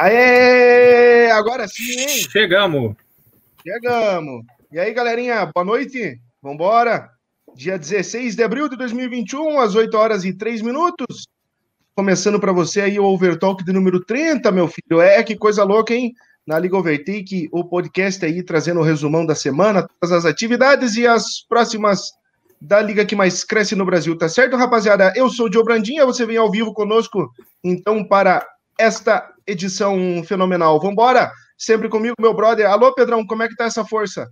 Aê! 0.00 1.28
Agora 1.32 1.66
sim, 1.66 1.98
hein? 1.98 2.08
Chegamos! 2.30 2.94
Chegamos! 3.66 4.44
E 4.70 4.78
aí, 4.78 4.94
galerinha, 4.94 5.50
boa 5.52 5.64
noite! 5.64 6.20
Vambora! 6.40 7.10
Dia 7.56 7.76
16 7.76 8.36
de 8.36 8.44
abril 8.44 8.68
de 8.68 8.76
2021, 8.76 9.58
às 9.58 9.74
8 9.74 9.96
horas 9.96 10.24
e 10.24 10.32
3 10.32 10.62
minutos. 10.62 11.26
Começando 11.96 12.38
para 12.38 12.52
você 12.52 12.82
aí 12.82 13.00
o 13.00 13.06
Overtalk 13.06 13.64
de 13.64 13.72
número 13.72 13.98
30, 13.98 14.52
meu 14.52 14.68
filho. 14.68 15.00
É, 15.00 15.20
que 15.24 15.34
coisa 15.34 15.64
louca, 15.64 15.92
hein? 15.92 16.14
Na 16.46 16.60
Liga 16.60 16.76
Overtake, 16.76 17.48
o 17.50 17.64
podcast 17.64 18.24
aí 18.24 18.40
trazendo 18.44 18.78
o 18.78 18.84
resumão 18.84 19.26
da 19.26 19.34
semana, 19.34 19.84
todas 20.00 20.16
as 20.16 20.24
atividades 20.24 20.94
e 20.94 21.08
as 21.08 21.40
próximas 21.40 22.12
da 22.60 22.80
liga 22.80 23.04
que 23.04 23.16
mais 23.16 23.42
cresce 23.42 23.74
no 23.74 23.84
Brasil, 23.84 24.16
tá 24.16 24.28
certo, 24.28 24.56
rapaziada? 24.56 25.12
Eu 25.16 25.28
sou 25.28 25.48
o 25.48 25.52
Joe 25.52 25.64
Brandinha, 25.64 26.06
você 26.06 26.24
vem 26.24 26.36
ao 26.36 26.52
vivo 26.52 26.72
conosco, 26.72 27.32
então, 27.64 28.04
para 28.04 28.46
esta 28.78 29.34
edição 29.46 30.22
fenomenal. 30.24 30.80
Vambora! 30.80 31.32
Sempre 31.56 31.88
comigo, 31.88 32.14
meu 32.20 32.32
brother. 32.32 32.70
Alô, 32.70 32.94
Pedrão, 32.94 33.26
como 33.26 33.42
é 33.42 33.48
que 33.48 33.56
tá 33.56 33.64
essa 33.64 33.84
força? 33.84 34.30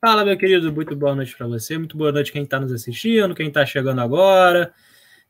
Fala, 0.00 0.24
meu 0.24 0.36
querido, 0.36 0.72
muito 0.72 0.94
boa 0.96 1.14
noite 1.14 1.36
para 1.36 1.46
você, 1.46 1.78
muito 1.78 1.96
boa 1.96 2.10
noite 2.10 2.32
quem 2.32 2.42
está 2.42 2.58
nos 2.58 2.72
assistindo, 2.72 3.34
quem 3.34 3.48
está 3.48 3.64
chegando 3.64 4.00
agora. 4.00 4.72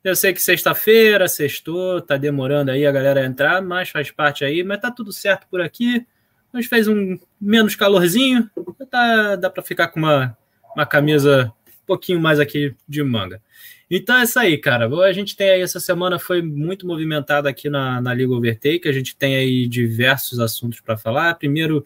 Eu 0.03 0.17
sei 0.17 0.33
que 0.33 0.41
sexta-feira, 0.41 1.29
sextou, 1.29 2.01
tá 2.01 2.17
demorando 2.17 2.71
aí 2.71 2.87
a 2.87 2.93
galera 2.93 3.25
entrar, 3.25 3.61
mas 3.61 3.91
faz 3.91 4.11
parte 4.11 4.45
aí, 4.45 4.63
mas 4.63 4.81
tá 4.81 4.91
tudo 4.91 5.13
certo 5.13 5.47
por 5.51 5.61
aqui. 5.61 6.07
Gente 6.55 6.69
fez 6.69 6.89
um 6.89 7.19
menos 7.39 7.77
calorzinho, 7.77 8.51
tá, 8.91 9.37
dá 9.37 9.51
para 9.51 9.63
ficar 9.63 9.89
com 9.89 10.01
uma, 10.01 10.37
uma 10.75 10.87
camisa 10.87 11.53
um 11.67 11.87
pouquinho 11.87 12.21
mais 12.21 12.41
aqui 12.41 12.75
de 12.89 13.03
manga. 13.03 13.43
Então 13.91 14.19
é 14.19 14.25
isso 14.25 14.39
aí, 14.39 14.59
cara. 14.59 14.87
A 14.87 15.13
gente 15.13 15.35
tem 15.35 15.51
aí, 15.51 15.63
essa 15.63 15.81
semana 15.81 16.19
foi 16.19 16.43
muito 16.43 16.87
movimentada 16.87 17.49
aqui 17.49 17.71
na, 17.71 18.01
na 18.01 18.13
Liga 18.13 18.33
Overtake, 18.33 18.89
a 18.89 18.93
gente 18.93 19.17
tem 19.17 19.37
aí 19.37 19.67
diversos 19.67 20.39
assuntos 20.41 20.81
para 20.81 20.97
falar. 20.97 21.35
Primeiro, 21.35 21.79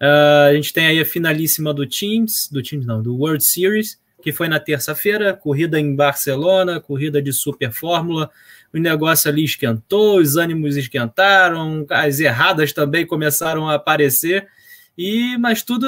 uh, 0.00 0.48
a 0.50 0.54
gente 0.54 0.72
tem 0.72 0.86
aí 0.86 1.00
a 1.00 1.04
finalíssima 1.04 1.72
do 1.72 1.86
Teams, 1.86 2.48
do 2.50 2.60
Teams 2.60 2.86
não, 2.86 3.00
do 3.00 3.16
World 3.16 3.44
Series, 3.44 4.00
que 4.20 4.32
foi 4.32 4.48
na 4.48 4.58
terça-feira, 4.58 5.32
corrida 5.32 5.78
em 5.78 5.94
Barcelona, 5.94 6.80
corrida 6.80 7.22
de 7.22 7.32
Super 7.32 7.70
Fórmula. 7.70 8.30
O 8.72 8.78
negócio 8.78 9.30
ali 9.30 9.44
esquentou, 9.44 10.18
os 10.18 10.36
ânimos 10.36 10.76
esquentaram, 10.76 11.86
as 11.88 12.18
erradas 12.18 12.72
também 12.72 13.06
começaram 13.06 13.68
a 13.68 13.74
aparecer. 13.74 14.48
E 14.98 15.36
mas 15.38 15.62
tudo 15.62 15.86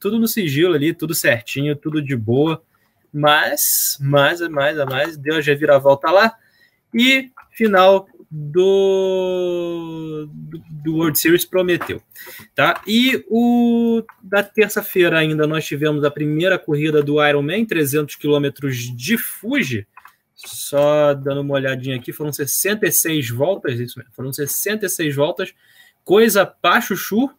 tudo 0.00 0.18
no 0.18 0.26
sigilo 0.26 0.74
ali, 0.74 0.92
tudo 0.92 1.14
certinho, 1.14 1.76
tudo 1.76 2.02
de 2.02 2.16
boa. 2.16 2.62
Mas, 3.18 3.96
mais, 3.98 4.42
mais, 4.42 4.76
mais, 4.84 5.16
deu 5.16 5.38
a 5.38 5.40
reviravolta 5.40 6.10
lá. 6.10 6.34
E 6.92 7.30
final 7.50 8.06
do, 8.30 10.28
do 10.84 10.96
World 10.96 11.18
Series 11.18 11.46
prometeu, 11.46 12.02
tá? 12.54 12.82
E 12.86 13.24
o 13.30 14.02
da 14.22 14.42
terça-feira 14.42 15.18
ainda 15.18 15.46
nós 15.46 15.64
tivemos 15.64 16.04
a 16.04 16.10
primeira 16.10 16.58
corrida 16.58 17.02
do 17.02 17.26
Ironman, 17.26 17.64
300 17.64 18.16
quilômetros 18.16 18.76
de 18.94 19.16
Fuji. 19.16 19.86
Só 20.34 21.14
dando 21.14 21.40
uma 21.40 21.54
olhadinha 21.54 21.96
aqui, 21.96 22.12
foram 22.12 22.30
66 22.30 23.30
voltas, 23.30 23.80
isso 23.80 23.98
mesmo, 23.98 24.12
foram 24.12 24.30
66 24.30 25.16
voltas, 25.16 25.54
coisa 26.04 26.44
pra 26.44 26.82
chuchu, 26.82 27.30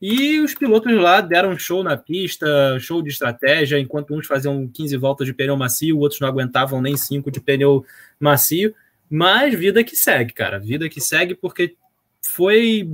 e 0.00 0.38
os 0.40 0.54
pilotos 0.54 0.92
lá 0.94 1.20
deram 1.20 1.58
show 1.58 1.82
na 1.82 1.96
pista, 1.96 2.78
show 2.78 3.02
de 3.02 3.08
estratégia, 3.10 3.80
enquanto 3.80 4.14
uns 4.14 4.26
faziam 4.26 4.68
15 4.68 4.96
voltas 4.96 5.26
de 5.26 5.34
pneu 5.34 5.56
macio, 5.56 5.98
outros 5.98 6.20
não 6.20 6.28
aguentavam 6.28 6.80
nem 6.80 6.96
5 6.96 7.30
de 7.30 7.40
pneu 7.40 7.84
macio. 8.20 8.74
Mas 9.10 9.54
vida 9.54 9.82
que 9.82 9.96
segue, 9.96 10.32
cara. 10.32 10.58
Vida 10.58 10.88
que 10.88 11.00
segue, 11.00 11.34
porque 11.34 11.76
foi 12.22 12.86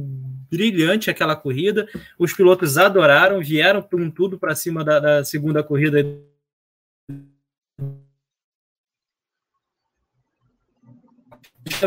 brilhante 0.51 1.11
aquela 1.11 1.37
corrida. 1.37 1.87
Os 2.19 2.33
pilotos 2.33 2.79
adoraram, 2.79 3.41
vieram 3.41 3.83
com 3.83 4.11
tudo 4.11 4.39
para 4.39 4.55
cima 4.55 4.83
da, 4.83 4.99
da, 4.99 5.25
segunda 5.25 5.63
corrida. 5.63 6.03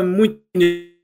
Muito 0.04 0.40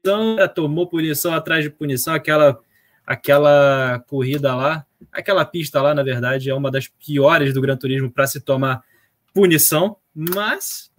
punição, 0.05 0.37
tomou 0.55 0.87
punição 0.87 1.35
atrás 1.35 1.65
de 1.65 1.71
punição, 1.71 2.15
aquela 2.15 2.61
aquela 3.07 4.03
corrida 4.09 4.55
lá, 4.55 4.87
aquela 5.13 5.45
pista 5.45 5.81
lá, 5.81 5.95
na 5.95 6.03
verdade, 6.03 6.51
é 6.51 6.55
uma 6.55 6.71
das 6.71 6.89
piores 6.89 7.55
do 7.55 7.61
Gran 7.61 7.77
Turismo 7.77 8.11
para 8.11 8.27
se 8.27 8.41
tomar 8.41 8.83
punição, 9.33 9.97
mas 10.15 10.91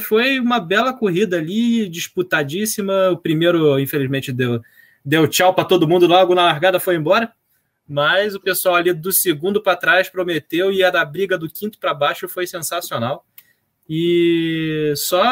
foi, 0.00 0.38
uma 0.38 0.60
bela 0.60 0.92
corrida 0.92 1.36
ali, 1.36 1.88
disputadíssima. 1.88 3.10
O 3.10 3.18
primeiro, 3.18 3.78
infelizmente, 3.78 4.32
deu, 4.32 4.62
deu 5.04 5.26
tchau 5.26 5.52
para 5.52 5.64
todo 5.64 5.88
mundo 5.88 6.06
logo 6.06 6.34
na 6.34 6.44
largada, 6.44 6.78
foi 6.78 6.96
embora. 6.96 7.32
Mas 7.86 8.34
o 8.34 8.40
pessoal 8.40 8.76
ali 8.76 8.92
do 8.92 9.12
segundo 9.12 9.62
para 9.62 9.76
trás 9.76 10.08
prometeu 10.08 10.72
e 10.72 10.82
a 10.82 10.90
da 10.90 11.04
briga 11.04 11.36
do 11.36 11.50
quinto 11.50 11.78
para 11.78 11.92
baixo 11.92 12.28
foi 12.28 12.46
sensacional. 12.46 13.26
E 13.88 14.94
só 14.96 15.22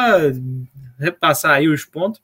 repassar 0.98 1.52
aí 1.52 1.68
os 1.68 1.84
pontos. 1.84 2.20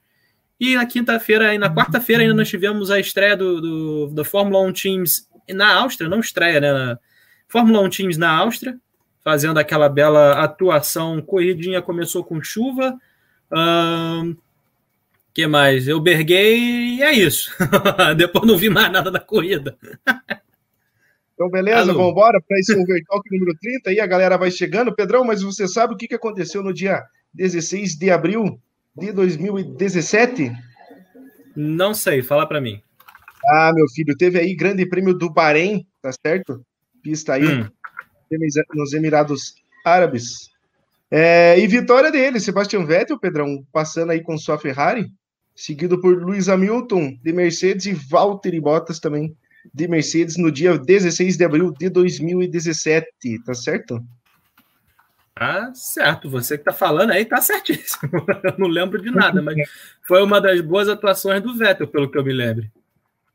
E 0.60 0.74
na 0.74 0.86
quinta-feira, 0.86 1.54
e 1.54 1.58
na 1.58 1.72
quarta-feira 1.72 2.22
ainda 2.22 2.34
nós 2.34 2.48
tivemos 2.48 2.90
a 2.90 2.98
estreia 2.98 3.36
do, 3.36 3.60
do, 3.60 4.06
da 4.08 4.24
Fórmula 4.24 4.60
1 4.66 4.72
Teams 4.72 5.28
na 5.48 5.72
Áustria, 5.74 6.10
não 6.10 6.20
estreia, 6.20 6.60
né? 6.60 6.98
Fórmula 7.46 7.80
1 7.82 7.90
Teams 7.90 8.16
na 8.18 8.30
Áustria, 8.30 8.76
fazendo 9.22 9.58
aquela 9.58 9.88
bela 9.88 10.42
atuação. 10.42 11.22
Corridinha 11.22 11.80
começou 11.80 12.24
com 12.24 12.42
chuva. 12.42 12.98
Um, 13.52 14.36
que 15.32 15.46
mais? 15.46 15.86
Eu 15.86 16.00
berguei 16.00 16.58
e 16.96 17.02
é 17.02 17.12
isso. 17.12 17.52
Depois 18.16 18.44
não 18.44 18.58
vi 18.58 18.68
mais 18.68 18.90
nada 18.90 19.10
da 19.10 19.20
corrida. 19.20 19.78
Então, 21.34 21.48
beleza, 21.48 21.92
vamos 21.92 22.10
embora 22.10 22.42
para 22.46 22.58
esse 22.58 22.74
Overtalk 22.74 23.30
número 23.30 23.56
30. 23.56 23.90
Aí 23.90 24.00
a 24.00 24.06
galera 24.06 24.36
vai 24.36 24.50
chegando. 24.50 24.92
Pedrão, 24.92 25.24
mas 25.24 25.40
você 25.40 25.68
sabe 25.68 25.94
o 25.94 25.96
que 25.96 26.12
aconteceu 26.12 26.64
no 26.64 26.74
dia 26.74 27.04
16 27.32 27.96
de 27.96 28.10
abril 28.10 28.60
de 28.96 29.12
2017? 29.12 30.52
Não 31.56 31.94
sei, 31.94 32.22
fala 32.22 32.46
para 32.46 32.60
mim. 32.60 32.80
Ah, 33.46 33.72
meu 33.74 33.88
filho, 33.88 34.16
teve 34.16 34.38
aí 34.38 34.54
grande 34.54 34.86
prêmio 34.86 35.14
do 35.14 35.30
Bahrein, 35.30 35.86
tá 36.02 36.10
certo? 36.24 36.62
Pista 37.02 37.34
aí 37.34 37.46
hum. 37.46 37.68
nos 38.74 38.92
Emirados 38.92 39.54
Árabes. 39.84 40.50
É, 41.10 41.58
e 41.58 41.66
vitória 41.66 42.12
dele, 42.12 42.38
Sebastian 42.38 42.84
Vettel, 42.84 43.18
Pedrão, 43.18 43.64
passando 43.72 44.10
aí 44.10 44.22
com 44.22 44.36
sua 44.36 44.58
Ferrari, 44.58 45.10
seguido 45.54 46.00
por 46.00 46.22
Luiz 46.22 46.48
Hamilton 46.48 47.16
de 47.22 47.32
Mercedes 47.32 47.86
e 47.86 47.94
Valtteri 47.94 48.60
Bottas 48.60 49.00
também 49.00 49.34
de 49.72 49.88
Mercedes 49.88 50.36
no 50.36 50.52
dia 50.52 50.78
16 50.78 51.36
de 51.36 51.44
abril 51.44 51.72
de 51.72 51.88
2017, 51.88 53.06
tá 53.44 53.54
certo? 53.54 54.02
Tá 55.38 55.72
certo, 55.72 56.28
você 56.28 56.58
que 56.58 56.64
tá 56.64 56.72
falando 56.72 57.12
aí 57.12 57.24
tá 57.24 57.40
certíssimo. 57.40 58.10
Eu 58.42 58.54
não 58.58 58.66
lembro 58.66 59.00
de 59.00 59.10
nada, 59.10 59.40
mas 59.40 59.56
foi 60.06 60.20
uma 60.20 60.40
das 60.40 60.60
boas 60.60 60.88
atuações 60.88 61.40
do 61.40 61.56
Vettel, 61.56 61.86
pelo 61.86 62.10
que 62.10 62.18
eu 62.18 62.24
me 62.24 62.32
lembro. 62.32 62.66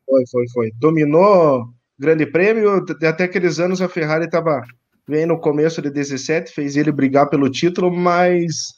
Foi, 0.05 0.23
foi, 0.29 0.49
foi. 0.49 0.71
Dominou 0.77 1.73
grande 1.97 2.25
prêmio, 2.25 2.83
até 3.03 3.23
aqueles 3.23 3.57
anos 3.57 3.81
a 3.81 3.87
Ferrari 3.87 4.25
estava 4.25 4.61
bem 5.07 5.25
no 5.25 5.39
começo 5.39 5.81
de 5.81 5.89
17, 5.89 6.51
fez 6.51 6.75
ele 6.75 6.91
brigar 6.91 7.29
pelo 7.29 7.49
título, 7.49 7.89
mas 7.89 8.73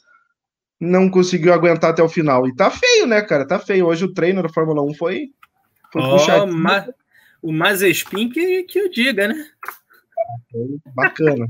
não 0.80 1.10
conseguiu 1.10 1.52
aguentar 1.52 1.90
até 1.90 2.02
o 2.02 2.08
final. 2.08 2.46
E 2.46 2.54
tá 2.54 2.70
feio, 2.70 3.06
né, 3.08 3.22
cara? 3.22 3.46
Tá 3.46 3.58
feio. 3.58 3.86
Hoje 3.86 4.04
o 4.04 4.12
treino 4.12 4.42
da 4.42 4.48
Fórmula 4.48 4.82
1 4.82 4.94
foi, 4.94 5.30
foi 5.92 6.02
oh, 6.02 6.10
puxado. 6.10 6.52
Ma 6.52 6.86
o 7.42 7.52
Mazespin 7.52 8.28
que, 8.28 8.62
que 8.64 8.78
eu 8.78 8.90
diga, 8.90 9.28
né? 9.28 9.46
Foi 10.50 10.78
bacana. 10.94 11.46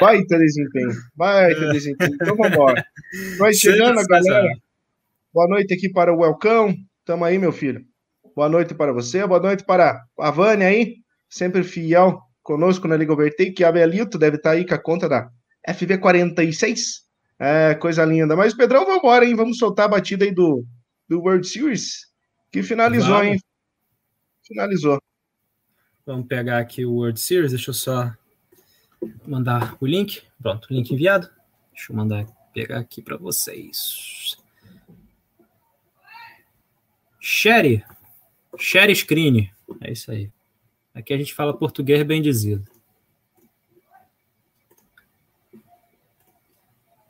Baita 0.00 0.38
desempenho. 0.38 0.92
Baita 1.14 1.72
desempenho. 1.72 2.14
Então 2.14 2.36
vamos 2.36 2.52
embora. 2.52 2.84
Vai 3.38 3.54
chegando 3.54 3.98
a 3.98 4.04
galera. 4.04 4.54
Boa 5.32 5.48
noite 5.48 5.72
aqui 5.72 5.88
para 5.88 6.12
o 6.12 6.18
Welcome. 6.18 6.86
Tamo 7.04 7.24
aí, 7.24 7.38
meu 7.38 7.52
filho. 7.52 7.84
Boa 8.34 8.48
noite 8.48 8.74
para 8.74 8.92
você. 8.92 9.26
Boa 9.26 9.40
noite 9.40 9.64
para 9.64 10.04
a 10.18 10.30
Vânia 10.30 10.68
aí, 10.68 10.96
sempre 11.28 11.62
fiel 11.62 12.20
conosco 12.42 12.86
na 12.86 12.96
Liga 12.96 13.12
Overtake. 13.12 13.64
A 13.64 13.72
Belito 13.72 14.18
deve 14.18 14.36
estar 14.36 14.50
tá 14.50 14.56
aí 14.56 14.66
com 14.66 14.74
a 14.74 14.78
conta 14.78 15.08
da 15.08 15.30
FV46. 15.66 16.78
É, 17.38 17.74
coisa 17.74 18.04
linda. 18.04 18.36
Mas, 18.36 18.54
Pedrão, 18.54 18.84
vamos 18.84 18.98
embora, 18.98 19.24
hein? 19.24 19.34
Vamos 19.34 19.58
soltar 19.58 19.86
a 19.86 19.88
batida 19.88 20.24
aí 20.24 20.32
do, 20.32 20.64
do 21.08 21.20
World 21.20 21.46
Series, 21.48 22.06
que 22.50 22.62
finalizou, 22.62 23.14
vamos. 23.14 23.26
hein? 23.26 23.40
Finalizou. 24.46 25.00
Vamos 26.04 26.26
pegar 26.26 26.58
aqui 26.58 26.84
o 26.84 26.92
World 26.92 27.18
Series. 27.18 27.52
Deixa 27.52 27.70
eu 27.70 27.74
só 27.74 28.12
mandar 29.26 29.76
o 29.80 29.86
link. 29.86 30.22
Pronto, 30.40 30.72
link 30.72 30.92
enviado. 30.92 31.30
Deixa 31.72 31.92
eu 31.92 31.96
mandar 31.96 32.26
pegar 32.52 32.78
aqui 32.78 33.02
para 33.02 33.16
vocês. 33.16 34.36
Share. 37.20 37.84
Share 38.58 38.94
screen. 38.94 39.50
É 39.80 39.92
isso 39.92 40.10
aí. 40.10 40.30
Aqui 40.94 41.12
a 41.12 41.18
gente 41.18 41.34
fala 41.34 41.56
português 41.56 42.02
bem 42.04 42.22
dizido. 42.22 42.64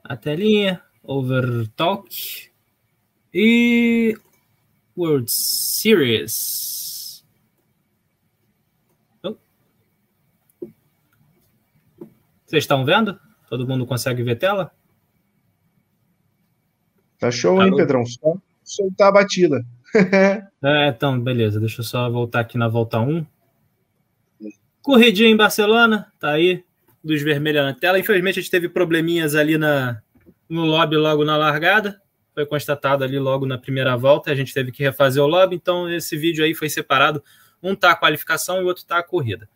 A 0.02 0.16
telinha, 0.16 0.82
Overtalk 1.02 2.50
e 3.32 4.18
World 4.96 5.30
Series. 5.30 7.24
Oh. 9.22 9.36
Vocês 12.56 12.64
estão 12.64 12.86
vendo? 12.86 13.20
Todo 13.50 13.68
mundo 13.68 13.84
consegue 13.84 14.22
ver 14.22 14.36
tela? 14.36 14.72
Tá 17.18 17.30
show, 17.30 17.62
hein, 17.62 17.76
Pedrão? 17.76 18.06
Só 18.06 18.34
soltar 18.64 19.08
a 19.08 19.12
batida. 19.12 19.62
é, 20.64 20.88
então, 20.88 21.20
beleza. 21.20 21.60
Deixa 21.60 21.80
eu 21.80 21.84
só 21.84 22.08
voltar 22.08 22.40
aqui 22.40 22.56
na 22.56 22.66
volta 22.66 22.98
1. 22.98 23.26
Corridinha 24.80 25.28
em 25.28 25.36
Barcelona, 25.36 26.10
tá 26.18 26.30
aí, 26.30 26.64
luz 27.04 27.20
vermelha 27.20 27.62
na 27.62 27.74
tela. 27.74 27.98
Infelizmente 27.98 28.38
a 28.38 28.42
gente 28.42 28.50
teve 28.50 28.70
probleminhas 28.70 29.34
ali 29.34 29.58
na, 29.58 30.00
no 30.48 30.64
lobby 30.64 30.96
logo 30.96 31.26
na 31.26 31.36
largada. 31.36 32.00
Foi 32.32 32.46
constatado 32.46 33.04
ali 33.04 33.18
logo 33.18 33.44
na 33.44 33.58
primeira 33.58 33.94
volta. 33.98 34.32
A 34.32 34.34
gente 34.34 34.54
teve 34.54 34.72
que 34.72 34.82
refazer 34.82 35.22
o 35.22 35.26
lobby, 35.26 35.56
então 35.56 35.90
esse 35.90 36.16
vídeo 36.16 36.42
aí 36.42 36.54
foi 36.54 36.70
separado. 36.70 37.22
Um 37.62 37.74
tá 37.74 37.90
a 37.90 37.96
qualificação 37.96 38.60
e 38.60 38.64
o 38.64 38.66
outro 38.66 38.86
tá 38.86 38.96
a 38.96 39.02
corrida. 39.02 39.46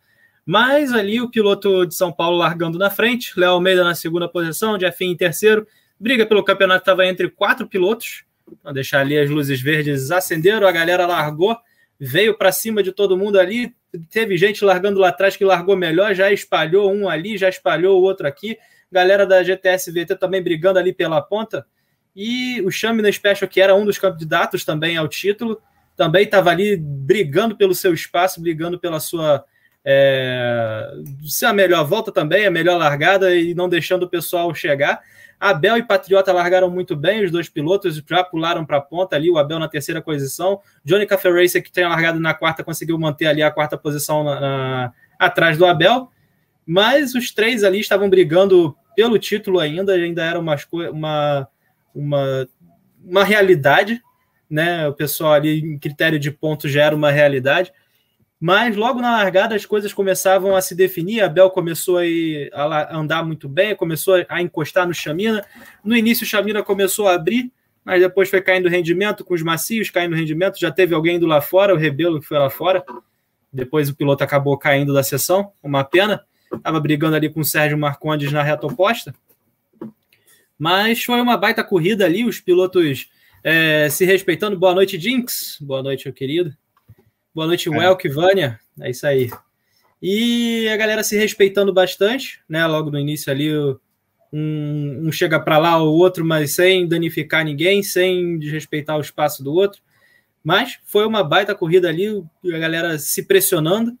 Mas 0.45 0.91
ali 0.93 1.21
o 1.21 1.29
piloto 1.29 1.85
de 1.85 1.95
São 1.95 2.11
Paulo 2.11 2.37
largando 2.37 2.77
na 2.77 2.89
frente, 2.89 3.39
Léo 3.39 3.51
Almeida 3.51 3.83
na 3.83 3.95
segunda 3.95 4.27
posição, 4.27 4.79
Jeffin 4.79 5.11
em 5.11 5.15
terceiro. 5.15 5.67
Briga 5.99 6.25
pelo 6.25 6.43
campeonato 6.43 6.81
estava 6.81 7.05
entre 7.05 7.29
quatro 7.29 7.67
pilotos. 7.67 8.23
Vou 8.63 8.73
deixar 8.73 9.01
ali 9.01 9.17
as 9.17 9.29
luzes 9.29 9.61
verdes 9.61 10.11
acenderam, 10.11 10.67
a 10.67 10.71
galera 10.71 11.05
largou, 11.05 11.55
veio 11.99 12.35
para 12.37 12.51
cima 12.51 12.81
de 12.81 12.91
todo 12.91 13.17
mundo 13.17 13.39
ali. 13.39 13.73
Teve 14.09 14.35
gente 14.37 14.65
largando 14.65 14.99
lá 14.99 15.09
atrás 15.09 15.37
que 15.37 15.45
largou 15.45 15.77
melhor, 15.77 16.15
já 16.15 16.31
espalhou 16.31 16.91
um 16.91 17.07
ali, 17.07 17.37
já 17.37 17.47
espalhou 17.47 17.99
o 17.99 18.03
outro 18.03 18.27
aqui. 18.27 18.57
Galera 18.91 19.25
da 19.25 19.43
GTS 19.43 19.91
VT 19.91 20.15
também 20.15 20.41
brigando 20.41 20.79
ali 20.79 20.91
pela 20.91 21.21
ponta. 21.21 21.65
E 22.15 22.61
o 22.61 22.71
Chamina 22.71 23.11
Special, 23.11 23.47
que 23.47 23.61
era 23.61 23.75
um 23.75 23.85
dos 23.85 23.97
candidatos 23.97 24.65
também 24.65 24.97
ao 24.97 25.07
título, 25.07 25.61
também 25.95 26.23
estava 26.23 26.49
ali 26.49 26.75
brigando 26.75 27.55
pelo 27.55 27.75
seu 27.75 27.93
espaço, 27.93 28.41
brigando 28.41 28.79
pela 28.79 28.99
sua 28.99 29.45
é, 29.83 30.91
ser 31.27 31.47
a 31.47 31.53
melhor 31.53 31.85
volta 31.85 32.11
também, 32.11 32.45
a 32.45 32.51
melhor 32.51 32.77
largada 32.77 33.35
e 33.35 33.53
não 33.53 33.67
deixando 33.67 34.03
o 34.03 34.09
pessoal 34.09 34.53
chegar. 34.53 35.01
Abel 35.39 35.75
e 35.77 35.83
Patriota 35.83 36.31
largaram 36.31 36.69
muito 36.69 36.95
bem, 36.95 37.25
os 37.25 37.31
dois 37.31 37.49
pilotos 37.49 37.97
já 38.07 38.23
pularam 38.23 38.63
para 38.63 38.77
a 38.77 38.81
ponta 38.81 39.15
ali, 39.15 39.27
o 39.27 39.39
Abel 39.39 39.57
na 39.57 39.67
terceira 39.67 39.99
posição. 39.99 40.59
Johnny 40.85 41.07
Café 41.07 41.31
Racer, 41.31 41.63
que 41.63 41.71
tinha 41.71 41.89
largado 41.89 42.19
na 42.19 42.31
quarta, 42.31 42.63
conseguiu 42.63 42.97
manter 42.99 43.25
ali 43.25 43.41
a 43.41 43.49
quarta 43.49 43.75
posição 43.75 44.23
na, 44.23 44.39
na, 44.39 44.93
atrás 45.17 45.57
do 45.57 45.65
Abel. 45.65 46.11
Mas 46.63 47.15
os 47.15 47.31
três 47.31 47.63
ali 47.63 47.79
estavam 47.79 48.07
brigando 48.07 48.77
pelo 48.95 49.17
título 49.17 49.59
ainda, 49.59 49.93
ainda 49.93 50.23
era 50.23 50.39
uma, 50.39 50.55
uma, 50.91 51.47
uma, 51.95 52.47
uma 53.03 53.23
realidade, 53.23 53.99
né? 54.47 54.87
O 54.87 54.93
pessoal 54.93 55.33
ali 55.33 55.59
em 55.59 55.79
critério 55.79 56.19
de 56.19 56.29
pontos 56.29 56.71
já 56.71 56.83
era 56.83 56.95
uma 56.95 57.09
realidade. 57.09 57.73
Mas 58.41 58.75
logo 58.75 58.99
na 58.99 59.11
largada 59.11 59.53
as 59.53 59.67
coisas 59.67 59.93
começavam 59.93 60.55
a 60.55 60.61
se 60.61 60.73
definir. 60.73 61.21
A 61.21 61.29
Bel 61.29 61.51
começou 61.51 61.99
a, 61.99 62.07
ir, 62.07 62.49
a 62.51 62.97
andar 62.97 63.23
muito 63.23 63.47
bem, 63.47 63.75
começou 63.75 64.25
a 64.27 64.41
encostar 64.41 64.87
no 64.87 64.95
Chamina. 64.95 65.45
No 65.83 65.95
início, 65.95 66.23
o 66.23 66.27
Chamina 66.27 66.63
começou 66.63 67.07
a 67.07 67.13
abrir, 67.13 67.51
mas 67.85 68.01
depois 68.01 68.31
foi 68.31 68.41
caindo 68.41 68.67
rendimento, 68.67 69.23
com 69.23 69.35
os 69.35 69.43
macios 69.43 69.91
caindo 69.91 70.15
rendimento. 70.15 70.59
Já 70.59 70.71
teve 70.71 70.95
alguém 70.95 71.17
indo 71.17 71.27
lá 71.27 71.39
fora, 71.39 71.71
o 71.71 71.77
Rebelo 71.77 72.19
que 72.19 72.25
foi 72.25 72.39
lá 72.39 72.49
fora. 72.49 72.83
Depois 73.53 73.89
o 73.89 73.95
piloto 73.95 74.23
acabou 74.23 74.57
caindo 74.57 74.91
da 74.91 75.03
sessão, 75.03 75.51
uma 75.61 75.83
pena. 75.83 76.25
Estava 76.51 76.79
brigando 76.79 77.15
ali 77.15 77.29
com 77.29 77.41
o 77.41 77.45
Sérgio 77.45 77.77
Marcondes 77.77 78.31
na 78.31 78.41
reta 78.41 78.65
oposta. 78.65 79.13
Mas 80.57 81.03
foi 81.03 81.21
uma 81.21 81.37
baita 81.37 81.63
corrida 81.63 82.05
ali, 82.05 82.25
os 82.25 82.39
pilotos 82.39 83.07
é, 83.43 83.87
se 83.87 84.03
respeitando. 84.03 84.57
Boa 84.57 84.73
noite, 84.73 84.99
Jinx. 84.99 85.59
Boa 85.61 85.83
noite, 85.83 86.05
meu 86.05 86.13
querido. 86.13 86.55
Boa 87.33 87.47
noite, 87.47 87.69
é. 87.69 87.71
Welk, 87.71 88.09
Vânia. 88.09 88.59
É 88.81 88.89
isso 88.89 89.07
aí. 89.07 89.31
E 90.01 90.67
a 90.67 90.75
galera 90.75 91.01
se 91.01 91.15
respeitando 91.15 91.71
bastante, 91.71 92.41
né? 92.47 92.67
Logo 92.67 92.91
no 92.91 92.99
início 92.99 93.31
ali, 93.31 93.49
um, 94.33 95.07
um 95.07 95.11
chega 95.13 95.39
para 95.39 95.57
lá, 95.57 95.81
o 95.81 95.93
outro, 95.93 96.25
mas 96.25 96.55
sem 96.55 96.85
danificar 96.85 97.45
ninguém, 97.45 97.81
sem 97.81 98.37
desrespeitar 98.37 98.97
o 98.97 99.01
espaço 99.01 99.41
do 99.41 99.53
outro. 99.53 99.81
Mas 100.43 100.77
foi 100.83 101.05
uma 101.05 101.23
baita 101.23 101.55
corrida 101.55 101.87
ali, 101.87 102.21
a 102.53 102.57
galera 102.57 102.99
se 102.99 103.23
pressionando. 103.23 103.91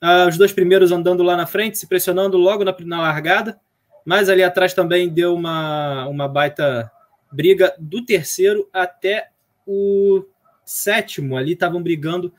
Uh, 0.00 0.28
os 0.28 0.38
dois 0.38 0.52
primeiros 0.52 0.92
andando 0.92 1.24
lá 1.24 1.36
na 1.36 1.46
frente, 1.46 1.78
se 1.78 1.88
pressionando 1.88 2.36
logo 2.36 2.62
na, 2.62 2.76
na 2.84 3.00
largada. 3.00 3.58
Mas 4.04 4.28
ali 4.28 4.44
atrás 4.44 4.72
também 4.72 5.08
deu 5.08 5.34
uma, 5.34 6.06
uma 6.06 6.28
baita 6.28 6.88
briga 7.32 7.74
do 7.76 8.04
terceiro 8.04 8.68
até 8.72 9.30
o 9.66 10.24
sétimo. 10.64 11.36
Ali 11.36 11.54
estavam 11.54 11.82
brigando 11.82 12.32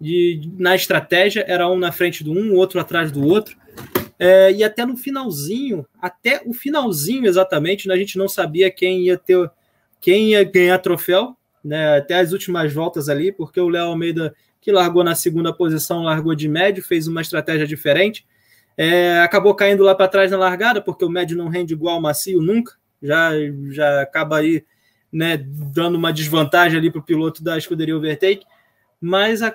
de, 0.00 0.50
na 0.56 0.74
estratégia, 0.74 1.44
era 1.46 1.68
um 1.68 1.78
na 1.78 1.92
frente 1.92 2.24
do 2.24 2.32
um, 2.32 2.54
outro 2.54 2.80
atrás 2.80 3.12
do 3.12 3.26
outro. 3.26 3.56
É, 4.18 4.52
e 4.52 4.64
até 4.64 4.84
no 4.84 4.96
finalzinho, 4.96 5.86
até 6.00 6.42
o 6.44 6.52
finalzinho 6.52 7.26
exatamente, 7.26 7.88
né, 7.88 7.94
a 7.94 7.96
gente 7.96 8.18
não 8.18 8.28
sabia 8.28 8.70
quem 8.70 9.02
ia 9.02 9.16
ter, 9.16 9.50
quem 10.00 10.30
ia 10.30 10.44
ganhar 10.44 10.78
troféu, 10.78 11.36
né, 11.64 11.98
até 11.98 12.18
as 12.18 12.32
últimas 12.32 12.72
voltas 12.72 13.08
ali, 13.08 13.32
porque 13.32 13.60
o 13.60 13.68
Léo 13.68 13.86
Almeida, 13.86 14.34
que 14.60 14.72
largou 14.72 15.02
na 15.02 15.14
segunda 15.14 15.52
posição, 15.52 16.02
largou 16.02 16.34
de 16.34 16.48
médio, 16.48 16.82
fez 16.82 17.06
uma 17.06 17.22
estratégia 17.22 17.66
diferente. 17.66 18.26
É, 18.76 19.20
acabou 19.20 19.54
caindo 19.54 19.82
lá 19.82 19.94
para 19.94 20.08
trás 20.08 20.30
na 20.30 20.38
largada, 20.38 20.82
porque 20.82 21.04
o 21.04 21.10
médio 21.10 21.36
não 21.36 21.48
rende 21.48 21.74
igual 21.74 21.96
ao 21.96 22.00
macio 22.00 22.40
nunca, 22.40 22.74
já, 23.02 23.30
já 23.70 24.02
acaba 24.02 24.38
aí 24.38 24.64
né, 25.12 25.36
dando 25.36 25.96
uma 25.96 26.12
desvantagem 26.12 26.78
ali 26.78 26.90
para 26.90 27.00
o 27.00 27.04
piloto 27.04 27.42
da 27.42 27.58
escuderia 27.58 27.96
Overtake, 27.96 28.44
mas 29.00 29.42
a, 29.42 29.54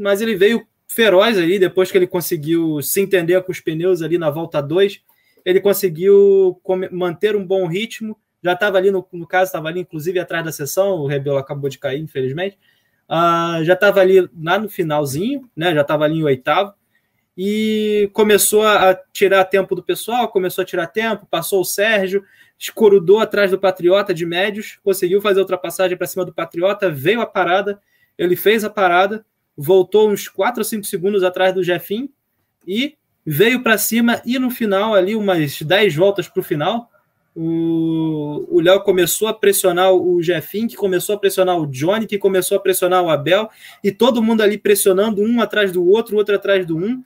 mas 0.00 0.20
ele 0.20 0.34
veio 0.34 0.66
feroz 0.88 1.38
ali, 1.38 1.58
depois 1.58 1.90
que 1.90 1.98
ele 1.98 2.06
conseguiu 2.06 2.82
se 2.82 3.00
entender 3.00 3.40
com 3.42 3.52
os 3.52 3.60
pneus 3.60 4.02
ali 4.02 4.18
na 4.18 4.30
volta 4.30 4.60
2, 4.60 5.00
ele 5.44 5.60
conseguiu 5.60 6.60
manter 6.90 7.36
um 7.36 7.46
bom 7.46 7.66
ritmo, 7.66 8.16
já 8.42 8.54
estava 8.54 8.78
ali, 8.78 8.90
no, 8.90 9.06
no 9.12 9.26
caso, 9.26 9.44
estava 9.46 9.68
ali 9.68 9.80
inclusive 9.80 10.18
atrás 10.18 10.44
da 10.44 10.50
sessão, 10.50 10.96
o 10.96 11.06
Rebelo 11.06 11.38
acabou 11.38 11.70
de 11.70 11.78
cair, 11.78 12.00
infelizmente, 12.00 12.58
uh, 13.08 13.62
já 13.62 13.74
estava 13.74 14.00
ali 14.00 14.28
lá 14.42 14.58
no 14.58 14.68
finalzinho, 14.68 15.48
né, 15.54 15.74
já 15.74 15.82
estava 15.82 16.04
ali 16.04 16.18
em 16.18 16.24
oitavo, 16.24 16.74
e 17.36 18.10
começou 18.12 18.66
a 18.66 18.98
tirar 19.12 19.44
tempo 19.44 19.74
do 19.74 19.82
pessoal, 19.82 20.28
começou 20.28 20.62
a 20.62 20.64
tirar 20.64 20.88
tempo, 20.88 21.26
passou 21.30 21.60
o 21.60 21.64
Sérgio, 21.64 22.24
escorudou 22.58 23.20
atrás 23.20 23.50
do 23.50 23.58
Patriota 23.58 24.12
de 24.12 24.26
médios, 24.26 24.78
conseguiu 24.82 25.22
fazer 25.22 25.38
a 25.38 25.42
ultrapassagem 25.42 25.96
para 25.96 26.06
cima 26.06 26.24
do 26.24 26.34
Patriota, 26.34 26.90
veio 26.90 27.20
a 27.20 27.26
parada, 27.26 27.80
ele 28.18 28.36
fez 28.36 28.64
a 28.64 28.68
parada, 28.68 29.24
voltou 29.56 30.10
uns 30.10 30.28
4 30.28 30.60
ou 30.60 30.64
5 30.64 30.84
segundos 30.84 31.22
atrás 31.22 31.54
do 31.54 31.62
Jefim 31.62 32.10
e 32.66 32.96
veio 33.24 33.62
para 33.62 33.76
cima 33.78 34.20
e 34.24 34.38
no 34.38 34.50
final 34.50 34.94
ali 34.94 35.14
umas 35.14 35.60
10 35.60 35.94
voltas 35.94 36.28
para 36.28 36.40
o 36.40 36.44
final 36.44 36.90
o 37.34 38.60
Léo 38.60 38.80
começou 38.82 39.28
a 39.28 39.34
pressionar 39.34 39.92
o 39.92 40.22
Jefim, 40.22 40.66
que 40.66 40.76
começou 40.76 41.14
a 41.14 41.18
pressionar 41.18 41.58
o 41.58 41.66
Johnny, 41.66 42.06
que 42.06 42.18
começou 42.18 42.56
a 42.56 42.60
pressionar 42.60 43.02
o 43.02 43.08
Abel, 43.08 43.48
e 43.82 43.92
todo 43.92 44.22
mundo 44.22 44.42
ali 44.42 44.58
pressionando 44.58 45.22
um 45.22 45.40
atrás 45.40 45.70
do 45.70 45.86
outro, 45.86 46.16
outro 46.16 46.34
atrás 46.34 46.66
do 46.66 46.76
um, 46.76 47.02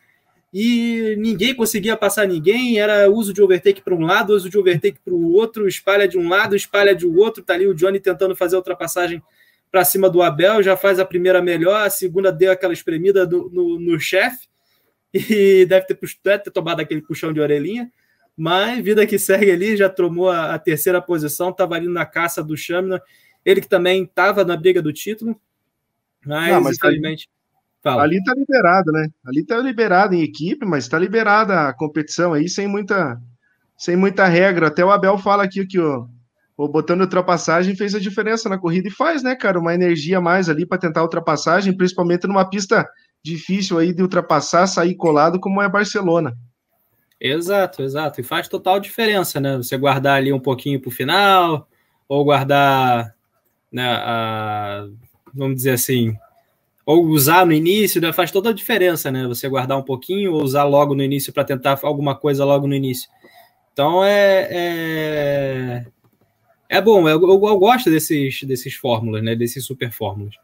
e 0.53 1.17
ninguém 1.19 1.55
conseguia 1.55 1.97
passar 1.97 2.27
ninguém, 2.27 2.79
era 2.79 3.11
uso 3.11 3.33
de 3.33 3.43
overtake 3.43 3.83
para 3.83 3.95
um 3.95 4.01
lado, 4.01 4.33
uso 4.33 4.49
de 4.49 4.57
overtake 4.57 4.99
para 5.05 5.13
o 5.13 5.33
outro, 5.33 5.69
espalha 5.69 6.09
de 6.09 6.17
um 6.17 6.29
lado, 6.29 6.57
espalha 6.57 6.95
de 6.95 7.07
outro, 7.07 7.43
tá 7.43 7.55
ali 7.55 7.67
o 7.67 7.75
Johnny 7.75 8.01
tentando 8.01 8.35
fazer 8.35 8.55
a 8.57 8.61
ultrapassagem 8.61 9.23
para 9.75 9.85
cima 9.85 10.09
do 10.09 10.23
Abel, 10.23 10.63
já 10.63 10.77
faz 10.77 11.01
a 11.01 11.05
primeira 11.05 11.43
melhor, 11.43 11.85
a 11.85 11.91
segunda 11.91 12.31
deu 12.31 12.53
aquela 12.53 12.73
espremida 12.73 13.27
do, 13.27 13.51
no, 13.53 13.81
no 13.81 13.99
chefe 13.99 14.47
e 15.13 15.67
deve 15.67 15.85
ter, 15.85 15.99
deve 16.23 16.45
ter 16.45 16.51
tomado 16.53 16.79
aquele 16.79 17.03
puxão 17.03 17.33
de 17.33 17.41
orelhinha, 17.41 17.91
mas 18.37 18.85
vida 18.85 19.05
que 19.05 19.19
segue 19.19 19.51
ali, 19.51 19.77
já 19.77 19.89
tomou 19.89 20.31
a, 20.31 20.55
a 20.55 20.59
terceira 20.61 21.03
posição, 21.03 21.51
estava 21.51 21.75
ali 21.75 21.89
na 21.89 22.07
caça 22.07 22.41
do 22.41 22.57
Chamina, 22.57 23.03
ele 23.45 23.61
que 23.61 23.69
também 23.69 24.05
estava 24.05 24.45
na 24.45 24.57
briga 24.57 24.81
do 24.81 24.93
título, 24.93 25.35
mas, 26.25 26.53
Não, 26.53 26.61
mas 26.61 26.77
infelizmente... 26.77 27.29
Fala. 27.83 28.05
Ali 28.05 28.17
está 28.19 28.33
liberado, 28.33 28.93
né? 28.93 29.09
Ali 29.27 29.41
está 29.41 29.59
liberado 29.59 30.15
em 30.15 30.23
equipe, 30.23 30.65
mas 30.65 30.85
está 30.85 30.99
liberada 31.01 31.69
a 31.69 31.75
competição 31.75 32.33
aí 32.33 32.49
sem 32.49 32.69
muita, 32.69 33.21
sem 33.77 33.95
muita 33.95 34.25
regra. 34.27 34.69
Até 34.69 34.83
o 34.85 34.91
Abel 34.91 35.19
fala 35.19 35.43
aqui 35.43 35.67
que 35.67 35.79
o, 35.79 36.09
o 36.57 36.69
botando 36.69 37.01
ultrapassagem 37.01 37.75
fez 37.75 37.95
a 37.95 38.01
diferença 38.01 38.49
na 38.49 38.59
corrida 38.59 38.89
e 38.89 38.91
faz, 38.91 39.23
né, 39.23 39.35
cara, 39.35 39.59
uma 39.59 39.75
energia 39.75 40.21
mais 40.21 40.49
ali 40.49 40.65
para 40.65 40.79
tentar 40.79 41.03
ultrapassagem, 41.03 41.77
principalmente 41.77 42.27
numa 42.27 42.49
pista 42.49 42.89
difícil 43.23 43.79
aí 43.79 43.93
de 43.93 44.03
ultrapassar, 44.03 44.67
sair 44.67 44.95
colado 44.95 45.41
como 45.41 45.61
é 45.61 45.69
Barcelona. 45.69 46.37
Exato, 47.21 47.83
exato. 47.83 48.21
E 48.21 48.25
faz 48.25 48.49
total 48.49 48.79
diferença, 48.79 49.41
né? 49.41 49.57
Você 49.57 49.77
guardar 49.79 50.19
ali 50.19 50.33
um 50.33 50.41
pouquinho 50.41 50.81
para 50.81 50.89
o 50.89 50.93
final, 50.93 51.67
ou 52.09 52.25
guardar, 52.25 53.15
né, 53.73 53.87
a, 53.87 54.87
vamos 55.33 55.57
dizer 55.57 55.71
assim, 55.71 56.15
ou 56.87 57.07
usar 57.07 57.47
no 57.47 57.53
início, 57.53 58.01
né? 58.01 58.13
faz 58.13 58.31
toda 58.31 58.51
a 58.51 58.53
diferença, 58.53 59.11
né? 59.11 59.27
Você 59.27 59.49
guardar 59.49 59.79
um 59.79 59.83
pouquinho 59.83 60.35
ou 60.35 60.43
usar 60.43 60.65
logo 60.65 60.95
no 60.95 61.03
início 61.03 61.33
para 61.33 61.45
tentar 61.45 61.79
alguma 61.83 62.15
coisa 62.15 62.45
logo 62.45 62.67
no 62.67 62.75
início. 62.75 63.09
Então 63.73 64.05
é, 64.05 64.49
é, 64.51 65.87
é 66.69 66.81
bom, 66.81 67.09
eu, 67.09 67.21
eu, 67.21 67.47
eu, 67.47 67.59
gosto 67.59 67.91
desses, 67.91 68.43
desses 68.43 68.75
fórmulas, 68.75 69.23
né? 69.23 69.35
Desses 69.35 69.65
super 69.65 69.93
fórmulas. 69.93 70.35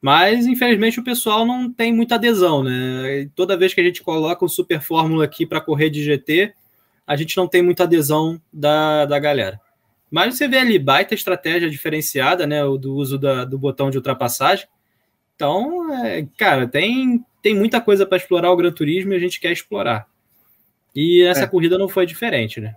Mas, 0.00 0.46
infelizmente, 0.46 0.98
o 0.98 1.04
pessoal 1.04 1.44
não 1.44 1.70
tem 1.70 1.92
muita 1.92 2.14
adesão, 2.14 2.62
né? 2.62 3.28
Toda 3.34 3.56
vez 3.56 3.74
que 3.74 3.80
a 3.80 3.84
gente 3.84 4.02
coloca 4.02 4.44
um 4.44 4.48
Super 4.48 4.80
Fórmula 4.80 5.24
aqui 5.24 5.44
para 5.44 5.60
correr 5.60 5.90
de 5.90 6.02
GT, 6.02 6.54
a 7.06 7.16
gente 7.16 7.36
não 7.36 7.46
tem 7.46 7.60
muita 7.60 7.82
adesão 7.82 8.40
da, 8.50 9.04
da 9.04 9.18
galera. 9.18 9.60
Mas 10.10 10.36
você 10.36 10.48
vê 10.48 10.58
ali, 10.58 10.78
baita 10.78 11.14
estratégia 11.14 11.68
diferenciada, 11.68 12.46
né? 12.46 12.64
O 12.64 12.78
do 12.78 12.94
uso 12.94 13.18
da, 13.18 13.44
do 13.44 13.58
botão 13.58 13.90
de 13.90 13.98
ultrapassagem. 13.98 14.66
Então, 15.36 15.92
é, 16.04 16.26
cara, 16.36 16.66
tem, 16.66 17.22
tem 17.42 17.54
muita 17.54 17.80
coisa 17.80 18.06
para 18.06 18.16
explorar 18.16 18.50
o 18.50 18.56
Gran 18.56 18.72
Turismo 18.72 19.12
e 19.12 19.16
a 19.16 19.20
gente 19.20 19.38
quer 19.38 19.52
explorar. 19.52 20.06
E 20.96 21.22
essa 21.22 21.44
é. 21.44 21.46
corrida 21.46 21.76
não 21.76 21.88
foi 21.88 22.06
diferente, 22.06 22.60
né? 22.60 22.74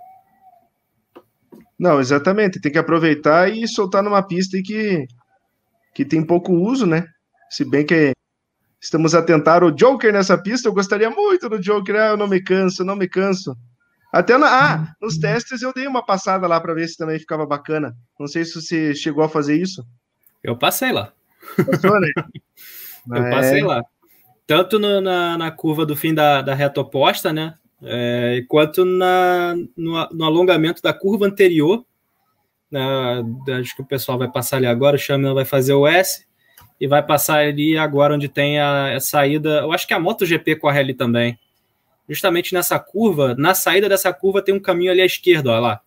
Não, 1.79 1.99
exatamente. 1.99 2.59
Tem 2.59 2.71
que 2.71 2.77
aproveitar 2.77 3.49
e 3.49 3.67
soltar 3.67 4.03
numa 4.03 4.21
pista 4.21 4.57
que, 4.63 5.05
que 5.93 6.05
tem 6.05 6.25
pouco 6.25 6.53
uso, 6.53 6.85
né? 6.85 7.07
Se 7.49 7.63
bem 7.63 7.85
que 7.85 8.13
estamos 8.81 9.15
a 9.15 9.21
tentar 9.21 9.63
o 9.63 9.71
Joker 9.71 10.11
nessa 10.11 10.37
pista, 10.37 10.67
eu 10.67 10.73
gostaria 10.73 11.09
muito 11.09 11.49
do 11.49 11.59
Joker. 11.59 11.95
Ah, 11.95 12.07
eu 12.09 12.17
não 12.17 12.27
me 12.27 12.41
canso, 12.41 12.83
não 12.83 12.95
me 12.95 13.07
canso. 13.07 13.55
Até 14.11 14.37
na, 14.37 14.47
ah, 14.47 14.93
nos 15.01 15.17
testes 15.17 15.63
eu 15.63 15.73
dei 15.73 15.87
uma 15.87 16.05
passada 16.05 16.45
lá 16.47 16.61
para 16.61 16.75
ver 16.75 16.87
se 16.87 16.97
também 16.97 17.17
ficava 17.17 17.45
bacana. 17.45 17.95
Não 18.19 18.27
sei 18.27 18.45
se 18.45 18.61
você 18.61 18.93
chegou 18.93 19.23
a 19.23 19.29
fazer 19.29 19.59
isso. 19.59 19.83
Eu 20.43 20.55
passei 20.55 20.91
lá. 20.91 21.11
Passou, 21.65 21.99
né? 21.99 22.11
eu 23.11 23.29
passei 23.31 23.61
é... 23.61 23.65
lá. 23.65 23.83
Tanto 24.45 24.77
no, 24.77 25.01
na, 25.01 25.37
na 25.37 25.51
curva 25.51 25.85
do 25.85 25.95
fim 25.95 26.13
da, 26.13 26.41
da 26.41 26.53
reta 26.53 26.81
oposta, 26.81 27.33
né? 27.33 27.55
É, 27.85 28.43
quanto 28.47 28.85
na, 28.85 29.55
no, 29.75 30.09
no, 30.09 30.25
alongamento 30.25 30.81
da 30.81 30.93
curva 30.93 31.25
anterior. 31.25 31.85
Né? 32.71 32.81
Acho 33.59 33.75
que 33.75 33.81
o 33.81 33.85
pessoal 33.85 34.17
vai 34.17 34.31
passar 34.31 34.57
ali 34.57 34.65
agora, 34.65 34.95
o 34.95 34.99
Xamã 34.99 35.33
vai 35.33 35.45
fazer 35.45 35.73
o 35.73 35.85
S 35.85 36.25
e 36.79 36.87
vai 36.87 37.03
passar 37.03 37.39
ali 37.39 37.77
agora 37.77 38.15
onde 38.15 38.27
tem 38.27 38.59
a, 38.59 38.95
a 38.95 38.99
saída. 38.99 39.59
Eu 39.59 39.71
acho 39.71 39.87
que 39.87 39.93
a 39.93 39.99
MotoGP 39.99 40.55
corre 40.55 40.79
ali 40.79 40.93
também. 40.93 41.37
Justamente 42.09 42.53
nessa 42.53 42.77
curva, 42.79 43.35
na 43.37 43.53
saída 43.53 43.87
dessa 43.87 44.11
curva 44.11 44.41
tem 44.41 44.53
um 44.53 44.59
caminho 44.59 44.91
ali 44.91 45.01
à 45.01 45.05
esquerda, 45.05 45.51
olha 45.51 45.59
lá. 45.59 45.81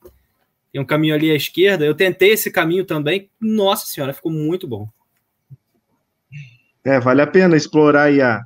Tem 0.72 0.80
um 0.80 0.84
caminho 0.84 1.14
ali 1.14 1.30
à 1.30 1.34
esquerda. 1.34 1.84
Eu 1.84 1.94
tentei 1.94 2.32
esse 2.32 2.50
caminho 2.50 2.84
também. 2.84 3.30
Nossa 3.40 3.86
senhora, 3.86 4.12
ficou 4.12 4.32
muito 4.32 4.66
bom. 4.66 4.88
É, 6.84 7.00
vale 7.00 7.20
a 7.20 7.26
pena 7.26 7.56
explorar 7.56 8.04
aí 8.04 8.20
a. 8.20 8.44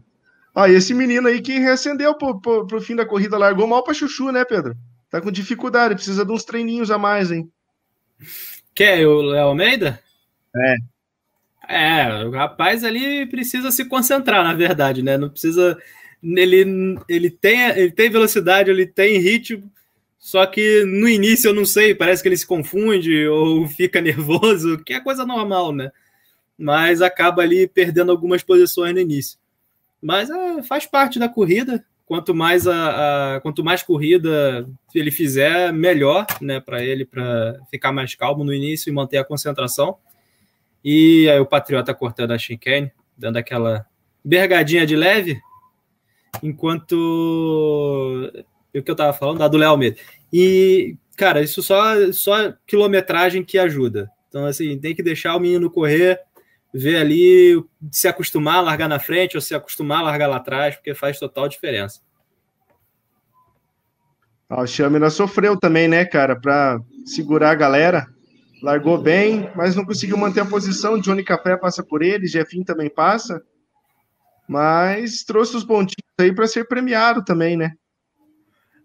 Ó, 0.61 0.67
esse 0.67 0.93
menino 0.93 1.27
aí 1.27 1.41
que 1.41 1.59
reacendeu 1.59 2.15
pro, 2.15 2.39
pro, 2.39 2.67
pro 2.67 2.83
fim 2.83 2.95
da 2.95 3.07
corrida, 3.07 3.39
largou 3.39 3.67
mal 3.67 3.83
pra 3.83 3.95
chuchu, 3.95 4.31
né, 4.31 4.45
Pedro? 4.45 4.77
Tá 5.09 5.19
com 5.19 5.33
dificuldade, 5.33 5.95
precisa 5.95 6.23
de 6.23 6.31
uns 6.31 6.45
treininhos 6.45 6.91
a 6.91 6.99
mais, 6.99 7.33
hein? 7.33 7.51
Quer 8.75 9.07
o 9.07 9.23
Léo 9.23 9.47
Almeida? 9.47 9.99
É. 10.55 10.77
É, 11.67 12.25
o 12.27 12.31
rapaz 12.31 12.85
ali 12.85 13.25
precisa 13.25 13.71
se 13.71 13.87
concentrar, 13.87 14.45
na 14.45 14.53
verdade, 14.53 15.03
né? 15.03 15.17
Não 15.17 15.31
precisa. 15.31 15.79
Ele, 16.23 16.99
ele, 17.09 17.31
tem, 17.31 17.61
ele 17.71 17.91
tem 17.91 18.11
velocidade, 18.11 18.71
ele 18.71 18.87
tem 18.87 19.19
ritmo, 19.19 19.73
só 20.19 20.45
que 20.45 20.85
no 20.85 21.09
início 21.09 21.49
eu 21.49 21.55
não 21.55 21.65
sei, 21.65 21.95
parece 21.95 22.23
que 22.23 22.29
ele 22.29 22.37
se 22.37 22.47
confunde 22.47 23.27
ou 23.29 23.65
fica 23.79 23.99
nervoso, 24.03 24.77
que 24.85 24.93
é 24.93 25.01
coisa 25.01 25.25
normal, 25.25 25.73
né? 25.73 25.91
Mas 26.59 27.01
acaba 27.01 27.41
ali 27.41 27.67
perdendo 27.67 28.13
algumas 28.13 28.43
posições 28.43 28.93
no 28.93 29.01
início. 29.01 29.41
Mas 30.03 30.31
é, 30.31 30.63
faz 30.63 30.87
parte 30.87 31.19
da 31.19 31.29
corrida. 31.29 31.85
Quanto 32.07 32.35
mais 32.35 32.67
a, 32.67 33.37
a, 33.37 33.41
quanto 33.41 33.63
mais 33.63 33.83
corrida 33.83 34.69
ele 34.95 35.13
fizer, 35.13 35.73
melhor, 35.73 36.27
né, 36.41 36.59
para 36.59 36.83
ele, 36.83 37.05
para 37.05 37.57
ficar 37.71 37.93
mais 37.93 38.17
calmo 38.17 38.43
no 38.43 38.53
início 38.53 38.91
e 38.91 38.93
manter 38.93 39.19
a 39.19 39.25
concentração. 39.25 39.97
E 40.85 41.29
aí 41.31 41.39
o 41.39 41.47
Patriota 41.47 41.95
cortando 41.95 42.33
a 42.33 42.39
chicane, 42.39 42.91
dando 43.17 43.37
aquela 43.37 43.87
bergadinha 44.25 44.85
de 44.85 44.97
leve, 44.97 45.41
enquanto 46.43 46.93
o 48.75 48.83
que 48.83 48.91
eu 48.91 48.97
tava 48.97 49.13
falando, 49.13 49.39
da 49.39 49.49
do 49.49 49.57
Léo 49.57 49.71
Almeida. 49.71 49.97
E, 50.33 50.97
cara, 51.17 51.43
isso 51.43 51.63
só, 51.63 52.13
só 52.13 52.53
quilometragem 52.67 53.45
que 53.45 53.59
ajuda. 53.59 54.11
Então, 54.29 54.47
assim, 54.47 54.79
tem 54.79 54.95
que 54.95 55.03
deixar 55.03 55.37
o 55.37 55.41
menino 55.41 55.71
correr, 55.71 56.21
ver 56.73 56.97
ali, 56.97 57.63
se 57.91 58.07
acostumar 58.09 58.57
a 58.57 58.61
largar 58.61 58.89
na 58.89 58.99
frente 58.99 59.37
ou 59.37 59.41
se 59.41 59.55
acostumar 59.55 60.01
a 60.01 60.03
largar 60.03 60.29
lá 60.29 60.37
atrás, 60.37 60.77
porque 60.77 60.95
faz 60.95 61.19
total 61.19 61.49
diferença. 61.49 62.01
Ah, 64.49 64.63
o 64.63 64.67
Chamina 64.67 65.11
sofreu 65.11 65.57
também, 65.57 65.89
né, 65.89 66.05
cara, 66.05 66.35
para 66.35 66.81
segurar 67.05 67.51
a 67.51 67.55
galera 67.55 68.07
largou 68.63 68.99
bem, 68.99 69.51
mas 69.57 69.75
não 69.75 69.85
conseguiu 69.85 70.17
manter 70.17 70.41
a 70.41 70.47
posição. 70.47 71.01
Johnny 71.01 71.25
Café 71.25 71.57
passa 71.57 71.83
por 71.83 72.03
ele, 72.03 72.27
Jefinho 72.27 72.65
também 72.65 72.91
passa, 72.91 73.43
mas 74.49 75.25
trouxe 75.25 75.57
os 75.57 75.65
pontinhos 75.65 75.95
aí 76.19 76.35
para 76.35 76.47
ser 76.47 76.67
premiado 76.67 77.25
também, 77.25 77.57
né? 77.57 77.73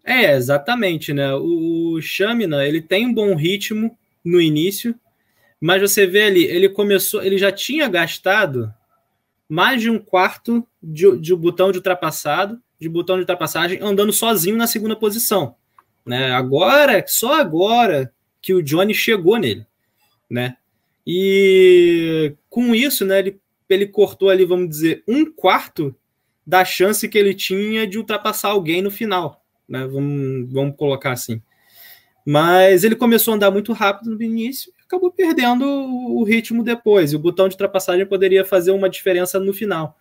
É, 0.04 0.34
exatamente, 0.34 1.12
né? 1.14 1.34
O, 1.34 2.00
Chamina, 2.02 2.66
ele 2.66 2.82
tem 2.82 3.08
um 3.08 3.14
bom 3.14 3.36
ritmo 3.36 3.98
no 4.24 4.40
início, 4.40 4.96
mas 5.66 5.82
você 5.82 6.06
vê 6.06 6.26
ali, 6.26 6.44
ele 6.44 6.70
começou, 6.70 7.24
ele 7.24 7.40
já 7.40 7.52
tinha 7.52 7.90
gastado 7.90 8.72
mais 9.50 9.82
de 9.82 9.90
um 9.90 9.98
quarto 9.98 10.64
de, 10.82 11.18
de 11.18 11.36
botão 11.36 11.72
de 11.72 11.80
ultrapassado, 11.80 12.62
de 12.80 12.88
botão 12.88 13.16
de 13.16 13.22
ultrapassagem 13.22 13.80
andando 13.82 14.14
sozinho 14.14 14.58
na 14.58 14.68
segunda 14.68 14.96
posição, 14.96 15.56
né? 16.06 16.32
Agora, 16.34 17.04
só 17.08 17.42
agora 17.42 18.14
que 18.44 18.54
o 18.54 18.62
Johnny 18.62 18.94
chegou 18.94 19.40
nele, 19.40 19.66
né? 20.30 20.56
E 21.06 22.36
com 22.48 22.76
isso, 22.76 23.04
né, 23.04 23.18
ele, 23.18 23.40
ele 23.68 23.88
cortou 23.88 24.30
ali, 24.30 24.46
vamos 24.46 24.70
dizer, 24.70 25.04
um 25.08 25.26
quarto 25.26 25.96
da 26.46 26.64
chance 26.64 27.10
que 27.10 27.18
ele 27.18 27.34
tinha 27.34 27.88
de 27.88 27.98
ultrapassar 27.98 28.50
alguém 28.50 28.84
no 28.84 28.92
final, 28.92 29.44
né? 29.68 29.88
Vamos, 29.88 30.48
vamos 30.54 30.76
colocar 30.78 31.14
assim. 31.14 31.42
Mas 32.24 32.84
ele 32.84 32.96
começou 32.96 33.32
a 33.32 33.36
andar 33.36 33.50
muito 33.50 33.74
rápido 33.74 34.12
no 34.12 34.22
início 34.22 34.75
acabou 34.88 35.12
perdendo 35.12 35.66
o 35.66 36.24
ritmo 36.24 36.64
depois. 36.64 37.12
E 37.12 37.16
o 37.16 37.20
botão 37.20 37.48
de 37.48 37.56
ultrapassagem 37.56 38.06
poderia 38.06 38.46
fazer 38.46 38.72
uma 38.72 38.90
diferença 38.90 39.40
no 39.40 39.54
final. 39.54 39.98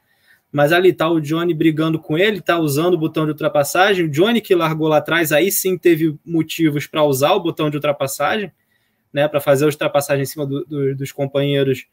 Mas 0.53 0.73
ali 0.73 0.93
tá 0.93 1.09
o 1.11 1.21
Johnny 1.21 1.53
brigando 1.53 1.99
com 1.99 2.17
ele, 2.17 2.41
tá 2.41 2.59
usando 2.59 2.95
o 2.95 2.99
botão 2.99 3.25
de 3.25 3.33
ultrapassagem. 3.33 4.05
O 4.05 4.09
Johnny 4.09 4.41
que 4.41 4.55
largou 4.55 4.87
lá 4.87 4.99
atrás, 4.99 5.33
aí 5.33 5.50
sim 5.50 5.76
teve 5.76 6.17
motivos 6.25 6.87
para 6.87 7.03
usar 7.03 7.33
o 7.33 7.41
botão 7.41 7.69
de 7.69 7.76
ultrapassagem, 7.76 8.53
né, 9.12 9.26
para 9.26 9.41
fazer 9.41 9.64
a 9.64 9.69
ultrapassagem 9.69 10.23
em 10.23 10.26
cima 10.26 10.47
do, 10.47 10.64
do, 10.64 10.95
dos 10.95 11.11
companheiros. 11.11 11.87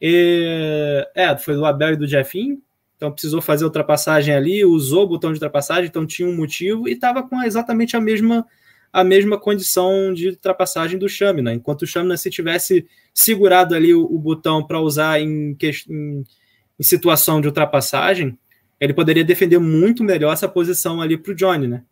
E, 0.00 1.06
é, 1.14 1.36
foi 1.36 1.54
do 1.54 1.64
Abel 1.64 1.92
e 1.92 1.96
do 1.96 2.06
Jeffinho, 2.06 2.60
então 2.96 3.12
precisou 3.12 3.40
fazer 3.40 3.62
a 3.62 3.68
ultrapassagem 3.68 4.34
ali, 4.34 4.64
usou 4.64 5.04
o 5.04 5.08
botão 5.08 5.30
de 5.30 5.36
ultrapassagem, 5.36 5.86
então 5.86 6.04
tinha 6.04 6.28
um 6.28 6.34
motivo 6.34 6.88
e 6.88 6.92
estava 6.92 7.22
com 7.22 7.40
exatamente 7.42 7.96
a 7.96 8.00
mesma 8.00 8.44
a 8.92 9.04
mesma 9.04 9.38
condição 9.38 10.12
de 10.12 10.28
ultrapassagem 10.30 10.98
do 10.98 11.08
Chamina. 11.08 11.52
Enquanto 11.52 11.82
o 11.82 11.86
Chamina, 11.86 12.16
se 12.16 12.30
tivesse 12.30 12.86
segurado 13.12 13.74
ali 13.74 13.94
o, 13.94 14.02
o 14.04 14.18
botão 14.18 14.66
para 14.66 14.80
usar 14.80 15.20
em, 15.20 15.56
em 15.88 16.24
em 16.78 16.82
situação 16.82 17.40
de 17.40 17.48
ultrapassagem, 17.48 18.38
ele 18.78 18.94
poderia 18.94 19.24
defender 19.24 19.58
muito 19.58 20.04
melhor 20.04 20.32
essa 20.32 20.48
posição 20.48 21.00
ali 21.00 21.18
para 21.18 21.32
o 21.32 21.34
Johnny, 21.34 21.66
né? 21.66 21.82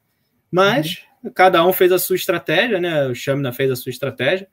Mas 0.51 1.03
uhum. 1.25 1.33
cada 1.33 1.67
um 1.67 1.73
fez 1.73 1.91
a 1.91 1.99
sua 1.99 2.15
estratégia, 2.15 2.81
né? 2.81 3.09
O 3.09 3.15
Shamina 3.15 3.53
fez 3.53 3.71
a 3.71 3.77
sua 3.77 3.91
estratégia. 3.91 4.47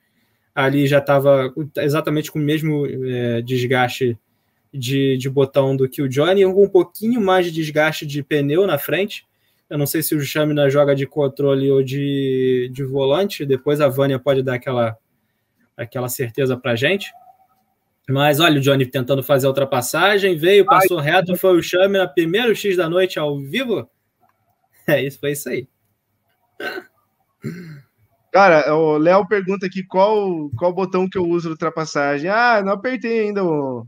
Ali 0.55 0.87
já 0.87 0.97
estava 0.97 1.53
exatamente 1.77 2.31
com 2.31 2.39
o 2.39 2.41
mesmo 2.41 2.85
é, 2.87 3.41
desgaste 3.41 4.17
de, 4.73 5.17
de 5.17 5.29
botão 5.29 5.75
do 5.75 5.87
que 5.87 6.01
o 6.01 6.09
Johnny, 6.09 6.45
um 6.45 6.67
pouquinho 6.67 7.21
mais 7.21 7.45
de 7.45 7.51
desgaste 7.51 8.07
de 8.07 8.23
pneu 8.23 8.65
na 8.65 8.79
frente. 8.79 9.25
Eu 9.69 9.77
não 9.77 9.85
sei 9.85 10.03
se 10.03 10.15
o 10.15 10.21
Shamina 10.21 10.69
joga 10.69 10.95
de 10.95 11.05
controle 11.05 11.71
ou 11.71 11.83
de, 11.83 12.69
de 12.71 12.83
volante. 12.83 13.45
Depois 13.45 13.81
a 13.81 13.87
Vânia 13.87 14.19
pode 14.19 14.43
dar 14.43 14.55
aquela, 14.55 14.97
aquela 15.75 16.09
certeza 16.09 16.55
para 16.57 16.75
gente. 16.75 17.11
Mas 18.09 18.39
olha 18.39 18.59
o 18.59 18.61
Johnny 18.61 18.85
tentando 18.85 19.23
fazer 19.23 19.45
a 19.47 19.49
ultrapassagem, 19.49 20.37
veio, 20.37 20.65
passou 20.65 20.99
Ai, 20.99 21.05
reto, 21.05 21.37
foi 21.37 21.57
o 21.57 21.63
chame 21.63 21.97
na 21.97 22.07
primeiro 22.07 22.53
X 22.53 22.75
da 22.75 22.89
noite 22.89 23.17
ao 23.19 23.39
vivo. 23.39 23.89
É 24.85 25.01
isso, 25.01 25.17
foi 25.17 25.31
isso 25.31 25.47
aí. 25.47 25.65
Cara, 28.33 28.75
o 28.75 28.97
Léo 28.97 29.25
pergunta 29.25 29.65
aqui 29.65 29.81
qual, 29.81 30.49
qual 30.57 30.73
botão 30.73 31.09
que 31.09 31.17
eu 31.17 31.23
uso 31.23 31.47
de 31.47 31.51
ultrapassagem. 31.53 32.29
Ah, 32.29 32.61
não 32.61 32.73
apertei 32.73 33.21
ainda 33.21 33.45
o, 33.45 33.87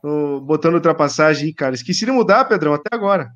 o 0.00 0.40
botão 0.40 0.70
de 0.70 0.76
ultrapassagem, 0.76 1.52
cara. 1.52 1.74
Esqueci 1.74 2.04
de 2.04 2.12
mudar, 2.12 2.44
Pedrão, 2.44 2.72
até 2.72 2.94
agora. 2.94 3.32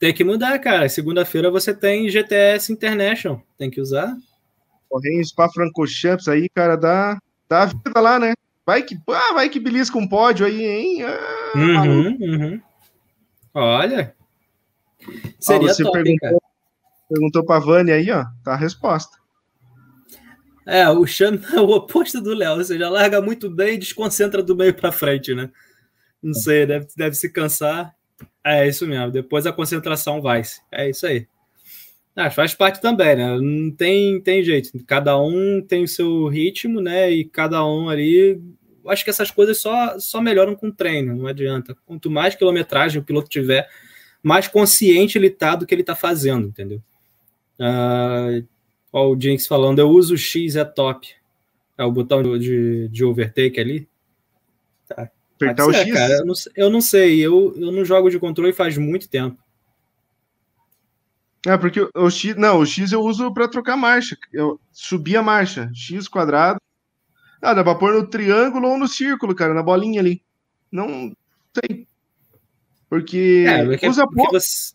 Tem 0.00 0.14
que 0.14 0.24
mudar, 0.24 0.58
cara. 0.58 0.88
Segunda-feira 0.88 1.50
você 1.50 1.74
tem 1.74 2.08
GTS 2.08 2.72
International. 2.72 3.42
Tem 3.58 3.70
que 3.70 3.82
usar. 3.82 4.16
Correio 4.88 5.22
Spa 5.24 5.46
Francochamps 5.50 6.26
aí, 6.26 6.48
cara, 6.48 6.74
dá, 6.74 7.18
dá 7.46 7.66
vida 7.66 8.00
lá, 8.00 8.18
né? 8.18 8.32
Vai 8.64 8.82
que, 8.82 8.98
ah, 9.08 9.34
vai 9.34 9.50
que 9.50 9.60
belisca 9.60 9.98
um 9.98 10.08
pódio 10.08 10.46
aí, 10.46 10.64
hein? 10.64 11.02
Ah, 11.04 11.54
uhum, 11.54 12.18
uhum. 12.18 12.60
Olha. 13.52 14.14
Seria 15.38 15.68
ó, 15.68 15.74
você 15.74 15.82
top, 15.82 16.02
perguntou, 16.02 16.42
perguntou 17.08 17.44
pra 17.44 17.58
Vânia 17.58 17.94
aí, 17.94 18.10
ó. 18.10 18.24
Tá 18.42 18.54
a 18.54 18.56
resposta. 18.56 19.18
É, 20.66 20.88
o 20.88 21.06
Chame 21.06 21.40
é 21.52 21.60
o 21.60 21.68
oposto 21.70 22.22
do 22.22 22.32
Léo, 22.32 22.56
ou 22.56 22.64
seja, 22.64 22.88
larga 22.88 23.20
muito 23.20 23.50
bem 23.50 23.74
e 23.74 23.78
desconcentra 23.78 24.42
do 24.42 24.56
meio 24.56 24.72
para 24.74 24.90
frente, 24.90 25.34
né? 25.34 25.50
Não 26.22 26.32
sei, 26.32 26.64
deve, 26.64 26.86
deve 26.96 27.14
se 27.16 27.30
cansar. 27.30 27.94
É 28.44 28.66
isso 28.66 28.86
mesmo. 28.86 29.10
Depois 29.10 29.46
a 29.46 29.52
concentração 29.52 30.20
vai. 30.20 30.42
-se. 30.42 30.60
É 30.72 30.88
isso 30.88 31.06
aí. 31.06 31.26
Ah, 32.16 32.30
faz 32.30 32.54
parte 32.54 32.80
também, 32.80 33.16
né? 33.16 33.38
Não 33.38 33.70
tem, 33.70 34.20
tem 34.20 34.42
jeito. 34.42 34.72
Cada 34.84 35.18
um 35.18 35.62
tem 35.62 35.84
o 35.84 35.88
seu 35.88 36.26
ritmo, 36.28 36.80
né? 36.80 37.10
E 37.10 37.24
cada 37.24 37.64
um 37.64 37.88
ali. 37.88 38.40
Acho 38.86 39.04
que 39.04 39.10
essas 39.10 39.30
coisas 39.30 39.58
só, 39.58 39.98
só 39.98 40.20
melhoram 40.20 40.56
com 40.56 40.70
treino, 40.70 41.14
não 41.14 41.26
adianta. 41.26 41.76
Quanto 41.86 42.10
mais 42.10 42.34
quilometragem 42.34 43.00
o 43.00 43.04
piloto 43.04 43.28
tiver, 43.28 43.68
mais 44.22 44.48
consciente 44.48 45.18
ele 45.18 45.30
tá 45.30 45.54
do 45.54 45.66
que 45.66 45.74
ele 45.74 45.84
tá 45.84 45.94
fazendo, 45.94 46.48
entendeu? 46.48 46.82
Uh, 47.58 48.46
ó, 48.92 49.08
o 49.08 49.20
Jinx 49.20 49.46
falando, 49.46 49.78
eu 49.78 49.88
uso 49.90 50.14
o 50.14 50.18
X 50.18 50.56
é 50.56 50.64
top. 50.64 51.08
É 51.76 51.84
o 51.84 51.92
botão 51.92 52.22
de, 52.38 52.88
de 52.88 53.04
overtake 53.04 53.60
ali. 53.60 53.88
Tá. 54.88 55.10
Apertar 55.40 55.66
o 55.66 55.72
X? 55.72 55.92
Cara, 55.92 56.12
eu, 56.12 56.26
não, 56.26 56.34
eu 56.54 56.70
não 56.70 56.80
sei, 56.80 57.20
eu, 57.20 57.54
eu 57.56 57.72
não 57.72 57.84
jogo 57.84 58.10
de 58.10 58.18
controle 58.18 58.52
faz 58.52 58.76
muito 58.76 59.08
tempo. 59.08 59.38
É, 61.46 61.56
porque 61.56 61.88
o 61.94 62.10
X. 62.10 62.36
Não, 62.36 62.60
o 62.60 62.66
X 62.66 62.92
eu 62.92 63.00
uso 63.00 63.32
para 63.32 63.48
trocar 63.48 63.76
marcha. 63.76 64.16
Eu 64.32 64.60
subi 64.70 65.16
a 65.16 65.22
marcha. 65.22 65.70
X 65.74 66.06
quadrado. 66.06 66.60
Ah, 67.40 67.54
dá 67.54 67.64
pra 67.64 67.74
pôr 67.74 67.94
no 67.94 68.06
triângulo 68.06 68.68
ou 68.68 68.78
no 68.78 68.86
círculo, 68.86 69.34
cara, 69.34 69.54
na 69.54 69.62
bolinha 69.62 70.00
ali. 70.00 70.22
Não 70.70 71.16
sei. 71.54 71.86
Porque, 72.88 73.46
é, 73.48 73.64
porque 73.64 73.88
usa 73.88 74.02
porque 74.02 74.16
pouco. 74.16 74.32
Você... 74.32 74.74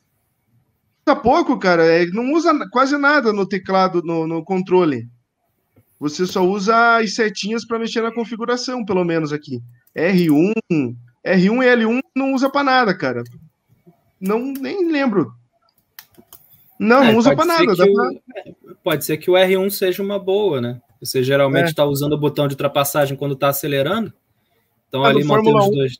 Usa 1.05 1.15
pouco, 1.15 1.59
cara. 1.59 1.85
É, 1.85 2.07
não 2.07 2.33
usa 2.33 2.51
quase 2.71 2.97
nada 2.97 3.31
no 3.31 3.47
teclado, 3.47 4.01
no, 4.01 4.25
no 4.25 4.43
controle. 4.43 5.07
Você 5.99 6.25
só 6.25 6.43
usa 6.43 6.97
as 6.97 7.15
setinhas 7.15 7.65
para 7.65 7.79
mexer 7.79 8.01
na 8.01 8.13
configuração, 8.13 8.83
pelo 8.83 9.03
menos 9.03 9.31
aqui. 9.31 9.61
R1, 9.95 10.53
R1 10.71 11.63
e 11.63 11.85
L1 11.85 11.99
não 12.15 12.33
usa 12.33 12.49
para 12.49 12.63
nada, 12.63 12.97
cara. 12.97 13.23
Não 14.19 14.51
nem 14.51 14.91
lembro 14.91 15.33
não, 16.79 17.03
é, 17.03 17.11
não 17.11 17.17
usa 17.17 17.35
para 17.35 17.45
nada. 17.45 17.75
Pra... 17.75 17.85
O, 17.85 18.75
pode 18.83 19.05
ser 19.05 19.17
que 19.17 19.29
o 19.29 19.33
R1 19.33 19.69
seja 19.69 20.03
uma 20.03 20.19
boa, 20.19 20.59
né? 20.59 20.81
Você 20.99 21.23
geralmente 21.23 21.69
está 21.69 21.83
é. 21.83 21.85
usando 21.85 22.13
o 22.13 22.19
botão 22.19 22.47
de 22.47 22.53
ultrapassagem 22.53 23.17
quando 23.17 23.33
está 23.33 23.49
acelerando. 23.49 24.13
Então 24.87 25.03
ah, 25.03 25.09
ali 25.09 25.23
mantém 25.23 25.55
os 25.55 25.69
dois. 25.69 25.97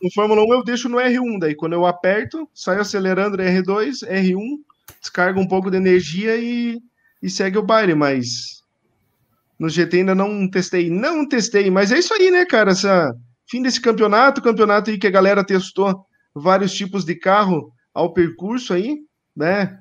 No 0.00 0.12
Fórmula 0.12 0.42
1 0.42 0.52
eu 0.54 0.64
deixo 0.64 0.88
no 0.88 0.98
R1, 0.98 1.38
daí 1.40 1.54
quando 1.54 1.72
eu 1.72 1.86
aperto, 1.86 2.48
saio 2.54 2.80
acelerando 2.80 3.38
R2, 3.38 4.06
R1, 4.06 4.58
descarga 5.00 5.40
um 5.40 5.46
pouco 5.46 5.70
de 5.70 5.76
energia 5.76 6.36
e, 6.36 6.78
e 7.22 7.30
segue 7.30 7.58
o 7.58 7.62
baile, 7.62 7.94
mas 7.94 8.59
no 9.60 9.68
GT 9.68 9.98
ainda 9.98 10.14
não 10.14 10.50
testei. 10.50 10.90
Não 10.90 11.28
testei, 11.28 11.70
mas 11.70 11.92
é 11.92 11.98
isso 11.98 12.12
aí, 12.14 12.30
né, 12.32 12.44
cara? 12.44 12.72
Essa, 12.72 13.14
fim 13.48 13.62
desse 13.62 13.80
campeonato, 13.80 14.42
campeonato 14.42 14.90
aí 14.90 14.98
que 14.98 15.06
a 15.06 15.10
galera 15.10 15.44
testou 15.44 16.04
vários 16.34 16.72
tipos 16.72 17.04
de 17.04 17.14
carro 17.14 17.70
ao 17.94 18.12
percurso 18.12 18.72
aí 18.72 18.96
né? 19.36 19.78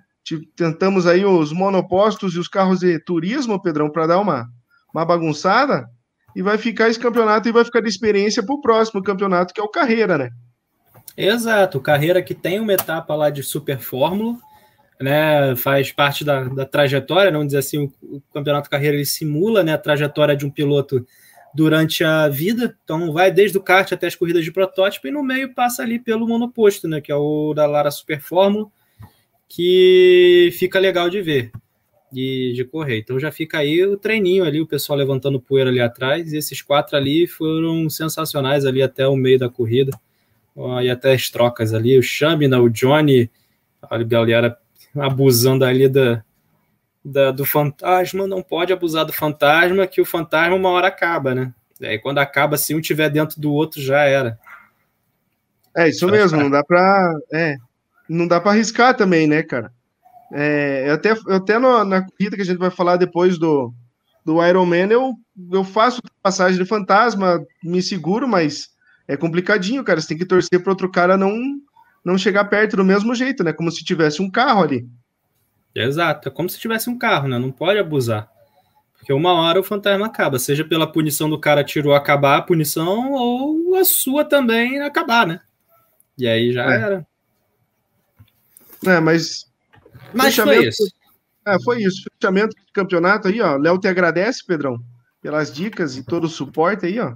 Tentamos 0.56 1.08
aí 1.08 1.26
os 1.26 1.52
monopostos 1.52 2.36
e 2.36 2.40
os 2.40 2.48
carros 2.48 2.80
de 2.80 3.00
turismo, 3.00 3.62
Pedrão, 3.62 3.90
para 3.92 4.08
dar 4.08 4.20
uma, 4.20 4.48
uma 4.94 5.04
bagunçada. 5.04 5.88
E 6.36 6.42
vai 6.42 6.58
ficar 6.58 6.88
esse 6.88 7.00
campeonato 7.00 7.50
e 7.50 7.52
vai 7.52 7.66
ficar 7.66 7.82
de 7.82 7.90
experiência 7.90 8.46
para 8.46 8.54
o 8.54 8.62
próximo 8.62 9.02
campeonato, 9.02 9.54
que 9.54 9.60
é 9.60 9.64
o 9.64 9.70
Carreira, 9.70 10.18
né? 10.18 10.30
Exato, 11.18 11.82
Carreira 11.82 12.22
que 12.22 12.36
tem 12.36 12.60
uma 12.60 12.72
etapa 12.72 13.16
lá 13.16 13.30
de 13.30 13.42
Super 13.42 13.80
Fórmula, 13.80 14.38
né? 15.00 15.56
Faz 15.56 15.92
parte 15.92 16.24
da, 16.24 16.44
da 16.44 16.66
trajetória, 16.66 17.32
vamos 17.32 17.48
dizer 17.48 17.60
assim, 17.60 17.86
o, 18.02 18.18
o 18.18 18.22
Campeonato 18.34 18.70
Carreira 18.70 18.96
ele 18.96 19.06
simula 19.06 19.64
né, 19.64 19.74
a 19.74 19.78
trajetória 19.78 20.36
de 20.36 20.46
um 20.46 20.50
piloto 20.50 21.06
durante 21.54 22.04
a 22.04 22.28
vida. 22.28 22.76
Então 22.84 23.12
vai 23.12 23.32
desde 23.32 23.58
o 23.58 23.62
kart 23.62 23.92
até 23.92 24.08
as 24.08 24.16
corridas 24.16 24.44
de 24.44 24.52
protótipo 24.52 25.08
e 25.08 25.12
no 25.12 25.24
meio 25.24 25.54
passa 25.54 25.84
ali 25.84 26.00
pelo 26.00 26.28
monoposto, 26.28 26.88
né? 26.88 27.02
Que 27.02 27.12
é 27.12 27.16
o 27.16 27.54
da 27.54 27.66
Lara 27.66 27.92
Super 27.92 28.20
Fórmula 28.22 28.68
que 29.50 30.52
fica 30.54 30.80
legal 30.80 31.10
de 31.10 31.22
ver, 31.22 31.52
de, 32.12 32.54
de 32.56 32.64
correr. 32.64 33.00
Então 33.00 33.20
já 33.20 33.32
fica 33.32 33.58
aí 33.58 33.84
o 33.84 33.98
treininho 33.98 34.46
ali, 34.46 34.62
o 34.62 34.68
pessoal 34.68 34.98
levantando 34.98 35.42
poeira 35.42 35.72
ali 35.72 35.82
atrás, 35.82 36.32
e 36.32 36.38
esses 36.38 36.62
quatro 36.62 36.96
ali 36.96 37.26
foram 37.26 37.90
sensacionais 37.90 38.66
ali 38.66 38.84
até 38.84 39.08
o 39.08 39.16
meio 39.16 39.40
da 39.40 39.50
corrida, 39.50 39.92
e 40.84 40.90
até 40.90 41.14
as 41.14 41.30
trocas 41.30 41.74
ali, 41.74 41.98
o 41.98 42.04
Chamina, 42.04 42.62
o 42.62 42.70
Johnny, 42.70 43.30
a 43.82 43.98
galera 44.04 44.56
abusando 44.96 45.66
ali 45.66 45.88
da, 45.88 46.24
da, 47.04 47.32
do 47.32 47.46
fantasma, 47.46 48.28
não 48.28 48.42
pode 48.42 48.74
abusar 48.74 49.06
do 49.06 49.14
fantasma, 49.14 49.88
que 49.88 50.02
o 50.02 50.06
fantasma 50.06 50.56
uma 50.56 50.70
hora 50.70 50.88
acaba, 50.88 51.34
né? 51.34 51.54
E 51.80 51.86
aí 51.86 52.00
quando 52.00 52.20
acaba, 52.20 52.58
se 52.58 52.76
um 52.76 52.82
tiver 52.82 53.10
dentro 53.10 53.40
do 53.40 53.52
outro, 53.52 53.82
já 53.82 54.02
era. 54.02 54.38
É 55.76 55.88
isso 55.88 56.08
mesmo, 56.08 56.40
não 56.40 56.50
dá 56.50 56.64
pra. 56.64 57.14
É, 57.32 57.56
não 58.08 58.28
dá 58.28 58.42
para 58.42 58.52
arriscar 58.52 58.96
também, 58.96 59.28
né, 59.28 59.44
cara? 59.44 59.72
É, 60.32 60.92
até 60.92 61.12
até 61.30 61.58
no, 61.58 61.84
na 61.84 62.02
corrida 62.02 62.36
que 62.36 62.42
a 62.42 62.46
gente 62.46 62.58
vai 62.58 62.70
falar 62.70 62.98
depois 62.98 63.38
do, 63.38 63.74
do 64.26 64.46
Iron 64.46 64.66
Man, 64.66 64.88
eu, 64.92 65.14
eu 65.52 65.64
faço 65.64 66.02
passagem 66.22 66.60
de 66.60 66.66
fantasma, 66.68 67.44
me 67.64 67.82
seguro, 67.82 68.28
mas 68.28 68.70
é 69.08 69.16
complicadinho, 69.16 69.84
cara. 69.84 70.00
Você 70.02 70.10
tem 70.10 70.18
que 70.18 70.26
torcer 70.26 70.62
para 70.62 70.72
outro 70.72 70.92
cara 70.92 71.18
não, 71.18 71.34
não 72.04 72.18
chegar 72.18 72.46
perto 72.46 72.78
do 72.78 72.84
mesmo 72.84 73.14
jeito, 73.14 73.44
né? 73.44 73.54
Como 73.54 73.72
se 73.72 73.84
tivesse 73.84 74.22
um 74.22 74.30
carro 74.30 74.64
ali. 74.64 74.90
Exato, 75.76 76.30
é 76.30 76.32
como 76.32 76.50
se 76.50 76.60
tivesse 76.60 76.90
um 76.90 76.98
carro, 76.98 77.28
né? 77.28 77.38
Não 77.38 77.52
pode 77.52 77.80
abusar. 77.80 78.30
Porque 78.98 79.14
uma 79.14 79.34
hora 79.34 79.60
o 79.60 79.64
fantasma 79.64 80.08
acaba, 80.08 80.38
seja 80.38 80.66
pela 80.66 80.92
punição 80.92 81.30
do 81.30 81.40
cara 81.40 81.64
tirou 81.64 81.94
acabar 81.94 82.38
a 82.38 82.42
punição, 82.42 83.14
ou 83.14 83.76
a 83.76 83.86
sua 83.86 84.26
também 84.26 84.82
acabar, 84.82 85.26
né? 85.26 85.40
E 86.18 86.28
aí 86.28 86.52
já 86.52 86.64
é. 86.66 86.82
era. 86.82 87.08
É, 88.86 89.00
mas. 89.00 89.50
Mas 90.14 90.36
foi 90.36 90.68
isso. 90.68 90.84
É, 91.48 91.58
foi 91.64 91.82
isso. 91.82 92.04
Fechamento 92.20 92.56
do 92.56 92.74
campeonato 92.74 93.28
aí, 93.28 93.42
ó. 93.42 93.56
Léo 93.56 93.80
te 93.80 93.88
agradece, 93.88 94.46
Pedrão, 94.46 94.84
pelas 95.22 95.54
dicas 95.54 95.96
e 95.96 96.04
todo 96.04 96.26
o 96.26 96.30
suporte 96.30 96.86
aí, 96.86 97.00
ó. 97.00 97.16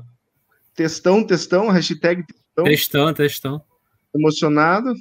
Testão, 0.74 1.26
testão, 1.26 1.70
hashtag 1.70 2.24
testão. 2.26 2.64
Testão, 2.64 3.14
testão. 3.14 3.73
Emocionado. 4.16 4.94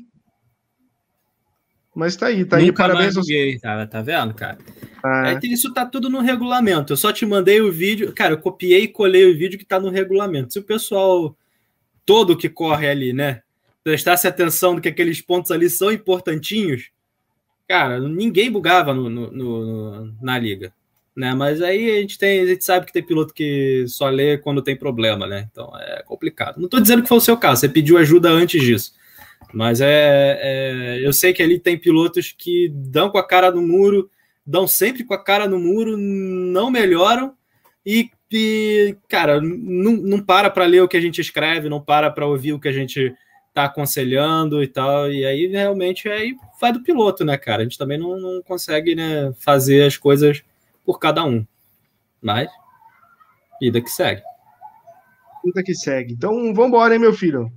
Mas 1.94 2.16
tá 2.16 2.26
aí, 2.26 2.44
tá 2.44 2.56
Nunca 2.58 2.84
aí. 2.84 2.88
Parabéns. 2.88 3.16
aos... 3.16 3.26
tá, 3.60 3.86
tá 3.86 4.00
vendo, 4.00 4.32
cara? 4.34 4.58
Ah. 5.02 5.32
É. 5.32 5.46
isso 5.46 5.72
tá 5.74 5.84
tudo 5.84 6.08
no 6.08 6.20
regulamento. 6.20 6.92
Eu 6.92 6.96
só 6.96 7.12
te 7.12 7.26
mandei 7.26 7.60
o 7.60 7.70
vídeo. 7.70 8.12
Cara, 8.12 8.34
eu 8.34 8.38
copiei 8.38 8.84
e 8.84 8.88
colei 8.88 9.30
o 9.30 9.36
vídeo 9.36 9.58
que 9.58 9.64
tá 9.64 9.78
no 9.78 9.90
regulamento. 9.90 10.52
Se 10.52 10.58
o 10.58 10.64
pessoal 10.64 11.36
todo 12.06 12.36
que 12.36 12.48
corre 12.48 12.88
ali, 12.88 13.12
né? 13.12 13.42
prestasse 13.82 14.26
atenção 14.26 14.74
do 14.74 14.80
que 14.80 14.88
aqueles 14.88 15.20
pontos 15.20 15.50
ali 15.50 15.68
são 15.68 15.90
importantinhos, 15.90 16.90
cara, 17.68 18.00
ninguém 18.00 18.50
bugava 18.50 18.94
no, 18.94 19.10
no, 19.10 19.30
no, 19.30 20.14
na 20.20 20.38
liga. 20.38 20.72
Né? 21.14 21.34
Mas 21.34 21.60
aí 21.60 21.90
a 21.90 22.00
gente 22.00 22.18
tem, 22.18 22.40
a 22.40 22.46
gente 22.46 22.64
sabe 22.64 22.86
que 22.86 22.92
tem 22.92 23.02
piloto 23.02 23.34
que 23.34 23.84
só 23.86 24.08
lê 24.08 24.38
quando 24.38 24.62
tem 24.62 24.76
problema, 24.76 25.26
né? 25.26 25.46
Então 25.50 25.70
é 25.76 26.02
complicado. 26.04 26.56
Não 26.56 26.64
estou 26.64 26.80
dizendo 26.80 27.02
que 27.02 27.08
foi 27.08 27.18
o 27.18 27.22
seu 27.22 27.36
caso, 27.36 27.60
você 27.60 27.68
pediu 27.68 27.98
ajuda 27.98 28.30
antes 28.30 28.62
disso. 28.62 28.94
Mas 29.52 29.80
é, 29.80 30.38
é, 30.40 31.06
eu 31.06 31.12
sei 31.12 31.32
que 31.32 31.42
ali 31.42 31.58
tem 31.58 31.76
pilotos 31.78 32.34
que 32.36 32.70
dão 32.74 33.10
com 33.10 33.18
a 33.18 33.26
cara 33.26 33.50
no 33.50 33.60
muro, 33.60 34.10
dão 34.46 34.66
sempre 34.66 35.04
com 35.04 35.14
a 35.14 35.22
cara 35.22 35.46
no 35.46 35.58
muro, 35.58 35.96
não 35.96 36.70
melhoram 36.70 37.34
e, 37.84 38.10
e 38.32 38.96
cara, 39.08 39.40
não, 39.40 39.92
não 39.92 40.20
para 40.20 40.48
para 40.48 40.64
ler 40.64 40.82
o 40.82 40.88
que 40.88 40.96
a 40.96 41.00
gente 41.00 41.20
escreve, 41.20 41.68
não 41.68 41.80
para 41.80 42.10
para 42.10 42.26
ouvir 42.26 42.54
o 42.54 42.58
que 42.58 42.68
a 42.68 42.72
gente 42.72 43.14
tá 43.52 43.64
aconselhando 43.64 44.62
e 44.62 44.66
tal, 44.66 45.12
e 45.12 45.26
aí 45.26 45.46
realmente 45.46 46.08
aí 46.08 46.34
vai 46.58 46.72
do 46.72 46.82
piloto, 46.82 47.22
né, 47.24 47.36
cara? 47.36 47.60
A 47.60 47.64
gente 47.64 47.76
também 47.76 47.98
não, 47.98 48.18
não 48.18 48.42
consegue 48.42 48.94
né, 48.94 49.32
fazer 49.38 49.84
as 49.84 49.96
coisas 49.96 50.42
por 50.84 50.98
cada 50.98 51.22
um. 51.24 51.46
Mas, 52.20 52.48
vida 53.60 53.80
que 53.82 53.90
segue. 53.90 54.22
Vida 55.44 55.62
que 55.62 55.74
segue. 55.74 56.14
Então, 56.14 56.32
vamos 56.54 56.68
embora, 56.68 56.94
hein, 56.94 57.00
meu 57.00 57.12
filho? 57.12 57.52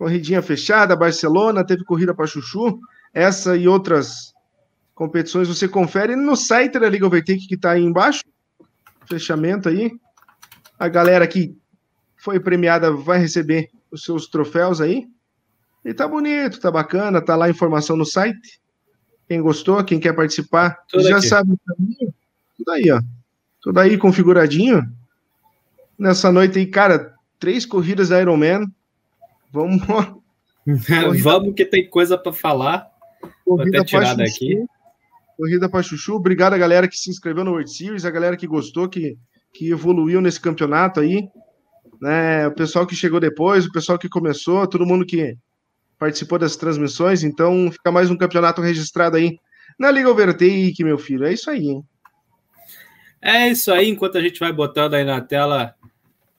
Corridinha 0.00 0.40
fechada, 0.40 0.96
Barcelona, 0.96 1.62
teve 1.62 1.84
corrida 1.84 2.14
para 2.14 2.26
Chuchu. 2.26 2.80
Essa 3.12 3.54
e 3.54 3.68
outras 3.68 4.32
competições 4.94 5.46
você 5.46 5.68
confere 5.68 6.16
no 6.16 6.34
site 6.34 6.78
da 6.78 6.88
Liga 6.88 7.04
Overtake 7.04 7.46
que 7.46 7.54
está 7.54 7.72
aí 7.72 7.82
embaixo. 7.82 8.24
Fechamento 9.06 9.68
aí. 9.68 9.92
A 10.78 10.88
galera 10.88 11.26
que 11.26 11.54
foi 12.16 12.40
premiada 12.40 12.90
vai 12.90 13.18
receber 13.18 13.68
os 13.92 14.02
seus 14.02 14.26
troféus 14.26 14.80
aí. 14.80 15.06
E 15.84 15.92
tá 15.92 16.08
bonito, 16.08 16.60
tá 16.60 16.70
bacana, 16.70 17.20
tá 17.20 17.36
lá 17.36 17.44
a 17.44 17.50
informação 17.50 17.94
no 17.94 18.06
site. 18.06 18.58
Quem 19.28 19.42
gostou, 19.42 19.84
quem 19.84 20.00
quer 20.00 20.14
participar, 20.14 20.78
Tudo 20.88 21.06
já 21.06 21.18
aqui. 21.18 21.28
sabe 21.28 21.52
o 21.52 21.58
caminho. 21.66 22.14
Tudo 22.56 22.70
aí, 22.70 22.90
ó. 22.90 23.02
Tudo 23.60 23.78
aí 23.78 23.98
configuradinho. 23.98 24.82
Nessa 25.98 26.32
noite 26.32 26.58
aí, 26.58 26.64
cara, 26.64 27.14
três 27.38 27.66
corridas 27.66 28.08
da 28.08 28.18
Ironman. 28.18 28.64
Vamos. 29.52 29.82
Vamos 31.22 31.54
que 31.54 31.64
tem 31.64 31.88
coisa 31.88 32.16
para 32.16 32.32
falar. 32.32 32.86
Corrida 33.44 33.78
Vou 33.78 33.80
até 33.80 33.84
tirar 33.84 34.14
daqui. 34.14 34.64
Corrida 35.36 35.68
para 35.68 35.82
Chuchu. 35.82 36.14
Obrigado 36.14 36.54
a 36.54 36.58
galera 36.58 36.86
que 36.86 36.96
se 36.96 37.10
inscreveu 37.10 37.44
no 37.44 37.52
World 37.52 37.70
Series, 37.70 38.04
a 38.04 38.10
galera 38.10 38.36
que 38.36 38.46
gostou, 38.46 38.88
que, 38.88 39.16
que 39.52 39.70
evoluiu 39.70 40.20
nesse 40.20 40.40
campeonato 40.40 41.00
aí. 41.00 41.28
né? 42.00 42.46
O 42.46 42.52
pessoal 42.52 42.86
que 42.86 42.94
chegou 42.94 43.18
depois, 43.18 43.66
o 43.66 43.72
pessoal 43.72 43.98
que 43.98 44.08
começou, 44.08 44.66
todo 44.66 44.86
mundo 44.86 45.06
que 45.06 45.36
participou 45.98 46.38
das 46.38 46.56
transmissões. 46.56 47.22
Então, 47.24 47.70
fica 47.72 47.90
mais 47.90 48.10
um 48.10 48.16
campeonato 48.16 48.60
registrado 48.60 49.16
aí 49.16 49.38
na 49.78 49.90
Liga 49.90 50.10
Overtake, 50.10 50.84
meu 50.84 50.98
filho. 50.98 51.24
É 51.24 51.32
isso 51.32 51.50
aí, 51.50 51.68
hein? 51.68 51.84
É 53.22 53.48
isso 53.48 53.70
aí, 53.70 53.88
enquanto 53.88 54.16
a 54.16 54.20
gente 54.22 54.40
vai 54.40 54.52
botando 54.52 54.94
aí 54.94 55.04
na 55.04 55.20
tela 55.20 55.74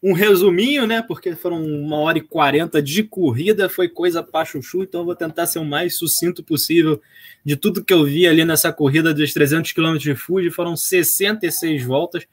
um 0.04 0.14
resuminho, 0.14 0.88
né? 0.88 1.02
Porque 1.02 1.36
foram 1.36 1.64
uma 1.64 1.98
hora 1.98 2.18
e 2.18 2.22
quarenta 2.22 2.82
de 2.82 3.04
corrida, 3.04 3.70
foi 3.70 3.88
coisa 3.88 4.24
para 4.24 4.46
chuchu, 4.46 4.84
então 4.84 5.02
eu 5.02 5.06
vou 5.06 5.16
tentar 5.16 5.46
ser 5.46 5.60
o 5.60 5.66
mais 5.66 5.98
sucinto 5.98 6.44
possível 6.44 7.00
de 7.46 7.56
tudo 7.56 7.84
que 7.84 7.94
eu 7.94 8.04
vi 8.04 8.28
ali 8.28 8.44
nessa 8.44 8.74
corrida 8.74 9.14
dos 9.14 9.32
300 9.34 9.72
km 9.72 9.98
de 9.98 10.16
Fuji. 10.16 10.50
Foram 10.50 10.76
66 10.76 11.84
voltas, 11.84 12.26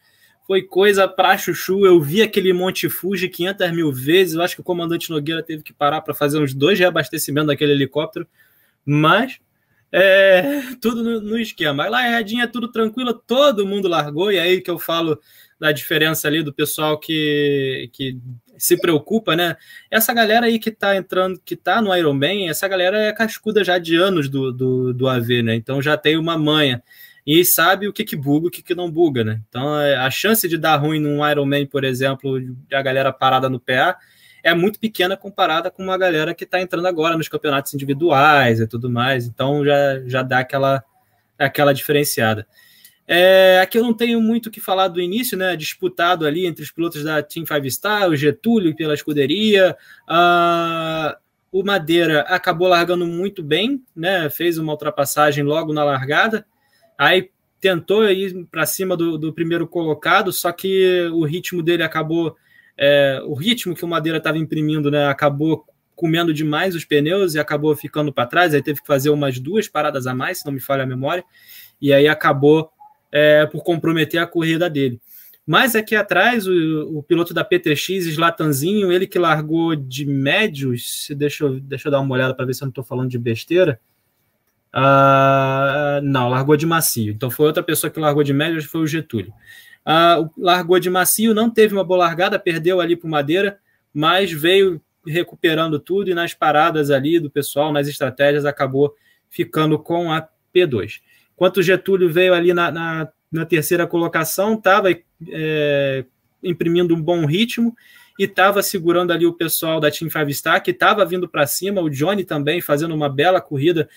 foi 0.46 0.62
coisa 0.62 1.07
para 1.07 1.37
chuchu. 1.37 1.85
Eu 1.85 2.00
vi 2.00 2.22
aquele 2.22 2.54
Monte 2.54 2.88
Fuji 2.88 3.28
500 3.28 3.72
mil 3.72 3.92
vezes. 3.92 4.35
Eu 4.35 4.42
acho 4.42 4.54
que 4.54 4.62
o 4.62 4.64
comandante 4.64 5.11
Nogueira 5.11 5.42
teve 5.42 5.62
que 5.62 5.74
parar 5.74 6.00
para 6.00 6.14
fazer 6.14 6.38
uns 6.38 6.54
dois 6.54 6.78
reabastecimentos 6.78 7.48
daquele 7.48 7.72
helicóptero, 7.72 8.26
mas 8.85 9.38
é, 9.92 10.62
tudo 10.81 11.02
no, 11.02 11.20
no 11.20 11.38
esquema. 11.38 11.87
Lá 11.88 12.07
é 12.07 12.46
tudo 12.46 12.68
tranquilo, 12.68 13.12
todo 13.12 13.66
mundo 13.66 13.88
largou, 13.88 14.33
e 14.33 14.38
aí 14.38 14.62
que 14.62 14.70
eu 14.70 14.78
falo 14.78 15.18
da 15.59 15.73
diferença 15.73 16.29
ali 16.29 16.42
do 16.42 16.53
pessoal 16.53 16.99
que, 16.99 17.90
que 17.92 18.18
se 18.57 18.77
preocupa, 18.77 19.35
né? 19.35 19.57
Essa 19.90 20.12
galera 20.12 20.47
aí 20.47 20.59
que 20.59 20.71
tá 20.71 20.97
entrando, 20.97 21.40
que 21.44 21.57
tá 21.57 21.81
no 21.81 21.94
Ironman, 21.94 22.49
essa 22.49 22.68
galera 22.68 22.99
é 22.99 23.12
cascuda 23.12 23.64
já 23.64 23.79
de 23.79 23.97
anos 23.97 24.29
do, 24.29 24.53
do, 24.53 24.92
do 24.92 25.09
AV, 25.09 25.42
né? 25.42 25.55
Então 25.55 25.81
já 25.81 25.97
tem 25.97 26.16
uma 26.16 26.37
manha 26.38 26.83
e 27.27 27.44
sabe 27.44 27.88
o 27.88 27.92
que 27.92 28.05
que 28.05 28.16
buga 28.16 28.49
o 28.49 28.51
que 28.51 28.62
que 28.62 28.75
não 28.75 28.90
buga, 28.90 29.25
né? 29.25 29.40
Então 29.49 29.79
é, 29.81 29.97
a 29.97 30.11
chance 30.11 30.49
de 30.49 30.57
dar 30.57 30.77
ruim 30.77 31.01
num 31.01 31.27
Ironman, 31.29 31.66
por 31.66 31.85
exemplo, 31.85 32.40
de 32.40 32.75
a 32.75 32.83
galera 32.83 33.12
parada 33.12 33.49
no 33.49 33.61
PA 33.61 33.97
é 34.42 34.55
muito 34.55 34.79
pequena 34.79 35.16
comparada 35.16 35.71
com 35.71 35.83
uma 35.83 35.99
galera 35.99 36.35
que 36.35 36.44
está 36.44 36.61
entrando 36.61 36.87
agora 36.87 37.16
nos 37.16 37.29
campeonatos 37.29 37.75
individuais 37.75 38.61
e 38.61 38.66
tudo 38.66 38.88
mais. 38.88 39.27
Então 39.27 39.64
já, 39.64 40.01
já 40.07 40.23
dá 40.23 40.38
aquela, 40.40 40.83
aquela 41.38 41.75
diferenciada. 41.75 42.47
É, 43.11 43.59
aqui 43.62 43.79
eu 43.79 43.83
não 43.83 43.94
tenho 43.94 44.21
muito 44.21 44.49
o 44.49 44.51
que 44.51 44.61
falar 44.61 44.88
do 44.88 45.01
início, 45.01 45.37
né? 45.37 45.57
Disputado 45.57 46.27
ali 46.27 46.44
entre 46.44 46.62
os 46.62 46.71
pilotos 46.71 47.03
da 47.03 47.23
Team 47.23 47.47
Five 47.47 47.71
Star, 47.71 48.07
o 48.07 48.14
Getúlio 48.14 48.77
pela 48.77 48.92
escuderia. 48.92 49.75
Uh, 50.07 51.16
o 51.51 51.64
Madeira 51.64 52.21
acabou 52.23 52.68
largando 52.68 53.07
muito 53.07 53.42
bem, 53.42 53.83
né? 53.97 54.29
Fez 54.29 54.59
uma 54.59 54.73
ultrapassagem 54.73 55.42
logo 55.42 55.73
na 55.73 55.83
largada. 55.83 56.44
Aí 56.99 57.31
tentou 57.59 58.07
ir 58.11 58.47
para 58.51 58.66
cima 58.66 58.94
do, 58.94 59.16
do, 59.16 59.33
primeiro 59.33 59.66
colocado, 59.66 60.31
só 60.31 60.53
que 60.53 61.09
o 61.14 61.25
ritmo 61.25 61.62
dele 61.62 61.83
acabou. 61.83 62.37
É, 62.77 63.23
o 63.25 63.33
ritmo 63.33 63.75
que 63.75 63.87
o 63.87 63.88
Madeira 63.88 64.18
estava 64.18 64.37
imprimindo, 64.37 64.90
né? 64.90 65.07
Acabou 65.07 65.64
comendo 65.97 66.33
demais 66.35 66.75
os 66.75 66.85
pneus 66.85 67.35
e 67.35 67.38
acabou 67.38 67.75
ficando 67.75 68.12
para 68.12 68.27
trás. 68.27 68.53
Aí 68.53 68.62
teve 68.62 68.83
que 68.83 68.87
fazer 68.87 69.09
umas 69.09 69.38
duas 69.38 69.66
paradas 69.66 70.07
a 70.07 70.14
mais, 70.14 70.40
se 70.40 70.47
não 70.47 70.53
me 70.53 70.61
falha 70.61 70.83
a 70.83 70.87
memória. 70.87 71.25
E 71.81 71.90
aí 71.90 72.07
acabou 72.07 72.71
é, 73.12 73.47
por 73.47 73.62
comprometer 73.62 74.21
a 74.21 74.27
corrida 74.27 74.68
dele. 74.68 75.01
Mas 75.47 75.75
aqui 75.75 75.97
atrás, 75.97 76.47
o, 76.47 76.99
o 76.99 77.03
piloto 77.03 77.33
da 77.33 77.42
PTX, 77.42 78.07
Slatanzinho, 78.07 78.92
ele 78.92 79.07
que 79.07 79.18
largou 79.18 79.75
de 79.75 80.05
médios, 80.05 81.09
deixa 81.16 81.44
eu, 81.44 81.59
deixa 81.59 81.88
eu 81.88 81.92
dar 81.92 82.01
uma 82.01 82.14
olhada 82.14 82.35
para 82.35 82.44
ver 82.44 82.55
se 82.55 82.62
eu 82.62 82.66
não 82.66 82.71
estou 82.71 82.85
falando 82.85 83.09
de 83.09 83.18
besteira. 83.18 83.81
Uh, 84.75 86.03
não, 86.03 86.29
largou 86.29 86.55
de 86.55 86.66
macio. 86.66 87.12
Então 87.12 87.31
foi 87.31 87.47
outra 87.47 87.62
pessoa 87.62 87.90
que 87.90 87.99
largou 87.99 88.23
de 88.23 88.35
médios, 88.35 88.66
foi 88.66 88.83
o 88.83 88.87
Getúlio. 88.87 89.33
Uh, 89.87 90.29
largou 90.37 90.79
de 90.79 90.90
macio, 90.90 91.33
não 91.33 91.49
teve 91.49 91.73
uma 91.73 91.83
boa 91.83 92.01
largada, 92.01 92.38
perdeu 92.38 92.79
ali 92.79 92.94
para 92.94 93.09
Madeira, 93.09 93.59
mas 93.92 94.31
veio 94.31 94.79
recuperando 95.07 95.79
tudo 95.79 96.11
e 96.11 96.14
nas 96.14 96.35
paradas 96.35 96.90
ali 96.90 97.18
do 97.18 97.31
pessoal, 97.31 97.73
nas 97.73 97.88
estratégias, 97.88 98.44
acabou 98.44 98.94
ficando 99.31 99.79
com 99.79 100.12
a 100.12 100.29
P2. 100.55 101.01
Enquanto 101.38 101.59
o 101.59 101.62
Getúlio 101.62 102.12
veio 102.12 102.35
ali 102.35 102.53
na, 102.53 102.68
na, 102.68 103.09
na 103.31 103.46
terceira 103.46 103.87
colocação, 103.87 104.55
estava 104.55 104.90
é, 104.90 106.05
imprimindo 106.42 106.96
um 106.96 107.01
bom 107.01 107.24
ritmo 107.27 107.77
e 108.18 108.24
estava 108.24 108.61
segurando 108.61 109.12
ali 109.12 109.24
o 109.24 109.33
pessoal 109.33 109.79
da 109.79 109.88
Team 109.88 110.11
Five 110.11 110.35
Star, 110.35 110.61
que 110.61 110.72
estava 110.72 111.07
vindo 111.07 111.29
para 111.29 111.46
cima, 111.46 111.81
o 111.81 111.88
Johnny 111.88 112.24
também 112.24 112.61
fazendo 112.61 112.92
uma 112.92 113.09
bela 113.09 113.40
corrida, 113.40 113.88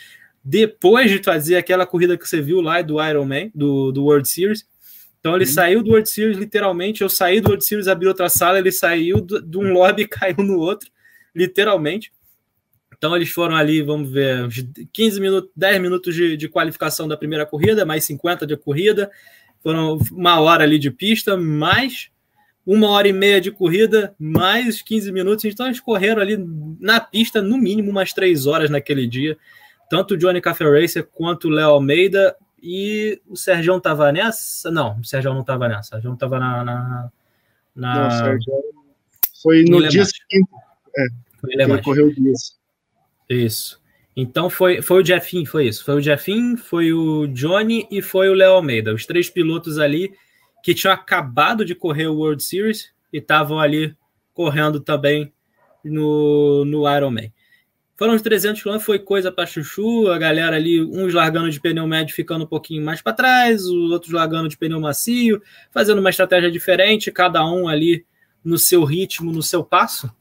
depois 0.43 1.09
de 1.09 1.17
fazer 1.23 1.55
aquela 1.55 1.87
corrida 1.87 2.15
que 2.15 2.29
você 2.29 2.39
viu 2.39 2.61
lá 2.61 2.79
do 2.83 3.03
Ironman, 3.03 3.51
do, 3.55 3.91
do 3.91 4.03
World 4.03 4.29
Series. 4.29 4.63
Então 5.19 5.35
ele 5.35 5.45
uhum. 5.45 5.51
saiu 5.51 5.81
do 5.81 5.89
World 5.89 6.07
Series, 6.07 6.37
literalmente. 6.37 7.01
Eu 7.01 7.09
saí 7.09 7.41
do 7.41 7.47
World 7.47 7.65
Series, 7.65 7.87
abri 7.87 8.07
outra 8.07 8.29
sala, 8.29 8.59
ele 8.59 8.71
saiu 8.71 9.19
de 9.19 9.57
um 9.57 9.73
lobby 9.73 10.03
e 10.03 10.07
caiu 10.07 10.43
no 10.43 10.59
outro, 10.59 10.91
literalmente. 11.35 12.11
Então 13.01 13.15
eles 13.15 13.31
foram 13.31 13.55
ali, 13.55 13.81
vamos 13.81 14.11
ver, 14.11 14.47
15 14.93 15.19
minutos, 15.19 15.49
10 15.55 15.81
minutos 15.81 16.13
de, 16.13 16.37
de 16.37 16.47
qualificação 16.47 17.07
da 17.07 17.17
primeira 17.17 17.47
corrida, 17.47 17.83
mais 17.83 18.03
50 18.03 18.45
de 18.45 18.55
corrida, 18.55 19.09
foram 19.63 19.97
uma 20.11 20.39
hora 20.39 20.63
ali 20.63 20.77
de 20.77 20.91
pista, 20.91 21.35
mais 21.35 22.11
uma 22.63 22.89
hora 22.89 23.07
e 23.07 23.11
meia 23.11 23.41
de 23.41 23.49
corrida, 23.49 24.13
mais 24.19 24.83
15 24.83 25.11
minutos. 25.11 25.45
Então 25.45 25.65
eles 25.65 25.79
correram 25.79 26.21
ali 26.21 26.37
na 26.79 26.99
pista, 26.99 27.41
no 27.41 27.57
mínimo, 27.57 27.89
umas 27.89 28.13
três 28.13 28.45
horas 28.45 28.69
naquele 28.69 29.07
dia. 29.07 29.35
Tanto 29.89 30.13
o 30.13 30.17
Johnny 30.17 30.39
Café 30.39 30.65
Racer 30.65 31.03
quanto 31.03 31.47
o 31.47 31.49
Léo 31.49 31.71
Almeida 31.71 32.35
e 32.61 33.19
o 33.27 33.35
Sérgio 33.35 33.77
estava 33.77 34.11
nessa? 34.11 34.69
Não, 34.69 34.99
o 34.99 35.03
Sérgio 35.03 35.33
não 35.33 35.41
estava 35.41 35.67
nessa. 35.67 35.81
O 35.81 35.85
Sérgio 35.85 36.13
estava 36.13 36.37
na. 36.37 36.63
na, 36.63 37.11
na... 37.75 38.03
Não, 38.03 38.11
Sérgio 38.11 38.53
foi 39.41 39.63
no 39.63 39.87
dia 39.87 40.05
seguinte. 40.05 40.51
É, 40.95 41.07
ele 41.47 41.81
correu 41.81 42.13
dias. 42.13 42.60
Isso. 43.33 43.81
Então 44.15 44.49
foi, 44.49 44.81
foi 44.81 45.01
o 45.01 45.05
Jeffin, 45.05 45.45
foi 45.45 45.67
isso. 45.67 45.85
Foi 45.85 45.95
o 45.95 46.01
Jeffin, 46.01 46.57
foi 46.57 46.91
o 46.91 47.27
Johnny 47.27 47.87
e 47.89 48.01
foi 48.01 48.29
o 48.29 48.33
Léo 48.33 48.53
Almeida. 48.53 48.93
Os 48.93 49.05
três 49.05 49.29
pilotos 49.29 49.79
ali 49.79 50.13
que 50.61 50.73
tinham 50.73 50.93
acabado 50.93 51.63
de 51.63 51.73
correr 51.73 52.07
o 52.07 52.15
World 52.15 52.43
Series 52.43 52.91
e 53.11 53.17
estavam 53.17 53.59
ali 53.59 53.95
correndo 54.33 54.79
também 54.79 55.31
no, 55.83 56.65
no 56.65 56.89
Ironman. 56.89 57.31
Foram 57.95 58.15
os 58.15 58.21
300 58.21 58.61
km, 58.61 58.79
foi 58.79 58.97
coisa 58.97 59.31
para 59.31 59.45
chuchu, 59.45 60.07
a 60.09 60.17
galera 60.17 60.55
ali, 60.55 60.83
uns 60.83 61.13
largando 61.13 61.49
de 61.49 61.59
pneu 61.59 61.85
médio, 61.85 62.15
ficando 62.15 62.45
um 62.45 62.47
pouquinho 62.47 62.83
mais 62.83 63.01
para 63.01 63.13
trás, 63.13 63.63
os 63.65 63.91
outros 63.91 64.11
largando 64.11 64.49
de 64.49 64.57
pneu 64.57 64.79
macio, 64.79 65.41
fazendo 65.71 65.99
uma 65.99 66.09
estratégia 66.09 66.49
diferente, 66.51 67.11
cada 67.11 67.45
um 67.45 67.67
ali 67.67 68.03
no 68.43 68.57
seu 68.57 68.83
ritmo, 68.83 69.31
no 69.31 69.43
seu 69.43 69.63
passo. 69.63 70.11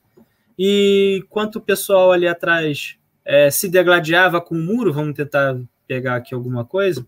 E 0.59 1.23
enquanto 1.23 1.57
o 1.57 1.61
pessoal 1.61 2.13
ali 2.13 2.29
atrás 2.29 3.00
é, 3.25 3.51
se 3.51 3.69
degladiava 3.69 4.41
com 4.41 4.55
o 4.55 4.59
muro, 4.59 4.93
vamos 4.93 5.15
tentar 5.15 5.59
pegar 5.87 6.17
aqui 6.17 6.35
alguma 6.35 6.65
coisa. 6.65 7.07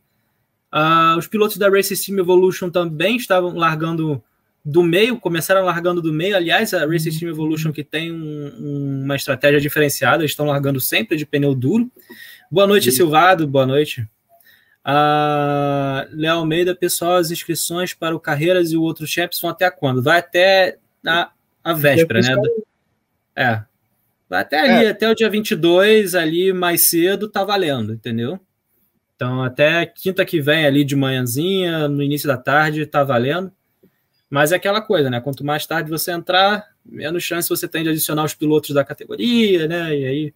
Uh, 0.72 1.18
os 1.18 1.26
pilotos 1.26 1.58
da 1.58 1.68
Race 1.68 1.94
Team 2.02 2.18
Evolution 2.18 2.70
também 2.70 3.16
estavam 3.16 3.54
largando 3.54 4.22
do 4.64 4.82
meio, 4.82 5.18
começaram 5.18 5.64
largando 5.64 6.00
do 6.00 6.12
meio. 6.12 6.36
Aliás, 6.36 6.72
a 6.72 6.86
Race 6.86 7.18
Team 7.18 7.30
Evolution 7.30 7.72
que 7.72 7.84
tem 7.84 8.10
um, 8.12 9.02
uma 9.04 9.16
estratégia 9.16 9.60
diferenciada, 9.60 10.24
estão 10.24 10.46
largando 10.46 10.80
sempre 10.80 11.16
de 11.16 11.26
pneu 11.26 11.54
duro. 11.54 11.90
Boa 12.50 12.66
noite, 12.66 12.90
Silvado, 12.90 13.46
boa 13.46 13.66
noite. 13.66 14.08
Uh, 14.84 16.08
Léo 16.12 16.38
Almeida, 16.38 16.74
pessoal, 16.74 17.16
as 17.16 17.30
inscrições 17.30 17.94
para 17.94 18.16
o 18.16 18.20
Carreiras 18.20 18.72
e 18.72 18.76
o 18.76 18.82
outro 18.82 19.06
Champs 19.06 19.40
vão 19.40 19.50
até 19.50 19.70
quando? 19.70 20.02
Vai 20.02 20.18
até 20.18 20.78
a, 21.06 21.30
a 21.62 21.72
véspera, 21.72 22.20
né? 22.20 22.34
É, 23.36 23.62
até 24.40 24.60
ali, 24.60 24.86
é. 24.86 24.90
até 24.90 25.10
o 25.10 25.14
dia 25.14 25.28
22, 25.28 26.14
ali 26.14 26.52
mais 26.52 26.82
cedo, 26.82 27.28
tá 27.28 27.44
valendo, 27.44 27.92
entendeu? 27.92 28.40
Então, 29.14 29.42
até 29.42 29.86
quinta 29.86 30.24
que 30.24 30.40
vem, 30.40 30.66
ali 30.66 30.84
de 30.84 30.96
manhãzinha, 30.96 31.86
no 31.88 32.02
início 32.02 32.26
da 32.26 32.36
tarde, 32.36 32.86
tá 32.86 33.04
valendo. 33.04 33.52
Mas 34.28 34.50
é 34.50 34.56
aquela 34.56 34.80
coisa, 34.80 35.10
né? 35.10 35.20
Quanto 35.20 35.44
mais 35.44 35.66
tarde 35.66 35.90
você 35.90 36.10
entrar, 36.10 36.66
menos 36.84 37.22
chance 37.22 37.48
você 37.48 37.68
tem 37.68 37.82
de 37.82 37.90
adicionar 37.90 38.24
os 38.24 38.34
pilotos 38.34 38.70
da 38.70 38.84
categoria, 38.84 39.68
né? 39.68 39.96
E 39.96 40.04
aí 40.04 40.34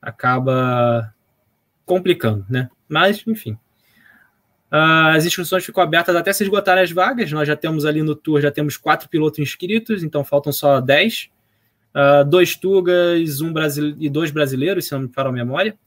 acaba 0.00 1.12
complicando, 1.84 2.46
né? 2.48 2.70
Mas, 2.88 3.22
enfim. 3.26 3.58
As 4.70 5.24
inscrições 5.24 5.64
ficam 5.64 5.82
abertas 5.82 6.14
até 6.16 6.32
se 6.32 6.42
esgotarem 6.42 6.84
as 6.84 6.90
vagas. 6.90 7.30
Nós 7.32 7.46
já 7.46 7.56
temos 7.56 7.84
ali 7.84 8.02
no 8.02 8.14
tour, 8.14 8.40
já 8.40 8.50
temos 8.50 8.76
quatro 8.76 9.08
pilotos 9.08 9.38
inscritos, 9.38 10.02
então 10.02 10.24
faltam 10.24 10.52
só 10.52 10.80
dez. 10.80 11.28
Uh, 11.96 12.28
dois 12.28 12.54
Tugas 12.54 13.40
um 13.40 13.54
e 13.98 14.10
dois 14.10 14.30
brasileiros, 14.30 14.84
se 14.84 14.92
não 14.92 15.00
me 15.00 15.08
falha 15.08 15.30
a 15.30 15.32
memória. 15.32 15.78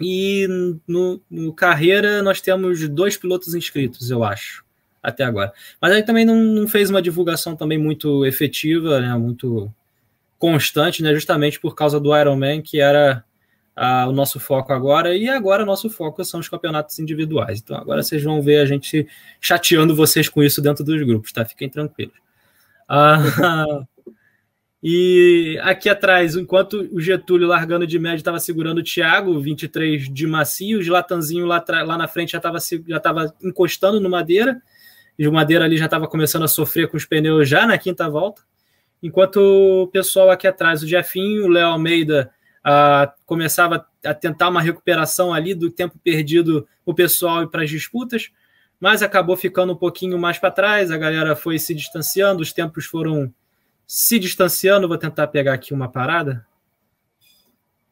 E 0.00 0.48
no, 0.86 1.22
no, 1.30 1.52
Carreira 1.52 2.22
nós 2.24 2.40
temos 2.40 2.88
dois 2.88 3.16
pilotos 3.16 3.54
inscritos, 3.54 4.10
eu 4.10 4.24
acho, 4.24 4.64
até 5.00 5.22
agora. 5.22 5.52
Mas 5.80 5.92
aí 5.92 6.02
também 6.02 6.24
não, 6.24 6.34
não 6.34 6.66
fez 6.66 6.90
uma 6.90 7.00
divulgação 7.00 7.54
também 7.54 7.78
muito 7.78 8.26
efetiva, 8.26 9.00
né, 9.00 9.16
muito 9.16 9.72
constante, 10.38 11.04
né, 11.04 11.14
justamente 11.14 11.60
por 11.60 11.76
causa 11.76 12.00
do 12.00 12.14
Ironman, 12.14 12.60
que 12.60 12.80
era 12.80 13.24
uh, 13.76 14.08
o 14.08 14.12
nosso 14.12 14.40
foco 14.40 14.72
agora, 14.72 15.16
e 15.16 15.28
agora 15.28 15.64
nosso 15.64 15.88
foco 15.88 16.22
são 16.24 16.40
os 16.40 16.48
campeonatos 16.48 16.98
individuais. 16.98 17.60
Então 17.60 17.76
agora 17.76 18.02
vocês 18.02 18.22
vão 18.24 18.42
ver 18.42 18.58
a 18.58 18.66
gente 18.66 19.06
chateando 19.40 19.94
vocês 19.94 20.28
com 20.28 20.42
isso 20.42 20.60
dentro 20.60 20.84
dos 20.84 21.00
grupos, 21.06 21.32
tá? 21.32 21.44
Fiquem 21.44 21.70
tranquilos. 21.70 22.16
Uh, 22.90 23.86
E 24.82 25.58
aqui 25.62 25.88
atrás, 25.88 26.36
enquanto 26.36 26.88
o 26.92 27.00
Getúlio 27.00 27.48
largando 27.48 27.86
de 27.86 27.98
médio 27.98 28.18
estava 28.18 28.38
segurando 28.38 28.78
o 28.78 28.82
Thiago, 28.82 29.40
23 29.40 30.12
de 30.12 30.26
macio, 30.26 30.78
o 30.78 30.92
Latanzinho 30.92 31.46
lá, 31.46 31.64
lá 31.84 31.96
na 31.96 32.06
frente 32.06 32.32
já 32.32 32.38
estava 32.38 32.58
já 32.86 33.00
tava 33.00 33.34
encostando 33.42 34.00
no 34.00 34.10
Madeira, 34.10 34.60
e 35.18 35.26
o 35.26 35.32
Madeira 35.32 35.64
ali 35.64 35.76
já 35.78 35.86
estava 35.86 36.06
começando 36.06 36.42
a 36.42 36.48
sofrer 36.48 36.88
com 36.88 36.96
os 36.96 37.06
pneus 37.06 37.48
já 37.48 37.66
na 37.66 37.78
quinta 37.78 38.08
volta. 38.08 38.42
Enquanto 39.02 39.36
o 39.38 39.88
pessoal 39.88 40.30
aqui 40.30 40.46
atrás, 40.46 40.82
o 40.82 40.86
Jefinho, 40.86 41.46
o 41.46 41.48
Léo 41.48 41.68
Almeida, 41.68 42.30
começava 43.24 43.86
a 44.04 44.12
tentar 44.12 44.48
uma 44.48 44.60
recuperação 44.60 45.32
ali 45.32 45.54
do 45.54 45.70
tempo 45.70 45.98
perdido 46.02 46.66
o 46.84 46.92
pessoal 46.92 47.42
e 47.42 47.50
para 47.50 47.62
as 47.62 47.70
disputas, 47.70 48.30
mas 48.78 49.02
acabou 49.02 49.36
ficando 49.36 49.72
um 49.72 49.76
pouquinho 49.76 50.18
mais 50.18 50.38
para 50.38 50.50
trás, 50.50 50.90
a 50.90 50.98
galera 50.98 51.34
foi 51.34 51.58
se 51.58 51.74
distanciando, 51.74 52.42
os 52.42 52.52
tempos 52.52 52.84
foram 52.84 53.32
se 53.86 54.18
distanciando. 54.18 54.88
Vou 54.88 54.98
tentar 54.98 55.26
pegar 55.28 55.54
aqui 55.54 55.72
uma 55.72 55.88
parada. 55.88 56.46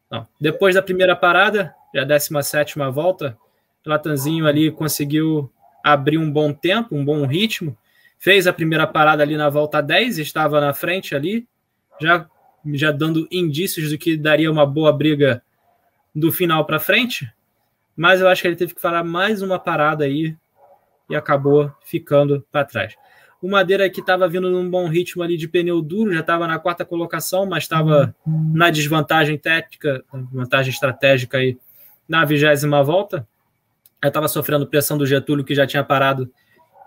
Não. 0.09 0.27
Depois 0.39 0.75
da 0.75 0.81
primeira 0.81 1.15
parada, 1.15 1.73
já 1.93 2.01
a 2.01 2.05
17 2.05 2.77
volta, 2.91 3.37
Latanzinho 3.85 4.47
ali 4.47 4.71
conseguiu 4.71 5.51
abrir 5.83 6.17
um 6.17 6.31
bom 6.31 6.51
tempo, 6.51 6.95
um 6.95 7.05
bom 7.05 7.25
ritmo. 7.25 7.77
Fez 8.17 8.47
a 8.47 8.53
primeira 8.53 8.87
parada 8.87 9.21
ali 9.21 9.37
na 9.37 9.49
volta 9.49 9.81
10, 9.81 10.17
estava 10.17 10.59
na 10.59 10.73
frente 10.73 11.13
ali, 11.13 11.47
já, 12.01 12.27
já 12.73 12.91
dando 12.91 13.27
indícios 13.31 13.89
de 13.89 13.97
que 13.97 14.17
daria 14.17 14.51
uma 14.51 14.65
boa 14.65 14.91
briga 14.91 15.43
do 16.13 16.31
final 16.31 16.65
para 16.65 16.79
frente. 16.79 17.31
Mas 17.95 18.19
eu 18.19 18.27
acho 18.27 18.41
que 18.41 18.47
ele 18.47 18.55
teve 18.55 18.73
que 18.73 18.81
falar 18.81 19.03
mais 19.03 19.41
uma 19.41 19.59
parada 19.59 20.05
aí 20.05 20.35
e 21.09 21.15
acabou 21.15 21.71
ficando 21.83 22.45
para 22.51 22.65
trás. 22.65 22.95
O 23.41 23.49
Madeira 23.49 23.89
que 23.89 23.99
estava 23.99 24.27
vindo 24.27 24.49
num 24.49 24.69
bom 24.69 24.87
ritmo 24.87 25.21
ali 25.21 25.37
de 25.37 25.47
pneu 25.47 25.81
duro, 25.81 26.13
já 26.13 26.21
estava 26.21 26.47
na 26.47 26.57
quarta 26.57 26.83
colocação, 26.85 27.45
mas 27.45 27.63
estava 27.63 28.15
na 28.25 28.69
desvantagem 28.69 29.37
técnica, 29.37 30.03
vantagem 30.31 30.71
estratégica 30.71 31.37
aí 31.37 31.57
na 32.07 32.25
vigésima 32.25 32.83
volta. 32.83 33.27
Já 34.03 34.07
estava 34.07 34.27
sofrendo 34.27 34.67
pressão 34.67 34.97
do 34.97 35.05
Getúlio, 35.05 35.43
que 35.43 35.53
já 35.53 35.67
tinha 35.67 35.83
parado, 35.83 36.31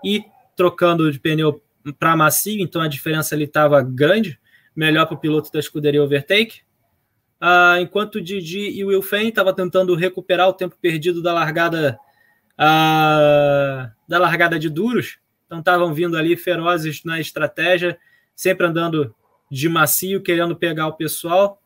e 0.03 0.23
trocando 0.55 1.11
de 1.11 1.19
pneu 1.19 1.61
para 1.97 2.15
macio, 2.15 2.61
então 2.61 2.81
a 2.81 2.87
diferença 2.87 3.35
ali 3.35 3.45
estava 3.45 3.81
grande, 3.81 4.39
melhor 4.75 5.05
para 5.05 5.15
o 5.15 5.19
piloto 5.19 5.51
da 5.51 5.59
escuderia 5.59 6.03
Overtake. 6.03 6.61
Ah, 7.39 7.77
enquanto 7.79 8.15
o 8.15 8.21
Didi 8.21 8.69
e 8.69 8.83
o 8.83 8.87
Wilfen 8.87 9.29
estavam 9.29 9.53
tentando 9.53 9.95
recuperar 9.95 10.49
o 10.49 10.53
tempo 10.53 10.75
perdido 10.81 11.21
da 11.21 11.33
largada 11.33 11.97
ah, 12.57 13.91
da 14.05 14.19
largada 14.19 14.59
de 14.59 14.69
duros, 14.69 15.17
então 15.49 15.57
estavam 15.57 15.91
vindo 15.95 16.15
ali 16.15 16.37
ferozes 16.37 17.03
na 17.03 17.19
estratégia, 17.19 17.97
sempre 18.35 18.67
andando 18.67 19.15
de 19.49 19.67
macio, 19.67 20.21
querendo 20.21 20.55
pegar 20.55 20.85
o 20.85 20.93
pessoal. 20.93 21.59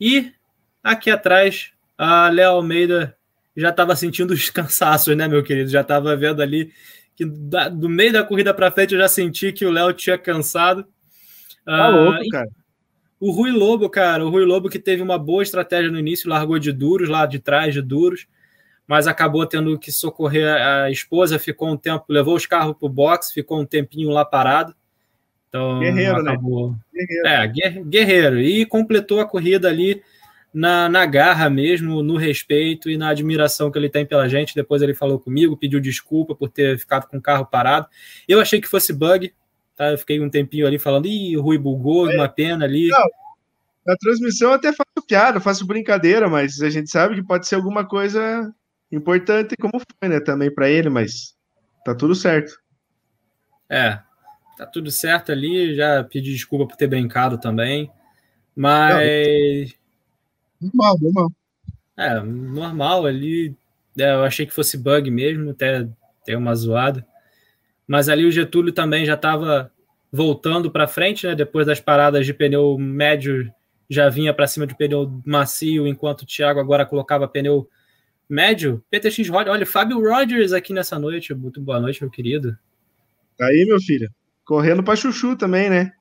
E 0.00 0.32
aqui 0.80 1.10
atrás, 1.10 1.72
a 1.98 2.28
Léo 2.28 2.52
Almeida 2.52 3.16
já 3.56 3.70
estava 3.70 3.96
sentindo 3.96 4.32
os 4.32 4.48
cansaços, 4.48 5.16
né, 5.16 5.26
meu 5.26 5.42
querido? 5.42 5.68
Já 5.68 5.80
estava 5.80 6.14
vendo 6.14 6.40
ali 6.40 6.72
que 7.16 7.24
da, 7.24 7.68
do 7.68 7.88
meio 7.88 8.12
da 8.12 8.22
corrida 8.22 8.54
para 8.54 8.70
frente 8.70 8.94
eu 8.94 9.00
já 9.00 9.08
senti 9.08 9.52
que 9.52 9.66
o 9.66 9.72
Léo 9.72 9.92
tinha 9.92 10.16
cansado. 10.16 10.84
Tá 11.64 11.86
ah, 11.86 11.88
louco, 11.88 12.28
cara. 12.30 12.48
O 13.18 13.32
Rui 13.32 13.50
Lobo, 13.50 13.90
cara, 13.90 14.24
o 14.24 14.28
Rui 14.28 14.44
Lobo 14.44 14.68
que 14.68 14.78
teve 14.78 15.02
uma 15.02 15.18
boa 15.18 15.42
estratégia 15.42 15.90
no 15.90 15.98
início, 15.98 16.30
largou 16.30 16.60
de 16.60 16.70
duros, 16.70 17.08
lá 17.08 17.26
de 17.26 17.40
trás 17.40 17.74
de 17.74 17.82
duros, 17.82 18.28
mas 18.86 19.06
acabou 19.06 19.44
tendo 19.46 19.78
que 19.78 19.90
socorrer 19.90 20.48
a 20.48 20.90
esposa, 20.90 21.38
ficou 21.38 21.68
um 21.68 21.76
tempo, 21.76 22.04
levou 22.08 22.36
os 22.36 22.46
carros 22.46 22.76
para 22.78 22.86
o 22.86 22.90
box, 22.90 23.32
ficou 23.32 23.60
um 23.60 23.66
tempinho 23.66 24.10
lá 24.10 24.24
parado. 24.24 24.74
Então, 25.48 25.80
guerreiro, 25.80 26.22
né? 26.22 26.30
acabou... 26.30 26.70
né? 26.70 26.76
Guerreiro. 26.94 27.28
É, 27.28 27.82
guerreiro. 27.84 28.40
E 28.40 28.66
completou 28.66 29.20
a 29.20 29.26
corrida 29.26 29.68
ali 29.68 30.02
na, 30.52 30.88
na 30.88 31.04
garra 31.04 31.50
mesmo, 31.50 32.02
no 32.02 32.16
respeito 32.16 32.88
e 32.88 32.96
na 32.96 33.08
admiração 33.08 33.70
que 33.70 33.78
ele 33.78 33.88
tem 33.88 34.06
pela 34.06 34.28
gente. 34.28 34.54
Depois 34.54 34.82
ele 34.82 34.94
falou 34.94 35.18
comigo, 35.18 35.56
pediu 35.56 35.80
desculpa 35.80 36.34
por 36.34 36.48
ter 36.48 36.78
ficado 36.78 37.06
com 37.08 37.18
o 37.18 37.22
carro 37.22 37.46
parado. 37.46 37.88
Eu 38.28 38.40
achei 38.40 38.60
que 38.60 38.68
fosse 38.68 38.92
bug, 38.92 39.34
tá? 39.74 39.90
Eu 39.90 39.98
fiquei 39.98 40.20
um 40.20 40.30
tempinho 40.30 40.66
ali 40.66 40.78
falando, 40.78 41.06
ih, 41.06 41.36
o 41.36 41.42
Rui 41.42 41.58
bugou, 41.58 42.10
é. 42.10 42.14
uma 42.14 42.28
pena 42.28 42.64
ali. 42.64 42.88
Não, 42.88 43.08
na 43.86 43.96
transmissão 43.96 44.50
eu 44.50 44.54
até 44.54 44.72
faço 44.72 45.06
piada, 45.06 45.40
faço 45.40 45.66
brincadeira, 45.66 46.28
mas 46.28 46.60
a 46.60 46.70
gente 46.70 46.90
sabe 46.90 47.14
que 47.14 47.22
pode 47.22 47.46
ser 47.46 47.54
alguma 47.54 47.84
coisa 47.84 48.52
importante 48.90 49.56
como 49.56 49.80
foi, 49.80 50.08
né, 50.08 50.20
também 50.20 50.52
para 50.52 50.68
ele, 50.68 50.88
mas 50.88 51.36
tá 51.84 51.94
tudo 51.94 52.14
certo. 52.14 52.58
É, 53.68 53.98
tá 54.56 54.66
tudo 54.66 54.90
certo 54.90 55.32
ali, 55.32 55.74
já 55.74 56.04
pedi 56.04 56.32
desculpa 56.32 56.66
por 56.66 56.76
ter 56.76 56.86
brincado 56.86 57.38
também, 57.38 57.90
mas... 58.54 59.74
Normal, 60.60 60.98
normal. 61.00 61.32
É, 61.96 62.20
normal 62.20 63.06
ali, 63.06 63.54
é, 63.98 64.12
eu 64.12 64.24
achei 64.24 64.46
que 64.46 64.54
fosse 64.54 64.76
bug 64.78 65.10
mesmo, 65.10 65.50
até 65.50 65.88
ter 66.24 66.36
uma 66.36 66.54
zoada, 66.54 67.06
mas 67.86 68.08
ali 68.08 68.24
o 68.24 68.32
Getúlio 68.32 68.72
também 68.72 69.04
já 69.04 69.14
estava 69.14 69.72
voltando 70.12 70.70
para 70.70 70.86
frente, 70.86 71.26
né, 71.26 71.34
depois 71.34 71.66
das 71.66 71.80
paradas 71.80 72.24
de 72.24 72.32
pneu 72.32 72.78
médio, 72.78 73.52
já 73.88 74.08
vinha 74.08 74.32
para 74.32 74.46
cima 74.46 74.66
de 74.66 74.76
pneu 74.76 75.20
macio, 75.24 75.86
enquanto 75.86 76.22
o 76.22 76.26
Thiago 76.26 76.60
agora 76.60 76.86
colocava 76.86 77.28
pneu 77.28 77.68
médio, 78.28 78.82
PTX 78.90 79.28
Roger. 79.28 79.52
Olha, 79.52 79.66
Fábio 79.66 80.00
Rogers 80.00 80.52
aqui 80.52 80.72
nessa 80.72 80.98
noite. 80.98 81.34
Muito 81.34 81.60
boa 81.60 81.80
noite, 81.80 82.02
meu 82.02 82.10
querido. 82.10 82.56
Aí, 83.40 83.64
meu 83.66 83.80
filho. 83.80 84.10
Correndo 84.44 84.82
para 84.82 84.96
Chuchu 84.96 85.36
também, 85.36 85.68
né? 85.68 85.92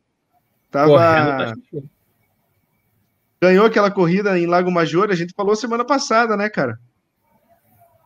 Tava. 0.69 1.53
Ganhou 3.41 3.65
aquela 3.65 3.91
corrida 3.91 4.37
em 4.37 4.45
Lago 4.45 4.71
Major, 4.71 5.09
a 5.09 5.15
gente 5.15 5.33
falou 5.35 5.55
semana 5.55 5.85
passada, 5.85 6.35
né, 6.35 6.49
cara? 6.49 6.79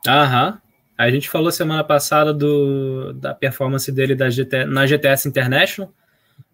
Aham. 0.08 0.60
A 0.98 1.10
gente 1.10 1.30
falou 1.30 1.52
semana 1.52 1.84
passada 1.84 2.34
do, 2.34 3.14
da 3.14 3.34
performance 3.34 3.90
dele 3.90 4.16
da 4.16 4.30
GT, 4.30 4.66
na 4.66 4.86
GTS 4.86 5.30
International. 5.30 5.94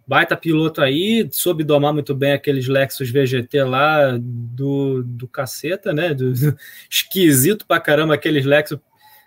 Baita 0.07 0.37
piloto 0.37 0.81
aí, 0.81 1.27
soube 1.31 1.63
domar 1.63 1.91
muito 1.91 2.13
bem 2.13 2.33
aqueles 2.33 2.67
Lexus 2.67 3.09
VGT 3.09 3.63
lá 3.63 4.15
do, 4.19 5.01
do 5.03 5.27
caceta, 5.27 5.91
né? 5.91 6.13
Do, 6.13 6.31
do, 6.31 6.55
esquisito 6.89 7.65
pra 7.65 7.79
caramba 7.79 8.13
aqueles 8.13 8.45
Lexus 8.45 8.79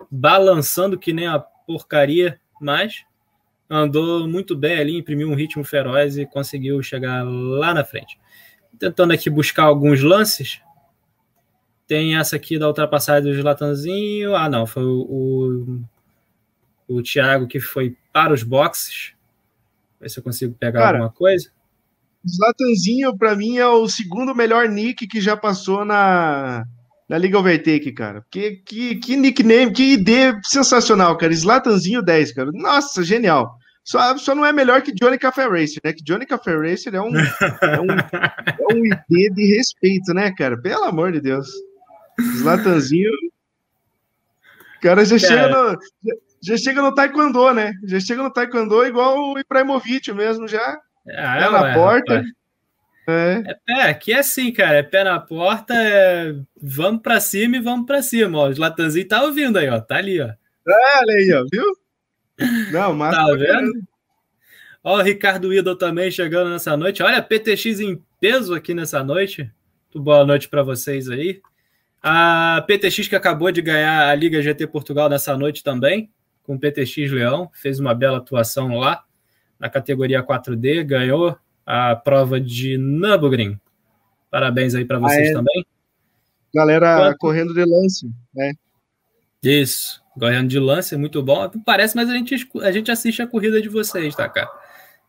balançando 0.09 0.97
que 0.97 1.13
nem 1.13 1.27
a 1.27 1.41
porcaria, 1.41 2.41
mas 2.61 3.05
andou 3.69 4.29
muito 4.29 4.57
bem 4.57 4.79
ali, 4.79 4.97
imprimiu 4.97 5.29
um 5.29 5.35
ritmo 5.35 5.65
feroz 5.65 6.17
e 6.17 6.25
conseguiu 6.25 6.81
chegar 6.81 7.25
lá 7.25 7.75
na 7.75 7.85
frente. 7.85 8.19
Tentando 8.79 9.13
aqui 9.13 9.29
buscar 9.29 9.65
alguns 9.65 10.01
lances. 10.01 10.61
Tem 11.89 12.17
essa 12.17 12.37
aqui 12.37 12.57
da 12.57 12.69
ultrapassagem 12.69 13.35
do 13.35 13.43
Latanzinho. 13.43 14.37
Ah, 14.37 14.49
não, 14.49 14.65
foi 14.67 14.85
o, 14.85 15.83
o, 16.89 16.97
o 16.97 17.03
Thiago 17.03 17.49
que 17.49 17.59
foi 17.59 17.97
para 18.13 18.33
os 18.33 18.45
boxes 18.45 19.18
Ver 20.01 20.09
se 20.09 20.19
eu 20.19 20.23
consigo 20.23 20.55
pegar 20.55 20.81
Cara, 20.81 20.99
alguma 20.99 21.13
coisa. 21.13 21.51
Zlatanzinho, 22.27 23.17
para 23.17 23.35
mim, 23.35 23.59
é 23.59 23.67
o 23.67 23.89
segundo 23.89 24.35
melhor 24.35 24.69
nick 24.69 25.07
que 25.07 25.21
já 25.21 25.37
passou 25.37 25.85
na, 25.85 26.65
na 27.09 27.19
Liga 27.19 27.39
Overtake, 27.39 27.93
cara. 27.93 28.25
Que, 28.31 28.57
que, 28.65 28.97
que 28.97 29.17
nickname, 29.17 29.73
que 29.73 29.95
ideia 29.95 30.39
sensacional, 30.45 31.17
cara. 31.17 31.35
Zlatanzinho 31.35 32.03
10, 32.03 32.33
cara. 32.33 32.51
Nossa, 32.53 33.03
genial. 33.03 33.57
Só, 33.83 34.19
só 34.19 34.35
não 34.35 34.45
é 34.45 34.53
melhor 34.53 34.83
que 34.83 34.93
Johnny 34.93 35.17
Café 35.17 35.47
Racer, 35.47 35.81
né? 35.83 35.95
Que 35.95 36.05
Johnny 36.05 36.27
Café 36.27 36.55
Racer 36.55 36.95
é 36.95 37.01
um, 37.01 37.17
é 37.17 37.81
um, 37.81 37.91
é 37.91 38.75
um 38.75 38.85
ID 38.85 39.35
de 39.35 39.57
respeito, 39.57 40.13
né, 40.13 40.31
cara? 40.37 40.61
Pelo 40.61 40.85
amor 40.85 41.13
de 41.13 41.21
Deus. 41.21 41.49
Zlatanzinho. 42.37 43.11
O 44.77 44.81
cara 44.81 45.05
já 45.05 45.19
chega 45.19 45.49
no 45.49 45.79
já 46.43 46.57
chega 46.57 46.81
no 46.81 46.95
taekwondo, 46.95 47.53
né? 47.53 47.73
Já 47.85 48.01
chega 48.01 48.23
no 48.23 48.33
taekwondo 48.33 48.85
igual 48.85 49.33
o 49.33 49.39
Ibrahimovic 49.39 50.13
mesmo, 50.13 50.47
já. 50.47 50.81
Ah, 51.09 51.39
é 51.39 51.51
na 51.51 51.75
porta. 51.75 52.25
É. 53.09 53.43
é 53.47 53.55
pé, 53.67 53.83
aqui 53.89 54.13
é 54.13 54.19
assim, 54.19 54.53
cara. 54.53 54.79
É 54.79 54.83
pé 54.83 55.03
na 55.03 55.19
porta, 55.19 55.75
é... 55.75 56.35
vamos 56.61 57.03
pra 57.03 57.19
cima 57.21 57.57
e 57.57 57.61
vamos 57.61 57.87
pra 57.87 58.03
cima, 58.03 58.39
ó. 58.39 58.49
O 58.49 58.59
Latanzinho 58.59 59.09
tá 59.09 59.23
ouvindo 59.23 59.59
aí, 59.59 59.69
ó. 59.69 59.81
Tá 59.81 59.97
ali, 59.97 60.21
ó. 60.21 60.27
É, 60.27 60.99
olha 61.01 61.15
aí, 61.15 61.33
ó, 61.33 61.45
viu? 61.51 61.65
Não, 62.71 62.95
mas. 62.95 63.15
Tá 63.15 63.25
vendo? 63.35 63.73
Ó, 64.85 64.99
o 64.99 65.03
Ricardo 65.03 65.53
Idol 65.53 65.75
também 65.75 66.11
chegando 66.11 66.51
nessa 66.51 66.77
noite. 66.77 67.03
Olha, 67.03 67.23
PTX 67.23 67.81
em 67.81 68.01
peso 68.21 68.55
aqui 68.55 68.75
nessa 68.75 69.03
noite. 69.03 69.51
Muito 69.87 70.05
boa 70.05 70.25
noite 70.25 70.49
para 70.49 70.63
vocês 70.63 71.09
aí. 71.09 71.41
A 72.01 72.63
PTX 72.67 73.09
que 73.09 73.17
acabou 73.17 73.51
de 73.51 73.61
ganhar 73.61 74.09
a 74.09 74.15
Liga 74.15 74.41
GT 74.41 74.67
Portugal 74.69 75.09
nessa 75.09 75.37
noite 75.37 75.65
também 75.65 76.11
com 76.49 76.55
o 76.55 76.59
PTX 76.59 77.13
Leão, 77.13 77.51
fez 77.53 77.79
uma 77.79 77.95
bela 77.95 78.17
atuação 78.17 78.79
lá 78.79 79.05
na 79.61 79.69
categoria 79.69 80.23
4D, 80.23 80.83
ganhou 80.83 81.37
a 81.67 81.95
prova 81.95 82.41
de 82.41 82.79
Nürburgring. 82.79 83.61
Parabéns 84.31 84.75
aí 84.75 84.87
para 84.87 84.99
vocês 84.99 85.29
ah, 85.29 85.31
é. 85.31 85.35
também. 85.35 85.67
Galera 86.55 86.97
Quanto... 86.97 87.19
correndo 87.19 87.53
de 87.53 87.63
lance, 87.67 88.11
né? 88.35 88.55
Isso, 89.43 90.03
correndo 90.19 90.49
de 90.49 90.59
lance, 90.59 90.97
muito 90.97 91.23
bom. 91.23 91.51
Parece, 91.67 91.95
mas 91.95 92.09
a 92.09 92.15
gente, 92.15 92.35
a 92.63 92.73
gente 92.73 92.91
assiste 92.91 93.21
a 93.21 93.27
corrida 93.27 93.61
de 93.61 93.69
vocês, 93.69 94.17
tá, 94.17 94.27
cara? 94.27 94.49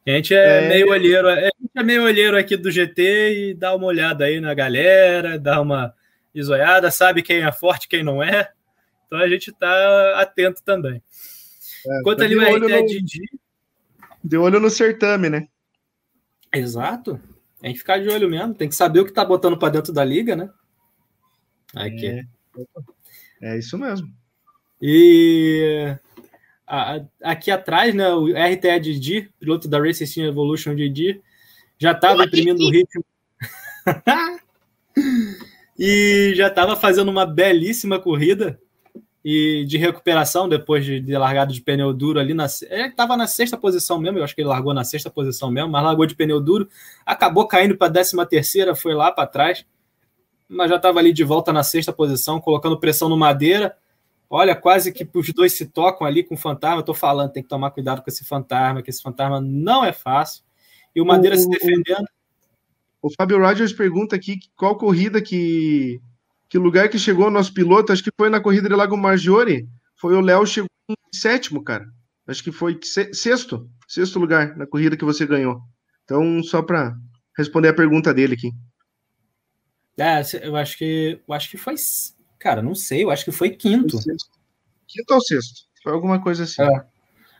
A 0.06 0.12
gente 0.12 0.36
é, 0.36 0.65
é, 0.65 0.67
meio 0.67 0.89
olheiro, 0.89 1.30
a 1.30 1.36
gente 1.36 1.71
é 1.73 1.84
meio 1.84 2.04
olheiro 2.04 2.38
aqui 2.38 2.58
do 2.58 2.69
GT 2.69 3.52
e 3.52 3.54
dá 3.54 3.73
uma 3.73 3.86
olhada 3.86 4.25
aí 4.25 4.41
na 4.41 4.54
galera, 4.54 5.39
dá 5.39 5.62
uma 5.62 5.93
isoiada, 6.36 6.91
sabe 6.91 7.21
quem 7.21 7.43
é 7.43 7.52
forte, 7.54 7.88
quem 7.88 8.04
não 8.04 8.21
é. 8.21 8.52
Então 9.08 9.17
a 9.17 9.28
gente 9.28 9.52
tá 9.54 10.19
atento 10.19 10.62
também. 10.63 11.02
É, 11.85 11.99
Enquanto 11.99 12.19
tá 12.19 12.25
ali 12.25 12.35
o 12.35 12.41
RT 12.41 12.59
no... 12.59 12.85
Didi. 12.85 13.21
De 14.23 14.37
olho 14.37 14.59
no 14.59 14.69
certame, 14.69 15.29
né? 15.29 15.47
Exato. 16.53 17.19
Tem 17.61 17.73
que 17.73 17.79
ficar 17.79 17.99
de 17.99 18.09
olho 18.09 18.29
mesmo, 18.29 18.53
tem 18.53 18.69
que 18.69 18.75
saber 18.75 19.01
o 19.01 19.05
que 19.05 19.13
tá 19.13 19.23
botando 19.23 19.57
para 19.57 19.73
dentro 19.73 19.91
da 19.93 20.03
liga, 20.03 20.35
né? 20.35 20.49
Aqui. 21.75 22.07
É, 22.07 22.25
é 23.41 23.59
isso 23.59 23.77
mesmo. 23.77 24.11
E 24.81 25.95
aqui 27.21 27.51
atrás, 27.51 27.93
né, 27.93 28.09
o 28.13 28.27
RTA 28.27 28.79
Didi, 28.79 29.29
piloto 29.39 29.67
da 29.67 29.79
Racing 29.79 30.05
Team 30.05 30.27
Evolution 30.27 30.75
Didi, 30.75 31.21
já 31.77 31.91
estava 31.91 32.23
imprimindo 32.23 32.63
o 32.63 32.69
ritmo. 32.69 33.03
e 35.77 36.33
já 36.35 36.47
estava 36.47 36.75
fazendo 36.75 37.09
uma 37.09 37.25
belíssima 37.25 37.99
corrida 37.99 38.59
e 39.31 39.63
de 39.63 39.77
recuperação 39.77 40.49
depois 40.49 40.83
de, 40.83 40.99
de 40.99 41.15
largado 41.15 41.53
de 41.53 41.61
pneu 41.61 41.93
duro 41.93 42.19
ali 42.19 42.33
na 42.33 42.47
ele 42.67 42.87
estava 42.87 43.15
na 43.15 43.27
sexta 43.27 43.55
posição 43.55 43.99
mesmo, 43.99 44.17
eu 44.17 44.23
acho 44.23 44.33
que 44.33 44.41
ele 44.41 44.49
largou 44.49 44.73
na 44.73 44.83
sexta 44.83 45.07
posição 45.07 45.51
mesmo, 45.51 45.69
mas 45.69 45.83
largou 45.83 46.07
de 46.07 46.15
pneu 46.15 46.41
duro, 46.41 46.67
acabou 47.05 47.47
caindo 47.47 47.77
para 47.77 47.85
a 47.85 47.91
décima 47.91 48.25
terceira, 48.25 48.73
foi 48.75 48.95
lá 48.95 49.11
para 49.11 49.27
trás, 49.27 49.63
mas 50.47 50.71
já 50.71 50.77
estava 50.77 50.97
ali 50.97 51.13
de 51.13 51.23
volta 51.23 51.53
na 51.53 51.61
sexta 51.61 51.93
posição, 51.93 52.41
colocando 52.41 52.79
pressão 52.79 53.07
no 53.07 53.15
madeira. 53.15 53.77
Olha, 54.27 54.55
quase 54.55 54.91
que 54.91 55.07
os 55.13 55.31
dois 55.31 55.53
se 55.53 55.67
tocam 55.67 56.07
ali 56.07 56.23
com 56.23 56.33
o 56.33 56.37
fantasma. 56.37 56.79
Estou 56.79 56.95
falando, 56.95 57.31
tem 57.31 57.43
que 57.43 57.49
tomar 57.49 57.69
cuidado 57.69 58.01
com 58.01 58.09
esse 58.09 58.25
fantasma, 58.25 58.81
que 58.81 58.89
esse 58.89 59.01
fantasma 59.01 59.39
não 59.39 59.85
é 59.85 59.91
fácil. 59.91 60.43
E 60.95 61.01
o 61.01 61.05
Madeira 61.05 61.35
o, 61.35 61.39
se 61.39 61.47
defendendo. 61.47 62.07
O, 62.99 63.07
o 63.07 63.13
Fábio 63.15 63.39
Rogers 63.39 63.73
pergunta 63.73 64.15
aqui 64.15 64.39
qual 64.55 64.75
corrida 64.75 65.21
que 65.21 66.01
que 66.49 66.57
lugar 66.57 66.89
que 66.89 66.97
chegou 66.97 67.27
o 67.27 67.31
nosso 67.31 67.53
piloto, 67.53 67.93
acho 67.93 68.03
que 68.03 68.12
foi 68.17 68.29
na 68.29 68.41
corrida 68.41 68.67
de 68.67 68.75
Lago 68.75 68.97
Maggiore, 68.97 69.69
foi 69.95 70.15
o 70.15 70.21
Léo 70.21 70.45
chegou 70.47 70.67
em 70.89 70.95
sétimo, 71.15 71.63
cara. 71.63 71.85
Acho 72.27 72.43
que 72.43 72.51
foi 72.51 72.79
sexto, 72.83 73.69
sexto 73.88 74.19
lugar 74.19 74.55
na 74.57 74.65
corrida 74.65 74.97
que 74.97 75.05
você 75.05 75.25
ganhou. 75.25 75.62
Então, 76.03 76.41
só 76.43 76.62
para 76.62 76.95
responder 77.38 77.69
a 77.69 77.73
pergunta 77.73 78.13
dele 78.13 78.33
aqui. 78.33 78.51
É, 79.97 80.21
eu 80.41 80.55
acho 80.55 80.77
que 80.77 81.21
eu 81.27 81.33
acho 81.33 81.49
que 81.49 81.57
foi, 81.57 81.75
cara, 82.39 82.62
não 82.62 82.73
sei, 82.73 83.03
eu 83.03 83.12
acho 83.12 83.25
que 83.25 83.31
foi 83.31 83.49
quinto. 83.51 84.01
Foi 84.01 84.15
quinto 84.88 85.13
ou 85.13 85.21
sexto? 85.21 85.67
Foi 85.83 85.91
alguma 85.91 86.21
coisa 86.21 86.43
assim. 86.43 86.62
É. 86.62 86.85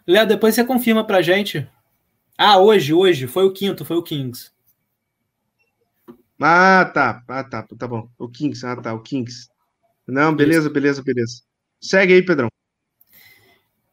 Léo, 0.06 0.28
depois 0.28 0.56
você 0.56 0.63
confirma 0.63 1.06
pra 1.06 1.22
gente. 1.22 1.67
Ah, 2.38 2.58
hoje, 2.58 2.93
hoje, 2.93 3.28
foi 3.28 3.45
o 3.45 3.52
quinto, 3.54 3.86
foi 3.86 3.98
o 3.98 4.04
Kings. 4.04 4.52
Ah, 6.39 6.89
tá. 6.93 7.23
Ah, 7.28 7.43
tá. 7.43 7.63
Tá 7.78 7.88
bom. 7.88 8.10
O 8.17 8.30
Kings. 8.30 8.65
Ah, 8.65 8.75
tá. 8.75 8.93
O 8.93 9.02
Kings. 9.02 9.49
Não, 10.08 10.36
beleza, 10.36 10.69
beleza, 10.69 11.04
beleza. 11.04 11.41
Segue 11.82 12.13
aí, 12.13 12.25
Pedrão. 12.25 12.49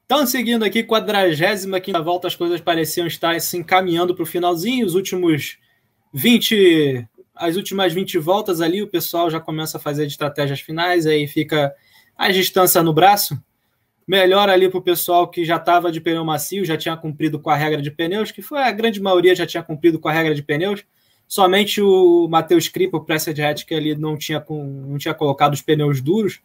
Então, 0.07 0.25
seguindo 0.25 0.65
aqui, 0.65 0.85
45 0.85 2.05
volta, 2.05 2.29
as 2.29 2.37
coisas 2.37 2.61
pareciam 2.61 3.09
estar 3.09 3.41
se 3.41 3.57
encaminhando 3.57 4.15
para 4.15 4.23
o 4.23 4.27
finalzinho. 4.27 4.87
Os 4.87 4.95
últimos 4.95 5.59
20, 6.15 7.07
as 7.35 7.57
últimas 7.57 7.93
20 7.93 8.17
voltas 8.19 8.61
ali, 8.61 8.83
o 8.83 8.89
pessoal 8.89 9.29
já 9.29 9.41
começa 9.41 9.79
a 9.79 9.81
fazer 9.81 10.07
estratégias 10.07 10.61
finais, 10.61 11.07
aí 11.07 11.27
fica 11.27 11.75
a 12.17 12.31
distância 12.31 12.83
no 12.85 12.93
braço. 12.93 13.37
Melhor 14.07 14.49
ali 14.49 14.69
para 14.69 14.79
o 14.79 14.83
pessoal 14.83 15.29
que 15.29 15.45
já 15.45 15.57
estava 15.57 15.91
de 15.91 16.01
pneu 16.01 16.25
macio, 16.25 16.65
já 16.65 16.77
tinha 16.77 16.97
cumprido 16.97 17.41
com 17.41 17.51
a 17.51 17.57
regra 17.57 17.83
de 17.83 17.91
pneus, 17.91 18.31
que 18.31 18.41
foi 18.41 18.61
a 18.61 18.71
grande 18.71 19.03
maioria 19.03 19.35
já 19.35 19.45
tinha 19.45 19.63
cumprido 19.63 19.99
com 19.99 20.09
a 20.09 20.13
regra 20.13 20.33
de 20.33 20.43
pneus. 20.43 20.85
Somente 21.29 21.83
o 21.83 22.29
Matheus 22.29 22.69
Kripa, 22.69 22.99
o 22.99 23.05
Pressed 23.05 23.41
Hat, 23.43 23.67
que 23.67 23.75
ele 23.75 23.97
não 23.97 24.17
tinha, 24.17 24.41
com, 24.41 24.65
não 24.65 24.97
tinha 24.97 25.13
colocado 25.13 25.55
os 25.55 25.63
pneus 25.63 26.01
duros, 26.01 26.41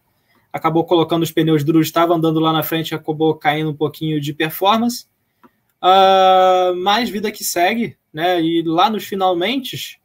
acabou 0.51 0.83
colocando 0.85 1.21
os 1.21 1.31
pneus 1.31 1.63
duros, 1.63 1.87
estava 1.87 2.15
andando 2.15 2.39
lá 2.39 2.51
na 2.51 2.63
frente, 2.63 2.95
acabou 2.95 3.35
caindo 3.35 3.69
um 3.69 3.75
pouquinho 3.75 4.19
de 4.19 4.33
performance. 4.33 5.05
Uh, 5.81 6.75
mais 6.77 7.09
vida 7.09 7.31
que 7.31 7.43
segue, 7.43 7.97
né? 8.13 8.41
E 8.41 8.63
lá 8.63 8.89
nos 8.89 9.03
finalmente 9.05 9.99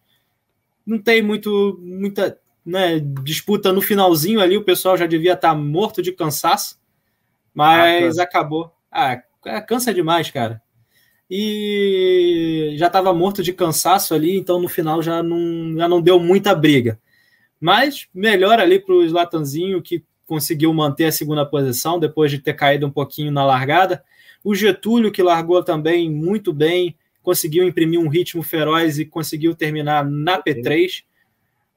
não 0.86 0.98
tem 0.98 1.22
muito 1.22 1.78
muita 1.82 2.38
né, 2.64 2.98
disputa 3.22 3.72
no 3.72 3.82
finalzinho 3.82 4.40
ali, 4.40 4.56
o 4.56 4.64
pessoal 4.64 4.96
já 4.96 5.06
devia 5.06 5.34
estar 5.34 5.50
tá 5.50 5.54
morto 5.54 6.02
de 6.02 6.12
cansaço, 6.12 6.78
mas 7.54 8.18
ah, 8.18 8.22
acabou. 8.22 8.72
Ah, 8.90 9.20
cansa 9.66 9.92
demais, 9.92 10.30
cara 10.30 10.62
e 11.30 12.74
já 12.76 12.86
estava 12.86 13.12
morto 13.12 13.42
de 13.42 13.52
cansaço 13.52 14.14
ali, 14.14 14.36
então 14.36 14.60
no 14.60 14.68
final 14.68 15.02
já 15.02 15.22
não, 15.22 15.76
já 15.76 15.88
não 15.88 16.00
deu 16.00 16.20
muita 16.20 16.54
briga. 16.54 16.98
Mas 17.60 18.06
melhor 18.14 18.60
ali 18.60 18.78
para 18.78 18.94
o 18.94 19.04
Slatanzinho, 19.04 19.82
que 19.82 20.04
conseguiu 20.26 20.72
manter 20.72 21.06
a 21.06 21.12
segunda 21.12 21.44
posição 21.44 21.98
depois 21.98 22.30
de 22.30 22.38
ter 22.38 22.54
caído 22.54 22.86
um 22.86 22.90
pouquinho 22.90 23.32
na 23.32 23.44
largada. 23.44 24.02
O 24.44 24.54
Getúlio, 24.54 25.10
que 25.10 25.22
largou 25.22 25.62
também 25.62 26.10
muito 26.10 26.52
bem, 26.52 26.96
conseguiu 27.22 27.66
imprimir 27.66 27.98
um 27.98 28.08
ritmo 28.08 28.42
feroz 28.42 28.98
e 28.98 29.04
conseguiu 29.04 29.54
terminar 29.54 30.04
na 30.04 30.40
P3. 30.40 31.00
Uh, 31.00 31.04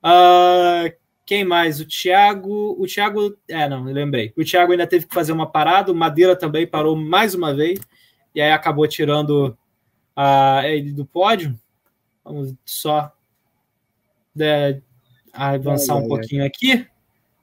ah, 0.04 0.92
quem 1.26 1.44
mais? 1.44 1.80
O 1.80 1.86
Thiago. 1.86 2.76
O 2.80 2.86
Thiago. 2.86 3.36
É, 3.48 3.68
não, 3.68 3.84
lembrei. 3.84 4.34
O 4.36 4.44
Thiago 4.44 4.72
ainda 4.72 4.86
teve 4.86 5.08
que 5.08 5.14
fazer 5.14 5.32
uma 5.32 5.50
parada. 5.50 5.92
O 5.92 5.96
Madeira 5.96 6.36
também 6.36 6.68
parou 6.68 6.96
mais 6.96 7.34
uma 7.34 7.54
vez 7.54 7.80
e 8.34 8.42
aí 8.42 8.52
acabou 8.52 8.88
tirando 8.88 9.58
a, 10.16 10.62
ele 10.66 10.92
do 10.92 11.06
pódio. 11.06 11.58
Vamos 12.24 12.54
só 12.66 13.12
de, 14.34 14.82
avançar 15.34 15.96
um 15.96 16.08
pouquinho 16.08 16.46
aqui 16.46 16.88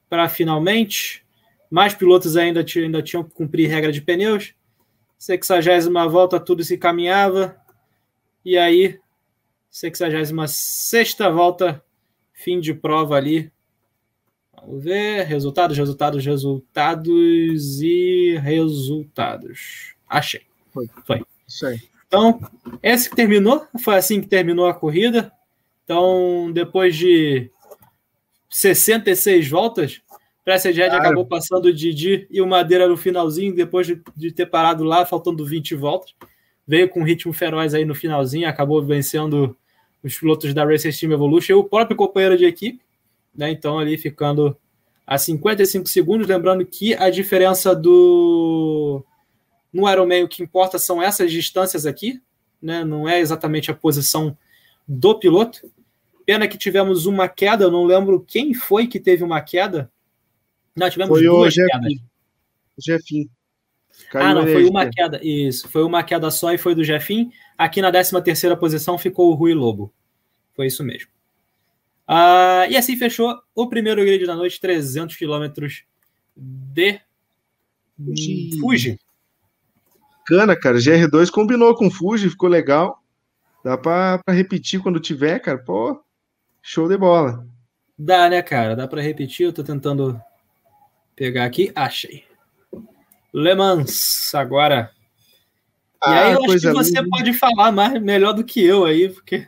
para 0.09 0.29
finalmente. 0.29 1.25
Mais 1.69 1.93
pilotos 1.93 2.37
ainda, 2.37 2.63
ainda 2.75 3.01
tinham 3.01 3.23
que 3.23 3.33
cumprir 3.33 3.69
regra 3.69 3.91
de 3.91 4.01
pneus. 4.01 4.53
60 5.17 6.07
volta, 6.07 6.39
tudo 6.39 6.63
se 6.63 6.77
caminhava. 6.77 7.57
E 8.45 8.57
aí, 8.57 8.97
66 9.69 11.17
volta, 11.33 11.83
fim 12.31 12.59
de 12.59 12.73
prova 12.73 13.15
ali. 13.15 13.51
Vamos 14.55 14.83
ver. 14.83 15.25
Resultados, 15.25 15.77
resultados, 15.77 16.25
resultados 16.25 17.81
e 17.81 18.37
resultados. 18.41 19.95
Achei. 20.07 20.47
Foi. 20.77 20.89
Foi. 21.05 21.25
Isso 21.47 21.65
aí. 21.65 21.81
Então, 22.07 22.39
esse 22.83 23.09
que 23.09 23.15
terminou, 23.15 23.65
foi 23.79 23.95
assim 23.95 24.21
que 24.21 24.27
terminou 24.27 24.67
a 24.67 24.73
corrida. 24.73 25.31
Então, 25.83 26.51
depois 26.53 26.95
de 26.95 27.49
66 28.49 29.49
voltas, 29.49 30.01
Pressed 30.45 30.81
acabou 30.81 31.25
passando 31.25 31.65
o 31.65 31.73
Didi 31.73 32.27
e 32.29 32.41
o 32.41 32.47
Madeira 32.47 32.87
no 32.87 32.95
finalzinho, 32.95 33.53
depois 33.53 33.87
de, 33.87 34.01
de, 34.15 34.31
ter 34.31 34.45
parado 34.45 34.83
lá, 34.83 35.05
faltando 35.05 35.45
20 35.45 35.75
voltas. 35.75 36.13
Veio 36.65 36.87
com 36.89 37.01
um 37.01 37.03
ritmo 37.03 37.33
feroz 37.33 37.73
aí 37.73 37.83
no 37.83 37.95
finalzinho, 37.95 38.47
acabou 38.47 38.81
vencendo 38.81 39.55
os 40.03 40.17
pilotos 40.17 40.53
da 40.53 40.63
Racer 40.63 40.97
Team 40.97 41.11
Evolution 41.11 41.53
e 41.53 41.55
o 41.55 41.63
próprio 41.63 41.97
companheiro 41.97 42.37
de 42.37 42.45
equipe. 42.45 42.79
Né? 43.35 43.51
Então, 43.51 43.79
ali 43.79 43.97
ficando 43.97 44.55
a 45.07 45.17
55 45.17 45.87
segundos. 45.87 46.27
Lembrando 46.27 46.65
que 46.65 46.93
a 46.95 47.09
diferença 47.09 47.73
do 47.73 48.86
no 49.77 49.87
Ironman, 49.87 50.23
o 50.23 50.27
que 50.27 50.41
importa 50.41 50.79
são 50.79 51.01
essas 51.01 51.31
distâncias 51.31 51.85
aqui, 51.85 52.19
né? 52.59 52.83
não 52.83 53.07
é 53.07 53.19
exatamente 53.19 53.69
a 53.69 53.75
posição 53.75 54.35
do 54.87 55.19
piloto. 55.19 55.71
Pena 56.25 56.47
que 56.47 56.57
tivemos 56.57 57.05
uma 57.05 57.29
queda, 57.29 57.65
eu 57.65 57.71
não 57.71 57.85
lembro 57.85 58.25
quem 58.27 58.55
foi 58.55 58.87
que 58.87 58.99
teve 58.99 59.23
uma 59.23 59.39
queda. 59.39 59.91
Não, 60.75 60.89
tivemos 60.89 61.17
foi 61.17 61.27
duas 61.27 61.53
o 61.55 61.65
quedas. 61.65 61.93
Jefim. 62.79 63.29
ah, 64.13 64.33
não, 64.33 64.43
foi 64.43 64.65
uma 64.65 64.89
queda. 64.89 65.19
Isso, 65.23 65.69
foi 65.69 65.83
uma 65.83 66.03
queda 66.03 66.31
só 66.31 66.51
e 66.51 66.57
foi 66.57 66.73
do 66.73 66.83
Jefim. 66.83 67.31
Aqui 67.55 67.79
na 67.79 67.91
13 67.91 68.21
terceira 68.23 68.57
posição 68.57 68.97
ficou 68.97 69.29
o 69.29 69.35
Rui 69.35 69.53
Lobo. 69.53 69.93
Foi 70.55 70.65
isso 70.65 70.83
mesmo. 70.83 71.11
Ah, 72.07 72.65
e 72.67 72.75
assim 72.75 72.97
fechou 72.97 73.35
o 73.53 73.67
primeiro 73.67 74.03
grid 74.03 74.25
da 74.25 74.35
noite, 74.35 74.59
300 74.59 75.15
quilômetros 75.15 75.83
de 76.35 76.99
Fuji. 78.59 78.99
Bacana, 80.29 80.59
cara. 80.59 80.77
GR2 80.77 81.31
combinou 81.31 81.73
com 81.73 81.89
Fuji, 81.89 82.29
ficou 82.29 82.49
legal. 82.49 83.01
Dá 83.63 83.77
pra, 83.77 84.19
pra 84.19 84.33
repetir 84.33 84.81
quando 84.81 84.99
tiver, 84.99 85.39
cara. 85.39 85.57
Pô, 85.57 86.01
show 86.61 86.89
de 86.89 86.97
bola. 86.97 87.47
Dá, 87.97 88.29
né, 88.29 88.41
cara? 88.41 88.75
Dá 88.75 88.87
pra 88.87 89.01
repetir. 89.01 89.45
Eu 89.45 89.53
tô 89.53 89.63
tentando 89.63 90.19
pegar 91.15 91.45
aqui. 91.45 91.71
Achei. 91.73 92.25
Le 93.33 93.55
Mans, 93.55 94.35
agora. 94.35 94.91
Ah, 96.03 96.13
e 96.13 96.17
aí 96.17 96.33
eu 96.33 96.43
acho 96.43 96.59
que 96.59 96.73
você 96.73 97.01
linda. 97.01 97.09
pode 97.09 97.33
falar 97.33 97.71
mais, 97.71 98.01
melhor 98.01 98.33
do 98.33 98.43
que 98.43 98.63
eu 98.63 98.85
aí, 98.85 99.09
porque 99.09 99.47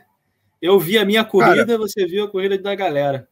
eu 0.60 0.80
vi 0.80 0.98
a 0.98 1.04
minha 1.04 1.24
corrida, 1.24 1.66
cara, 1.66 1.78
você 1.78 2.06
viu 2.06 2.24
a 2.24 2.30
corrida 2.30 2.58
da 2.58 2.74
galera. 2.74 3.28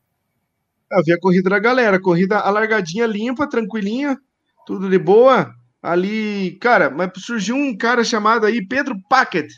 Eu 0.91 1.03
vi 1.03 1.13
a 1.13 1.19
corrida 1.19 1.51
da 1.51 1.59
galera, 1.59 2.01
corrida 2.01 2.39
alargadinha, 2.39 3.07
limpa, 3.07 3.49
tranquilinha, 3.49 4.17
tudo 4.65 4.89
de 4.89 4.99
boa 4.99 5.58
ali, 5.83 6.59
cara, 6.61 6.91
mas 6.91 7.11
surgiu 7.19 7.57
um 7.57 7.77
cara 7.77 8.05
chamado 8.05 8.47
aí 8.47 8.67
Pedro 8.67 8.97
Packet. 9.09 9.51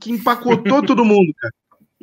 que 0.00 0.12
empacotou 0.12 0.82
todo 0.84 1.04
mundo, 1.04 1.32
cara. 1.40 1.54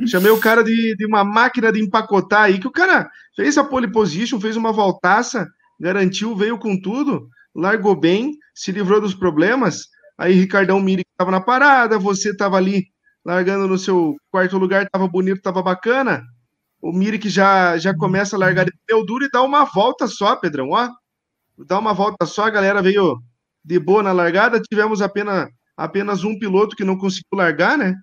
Chamei 0.07 0.32
o 0.32 0.39
cara 0.39 0.63
de, 0.63 0.95
de 0.95 1.05
uma 1.07 1.24
máquina 1.24 1.72
de 1.72 1.82
empacotar 1.82 2.43
aí, 2.43 2.59
que 2.59 2.68
o 2.68 2.72
cara 2.72 3.09
fez 3.36 3.57
a 3.57 3.63
pole 3.63 3.91
position, 3.91 4.39
fez 4.39 4.55
uma 4.55 4.72
voltaça, 4.72 5.47
garantiu, 5.80 6.36
veio 6.36 6.59
com 6.59 6.80
tudo, 6.80 7.28
largou 7.55 7.95
bem, 7.95 8.34
se 8.53 8.72
livrou 8.72 9.01
dos 9.01 9.15
problemas. 9.15 9.88
Aí 10.15 10.34
Ricardão 10.34 10.80
Miri 10.80 11.03
estava 11.11 11.32
na 11.32 11.41
parada, 11.41 11.97
você 11.97 12.30
estava 12.30 12.57
ali 12.57 12.86
largando 13.26 13.68
no 13.68 13.78
seu 13.78 14.15
quarto 14.32 14.57
lugar, 14.57 14.84
estava 14.84 15.07
bonito, 15.07 15.38
estava 15.38 15.63
bacana. 15.63 16.24
O 16.80 16.93
Miri 16.93 17.18
que 17.18 17.30
já, 17.30 17.78
já 17.78 17.95
começa 17.95 18.36
a 18.36 18.39
largar 18.39 18.65
de 18.65 18.72
pneu 18.86 19.03
duro 19.03 19.26
e 19.26 19.30
dá 19.32 19.41
uma 19.41 19.65
volta 19.65 20.07
só, 20.07 20.36
Pedrão, 20.36 20.70
ó. 20.70 20.89
Dá 21.58 21.80
uma 21.80 21.93
volta 21.93 22.26
só, 22.26 22.45
a 22.45 22.49
galera 22.49 22.82
veio 22.82 23.22
de 23.64 23.80
boa 23.80 24.03
na 24.03 24.12
largada. 24.12 24.62
Tivemos 24.62 25.01
apenas, 25.01 25.49
apenas 25.76 26.24
um 26.24 26.38
piloto 26.38 26.76
que 26.76 26.84
não 26.84 26.97
conseguiu 26.97 27.30
largar, 27.34 27.78
né? 27.78 27.95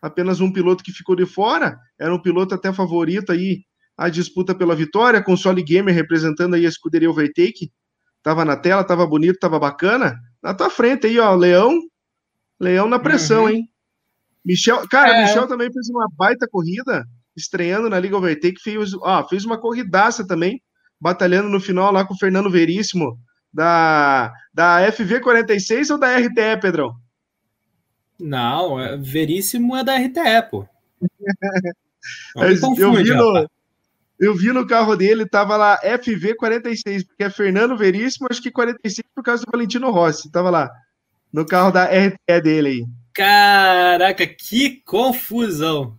Apenas 0.00 0.40
um 0.40 0.52
piloto 0.52 0.84
que 0.84 0.92
ficou 0.92 1.16
de 1.16 1.26
fora. 1.26 1.78
Era 1.98 2.14
um 2.14 2.20
piloto 2.20 2.54
até 2.54 2.72
favorito 2.72 3.32
aí 3.32 3.62
a 3.96 4.08
disputa 4.08 4.54
pela 4.54 4.74
vitória. 4.74 5.22
Console 5.22 5.62
Gamer 5.62 5.94
representando 5.94 6.54
aí 6.54 6.64
a 6.66 6.68
escuderia 6.68 7.10
Overtake. 7.10 7.70
Tava 8.22 8.44
na 8.44 8.56
tela, 8.56 8.84
tava 8.84 9.06
bonito, 9.06 9.38
tava 9.38 9.58
bacana. 9.58 10.16
Na 10.42 10.54
tua 10.54 10.70
frente 10.70 11.06
aí, 11.06 11.18
ó, 11.18 11.34
Leão. 11.34 11.78
Leão 12.60 12.88
na 12.88 12.98
pressão, 12.98 13.44
uhum. 13.44 13.48
hein? 13.48 13.68
Michel, 14.44 14.86
cara, 14.88 15.14
é. 15.14 15.22
Michel 15.24 15.46
também 15.46 15.72
fez 15.72 15.88
uma 15.88 16.06
baita 16.16 16.48
corrida, 16.50 17.04
estreando 17.36 17.88
na 17.88 17.98
Liga 17.98 18.16
Overtake, 18.16 18.60
fez, 18.60 18.92
ó, 18.94 19.26
fez 19.26 19.44
uma 19.44 19.58
corridaça 19.58 20.26
também, 20.26 20.60
batalhando 21.02 21.48
no 21.48 21.60
final 21.60 21.90
lá 21.90 22.04
com 22.04 22.14
o 22.14 22.16
Fernando 22.16 22.48
Veríssimo, 22.48 23.18
da, 23.52 24.32
da 24.54 24.86
FV46 24.92 25.90
ou 25.90 25.98
da 25.98 26.16
RTE, 26.16 26.60
Pedrão? 26.60 26.94
Não, 28.20 28.78
é, 28.78 28.96
Veríssimo 28.96 29.76
é 29.76 29.82
da 29.82 29.96
RTE, 29.96 30.48
pô. 30.48 30.64
confunde, 32.60 32.80
eu, 32.80 32.92
vi 32.92 33.10
no, 33.10 33.50
eu 34.20 34.34
vi 34.36 34.52
no 34.52 34.64
carro 34.64 34.94
dele, 34.94 35.26
tava 35.26 35.56
lá 35.56 35.76
FV46, 35.82 37.04
porque 37.04 37.24
é 37.24 37.30
Fernando 37.30 37.76
Veríssimo, 37.76 38.28
acho 38.30 38.40
que 38.40 38.52
46 38.52 39.02
por 39.12 39.24
causa 39.24 39.44
do 39.44 39.50
Valentino 39.50 39.90
Rossi, 39.90 40.30
tava 40.30 40.50
lá, 40.50 40.70
no 41.32 41.44
carro 41.44 41.72
da 41.72 41.86
RTE 41.86 42.40
dele 42.40 42.68
aí. 42.68 42.86
Caraca, 43.12 44.24
que 44.24 44.80
confusão! 44.84 45.98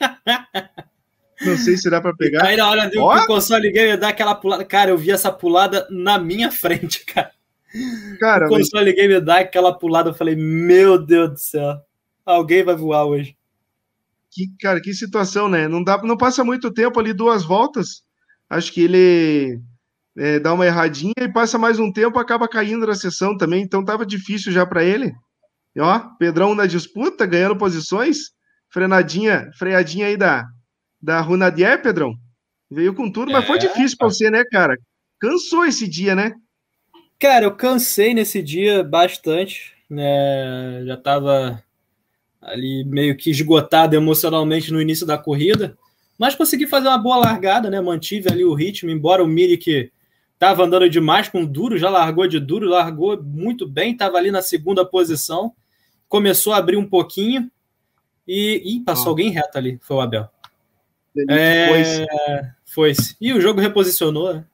Não 1.44 1.56
sei 1.56 1.76
se 1.76 1.90
dá 1.90 2.00
para 2.00 2.14
pegar. 2.14 2.44
Aí 2.44 2.56
na 2.56 2.68
hora 2.68 2.88
do 2.88 3.02
oh. 3.02 3.26
console 3.26 3.70
gamer 3.70 3.98
dar 3.98 4.08
aquela 4.08 4.34
pulada. 4.34 4.64
Cara, 4.64 4.90
eu 4.90 4.98
vi 4.98 5.10
essa 5.10 5.30
pulada 5.30 5.86
na 5.90 6.18
minha 6.18 6.50
frente, 6.50 7.04
cara. 7.06 7.30
Cara, 8.18 8.46
o 8.46 8.48
console 8.48 8.86
mas... 8.86 8.94
gamer 8.94 9.20
dá 9.20 9.40
aquela 9.40 9.72
pulada, 9.72 10.10
eu 10.10 10.14
falei, 10.14 10.34
meu 10.34 10.98
Deus 10.98 11.30
do 11.30 11.38
céu. 11.38 11.76
Alguém 12.24 12.64
vai 12.64 12.74
voar 12.74 13.04
hoje. 13.04 13.36
Que, 14.30 14.48
cara, 14.60 14.80
que 14.80 14.92
situação, 14.94 15.48
né? 15.48 15.68
Não 15.68 15.82
dá, 15.82 16.00
não 16.02 16.16
passa 16.16 16.42
muito 16.42 16.72
tempo 16.72 16.98
ali, 16.98 17.12
duas 17.12 17.44
voltas. 17.44 18.02
Acho 18.48 18.72
que 18.72 18.82
ele 18.82 19.60
é, 20.16 20.40
dá 20.40 20.52
uma 20.52 20.66
erradinha 20.66 21.14
e 21.20 21.32
passa 21.32 21.58
mais 21.58 21.78
um 21.78 21.92
tempo, 21.92 22.18
acaba 22.18 22.48
caindo 22.48 22.86
na 22.86 22.94
sessão 22.94 23.36
também. 23.36 23.62
Então 23.62 23.84
tava 23.84 24.06
difícil 24.06 24.52
já 24.52 24.64
para 24.64 24.82
ele. 24.82 25.12
E, 25.74 25.80
ó, 25.80 25.98
Pedrão 26.18 26.54
na 26.54 26.66
disputa, 26.66 27.26
ganhando 27.26 27.56
posições. 27.56 28.34
Frenadinha, 28.68 29.50
freadinha 29.58 30.06
aí 30.06 30.16
da, 30.16 30.46
da 31.06 31.20
Runadier, 31.20 31.80
Pedrão. 31.80 32.18
Veio 32.68 32.92
com 32.92 33.08
tudo, 33.08 33.30
mas 33.30 33.44
é, 33.44 33.46
foi 33.46 33.60
difícil 33.60 33.96
para 33.96 34.08
você, 34.08 34.28
né, 34.28 34.42
cara? 34.50 34.76
Cansou 35.20 35.64
esse 35.64 35.86
dia, 35.86 36.16
né? 36.16 36.34
Cara, 37.16 37.44
eu 37.44 37.54
cansei 37.54 38.12
nesse 38.12 38.42
dia 38.42 38.82
bastante, 38.82 39.72
né? 39.88 40.82
Já 40.84 40.96
tava 40.96 41.62
ali 42.42 42.84
meio 42.84 43.16
que 43.16 43.30
esgotado 43.30 43.94
emocionalmente 43.94 44.72
no 44.72 44.80
início 44.80 45.06
da 45.06 45.16
corrida, 45.16 45.78
mas 46.18 46.34
consegui 46.34 46.66
fazer 46.66 46.88
uma 46.88 46.98
boa 46.98 47.18
largada, 47.18 47.70
né? 47.70 47.80
Mantive 47.80 48.28
ali 48.28 48.44
o 48.44 48.52
ritmo, 48.52 48.90
embora 48.90 49.22
o 49.22 49.28
Miri 49.28 49.56
que 49.56 49.92
tava 50.40 50.64
andando 50.64 50.90
demais 50.90 51.28
com 51.28 51.44
duro, 51.44 51.78
já 51.78 51.88
largou 51.88 52.26
de 52.26 52.40
duro, 52.40 52.66
largou 52.66 53.22
muito 53.22 53.64
bem, 53.64 53.96
tava 53.96 54.18
ali 54.18 54.32
na 54.32 54.42
segunda 54.42 54.84
posição, 54.84 55.54
começou 56.08 56.52
a 56.52 56.56
abrir 56.56 56.76
um 56.76 56.88
pouquinho 56.88 57.48
e, 58.26 58.60
e 58.64 58.80
passou 58.80 59.06
ah. 59.06 59.10
alguém 59.10 59.30
reto 59.30 59.56
ali, 59.56 59.78
foi 59.80 59.96
o 59.98 60.00
Abel. 60.00 60.28
É, 61.28 62.50
foi-se. 62.64 63.16
E 63.20 63.32
o 63.32 63.40
jogo 63.40 63.60
reposicionou, 63.60 64.34
né? 64.34 64.44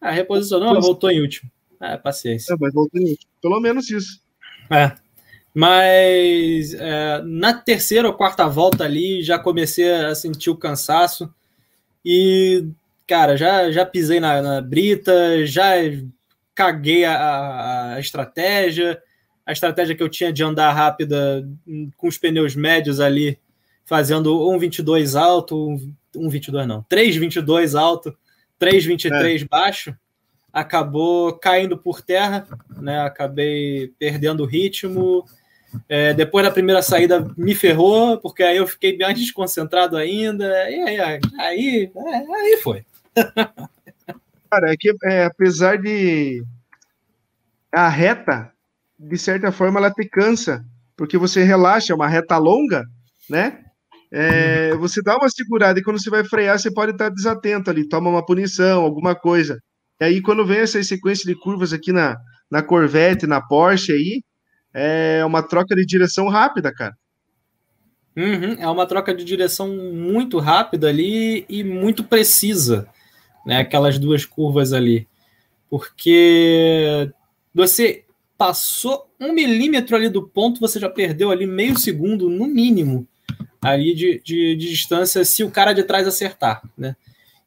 Ah, 0.00 0.10
reposicionou, 0.10 0.74
mas 0.74 0.84
voltou 0.84 1.10
em 1.10 1.20
último. 1.20 1.50
Ah, 1.80 1.98
paciência. 1.98 2.52
É, 2.52 2.56
mas 2.58 2.72
voltou 2.72 3.00
em 3.00 3.10
último. 3.10 3.30
Pelo 3.40 3.60
menos 3.60 3.90
isso. 3.90 4.20
É. 4.70 4.92
Mas 5.54 6.74
é, 6.74 7.22
na 7.24 7.54
terceira 7.54 8.08
ou 8.08 8.14
quarta 8.14 8.46
volta 8.46 8.84
ali 8.84 9.22
já 9.22 9.38
comecei 9.38 9.90
a 9.90 10.14
sentir 10.14 10.50
o 10.50 10.56
cansaço. 10.56 11.32
E, 12.04 12.66
cara, 13.06 13.36
já, 13.36 13.70
já 13.70 13.86
pisei 13.86 14.20
na, 14.20 14.42
na 14.42 14.60
brita, 14.60 15.46
já 15.46 15.70
caguei 16.54 17.04
a, 17.04 17.16
a, 17.16 17.94
a 17.94 18.00
estratégia. 18.00 19.00
A 19.46 19.52
estratégia 19.52 19.96
que 19.96 20.02
eu 20.02 20.08
tinha 20.08 20.32
de 20.32 20.42
andar 20.42 20.72
rápida 20.72 21.48
com 21.96 22.08
os 22.08 22.18
pneus 22.18 22.54
médios 22.54 23.00
ali 23.00 23.38
fazendo 23.86 24.36
1,22 24.50 25.18
alto, 25.18 25.80
1,22 26.14 26.66
não, 26.66 26.84
3,22 26.90 27.78
alto, 27.78 28.14
3,23 28.60 29.42
é. 29.42 29.44
baixo, 29.48 29.96
acabou 30.52 31.32
caindo 31.38 31.78
por 31.78 32.02
terra, 32.02 32.46
né? 32.76 33.00
Acabei 33.00 33.92
perdendo 33.98 34.42
o 34.42 34.46
ritmo. 34.46 35.24
É, 35.88 36.14
depois 36.14 36.44
da 36.44 36.50
primeira 36.50 36.82
saída 36.82 37.30
me 37.36 37.54
ferrou, 37.54 38.18
porque 38.18 38.42
aí 38.42 38.56
eu 38.56 38.66
fiquei 38.66 38.96
bem 38.96 39.14
desconcentrado 39.14 39.96
ainda. 39.96 40.46
E 40.70 40.80
aí, 40.80 41.20
aí, 41.38 41.92
aí 42.18 42.56
foi. 42.62 42.84
Cara, 44.50 44.72
é 44.72 44.76
que 44.76 44.94
é, 45.04 45.24
apesar 45.24 45.76
de 45.76 46.42
a 47.70 47.88
reta, 47.88 48.50
de 48.98 49.18
certa 49.18 49.52
forma, 49.52 49.78
ela 49.78 49.90
te 49.90 50.08
cansa, 50.08 50.64
porque 50.96 51.18
você 51.18 51.42
relaxa, 51.42 51.92
é 51.92 51.96
uma 51.96 52.08
reta 52.08 52.38
longa, 52.38 52.86
né? 53.28 53.65
É, 54.10 54.74
você 54.76 55.02
dá 55.02 55.16
uma 55.16 55.28
segurada 55.28 55.78
e 55.78 55.82
quando 55.82 56.00
você 56.00 56.10
vai 56.10 56.24
frear, 56.24 56.58
você 56.58 56.70
pode 56.70 56.92
estar 56.92 57.08
desatento 57.08 57.70
ali, 57.70 57.88
toma 57.88 58.10
uma 58.10 58.24
punição, 58.24 58.82
alguma 58.82 59.14
coisa. 59.14 59.60
E 60.00 60.04
aí, 60.04 60.22
quando 60.22 60.46
vem 60.46 60.58
essa 60.58 60.82
sequência 60.82 61.26
de 61.26 61.38
curvas 61.38 61.72
aqui 61.72 61.92
na, 61.92 62.16
na 62.50 62.62
Corvette, 62.62 63.26
na 63.26 63.40
Porsche 63.40 63.92
aí, 63.92 64.22
é 64.72 65.24
uma 65.24 65.42
troca 65.42 65.74
de 65.74 65.84
direção 65.84 66.28
rápida, 66.28 66.72
cara. 66.72 66.96
Uhum, 68.16 68.56
é 68.58 68.68
uma 68.68 68.86
troca 68.86 69.14
de 69.14 69.24
direção 69.24 69.68
muito 69.68 70.38
rápida 70.38 70.88
ali 70.88 71.44
e 71.48 71.62
muito 71.62 72.04
precisa, 72.04 72.88
né? 73.44 73.58
Aquelas 73.58 73.98
duas 73.98 74.24
curvas 74.24 74.72
ali. 74.72 75.06
Porque 75.68 77.10
você 77.54 78.04
passou 78.38 79.10
um 79.20 79.32
milímetro 79.32 79.96
ali 79.96 80.08
do 80.08 80.22
ponto, 80.22 80.60
você 80.60 80.78
já 80.78 80.88
perdeu 80.88 81.30
ali 81.30 81.46
meio 81.46 81.76
segundo 81.78 82.30
no 82.30 82.46
mínimo 82.46 83.06
ali 83.62 83.94
de, 83.94 84.20
de, 84.24 84.56
de, 84.56 84.68
distância 84.68 85.24
se 85.24 85.42
o 85.42 85.50
cara 85.50 85.72
de 85.72 85.82
trás 85.82 86.06
acertar, 86.06 86.62
né? 86.76 86.96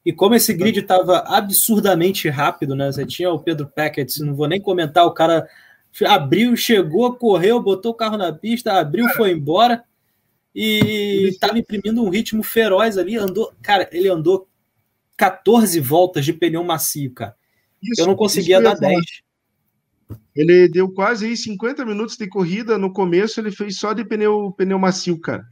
E 0.04 0.12
como 0.12 0.34
esse 0.34 0.54
grid 0.54 0.78
estava 0.78 1.18
absurdamente 1.26 2.28
rápido, 2.28 2.74
né? 2.74 2.90
Você 2.90 3.04
tinha 3.04 3.30
o 3.30 3.38
Pedro 3.38 3.66
Packett, 3.66 4.22
não 4.22 4.34
vou 4.34 4.48
nem 4.48 4.60
comentar, 4.60 5.04
o 5.06 5.12
cara 5.12 5.46
abriu, 6.06 6.56
chegou, 6.56 7.14
correu, 7.14 7.60
botou 7.60 7.92
o 7.92 7.94
carro 7.94 8.16
na 8.16 8.32
pista, 8.32 8.72
abriu, 8.72 9.04
cara, 9.06 9.16
foi 9.16 9.32
embora 9.32 9.84
e 10.54 11.28
estava 11.28 11.58
imprimindo 11.58 12.02
um 12.02 12.08
ritmo 12.08 12.42
feroz 12.42 12.98
ali, 12.98 13.16
andou, 13.16 13.52
cara, 13.62 13.88
ele 13.92 14.08
andou 14.08 14.48
14 15.16 15.78
voltas 15.80 16.24
de 16.24 16.32
pneu 16.32 16.64
macio, 16.64 17.12
cara. 17.12 17.36
Isso, 17.82 18.02
eu 18.02 18.06
não 18.06 18.16
conseguia 18.16 18.60
dar 18.60 18.74
10. 18.74 18.98
Ele 20.34 20.68
deu 20.68 20.90
quase 20.92 21.26
aí 21.26 21.36
50 21.36 21.84
minutos 21.84 22.16
de 22.16 22.26
corrida, 22.26 22.78
no 22.78 22.92
começo 22.92 23.40
ele 23.40 23.50
fez 23.50 23.78
só 23.78 23.92
de 23.92 24.04
pneu, 24.04 24.52
pneu 24.56 24.78
macio, 24.78 25.18
cara. 25.18 25.46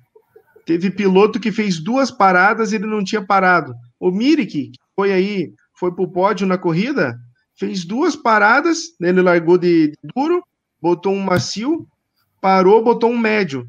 Teve 0.69 0.91
piloto 0.91 1.41
que 1.41 1.51
fez 1.51 1.83
duas 1.83 2.11
paradas 2.11 2.73
e 2.73 2.75
ele 2.75 2.85
não 2.85 3.03
tinha 3.03 3.25
parado. 3.25 3.73
O 3.99 4.11
Mirik, 4.11 4.71
que 4.71 4.79
foi 4.95 5.11
aí, 5.15 5.51
foi 5.73 5.91
para 5.95 6.05
o 6.05 6.13
pódio 6.13 6.47
na 6.47 6.59
corrida, 6.59 7.19
fez 7.59 7.87
duas 7.87 8.15
paradas, 8.15 8.81
né, 9.01 9.09
ele 9.09 9.23
largou 9.23 9.57
de, 9.57 9.87
de, 9.87 9.97
duro, 10.15 10.45
botou 10.79 11.15
um 11.15 11.23
macio, 11.23 11.89
parou, 12.39 12.85
botou 12.85 13.11
um 13.11 13.17
médio. 13.17 13.67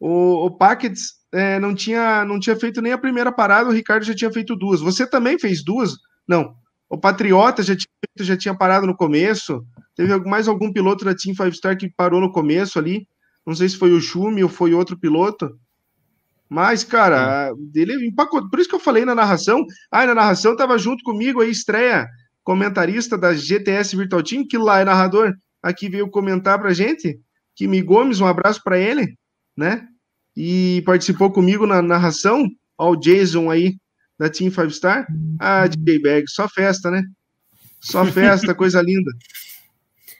O, 0.00 0.46
o 0.46 0.50
Packets 0.50 1.16
é, 1.34 1.60
não, 1.60 1.74
tinha, 1.74 2.24
não 2.24 2.40
tinha 2.40 2.56
feito 2.56 2.80
nem 2.80 2.92
a 2.92 2.98
primeira 2.98 3.30
parada, 3.30 3.68
o 3.68 3.72
Ricardo 3.74 4.06
já 4.06 4.14
tinha 4.14 4.32
feito 4.32 4.56
duas. 4.56 4.80
Você 4.80 5.06
também 5.06 5.38
fez 5.38 5.62
duas? 5.62 5.98
Não. 6.26 6.54
O 6.88 6.96
Patriota 6.96 7.62
já 7.62 7.76
tinha, 7.76 7.92
feito, 8.00 8.26
já 8.26 8.38
tinha 8.38 8.56
parado 8.56 8.86
no 8.86 8.96
começo. 8.96 9.62
Teve 9.94 10.16
mais 10.20 10.48
algum 10.48 10.72
piloto 10.72 11.04
da 11.04 11.14
Team 11.14 11.36
Five 11.36 11.54
Star 11.54 11.76
que 11.76 11.92
parou 11.94 12.22
no 12.22 12.32
começo 12.32 12.78
ali. 12.78 13.06
Não 13.46 13.54
sei 13.54 13.68
se 13.68 13.76
foi 13.76 13.92
o 13.92 14.00
Schumi 14.00 14.42
ou 14.42 14.48
foi 14.48 14.72
outro 14.72 14.98
piloto. 14.98 15.54
Mas, 16.48 16.82
cara, 16.82 17.52
ele 17.74 18.06
empacotou. 18.06 18.48
Por 18.48 18.58
isso 18.58 18.68
que 18.68 18.74
eu 18.74 18.80
falei 18.80 19.04
na 19.04 19.14
narração. 19.14 19.64
Ah, 19.90 20.06
na 20.06 20.14
narração 20.14 20.56
tava 20.56 20.78
junto 20.78 21.04
comigo 21.04 21.40
aí, 21.42 21.50
estreia, 21.50 22.08
comentarista 22.42 23.18
da 23.18 23.34
GTS 23.34 23.94
Virtual 23.94 24.22
Team, 24.22 24.46
que 24.46 24.56
lá 24.56 24.80
é 24.80 24.84
narrador, 24.84 25.34
aqui 25.62 25.88
veio 25.88 26.08
comentar 26.08 26.58
pra 26.58 26.72
gente. 26.72 27.20
Kimi 27.54 27.82
Gomes, 27.82 28.20
um 28.20 28.26
abraço 28.26 28.62
para 28.64 28.78
ele. 28.78 29.14
né? 29.56 29.86
E 30.36 30.82
participou 30.86 31.30
comigo 31.32 31.66
na 31.66 31.82
narração, 31.82 32.46
ó, 32.78 32.92
o 32.92 32.96
Jason 32.96 33.50
aí, 33.50 33.74
da 34.18 34.30
Team 34.30 34.50
Five 34.50 34.70
Star. 34.72 35.06
Ah, 35.38 35.66
DJ 35.66 36.00
Bag, 36.00 36.24
só 36.28 36.48
festa, 36.48 36.90
né? 36.90 37.02
Só 37.80 38.06
festa, 38.06 38.54
coisa 38.54 38.80
linda. 38.80 39.10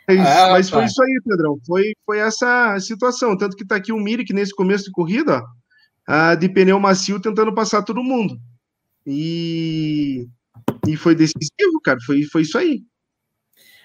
Mas, 0.08 0.18
ah, 0.18 0.48
mas 0.50 0.70
foi 0.70 0.84
isso 0.84 1.02
aí, 1.02 1.20
Pedrão. 1.24 1.56
Foi, 1.66 1.92
foi 2.04 2.18
essa 2.18 2.78
situação. 2.80 3.36
Tanto 3.36 3.56
que 3.56 3.66
tá 3.66 3.76
aqui 3.76 3.92
o 3.92 3.98
Mirik 3.98 4.32
nesse 4.32 4.54
começo 4.54 4.84
de 4.84 4.90
corrida, 4.90 5.36
ó, 5.36 5.42
de 6.38 6.48
pneu 6.48 6.80
macio 6.80 7.20
tentando 7.20 7.54
passar 7.54 7.82
todo 7.82 8.02
mundo. 8.02 8.40
E, 9.06 10.26
e 10.86 10.96
foi 10.96 11.14
decisivo, 11.14 11.80
cara. 11.82 11.98
Foi, 12.04 12.22
foi 12.24 12.42
isso 12.42 12.56
aí. 12.56 12.82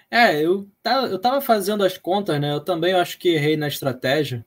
É, 0.10 0.42
eu, 0.42 0.68
tá, 0.82 1.04
eu 1.04 1.20
tava 1.20 1.42
fazendo 1.42 1.84
as 1.84 1.98
contas, 1.98 2.40
né? 2.40 2.54
Eu 2.54 2.60
também 2.60 2.94
acho 2.94 3.18
que 3.18 3.30
errei 3.30 3.58
na 3.58 3.68
estratégia, 3.68 4.46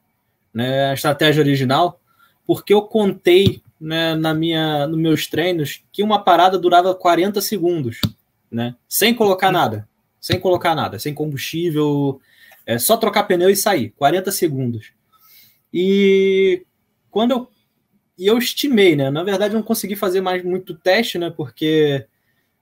né? 0.55 0.91
A 0.91 0.95
estratégia 0.95 1.43
original, 1.43 2.01
porque 2.47 2.72
eu 2.72 2.83
contei 2.83 3.61
né, 3.81 4.14
na 4.14 4.33
minha, 4.33 4.87
nos 4.87 4.99
meus 4.99 5.27
treinos 5.27 5.83
que 5.93 6.03
uma 6.03 6.22
parada 6.22 6.59
durava 6.59 6.95
40 6.95 7.41
segundos, 7.41 8.01
né? 8.51 8.74
Sem 8.89 9.14
colocar 9.14 9.51
nada 9.51 9.89
sem 10.27 10.41
colocar 10.41 10.74
nada, 10.74 10.99
sem 10.99 11.14
combustível, 11.14 12.20
é 12.66 12.79
só 12.79 12.97
trocar 12.97 13.22
pneu 13.22 13.49
e 13.49 13.55
sair, 13.55 13.91
40 13.91 14.33
segundos. 14.33 14.91
E 15.72 16.64
quando 17.12 17.31
eu 17.31 17.49
e 18.19 18.27
eu 18.27 18.39
estimei, 18.39 18.97
né? 18.97 19.11
Na 19.11 19.23
verdade, 19.23 19.55
eu 19.55 19.59
não 19.59 19.67
consegui 19.67 19.97
fazer 19.97 20.21
mais 20.21 20.43
muito 20.43 20.75
teste, 20.75 21.19
né? 21.19 21.31
Porque 21.31 22.07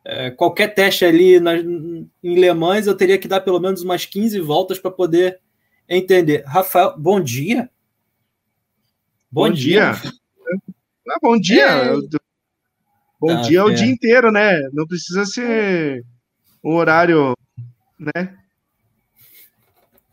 é, 0.04 0.30
qualquer 0.30 0.74
teste 0.74 1.04
ali 1.04 1.38
na, 1.40 1.56
em 1.56 2.08
Le 2.22 2.52
Mans 2.52 2.86
eu 2.86 2.96
teria 2.96 3.18
que 3.18 3.28
dar 3.28 3.40
pelo 3.40 3.60
menos 3.60 3.82
umas 3.82 4.04
15 4.04 4.40
voltas 4.40 4.78
para 4.78 4.90
poder 4.90 5.40
entender. 5.88 6.44
Rafael, 6.46 6.94
bom 6.98 7.20
dia. 7.20 7.70
Bom, 9.30 9.48
bom 9.48 9.50
dia. 9.50 9.92
dia. 9.92 10.12
Ah, 11.08 11.18
bom 11.22 11.38
dia. 11.38 11.66
É... 11.66 11.94
Bom 13.20 13.36
tá, 13.36 13.40
dia 13.42 13.60
é 13.60 13.62
o 13.62 13.74
dia 13.74 13.86
inteiro, 13.86 14.30
né? 14.30 14.60
Não 14.72 14.86
precisa 14.86 15.24
ser 15.24 16.04
um 16.62 16.74
horário 16.74 17.34
né? 17.98 18.36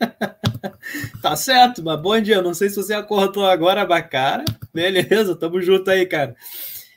tá 1.22 1.36
certo, 1.36 1.84
mas 1.84 2.00
bom 2.02 2.20
dia. 2.20 2.42
Não 2.42 2.54
sei 2.54 2.70
se 2.70 2.76
você 2.76 2.94
acordou 2.94 3.46
agora, 3.46 3.86
Bacara. 3.86 4.46
Beleza, 4.74 5.36
tamo 5.36 5.62
junto 5.62 5.90
aí, 5.90 6.06
cara. 6.06 6.36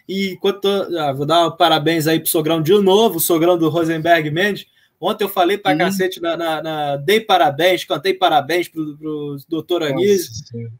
E 0.08 0.32
enquanto 0.32 0.66
ah, 0.66 1.12
vou 1.12 1.26
dar 1.26 1.50
parabéns 1.52 2.06
aí 2.06 2.20
pro 2.20 2.28
sogrão 2.28 2.62
de 2.62 2.72
novo, 2.80 3.16
o 3.16 3.20
sogrão 3.20 3.56
do 3.56 3.68
Rosenberg 3.68 4.30
Mendes. 4.30 4.66
Ontem 5.00 5.24
eu 5.24 5.28
falei 5.28 5.58
pra 5.58 5.74
hum. 5.74 5.78
cacete 5.78 6.20
na, 6.20 6.36
na, 6.36 6.62
na, 6.62 6.96
Dei 6.96 7.20
parabéns, 7.20 7.84
cantei 7.84 8.14
parabéns 8.14 8.68
pro, 8.68 8.96
pro 8.96 9.36
doutor 9.48 9.82
Anísio. 9.82 10.32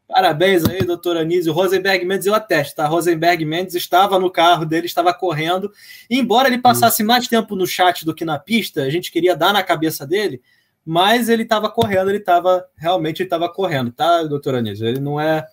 Parabéns 0.07 0.65
aí, 0.65 0.83
doutor 0.83 1.17
Anísio. 1.17 1.53
Rosenberg 1.53 2.05
Mendes, 2.05 2.25
eu 2.25 2.33
atesto, 2.33 2.75
tá? 2.75 2.87
Rosenberg 2.87 3.45
Mendes 3.45 3.75
estava 3.75 4.17
no 4.17 4.31
carro 4.31 4.65
dele, 4.65 4.87
estava 4.87 5.13
correndo. 5.13 5.71
E 6.09 6.17
embora 6.17 6.47
ele 6.47 6.57
passasse 6.57 7.03
hum. 7.03 7.07
mais 7.07 7.27
tempo 7.27 7.55
no 7.55 7.67
chat 7.67 8.05
do 8.05 8.15
que 8.15 8.25
na 8.25 8.39
pista, 8.39 8.83
a 8.83 8.89
gente 8.89 9.11
queria 9.11 9.35
dar 9.35 9.53
na 9.53 9.61
cabeça 9.61 10.07
dele, 10.07 10.41
mas 10.85 11.29
ele 11.29 11.43
estava 11.43 11.69
correndo, 11.69 12.09
ele 12.09 12.19
estava 12.19 12.65
realmente 12.77 13.23
estava 13.23 13.49
correndo, 13.49 13.91
tá, 13.91 14.23
doutor 14.23 14.55
Anísio? 14.55 14.87
Ele 14.87 14.99
não 14.99 15.19
é, 15.19 15.45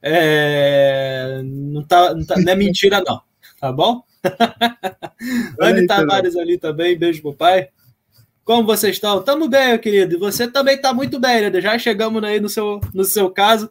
é 0.00 1.42
não, 1.44 1.84
tá, 1.84 2.14
não, 2.14 2.24
tá, 2.24 2.36
não 2.38 2.52
é 2.52 2.56
mentira, 2.56 3.02
não, 3.06 3.20
tá 3.60 3.70
bom? 3.70 4.02
Anne 5.60 5.86
Tavares 5.86 6.36
ali 6.36 6.56
também, 6.56 6.98
beijo 6.98 7.20
pro 7.20 7.34
pai. 7.34 7.68
Como 8.44 8.64
vocês 8.64 8.96
estão? 8.96 9.22
Tamo 9.22 9.46
bem, 9.46 9.68
meu 9.68 9.78
querido. 9.78 10.14
E 10.14 10.18
você 10.18 10.48
também 10.50 10.76
está 10.76 10.94
muito 10.94 11.20
bem, 11.20 11.50
né? 11.50 11.60
Já 11.60 11.78
chegamos 11.78 12.24
aí 12.24 12.40
no 12.40 12.48
seu, 12.48 12.80
no 12.94 13.04
seu 13.04 13.30
caso. 13.30 13.70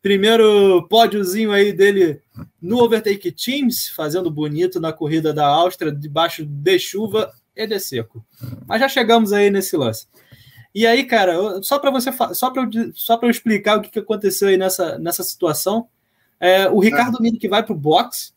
Primeiro 0.00 0.86
pódiozinho 0.88 1.52
aí 1.52 1.70
dele 1.70 2.22
no 2.62 2.78
Overtake 2.82 3.30
Teams, 3.30 3.88
fazendo 3.88 4.30
bonito 4.30 4.80
na 4.80 4.90
corrida 4.90 5.34
da 5.34 5.46
Áustria, 5.46 5.92
debaixo 5.92 6.46
de 6.46 6.78
chuva 6.78 7.30
e 7.54 7.66
de 7.66 7.78
seco. 7.78 8.24
Mas 8.66 8.80
já 8.80 8.88
chegamos 8.88 9.32
aí 9.34 9.50
nesse 9.50 9.76
lance. 9.76 10.06
E 10.76 10.86
aí, 10.86 11.04
cara, 11.04 11.62
só 11.62 11.78
para 11.78 11.90
você 11.90 12.12
só 12.34 12.50
para 12.50 12.68
só 12.92 13.16
para 13.16 13.26
eu 13.26 13.30
explicar 13.30 13.78
o 13.78 13.80
que, 13.80 13.88
que 13.88 13.98
aconteceu 13.98 14.48
aí 14.48 14.58
nessa, 14.58 14.98
nessa 14.98 15.22
situação, 15.22 15.88
é, 16.38 16.68
o 16.68 16.80
Ricardo 16.80 17.16
Mini 17.18 17.38
que 17.38 17.48
vai 17.48 17.62
para 17.62 17.72
o 17.72 17.78
box, 17.78 18.34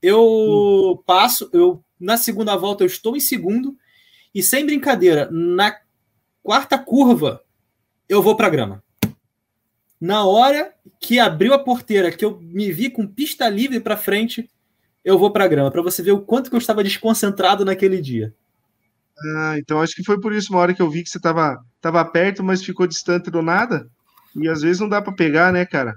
eu 0.00 0.22
hum. 0.22 1.02
passo, 1.04 1.50
eu 1.52 1.82
na 1.98 2.16
segunda 2.16 2.54
volta 2.54 2.84
eu 2.84 2.86
estou 2.86 3.16
em 3.16 3.20
segundo 3.20 3.76
e 4.32 4.40
sem 4.40 4.64
brincadeira, 4.64 5.28
na 5.32 5.76
quarta 6.44 6.78
curva, 6.78 7.42
eu 8.08 8.22
vou 8.22 8.36
para 8.36 8.46
a 8.46 8.50
grama. 8.50 8.84
Na 10.00 10.24
hora 10.24 10.72
que 11.00 11.18
abriu 11.18 11.52
a 11.52 11.58
porteira, 11.58 12.12
que 12.12 12.24
eu 12.24 12.38
me 12.40 12.70
vi 12.70 12.88
com 12.88 13.04
pista 13.04 13.48
livre 13.48 13.80
para 13.80 13.96
frente, 13.96 14.48
eu 15.04 15.18
vou 15.18 15.32
para 15.32 15.44
a 15.44 15.48
grama, 15.48 15.72
para 15.72 15.82
você 15.82 16.04
ver 16.04 16.12
o 16.12 16.20
quanto 16.20 16.50
que 16.50 16.54
eu 16.54 16.60
estava 16.60 16.84
desconcentrado 16.84 17.64
naquele 17.64 18.00
dia. 18.00 18.32
Ah, 19.36 19.56
então 19.58 19.80
acho 19.80 19.94
que 19.94 20.04
foi 20.04 20.20
por 20.20 20.32
isso, 20.32 20.52
uma 20.52 20.60
hora 20.60 20.74
que 20.74 20.80
eu 20.80 20.90
vi 20.90 21.02
que 21.02 21.10
você 21.10 21.18
estava 21.18 21.58
tava 21.80 22.04
perto, 22.04 22.42
mas 22.42 22.62
ficou 22.62 22.86
distante 22.86 23.30
do 23.30 23.42
nada. 23.42 23.86
E 24.34 24.48
às 24.48 24.62
vezes 24.62 24.80
não 24.80 24.88
dá 24.88 25.02
para 25.02 25.12
pegar, 25.12 25.52
né, 25.52 25.64
cara? 25.66 25.94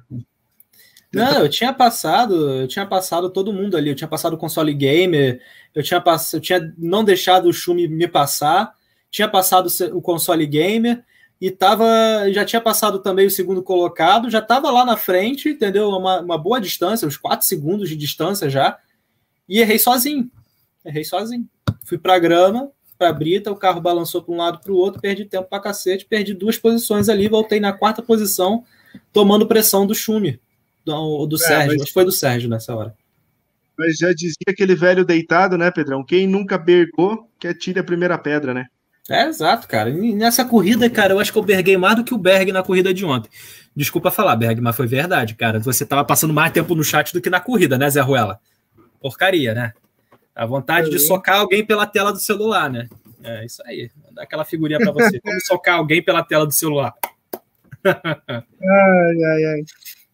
Não, 1.14 1.42
eu 1.42 1.50
tinha 1.50 1.72
passado, 1.72 2.62
eu 2.62 2.68
tinha 2.68 2.86
passado 2.88 3.30
todo 3.30 3.54
mundo 3.54 3.78
ali, 3.78 3.90
eu 3.90 3.96
tinha 3.96 4.08
passado 4.08 4.34
o 4.34 4.38
console 4.38 4.74
gamer, 4.74 5.40
eu 5.76 5.84
tinha, 5.84 6.02
pass... 6.02 6.34
eu 6.34 6.42
tinha 6.42 6.74
não 6.76 7.04
deixado 7.04 7.48
o 7.48 7.54
Shumi 7.54 7.88
me 7.88 8.08
passar, 8.08 8.74
tinha 9.12 9.28
passado 9.28 9.68
o 9.94 10.02
console 10.02 10.46
gamer 10.48 11.04
e 11.40 11.52
tava, 11.52 11.86
já 12.32 12.44
tinha 12.44 12.62
passado 12.62 13.00
também 13.00 13.28
o 13.28 13.32
segundo 13.32 13.62
colocado, 13.62 14.30
já 14.30 14.40
estava 14.40 14.72
lá 14.72 14.84
na 14.84 14.98
frente, 14.98 15.50
entendeu? 15.50 15.90
Uma, 15.90 16.20
uma 16.20 16.38
boa 16.38 16.60
distância, 16.60 17.08
uns 17.08 17.18
4 17.18 17.46
segundos 17.46 17.90
de 17.90 17.96
distância 17.96 18.50
já, 18.50 18.80
e 19.48 19.60
errei 19.60 19.78
sozinho. 19.78 20.32
Errei 20.84 21.04
sozinho. 21.04 21.48
Fui 21.84 21.98
para 21.98 22.16
a 22.16 22.20
grama, 22.20 22.72
para 22.98 23.10
a 23.10 23.14
brita, 23.14 23.52
o 23.52 23.56
carro 23.56 23.82
balançou 23.82 24.22
para 24.22 24.34
um 24.34 24.38
lado 24.38 24.60
para 24.60 24.72
o 24.72 24.76
outro, 24.76 25.02
perdi 25.02 25.26
tempo 25.26 25.48
para 25.50 25.62
cacete, 25.62 26.06
perdi 26.06 26.34
duas 26.34 26.58
posições 26.58 27.10
ali, 27.10 27.28
voltei 27.28 27.60
na 27.60 27.74
quarta 27.74 28.02
posição, 28.02 28.64
tomando 29.12 29.48
pressão 29.48 29.86
do 29.86 29.96
Schumi 29.96 30.40
do, 30.86 31.26
do 31.26 31.36
é, 31.36 31.40
Sérgio, 31.40 31.80
mas... 31.80 31.90
foi 31.90 32.06
do 32.06 32.12
Sérgio 32.12 32.50
nessa 32.50 32.76
hora. 32.76 32.94
Mas 33.78 33.98
já 33.98 34.14
dizia 34.14 34.36
aquele 34.48 34.76
velho 34.76 35.04
deitado, 35.04 35.58
né, 35.58 35.72
Pedrão? 35.72 36.04
Quem 36.04 36.28
nunca 36.28 36.58
bergou, 36.58 37.28
que 37.40 37.48
atire 37.48 37.80
a 37.80 37.84
primeira 37.84 38.18
pedra, 38.18 38.54
né? 38.54 38.68
É, 39.10 39.26
exato, 39.26 39.68
cara. 39.68 39.90
E 39.90 40.14
nessa 40.14 40.46
corrida, 40.46 40.90
cara, 40.90 41.14
eu 41.14 41.20
acho 41.20 41.32
que 41.32 41.38
eu 41.38 41.44
berguei 41.44 41.76
mais 41.76 41.96
do 41.96 42.04
que 42.04 42.14
o 42.14 42.18
Berg 42.18 42.52
na 42.52 42.64
corrida 42.64 42.94
de 42.94 43.04
ontem. 43.04 43.30
Desculpa 43.76 44.12
falar, 44.12 44.36
Berg, 44.36 44.62
mas 44.62 44.76
foi 44.76 44.88
verdade, 44.88 45.36
cara. 45.36 45.60
Você 45.60 45.86
tava 45.86 46.06
passando 46.06 46.34
mais 46.34 46.54
tempo 46.54 46.74
no 46.74 46.84
chat 46.84 47.12
do 47.12 47.20
que 47.20 47.30
na 47.30 47.42
corrida, 47.42 47.78
né, 47.78 47.90
Zé 47.90 48.00
Ruela? 48.00 48.40
Porcaria, 49.02 49.54
né? 49.54 49.74
A 50.36 50.46
vontade 50.46 50.90
de 50.90 51.00
socar 51.00 51.40
alguém 51.40 51.66
pela 51.66 51.86
tela 51.86 52.12
do 52.12 52.20
celular, 52.20 52.70
né? 52.70 52.88
É 53.24 53.46
isso 53.46 53.62
aí. 53.66 53.90
Vou 54.04 54.14
dar 54.14 54.24
aquela 54.24 54.44
figurinha 54.44 54.80
para 54.80 54.92
você. 54.92 55.20
Como 55.20 55.40
socar 55.46 55.76
alguém 55.76 56.04
pela 56.04 56.24
tela 56.24 56.46
do 56.46 56.52
celular. 56.52 56.94
ai, 57.86 59.24
ai, 59.24 59.46
ai. 59.46 59.64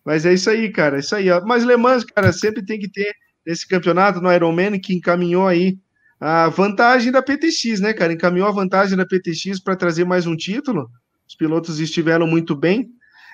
Mas 0.03 0.25
é 0.25 0.33
isso 0.33 0.49
aí, 0.49 0.71
cara. 0.71 0.97
É 0.97 0.99
isso 0.99 1.15
aí. 1.15 1.29
Ó. 1.29 1.41
Mas 1.45 1.63
Le 1.63 1.77
Mans, 1.77 2.03
cara, 2.03 2.31
sempre 2.33 2.63
tem 2.65 2.79
que 2.79 2.89
ter 2.89 3.13
nesse 3.45 3.67
campeonato 3.67 4.21
no 4.21 4.31
Ironman 4.31 4.79
que 4.79 4.93
encaminhou 4.93 5.47
aí 5.47 5.77
a 6.19 6.49
vantagem 6.49 7.11
da 7.11 7.21
PTX, 7.21 7.79
né, 7.79 7.93
cara? 7.93 8.11
Encaminhou 8.11 8.47
a 8.47 8.51
vantagem 8.51 8.97
da 8.97 9.05
PTX 9.05 9.59
para 9.59 9.75
trazer 9.75 10.03
mais 10.03 10.27
um 10.27 10.35
título. 10.35 10.89
Os 11.27 11.35
pilotos 11.35 11.79
estiveram 11.79 12.27
muito 12.27 12.55
bem. 12.55 12.89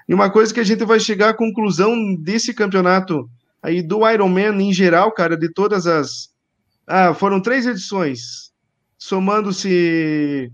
E 0.07 0.13
uma 0.13 0.29
coisa 0.29 0.53
que 0.53 0.59
a 0.59 0.63
gente 0.63 0.85
vai 0.85 0.99
chegar 0.99 1.29
à 1.29 1.33
conclusão 1.33 2.15
desse 2.15 2.53
campeonato 2.53 3.27
aí 3.61 3.81
do 3.81 4.07
Ironman 4.07 4.61
em 4.61 4.71
geral, 4.71 5.11
cara, 5.11 5.35
de 5.35 5.51
todas 5.51 5.87
as. 5.87 6.29
Ah, 6.87 7.13
foram 7.13 7.41
três 7.41 7.65
edições. 7.65 8.51
Somando-se. 8.97 10.51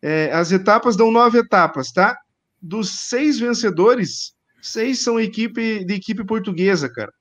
É, 0.00 0.32
as 0.32 0.50
etapas 0.50 0.96
dão 0.96 1.12
nove 1.12 1.38
etapas, 1.38 1.92
tá? 1.92 2.18
Dos 2.60 3.08
seis 3.08 3.38
vencedores, 3.38 4.34
Seis 4.62 5.00
são 5.00 5.18
equipe 5.18 5.84
de 5.84 5.94
equipe 5.94 6.24
portuguesa, 6.24 6.88
cara. 6.88 7.12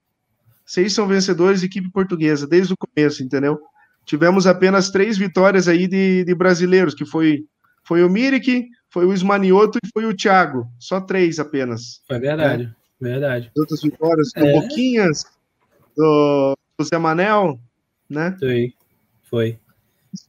Seis 0.64 0.94
são 0.94 1.08
vencedores 1.08 1.62
de 1.62 1.66
equipe 1.66 1.92
portuguesa, 1.92 2.48
desde 2.48 2.74
o 2.74 2.78
começo, 2.78 3.24
entendeu? 3.24 3.60
Tivemos 4.06 4.46
apenas 4.46 4.92
três 4.92 5.18
vitórias 5.18 5.68
aí 5.68 5.88
de, 5.88 6.24
de 6.24 6.36
brasileiros, 6.36 6.94
que 6.94 7.04
foi, 7.04 7.44
foi 7.84 8.04
o 8.04 8.10
Mirik, 8.10 8.68
foi 8.92 9.08
o 9.08 9.14
Ismanioto 9.14 9.80
e 9.84 9.90
foi 9.92 10.06
o 10.06 10.16
Thiago. 10.16 10.68
Só 10.78 11.02
três 11.02 11.40
apenas. 11.40 12.02
Foi 12.08 12.20
verdade, 12.20 12.76
é. 13.02 13.04
verdade. 13.04 13.52
Outras 13.58 13.82
vitórias 13.82 14.30
do 14.36 14.46
é. 14.46 14.54
Boquinhas, 14.54 15.26
do, 15.98 16.56
do 16.78 16.86
Zé 16.86 17.00
Manel, 17.00 17.60
né? 18.12 18.36
Foi, 18.40 18.74
foi. 19.24 19.60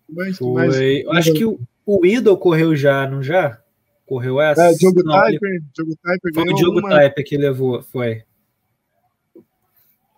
Mais, 0.09 0.39
foi. 0.39 1.05
Mais... 1.05 1.19
Acho 1.19 1.35
que 1.35 1.45
o, 1.45 1.59
o 1.85 2.07
Idol 2.07 2.39
correu 2.39 2.75
já, 2.77 3.07
não 3.09 3.23
já? 3.23 3.61
Correu 4.07 4.41
essa? 4.41 4.65
É, 4.65 4.75
Diogo 4.75 5.03
Não, 5.03 5.15
Typer, 5.15 5.51
ele... 5.51 5.65
Diogo 5.75 5.97
Typer 6.03 6.35
Foi 6.35 6.53
o 6.53 6.55
Diogo 6.55 6.79
uma... 6.81 6.91
Typer 6.91 7.25
que 7.25 7.37
levou, 7.37 7.83
foi. 7.83 8.23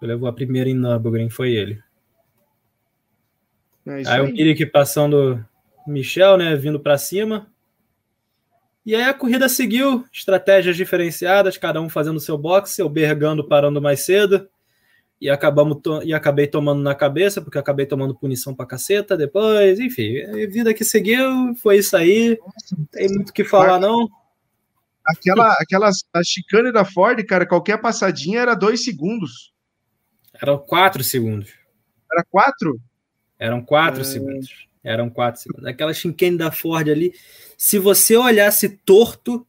Levou 0.00 0.28
a 0.28 0.32
primeira 0.32 0.68
em 0.68 0.74
Nürburgring, 0.74 1.30
foi 1.30 1.52
ele. 1.52 1.82
É 3.86 3.92
aí, 3.92 4.06
aí 4.06 4.20
o 4.20 4.32
Mirik 4.32 4.66
passando 4.66 5.44
Michel, 5.86 6.36
né, 6.36 6.56
vindo 6.56 6.80
para 6.80 6.98
cima. 6.98 7.46
E 8.84 8.94
aí 8.94 9.04
a 9.04 9.14
corrida 9.14 9.48
seguiu, 9.48 10.04
estratégias 10.12 10.76
diferenciadas, 10.76 11.56
cada 11.56 11.80
um 11.80 11.88
fazendo 11.88 12.20
seu 12.20 12.36
boxe, 12.36 12.82
eu 12.82 12.88
bergando 12.88 13.46
parando 13.46 13.80
mais 13.80 14.00
cedo. 14.00 14.46
E, 15.20 15.30
acabamos 15.30 15.80
e 16.04 16.12
acabei 16.12 16.46
tomando 16.46 16.82
na 16.82 16.94
cabeça, 16.94 17.40
porque 17.40 17.58
acabei 17.58 17.86
tomando 17.86 18.14
punição 18.14 18.54
pra 18.54 18.66
caceta 18.66 19.16
depois, 19.16 19.78
enfim, 19.80 20.46
vida 20.48 20.74
que 20.74 20.84
seguiu, 20.84 21.54
foi 21.62 21.78
isso 21.78 21.96
aí. 21.96 22.38
Não 22.76 22.84
tem 22.86 23.08
muito 23.08 23.30
o 23.30 23.32
que 23.32 23.44
falar, 23.44 23.78
não. 23.78 24.08
Aquela, 25.06 25.52
aquela 25.60 25.90
a 26.12 26.22
chicane 26.22 26.72
da 26.72 26.84
Ford, 26.84 27.22
cara, 27.24 27.46
qualquer 27.46 27.80
passadinha 27.80 28.40
era 28.40 28.54
dois 28.54 28.84
segundos. 28.84 29.52
Eram 30.40 30.58
quatro 30.58 31.04
segundos. 31.04 31.52
Era 32.10 32.24
quatro? 32.24 32.80
Eram 33.38 33.62
quatro 33.62 34.00
é... 34.00 34.04
segundos. 34.04 34.66
Eram 34.82 35.08
quatro 35.08 35.40
segundos. 35.40 35.66
Aquela 35.66 35.92
chicane 35.94 36.36
da 36.36 36.50
Ford 36.50 36.88
ali, 36.88 37.12
se 37.56 37.78
você 37.78 38.16
olhasse 38.16 38.68
torto 38.84 39.46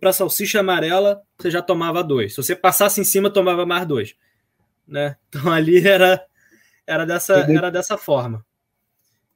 para 0.00 0.10
a 0.10 0.12
salsicha 0.12 0.60
amarela, 0.60 1.22
você 1.38 1.50
já 1.50 1.62
tomava 1.62 2.02
dois. 2.02 2.32
Se 2.32 2.42
você 2.42 2.56
passasse 2.56 3.00
em 3.00 3.04
cima, 3.04 3.30
tomava 3.30 3.64
mais 3.64 3.86
dois. 3.86 4.14
Né? 4.88 5.16
Então 5.28 5.48
ali 5.52 5.86
era, 5.86 6.24
era, 6.86 7.04
dessa, 7.04 7.34
era 7.34 7.70
dessa 7.70 7.98
forma. 7.98 8.44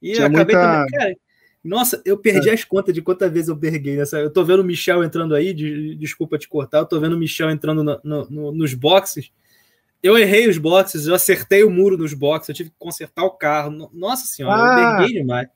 E 0.00 0.12
eu 0.12 0.26
acabei 0.26 0.57
muita... 0.57 0.61
também. 0.61 0.90
Cara, 0.90 1.14
nossa, 1.62 2.03
eu 2.05 2.18
perdi 2.18 2.50
é. 2.50 2.55
as 2.55 2.64
contas 2.64 2.92
de 2.92 3.00
quantas 3.00 3.30
vezes 3.30 3.48
eu 3.48 3.55
berguei 3.55 3.96
nessa. 3.96 4.18
Eu 4.18 4.32
tô 4.32 4.44
vendo 4.44 4.61
o 4.61 4.64
Michel 4.64 5.05
entrando 5.05 5.34
aí, 5.34 5.55
de, 5.55 5.94
desculpa 5.94 6.38
te 6.38 6.48
cortar, 6.48 6.78
eu 6.78 6.86
tô 6.86 6.98
vendo 6.98 7.12
o 7.12 7.18
Michel 7.18 7.50
entrando 7.50 7.84
no, 7.84 8.00
no, 8.03 8.30
no, 8.30 8.53
nos 8.53 8.74
boxes. 8.74 9.30
Eu 10.03 10.18
errei 10.18 10.48
os 10.48 10.59
boxes, 10.59 11.07
eu 11.07 11.14
acertei 11.14 11.62
o 11.62 11.70
muro 11.70 11.96
nos 11.96 12.12
boxes, 12.12 12.48
eu 12.48 12.55
tive 12.55 12.70
que 12.70 12.76
consertar 12.76 13.22
o 13.22 13.30
carro. 13.30 13.88
Nossa 13.92 14.26
senhora, 14.26 14.57
ah, 14.57 14.66
eu 14.66 14.96
berguei 14.96 15.20
demais. 15.20 15.48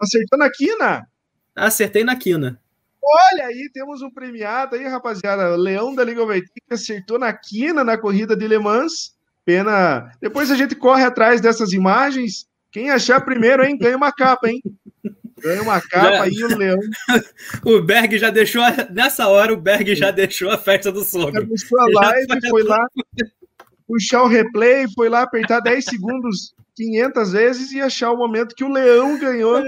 Acertou 0.00 0.38
na 0.38 0.50
quina? 0.50 1.06
Acertei 1.54 2.02
na 2.02 2.16
quina. 2.16 2.58
Olha 3.02 3.46
aí, 3.46 3.68
temos 3.70 4.00
um 4.00 4.10
premiado 4.10 4.76
aí, 4.76 4.88
rapaziada. 4.88 5.54
Leão 5.56 5.94
da 5.94 6.02
Liga 6.02 6.22
Overtake 6.22 6.62
acertou 6.70 7.18
na 7.18 7.30
quina 7.34 7.84
na 7.84 7.98
corrida 7.98 8.34
de 8.34 8.48
Le 8.48 8.58
Mans. 8.58 9.14
Pena. 9.44 10.10
Depois 10.20 10.50
a 10.50 10.56
gente 10.56 10.74
corre 10.74 11.04
atrás 11.04 11.40
dessas 11.40 11.72
imagens. 11.72 12.46
Quem 12.72 12.90
achar 12.90 13.20
primeiro, 13.20 13.64
hein, 13.64 13.78
ganha 13.78 13.96
uma 13.96 14.12
capa, 14.12 14.48
hein? 14.48 14.60
Ganha 15.40 15.62
uma 15.62 15.80
capa 15.80 16.24
aí 16.24 16.42
o 16.42 16.56
Leão. 16.56 16.78
o 17.64 17.82
Berg 17.82 18.18
já 18.18 18.30
deixou. 18.30 18.62
Nessa 18.90 19.28
hora, 19.28 19.52
o 19.52 19.56
Berg 19.56 19.94
já 19.94 20.10
deixou 20.10 20.50
a 20.50 20.58
festa 20.58 20.90
do 20.90 21.04
sogro. 21.04 21.46
Deixou 21.46 21.78
a 21.78 21.86
live, 21.86 22.48
foi 22.48 22.62
lá 22.62 22.86
puxar 23.86 24.22
o 24.22 24.28
replay, 24.28 24.86
foi 24.94 25.08
lá 25.08 25.22
apertar 25.22 25.60
10 25.60 25.84
segundos 25.84 26.54
500 26.76 27.32
vezes 27.32 27.72
e 27.72 27.80
achar 27.80 28.10
o 28.10 28.16
momento 28.16 28.54
que 28.54 28.64
o 28.64 28.72
Leão 28.72 29.18
ganhou, 29.18 29.62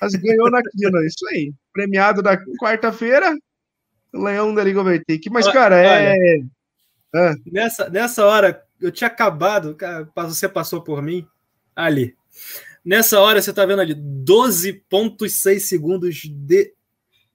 as 0.00 0.14
ganhou 0.14 0.50
na 0.50 0.62
quina. 0.62 1.04
Isso 1.04 1.26
aí. 1.30 1.52
Premiado 1.72 2.22
da 2.22 2.38
quarta-feira, 2.58 3.36
o 4.14 4.22
Leão 4.22 4.54
da 4.54 4.64
Liga 4.64 4.80
Overtake. 4.80 5.28
Mas, 5.30 5.46
cara, 5.48 5.76
é. 5.76 6.10
Olha, 6.10 6.16
é... 6.16 7.34
Nessa, 7.50 7.88
nessa 7.88 8.24
hora, 8.24 8.62
eu 8.80 8.90
tinha 8.90 9.08
acabado, 9.08 9.76
você 10.14 10.48
passou 10.48 10.82
por 10.82 11.02
mim 11.02 11.26
ali. 11.74 12.16
Nessa 12.84 13.20
hora, 13.20 13.42
você 13.42 13.52
tá 13.52 13.66
vendo 13.66 13.80
ali 13.80 13.94
12,6 13.94 15.58
segundos 15.60 16.16
de, 16.16 16.74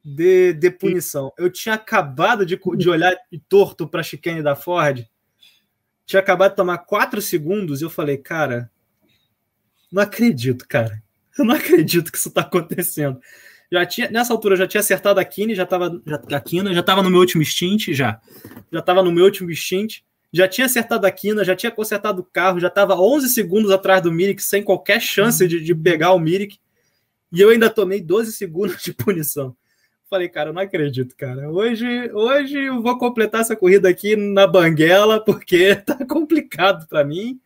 de, 0.04 0.54
de 0.54 0.72
punição. 0.72 1.34
Eu 1.38 1.50
tinha 1.50 1.76
acabado 1.76 2.46
de, 2.46 2.60
de 2.78 2.90
olhar 2.90 3.16
torto 3.50 3.88
para 3.88 4.00
a 4.02 4.04
chicane 4.04 4.42
da 4.42 4.56
Ford 4.56 5.06
tinha 6.12 6.20
acabado 6.20 6.52
de 6.52 6.58
tomar 6.58 6.80
quatro 6.80 7.22
segundos 7.22 7.82
e 7.82 7.86
eu 7.86 7.90
falei, 7.90 8.18
cara, 8.18 8.70
não 9.92 10.04
acredito, 10.04 10.68
cara. 10.68 11.02
Eu 11.38 11.46
não 11.46 11.56
acredito 11.56 12.12
que 12.12 12.18
isso 12.18 12.30
tá 12.30 12.42
acontecendo. 12.42 13.20
Já 13.72 13.86
tinha, 13.86 14.12
nessa 14.12 14.34
altura 14.34 14.56
eu 14.56 14.58
já 14.58 14.68
tinha 14.68 14.82
acertado 14.82 15.20
a 15.20 15.24
Kine, 15.24 15.56
já 15.56 15.66
tava 15.66 16.02
já, 16.06 16.18
a 16.18 16.74
já 16.74 17.02
no 17.02 17.10
meu 17.10 17.22
último 17.22 17.44
stint, 17.46 17.94
já. 17.94 18.20
Já 18.70 18.82
tava 18.82 19.02
no 19.02 19.12
meu 19.12 19.24
último 19.24 19.50
stint, 19.56 20.02
já 20.32 20.48
tinha 20.48 20.66
acertado 20.66 21.06
a 21.06 21.12
Kina, 21.12 21.44
já 21.44 21.56
tinha 21.56 21.72
consertado 21.72 22.22
o 22.22 22.26
carro, 22.26 22.60
já 22.60 22.70
tava 22.70 22.96
11 22.96 23.30
segundos 23.30 23.72
atrás 23.72 24.02
do 24.02 24.12
Mirik, 24.12 24.42
sem 24.42 24.64
qualquer 24.64 25.02
chance 25.02 25.46
de, 25.48 25.60
de 25.60 25.76
pegar 25.76 26.14
o 26.14 26.20
Mirik. 26.20 26.58
E 27.32 27.42
eu 27.42 27.50
ainda 27.50 27.70
tomei 27.70 28.02
12 28.02 28.32
segundos 28.34 28.82
de 28.82 28.94
punição. 28.94 29.56
Falei, 30.10 30.28
cara, 30.28 30.52
não 30.52 30.62
acredito, 30.62 31.16
cara. 31.16 31.50
Hoje, 31.50 32.12
hoje 32.14 32.60
eu 32.66 32.82
vou 32.82 32.98
completar 32.98 33.42
essa 33.42 33.56
corrida 33.56 33.88
aqui 33.88 34.16
na 34.18 34.46
banguela, 34.46 35.24
porque 35.24 35.76
tá 35.88 36.06
complicado 36.06 36.86
para 36.88 37.04
mim. 37.04 37.40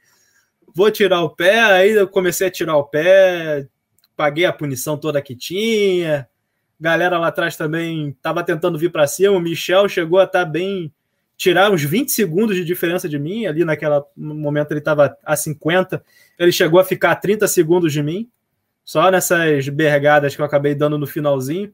Vou 0.74 0.90
tirar 0.90 1.22
o 1.22 1.30
pé, 1.30 1.60
aí 1.60 1.92
eu 1.92 2.08
comecei 2.08 2.48
a 2.48 2.52
tirar 2.52 2.76
o 2.76 2.84
pé, 2.84 3.68
paguei 4.16 4.46
a 4.46 4.52
punição 4.52 4.98
toda 4.98 5.22
que 5.22 5.36
tinha. 5.36 6.28
Galera 6.80 7.18
lá 7.18 7.28
atrás 7.28 7.56
também 7.56 8.10
estava 8.10 8.44
tentando 8.44 8.78
vir 8.78 8.92
para 8.92 9.08
cima. 9.08 9.38
O 9.38 9.40
Michel 9.40 9.88
chegou 9.88 10.20
a 10.20 10.24
estar 10.24 10.44
tá 10.44 10.52
bem, 10.52 10.92
tirar 11.38 11.72
uns 11.72 11.84
20 11.84 12.12
segundos 12.12 12.56
de 12.56 12.64
diferença 12.64 13.08
de 13.08 13.20
mim. 13.20 13.46
Ali 13.46 13.66
naquela 13.66 14.06
momento 14.16 14.72
ele 14.72 14.80
estava 14.80 15.18
a 15.24 15.36
50, 15.36 16.04
ele 16.40 16.52
chegou 16.52 16.80
a 16.80 16.84
ficar 16.84 17.12
a 17.12 17.16
30 17.16 17.48
segundos 17.48 17.92
de 17.92 18.02
mim, 18.02 18.30
só 18.84 19.10
nessas 19.12 19.68
bergadas 19.70 20.36
que 20.36 20.42
eu 20.42 20.46
acabei 20.46 20.76
dando 20.76 20.98
no 20.98 21.08
finalzinho. 21.08 21.74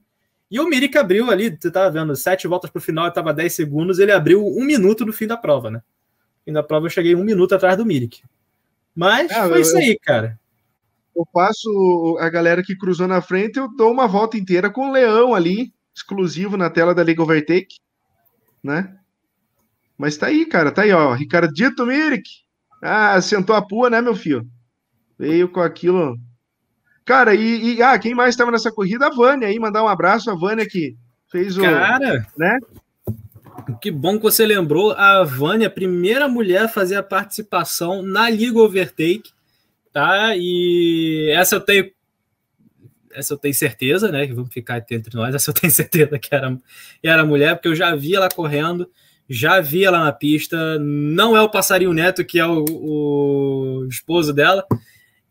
E 0.49 0.59
o 0.59 0.67
Mirik 0.67 0.97
abriu 0.97 1.31
ali, 1.31 1.57
você 1.57 1.71
tava 1.71 1.89
vendo, 1.89 2.13
sete 2.15 2.45
voltas 2.45 2.69
para 2.69 2.79
o 2.79 2.81
final, 2.81 3.07
estava 3.07 3.33
10 3.33 3.53
segundos, 3.53 3.99
ele 3.99 4.11
abriu 4.11 4.45
um 4.45 4.65
minuto 4.65 5.05
no 5.05 5.13
fim 5.13 5.25
da 5.25 5.37
prova, 5.37 5.71
né? 5.71 5.77
No 5.77 6.45
fim 6.45 6.53
da 6.53 6.61
prova 6.61 6.87
eu 6.87 6.89
cheguei 6.89 7.15
um 7.15 7.23
minuto 7.23 7.55
atrás 7.55 7.77
do 7.77 7.85
Mirik. 7.85 8.21
Mas 8.93 9.31
é, 9.31 9.47
foi 9.47 9.59
eu, 9.59 9.61
isso 9.61 9.77
aí, 9.77 9.97
cara. 9.97 10.37
Eu 11.15 11.25
passo 11.31 12.17
a 12.19 12.29
galera 12.29 12.63
que 12.63 12.75
cruzou 12.75 13.07
na 13.07 13.21
frente, 13.21 13.57
eu 13.57 13.69
dou 13.69 13.91
uma 13.91 14.07
volta 14.07 14.37
inteira 14.37 14.69
com 14.69 14.89
o 14.89 14.91
Leão 14.91 15.33
ali, 15.33 15.73
exclusivo 15.95 16.57
na 16.57 16.69
tela 16.69 16.93
da 16.93 17.01
League 17.01 17.21
Overtake, 17.21 17.77
né? 18.61 18.97
Mas 20.01 20.17
tá 20.17 20.27
aí, 20.27 20.45
cara, 20.45 20.71
tá 20.71 20.81
aí, 20.81 20.91
ó. 20.91 21.13
Ricardito 21.13 21.85
Mirik. 21.85 22.27
Ah, 22.81 23.21
sentou 23.21 23.55
a 23.55 23.61
pua, 23.61 23.89
né, 23.89 24.01
meu 24.01 24.15
filho? 24.15 24.45
Veio 25.17 25.47
com 25.47 25.61
aquilo 25.61 26.17
Cara, 27.05 27.33
e, 27.33 27.75
e 27.75 27.81
ah, 27.83 27.97
quem 27.97 28.13
mais 28.13 28.29
estava 28.29 28.51
nessa 28.51 28.71
corrida? 28.71 29.07
A 29.07 29.09
Vânia 29.09 29.47
aí, 29.47 29.59
mandar 29.59 29.83
um 29.83 29.87
abraço 29.87 30.29
a 30.29 30.35
Vânia 30.35 30.67
que 30.67 30.95
fez 31.29 31.57
o. 31.57 31.61
Cara, 31.61 32.25
né? 32.37 32.57
Que 33.81 33.91
bom 33.91 34.17
que 34.17 34.23
você 34.23 34.45
lembrou. 34.45 34.91
A 34.91 35.23
Vânia, 35.23 35.67
a 35.67 35.71
primeira 35.71 36.27
mulher 36.27 36.63
a 36.63 36.69
fazer 36.69 36.95
a 36.95 37.03
participação 37.03 38.01
na 38.01 38.29
Liga 38.29 38.59
Overtake, 38.59 39.31
tá? 39.91 40.33
E 40.35 41.31
essa 41.35 41.55
eu 41.55 41.61
tenho. 41.61 41.91
Essa 43.13 43.33
eu 43.33 43.37
tenho 43.37 43.53
certeza, 43.53 44.11
né? 44.11 44.25
Que 44.25 44.33
vamos 44.33 44.53
ficar 44.53 44.77
entre 44.89 45.15
nós. 45.15 45.35
Essa 45.35 45.49
eu 45.49 45.53
tenho 45.53 45.71
certeza 45.71 46.17
que 46.17 46.33
era, 46.33 46.57
era 47.03 47.25
mulher, 47.25 47.55
porque 47.55 47.67
eu 47.67 47.75
já 47.75 47.95
vi 47.95 48.15
ela 48.15 48.29
correndo, 48.29 48.89
já 49.31 49.61
vi 49.61 49.85
ela 49.85 50.03
na 50.03 50.11
pista. 50.11 50.77
Não 50.77 51.37
é 51.37 51.41
o 51.41 51.49
Passarinho 51.49 51.93
Neto, 51.93 52.25
que 52.25 52.37
é 52.37 52.45
o, 52.45 52.65
o 52.69 53.87
esposo 53.89 54.33
dela, 54.33 54.65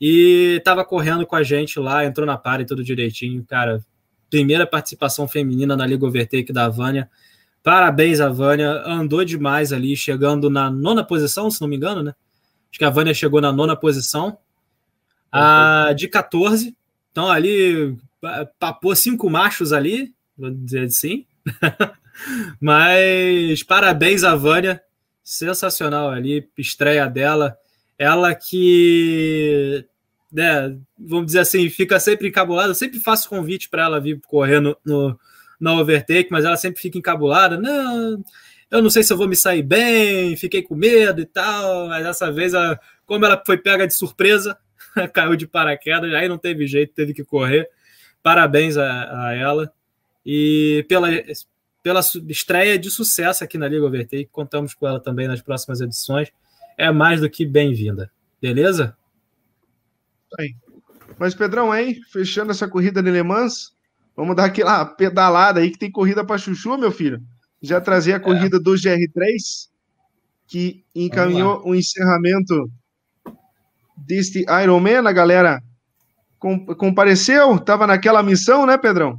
e 0.01 0.61
tava 0.65 0.87
correndo 0.87 1.27
com 1.27 1.37
a 1.37 1.43
gente 1.43 1.79
lá, 1.79 2.05
entrou 2.05 2.27
na 2.27 2.39
para 2.39 2.63
e 2.63 2.65
tudo 2.65 2.83
direitinho, 2.83 3.45
cara. 3.45 3.85
Primeira 4.31 4.67
participação 4.67 5.29
feminina 5.29 5.77
na 5.77 5.87
Liga 5.87 6.07
Overtake 6.07 6.51
da 6.51 6.67
Vânia. 6.69 7.11
Parabéns 7.63 8.21
a 8.21 8.31
Vânia, 8.31 8.71
andou 8.87 9.23
demais 9.23 9.71
ali, 9.71 9.95
chegando 9.95 10.49
na 10.49 10.71
nona 10.71 11.05
posição, 11.05 11.51
se 11.51 11.61
não 11.61 11.69
me 11.69 11.77
engano, 11.77 12.03
né? 12.03 12.15
Acho 12.71 12.79
que 12.79 12.85
a 12.85 12.91
Vânia 12.91 13.13
chegou 13.13 13.41
na 13.41 13.53
nona 13.53 13.77
posição. 13.77 14.39
A 15.31 15.93
de 15.95 16.09
14. 16.09 16.75
Então 17.13 17.29
ali 17.29 17.99
papou 18.59 18.97
cinco 18.97 19.29
machos 19.29 19.75
ali, 19.75 20.15
vou 20.39 20.51
dizer 20.51 20.85
assim. 20.85 21.27
Mas 22.61 23.63
parabéns 23.63 24.25
a 24.25 24.35
Vânia, 24.35 24.83
sensacional 25.23 26.11
ali, 26.11 26.49
estreia 26.59 27.07
dela. 27.07 27.57
Ela 27.99 28.35
que 28.35 29.87
né, 30.33 30.77
vamos 30.99 31.27
dizer 31.27 31.41
assim, 31.41 31.69
fica 31.69 31.99
sempre 31.99 32.29
encabulada. 32.29 32.71
Eu 32.71 32.75
sempre 32.75 33.01
faço 33.01 33.29
convite 33.29 33.69
para 33.69 33.85
ela 33.85 34.01
vir 34.01 34.21
correr 34.27 34.61
no, 34.61 34.77
no, 34.85 35.19
na 35.59 35.75
overtake, 35.75 36.31
mas 36.31 36.45
ela 36.45 36.57
sempre 36.57 36.81
fica 36.81 36.99
encabulada. 36.99 37.59
Não, 37.59 38.23
eu 38.71 38.83
não 38.83 38.91
sei 38.91 39.03
se 39.03 39.13
eu 39.13 39.17
vou 39.17 39.29
me 39.29 39.37
sair 39.37 39.63
bem, 39.63 40.37
fiquei 40.37 40.63
com 40.63 40.75
medo 40.75 41.21
e 41.21 41.27
tal. 41.27 41.89
Mas 41.89 42.05
dessa 42.05 42.31
vez, 42.31 42.55
ela, 42.55 42.79
como 43.05 43.25
ela 43.25 43.43
foi 43.45 43.59
pega 43.59 43.87
de 43.87 43.95
surpresa, 43.95 44.57
caiu 45.13 45.37
de 45.37 45.47
paraquedas, 45.47 46.13
aí 46.15 46.29
não 46.29 46.39
teve 46.39 46.67
jeito, 46.67 46.95
teve 46.95 47.13
que 47.13 47.25
correr. 47.25 47.69
Parabéns 48.23 48.77
a, 48.77 49.27
a 49.27 49.35
ela. 49.35 49.73
E 50.25 50.85
pela, 50.89 51.09
pela 51.83 52.01
estreia 52.29 52.79
de 52.79 52.91
sucesso 52.91 53.43
aqui 53.43 53.57
na 53.57 53.69
Liga 53.69 53.87
Overtake, 53.87 54.29
contamos 54.31 54.75
com 54.75 54.87
ela 54.87 55.01
também 55.01 55.27
nas 55.27 55.41
próximas 55.41 55.81
edições. 55.81 56.29
É 56.77 56.91
mais 56.91 57.21
do 57.21 57.31
que 57.31 57.47
bem-vinda. 57.47 58.11
Beleza? 58.41 58.97
Aí. 60.39 60.55
Mas, 61.19 61.35
Pedrão, 61.35 61.71
aí, 61.71 62.01
fechando 62.13 62.51
essa 62.51 62.69
corrida 62.69 63.03
de 63.03 63.11
Le 63.11 63.23
Mans, 63.23 63.73
vamos 64.17 64.37
dar 64.37 64.47
aquela 64.47 64.85
pedalada 64.85 65.61
aí 65.61 65.71
que 65.71 65.79
tem 65.79 65.91
corrida 65.91 66.25
para 66.25 66.39
Chuchu, 66.39 66.79
meu 66.79 66.93
filho. 66.93 67.21
Já 67.61 67.81
trazer 67.81 68.15
a 68.15 68.17
é. 68.17 68.21
corrida 68.21 68.57
é. 68.57 68.61
do 68.61 68.73
GR3, 68.73 69.69
que 70.47 70.85
encaminhou 70.95 71.63
o 71.67 71.75
encerramento 71.75 72.71
deste 73.97 74.47
Ironman. 74.63 75.07
A 75.07 75.13
galera 75.13 75.63
compareceu, 76.79 77.57
estava 77.57 77.87
naquela 77.87 78.23
missão, 78.23 78.65
né, 78.65 78.79
Pedrão? 78.79 79.19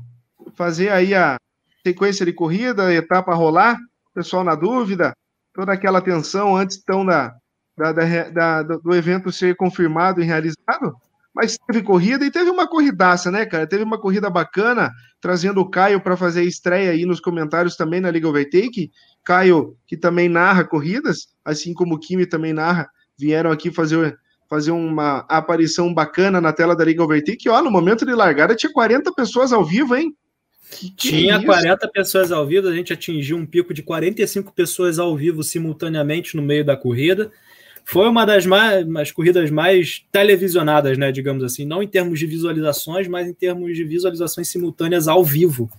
Fazer 0.56 0.90
aí 0.90 1.14
a, 1.14 1.38
sequência 1.86 2.26
de 2.26 2.34
corrida, 2.34 2.94
etapa 2.94 3.32
a 3.32 3.36
rolar, 3.36 3.78
pessoal 4.14 4.44
na 4.44 4.56
dúvida, 4.56 5.14
toda 5.54 5.74
aquela 5.74 6.02
tensão 6.02 6.56
antes 6.56 6.78
então 6.78 7.06
da, 7.06 7.34
da, 7.78 7.92
da, 8.30 8.64
do 8.64 8.94
evento 8.96 9.32
ser 9.32 9.56
confirmado 9.56 10.22
e 10.22 10.26
realizado. 10.26 10.96
Mas 11.34 11.58
teve 11.58 11.82
corrida 11.82 12.26
e 12.26 12.32
teve 12.32 12.50
uma 12.50 12.68
corridaça, 12.68 13.32
né, 13.32 13.46
cara? 13.46 13.66
Teve 13.66 13.84
uma 13.84 13.98
corrida 13.98 14.30
bacana, 14.30 14.92
trazendo 15.22 15.62
o 15.62 15.70
Caio 15.70 16.02
para 16.02 16.18
fazer 16.18 16.44
estreia 16.44 16.92
aí 16.92 17.06
nos 17.06 17.22
comentários 17.22 17.78
também 17.78 18.02
na 18.02 18.12
Liga 18.12 18.28
Overtake. 18.28 18.92
Caio, 19.24 19.78
que 19.88 19.96
também 19.96 20.28
narra 20.28 20.66
corridas, 20.66 21.28
assim 21.46 21.74
como 21.74 21.96
o 21.96 22.00
Kimi 22.00 22.26
também 22.26 22.52
narra, 22.52 22.90
vieram 23.18 23.50
aqui 23.50 23.72
fazer, 23.72 24.18
fazer 24.50 24.72
uma 24.72 25.20
aparição 25.30 25.94
bacana 25.94 26.42
na 26.42 26.52
tela 26.52 26.76
da 26.76 26.84
Liga 26.84 27.02
Overtake. 27.02 27.48
Ó, 27.48 27.62
no 27.62 27.72
momento 27.72 28.06
de 28.06 28.14
largada 28.14 28.54
tinha 28.54 28.74
40 28.74 29.14
pessoas 29.14 29.54
ao 29.54 29.64
vivo, 29.64 29.96
hein? 29.96 30.14
Tinha 30.96 31.36
é 31.36 31.44
40 31.44 31.88
pessoas 31.90 32.32
ao 32.32 32.46
vivo, 32.46 32.68
a 32.68 32.76
gente 32.76 32.94
atingiu 32.94 33.38
um 33.38 33.46
pico 33.46 33.74
de 33.74 33.84
45 33.84 34.54
pessoas 34.54 35.00
ao 35.00 35.16
vivo 35.16 35.44
simultaneamente 35.44 36.36
no 36.36 36.42
meio 36.42 36.64
da 36.64 36.78
corrida. 36.78 37.32
Foi 37.84 38.08
uma 38.08 38.26
das 38.26 38.46
mais, 38.46 38.86
mais 38.86 39.12
corridas 39.12 39.50
mais 39.50 40.06
televisionadas, 40.12 40.98
né, 40.98 41.12
digamos 41.12 41.44
assim, 41.44 41.66
não 41.66 41.84
em 41.84 41.88
termos 41.88 42.20
de 42.20 42.26
visualizações, 42.26 43.08
mas 43.08 43.28
em 43.28 43.34
termos 43.34 43.76
de 43.76 43.84
visualizações 43.84 44.48
simultâneas 44.48 45.08
ao 45.08 45.24
vivo 45.24 45.70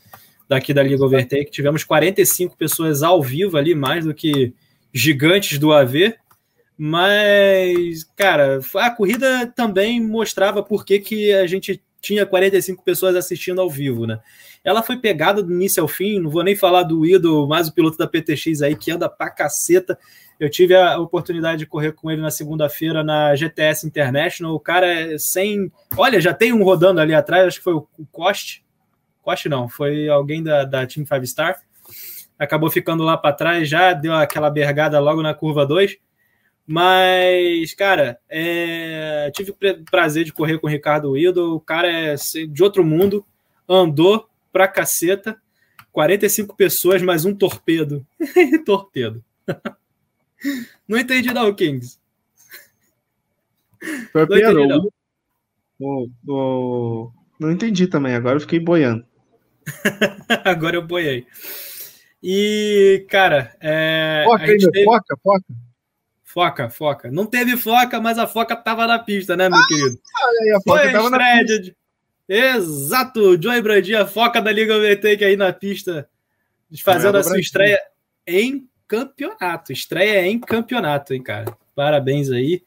daqui 0.49 0.75
da 0.75 0.83
Liga 0.83 1.05
Overtake. 1.05 1.51
Tivemos 1.51 1.85
45 1.85 2.57
pessoas 2.57 3.03
ao 3.03 3.23
vivo 3.23 3.57
ali, 3.57 3.75
mais 3.75 4.05
do 4.05 4.13
que 4.13 4.53
gigantes 4.93 5.59
do 5.59 5.73
AV. 5.73 6.15
Mas, 6.77 8.05
cara, 8.17 8.61
a 8.75 8.91
corrida 8.91 9.47
também 9.55 10.01
mostrava 10.01 10.63
por 10.63 10.85
que, 10.85 10.99
que 10.99 11.33
a 11.33 11.47
gente 11.47 11.81
tinha 12.01 12.27
45 12.27 12.83
pessoas 12.83 13.15
assistindo 13.15 13.61
ao 13.61 13.71
vivo, 13.71 14.07
né? 14.07 14.19
Ela 14.65 14.83
foi 14.83 14.97
pegada 14.97 15.43
do 15.43 15.53
início 15.53 15.83
ao 15.83 15.89
fim, 15.89 16.21
não 16.21 16.31
vou 16.31 16.45
nem 16.45 16.55
falar 16.55 16.85
do 16.85 17.05
Ido, 17.05 17.49
mais 17.49 17.67
o 17.69 17.75
piloto 17.75 17.99
da 17.99 18.07
PTX 18.07 18.63
aí, 18.63 18.77
que 18.77 18.93
anda 18.93 19.09
pra 19.09 19.31
caceta. 19.31 19.99
Eu 20.39 20.49
tive 20.49 20.75
a 20.75 20.99
oportunidade 20.99 21.59
de 21.59 21.67
correr 21.67 21.93
com 21.93 22.11
ele 22.11 22.21
na 22.21 22.31
segunda-feira 22.31 23.03
na 23.03 23.35
GTS 23.35 23.87
International. 23.87 24.55
O 24.55 24.61
cara 24.61 24.87
é 24.87 25.19
sem. 25.19 25.71
Olha, 25.97 26.21
já 26.21 26.33
tem 26.33 26.53
um 26.53 26.63
rodando 26.63 27.01
ali 27.01 27.15
atrás, 27.15 27.47
acho 27.47 27.59
que 27.59 27.65
foi 27.65 27.75
o 27.75 27.87
Coste. 28.11 28.65
Coste 29.21 29.49
não, 29.49 29.69
foi 29.69 30.09
alguém 30.09 30.43
da, 30.43 30.65
da 30.65 30.87
Team 30.87 31.07
Five 31.07 31.27
Star. 31.27 31.61
Acabou 32.39 32.71
ficando 32.71 33.05
lá 33.05 33.17
para 33.17 33.35
trás, 33.35 33.69
já 33.69 33.93
deu 33.93 34.13
aquela 34.15 34.51
bergada 34.51 34.99
logo 34.99 35.23
na 35.23 35.35
curva 35.35 35.67
2. 35.67 35.97
Mas, 36.67 37.75
cara, 37.75 38.19
é... 38.29 39.31
tive 39.35 39.51
o 39.51 39.57
prazer 39.91 40.25
de 40.25 40.33
correr 40.33 40.59
com 40.59 40.67
o 40.67 40.71
Ricardo 40.71 41.17
Ido. 41.17 41.57
O 41.57 41.61
cara 41.61 41.89
é 41.89 42.15
de 42.49 42.63
outro 42.63 42.85
mundo, 42.85 43.25
andou 43.69 44.29
pra 44.53 44.69
caceta. 44.69 45.41
45 45.91 46.57
pessoas, 46.57 47.03
mais 47.03 47.25
um 47.25 47.35
torpedo. 47.35 48.07
torpedo. 48.65 49.25
Não 50.89 50.99
entendi 50.99 51.33
não, 51.33 51.55
Kings. 51.55 51.99
Torpedo? 54.13 54.43
Não, 54.43 54.65
entendi, 54.65 54.69
não. 54.69 54.93
O, 55.79 56.09
o... 56.29 57.13
não 57.39 57.51
entendi 57.51 57.87
também, 57.87 58.15
agora 58.15 58.37
eu 58.37 58.41
fiquei 58.41 58.61
boiando. 58.61 59.05
agora 60.45 60.77
eu 60.77 60.87
boiei. 60.87 61.27
E, 62.23 63.05
cara, 63.09 63.55
é, 63.61 64.23
foca, 64.25 64.45
ainda, 64.45 64.71
teve... 64.71 64.85
foca, 64.85 65.17
foca. 65.23 65.45
Foca, 66.25 66.71
foca. 66.71 67.11
Não 67.11 67.27
teve 67.27 67.57
foca, 67.57 68.01
mas 68.01 68.17
a 68.19 68.27
foca 68.27 68.57
tava 68.57 68.87
na 68.87 68.99
pista, 68.99 69.37
né, 69.37 69.49
meu 69.49 69.59
ah, 69.59 69.67
querido? 69.67 70.01
Aí, 70.17 70.51
a 70.51 70.61
foca 70.61 70.83
Foi 70.83 70.93
tava 70.93 71.11
na 71.11 71.19
pista. 71.19 71.77
Exato, 72.29 73.41
Joey 73.41 73.61
Brandinha, 73.61 74.07
foca 74.07 74.41
da 74.41 74.53
Liga 74.53 74.79
VT 74.79 75.25
aí 75.25 75.37
na 75.37 75.53
pista, 75.53 76.09
fazendo 76.83 77.17
é, 77.17 77.21
a 77.21 77.23
sua 77.23 77.39
estreia 77.39 77.81
em 78.27 78.69
campeonato. 78.87 79.73
Estreia 79.73 80.27
em 80.27 80.39
campeonato, 80.39 81.15
hein, 81.15 81.23
cara? 81.23 81.57
Parabéns 81.75 82.31
aí. 82.31 82.63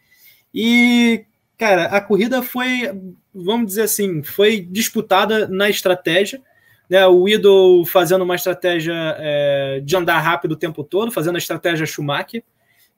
E, 0.53 1.25
cara, 1.57 1.85
a 1.85 2.01
corrida 2.01 2.41
foi, 2.41 2.89
vamos 3.33 3.67
dizer 3.67 3.83
assim, 3.83 4.23
foi 4.23 4.61
disputada 4.61 5.47
na 5.47 5.69
estratégia. 5.69 6.41
Né, 6.89 7.05
o 7.07 7.27
Idol 7.27 7.83
fazendo 7.85 8.23
uma 8.23 8.35
estratégia 8.35 8.93
é, 9.17 9.81
de 9.83 9.95
andar 9.95 10.19
rápido 10.19 10.51
o 10.51 10.57
tempo 10.57 10.83
todo, 10.83 11.11
fazendo 11.11 11.35
a 11.35 11.39
estratégia 11.39 11.85
Schumacher. 11.85 12.43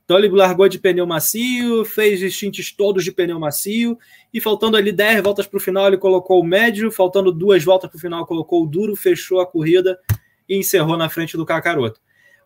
Então 0.08 0.18
ele 0.18 0.30
largou 0.30 0.70
de 0.70 0.80
pneu 0.80 1.06
macio, 1.06 1.84
fez 1.84 2.24
instintos 2.24 2.72
todos 2.72 3.04
de 3.04 3.12
pneu 3.12 3.38
macio, 3.38 4.00
e 4.34 4.40
faltando 4.40 4.78
ali 4.78 4.94
10 4.94 5.22
voltas 5.22 5.46
para 5.46 5.58
o 5.58 5.60
final, 5.60 5.86
ele 5.86 5.98
colocou 5.98 6.40
o 6.40 6.46
médio, 6.46 6.90
faltando 6.90 7.30
duas 7.30 7.62
voltas 7.62 7.90
para 7.90 7.98
o 7.98 8.00
final, 8.00 8.26
colocou 8.26 8.64
o 8.64 8.66
duro, 8.66 8.96
fechou 8.96 9.42
a 9.42 9.46
corrida 9.46 10.00
e 10.48 10.56
encerrou 10.56 10.96
na 10.96 11.10
frente 11.10 11.36
do 11.36 11.46
Kakaroto. 11.46 12.00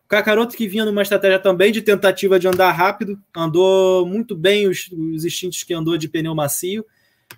O 0.04 0.08
Kakaroto 0.08 0.56
que 0.56 0.66
vinha 0.66 0.84
numa 0.84 1.02
estratégia 1.02 1.38
também 1.38 1.70
de 1.70 1.80
tentativa 1.82 2.36
de 2.36 2.48
andar 2.48 2.72
rápido, 2.72 3.16
andou 3.32 4.04
muito 4.04 4.34
bem 4.34 4.66
os, 4.66 4.90
os 4.90 5.24
instintos 5.24 5.62
que 5.62 5.72
andou 5.72 5.96
de 5.96 6.08
pneu 6.08 6.34
macio, 6.34 6.84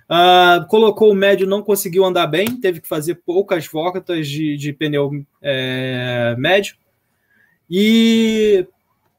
uh, 0.08 0.66
colocou 0.68 1.12
o 1.12 1.14
médio, 1.14 1.46
não 1.46 1.60
conseguiu 1.60 2.02
andar 2.02 2.26
bem, 2.28 2.58
teve 2.58 2.80
que 2.80 2.88
fazer 2.88 3.16
poucas 3.26 3.66
voltas 3.66 4.26
de, 4.26 4.56
de 4.56 4.72
pneu 4.72 5.10
é, 5.42 6.34
médio, 6.38 6.76
e 7.68 8.66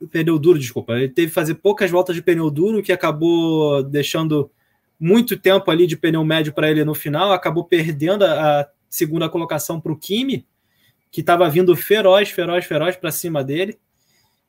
pneu 0.08 0.40
duro, 0.40 0.60
desculpa. 0.60 0.94
Ele 0.94 1.10
teve 1.10 1.28
que 1.28 1.34
fazer 1.34 1.56
poucas 1.56 1.90
voltas 1.92 2.16
de 2.16 2.22
pneu 2.22 2.50
duro, 2.50 2.82
que 2.82 2.92
acabou 2.92 3.84
deixando 3.84 4.52
muito 5.00 5.38
tempo 5.38 5.70
ali 5.70 5.86
de 5.88 5.98
pneu 5.98 6.24
médio 6.24 6.54
para 6.54 6.70
ele 6.70 6.84
no 6.84 6.94
final, 6.94 7.32
acabou 7.32 7.66
perdendo 7.66 8.24
a, 8.24 8.62
a 8.62 8.70
segunda 8.90 9.30
colocação 9.30 9.80
para 9.80 9.92
o 9.92 9.98
Kimi, 9.98 10.46
que 11.12 11.22
estava 11.22 11.50
vindo 11.50 11.76
feroz, 11.76 12.30
feroz, 12.30 12.66
feroz 12.66 12.96
para 12.96 13.12
cima 13.12 13.44
dele. 13.44 13.78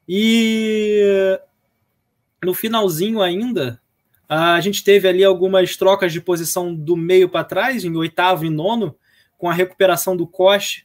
E 0.09 1.38
no 2.42 2.54
finalzinho 2.54 3.20
ainda, 3.20 3.80
a 4.28 4.61
gente 4.61 4.82
teve 4.82 5.09
ali 5.09 5.24
algumas 5.24 5.76
trocas 5.76 6.12
de 6.12 6.20
posição 6.20 6.74
do 6.74 6.96
meio 6.96 7.28
para 7.28 7.44
trás, 7.44 7.84
em 7.84 7.96
oitavo 7.96 8.44
e 8.44 8.50
nono, 8.50 8.96
com 9.38 9.48
a 9.48 9.54
recuperação 9.54 10.16
do 10.16 10.26
Koch 10.26 10.84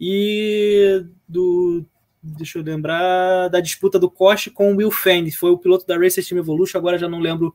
e 0.00 1.04
do 1.28 1.84
deixa 2.22 2.58
eu 2.58 2.62
lembrar, 2.62 3.48
da 3.48 3.60
disputa 3.60 3.98
do 3.98 4.10
Koch 4.10 4.50
com 4.50 4.72
o 4.72 4.76
Will 4.76 4.90
Fane. 4.90 5.32
Foi 5.32 5.50
o 5.50 5.58
piloto 5.58 5.86
da 5.86 5.98
Racer 5.98 6.24
Team 6.24 6.38
Evolution, 6.38 6.78
agora 6.78 6.98
já 6.98 7.08
não 7.08 7.18
lembro 7.18 7.54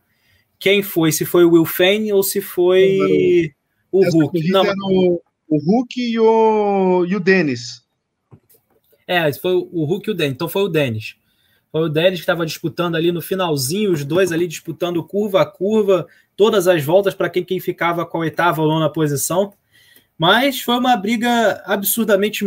quem 0.60 0.84
foi, 0.84 1.12
se 1.12 1.24
foi 1.24 1.46
o 1.46 1.52
Will 1.52 1.66
Fane 1.66 2.12
ou 2.12 2.22
se 2.22 2.42
foi 2.42 3.54
o 3.92 4.04
Hulk. 4.10 4.50
Não, 4.50 4.64
o, 4.64 5.22
o 5.48 5.58
Hulk 5.58 6.02
e 6.02 6.20
o, 6.20 7.06
e 7.06 7.16
o 7.16 7.20
Dennis. 7.20 7.86
É, 9.08 9.32
foi 9.34 9.54
o 9.54 9.86
Hulk 9.86 10.10
e 10.10 10.12
o 10.12 10.16
Dennis. 10.16 10.34
Então 10.34 10.50
foi 10.50 10.64
o 10.64 10.68
Dennis. 10.68 11.16
Foi 11.72 11.82
o 11.82 11.90
Dennis 11.90 12.20
que 12.20 12.24
estava 12.24 12.46
disputando 12.46 12.96
ali 12.96 13.12
no 13.12 13.22
finalzinho, 13.22 13.92
os 13.92 14.04
dois 14.04 14.32
ali 14.32 14.48
disputando 14.48 15.04
curva 15.04 15.42
a 15.42 15.46
curva, 15.46 16.08
todas 16.36 16.68
as 16.68 16.84
voltas 16.84 17.14
para 17.14 17.30
quem, 17.30 17.44
quem 17.44 17.60
ficava 17.60 18.06
com 18.06 18.18
a 18.18 18.22
oitava 18.22 18.62
ou 18.62 18.68
nona 18.68 18.92
posição. 18.92 19.54
Mas 20.18 20.62
foi 20.62 20.78
uma 20.78 20.98
briga 20.98 21.62
absurdamente 21.66 22.44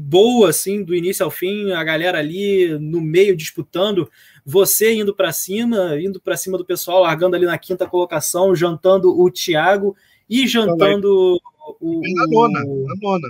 boa, 0.00 0.50
assim, 0.50 0.84
do 0.84 0.94
início 0.94 1.24
ao 1.24 1.30
fim, 1.30 1.72
a 1.72 1.82
galera 1.82 2.18
ali 2.18 2.78
no 2.78 3.00
meio 3.00 3.36
disputando, 3.36 4.08
você 4.46 4.94
indo 4.94 5.12
para 5.12 5.32
cima, 5.32 6.00
indo 6.00 6.20
para 6.20 6.36
cima 6.36 6.56
do 6.56 6.64
pessoal, 6.64 7.02
largando 7.02 7.34
ali 7.34 7.44
na 7.44 7.58
quinta 7.58 7.84
colocação, 7.84 8.54
jantando 8.54 9.20
o 9.20 9.28
Thiago 9.28 9.96
e 10.30 10.46
jantando 10.46 11.40
o, 11.80 12.00
na 12.14 12.26
nona, 12.28 12.60
na 12.60 12.94
nona. 13.02 13.28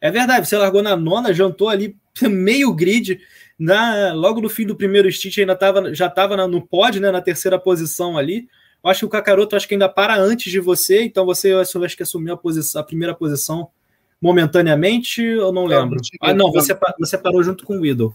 É 0.00 0.08
verdade, 0.08 0.46
você 0.46 0.56
largou 0.56 0.84
na 0.84 0.96
nona, 0.96 1.34
jantou 1.34 1.68
ali 1.68 1.96
meio 2.22 2.72
grid, 2.72 3.20
na, 3.58 4.12
logo 4.12 4.40
no 4.40 4.48
fim 4.48 4.64
do 4.64 4.76
primeiro 4.76 5.10
stint 5.10 5.38
ainda 5.38 5.56
tava, 5.56 5.92
já 5.92 6.06
estava 6.06 6.46
no 6.46 6.64
pod, 6.64 7.00
né, 7.00 7.10
na 7.10 7.20
terceira 7.20 7.58
posição 7.58 8.16
ali. 8.16 8.48
Eu 8.84 8.90
acho 8.90 9.00
que 9.00 9.06
o 9.06 9.08
Kakaroto 9.08 9.56
acho 9.56 9.66
que 9.66 9.74
ainda 9.74 9.88
para 9.88 10.16
antes 10.16 10.50
de 10.50 10.60
você, 10.60 11.02
então 11.02 11.26
você 11.26 11.52
acho 11.52 11.96
que 11.96 12.04
assumiu 12.04 12.34
a, 12.34 12.36
posição, 12.36 12.80
a 12.80 12.84
primeira 12.84 13.14
posição 13.14 13.68
momentaneamente, 14.22 15.20
eu 15.20 15.52
não 15.52 15.66
lembro. 15.66 16.00
ah, 16.20 16.32
não, 16.32 16.52
você, 16.52 16.78
você 16.98 17.18
parou 17.18 17.42
junto 17.42 17.66
com 17.66 17.76
o 17.76 17.80
Widow. 17.80 18.14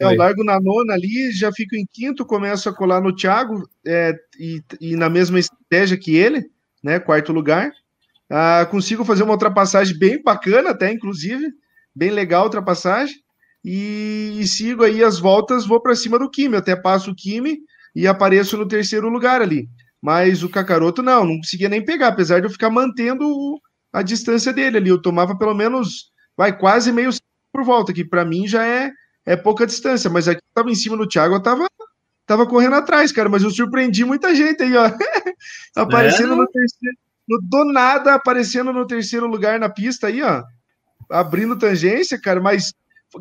É, 0.00 0.06
eu 0.06 0.16
largo 0.16 0.42
na 0.42 0.58
nona 0.60 0.94
ali, 0.94 1.30
já 1.30 1.52
fico 1.52 1.76
em 1.76 1.86
quinto, 1.92 2.26
começo 2.26 2.68
a 2.68 2.74
colar 2.74 3.00
no 3.00 3.14
Thiago 3.14 3.68
é, 3.86 4.14
e, 4.38 4.60
e, 4.80 4.96
na 4.96 5.08
mesma 5.08 5.38
estratégia 5.38 5.96
que 5.96 6.16
ele, 6.16 6.50
né? 6.82 6.98
Quarto 6.98 7.32
lugar. 7.32 7.70
Ah, 8.28 8.66
consigo 8.68 9.04
fazer 9.04 9.22
uma 9.22 9.34
ultrapassagem 9.34 9.96
bem 9.96 10.20
bacana, 10.22 10.70
até 10.70 10.90
inclusive, 10.90 11.52
bem 11.94 12.10
legal 12.10 12.42
a 12.42 12.44
ultrapassagem. 12.46 13.16
E, 13.64 14.38
e 14.40 14.46
sigo 14.46 14.82
aí 14.82 15.04
as 15.04 15.18
voltas, 15.18 15.66
vou 15.66 15.80
para 15.80 15.94
cima 15.94 16.18
do 16.18 16.30
Kimi, 16.30 16.56
até 16.56 16.74
passo 16.74 17.10
o 17.10 17.14
Kimi 17.14 17.58
e 17.94 18.06
apareço 18.06 18.56
no 18.56 18.66
terceiro 18.66 19.08
lugar 19.08 19.42
ali. 19.42 19.68
Mas 20.00 20.42
o 20.42 20.48
Kakaroto 20.48 21.02
não, 21.02 21.26
não 21.26 21.36
conseguia 21.36 21.68
nem 21.68 21.84
pegar, 21.84 22.08
apesar 22.08 22.40
de 22.40 22.46
eu 22.46 22.50
ficar 22.50 22.70
mantendo 22.70 23.28
o, 23.28 23.60
a 23.92 24.02
distância 24.02 24.52
dele 24.52 24.76
ali. 24.76 24.90
Eu 24.90 25.00
tomava 25.00 25.36
pelo 25.36 25.54
menos, 25.54 26.10
vai, 26.36 26.56
quase 26.56 26.92
meio 26.92 27.10
por 27.52 27.64
volta, 27.64 27.92
que 27.92 28.04
para 28.04 28.24
mim 28.24 28.46
já 28.46 28.64
é, 28.64 28.90
é 29.26 29.36
pouca 29.36 29.66
distância, 29.66 30.08
mas 30.08 30.28
aqui 30.28 30.38
eu 30.38 30.54
tava 30.54 30.70
em 30.70 30.74
cima 30.74 30.96
do 30.96 31.06
Thiago, 31.06 31.34
eu 31.34 31.42
tava, 31.42 31.68
tava 32.26 32.46
correndo 32.46 32.76
atrás, 32.76 33.10
cara, 33.10 33.28
mas 33.28 33.42
eu 33.42 33.50
surpreendi 33.50 34.04
muita 34.04 34.34
gente 34.34 34.62
aí, 34.62 34.76
ó. 34.76 34.86
aparecendo 35.74 36.34
é? 36.34 36.36
no 36.36 36.46
terceiro, 36.46 36.96
no, 37.28 37.40
do 37.42 37.64
nada, 37.72 38.14
aparecendo 38.14 38.72
no 38.72 38.86
terceiro 38.86 39.26
lugar 39.26 39.58
na 39.58 39.68
pista 39.68 40.06
aí, 40.06 40.22
ó. 40.22 40.42
abrindo 41.10 41.58
tangência, 41.58 42.20
cara, 42.20 42.40
mas 42.40 42.72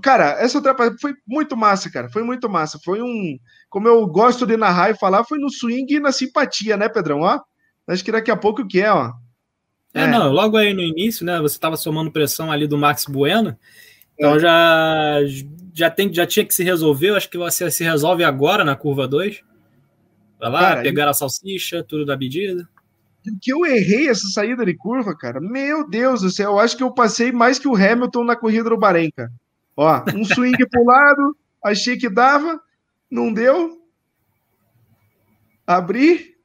Cara, 0.03 0.38
essa 0.39 0.57
ultrapassagem 0.59 0.99
foi 0.99 1.15
muito 1.26 1.57
massa, 1.57 1.89
cara. 1.89 2.09
Foi 2.09 2.22
muito 2.22 2.47
massa. 2.47 2.80
Foi 2.86 3.01
um. 3.01 3.39
Como 3.70 3.88
eu 3.88 4.05
gosto 4.05 4.45
de 4.45 4.55
narrar 4.55 4.91
e 4.91 4.97
falar, 4.97 5.24
foi 5.24 5.39
no 5.39 5.49
swing 5.49 5.95
e 5.95 5.99
na 5.99 6.11
simpatia, 6.11 6.78
né, 6.78 6.88
Pedrão? 6.88 7.22
Ó, 7.22 7.39
acho 7.88 8.05
que 8.05 8.11
daqui 8.11 8.30
a 8.30 8.38
pouco 8.38 8.61
o 8.61 8.67
que 8.67 8.82
é, 8.82 8.91
ó. 8.91 9.11
É, 9.94 10.04
é, 10.04 10.08
não, 10.08 10.32
logo 10.32 10.58
aí 10.58 10.74
no 10.74 10.82
início, 10.82 11.26
né? 11.26 11.40
Você 11.40 11.56
estava 11.56 11.76
somando 11.76 12.12
pressão 12.12 12.52
ali 12.52 12.68
do 12.68 12.78
Max 12.78 13.06
Bueno. 13.06 13.58
Então 14.14 14.36
é. 14.36 14.40
já, 14.40 15.20
já, 15.74 15.90
tem, 15.90 16.14
já 16.14 16.26
tinha 16.26 16.46
que 16.46 16.54
se 16.54 16.64
resolver. 16.64 17.10
Eu 17.10 17.16
acho 17.16 17.30
que 17.30 17.38
você 17.38 17.70
se 17.72 17.84
resolve 17.84 18.24
agora 18.24 18.64
na 18.64 18.76
curva 18.76 19.08
2. 19.08 19.42
Vai 20.40 20.50
lá, 20.50 20.60
cara, 20.60 20.82
pegar 20.82 21.10
a 21.10 21.14
salsicha, 21.14 21.84
tudo 21.84 22.06
da 22.06 22.18
medida. 22.18 22.68
Que 23.42 23.52
eu 23.52 23.66
errei 23.66 24.08
essa 24.08 24.28
saída 24.30 24.66
de 24.66 24.74
curva, 24.74 25.16
cara. 25.16 25.42
Meu 25.42 25.88
Deus 25.88 26.22
do 26.22 26.30
céu, 26.30 26.52
eu 26.52 26.60
acho 26.60 26.78
que 26.78 26.84
eu 26.84 26.92
passei 26.92 27.32
mais 27.32 27.60
que 27.60 27.68
o 27.68 27.76
Hamilton 27.76 28.24
na 28.24 28.36
corrida 28.36 28.70
do 28.70 28.78
Bahrein, 28.78 29.12
cara. 29.12 29.32
Ó, 29.76 30.04
um 30.16 30.24
swing 30.24 30.58
pro 30.70 30.86
lado, 30.86 31.36
achei 31.64 31.98
que 31.98 32.10
dava, 32.10 32.60
não 33.10 33.34
deu. 33.34 33.82
Abri. 35.66 36.36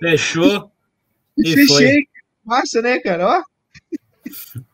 Fechou. 0.00 0.70
E, 1.40 1.54
fechei. 1.54 1.66
Foi. 1.66 2.07
Massa, 2.48 2.80
né, 2.80 2.98
cara? 2.98 3.26
Ó. 3.26 3.42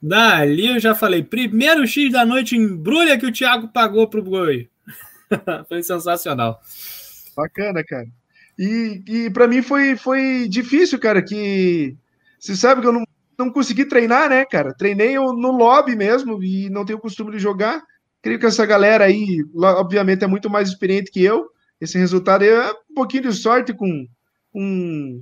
Dali 0.00 0.68
eu 0.68 0.78
já 0.78 0.94
falei, 0.94 1.24
primeiro 1.24 1.84
X 1.86 2.12
da 2.12 2.24
noite 2.24 2.56
embrulha 2.56 3.18
que 3.18 3.26
o 3.26 3.32
Thiago 3.32 3.68
pagou 3.68 4.08
pro 4.08 4.22
Boi. 4.22 4.68
foi 5.68 5.82
sensacional. 5.82 6.60
Bacana, 7.36 7.82
cara. 7.82 8.06
E, 8.56 9.02
e 9.08 9.30
para 9.30 9.48
mim 9.48 9.60
foi, 9.60 9.96
foi 9.96 10.46
difícil, 10.48 11.00
cara, 11.00 11.20
que 11.20 11.96
você 12.38 12.54
sabe 12.54 12.80
que 12.80 12.86
eu 12.86 12.92
não, 12.92 13.04
não 13.36 13.50
consegui 13.50 13.84
treinar, 13.84 14.30
né, 14.30 14.44
cara? 14.44 14.72
Treinei 14.72 15.16
no 15.16 15.50
lobby 15.50 15.96
mesmo 15.96 16.42
e 16.44 16.70
não 16.70 16.84
tenho 16.84 17.00
costume 17.00 17.32
de 17.32 17.40
jogar. 17.40 17.82
Creio 18.22 18.38
que 18.38 18.46
essa 18.46 18.64
galera 18.64 19.06
aí, 19.06 19.44
obviamente, 19.56 20.22
é 20.22 20.28
muito 20.28 20.48
mais 20.48 20.68
experiente 20.68 21.10
que 21.10 21.24
eu. 21.24 21.48
Esse 21.80 21.98
resultado 21.98 22.44
é 22.44 22.70
um 22.88 22.94
pouquinho 22.94 23.24
de 23.24 23.32
sorte 23.32 23.74
com 23.74 24.06
um, 24.54 25.20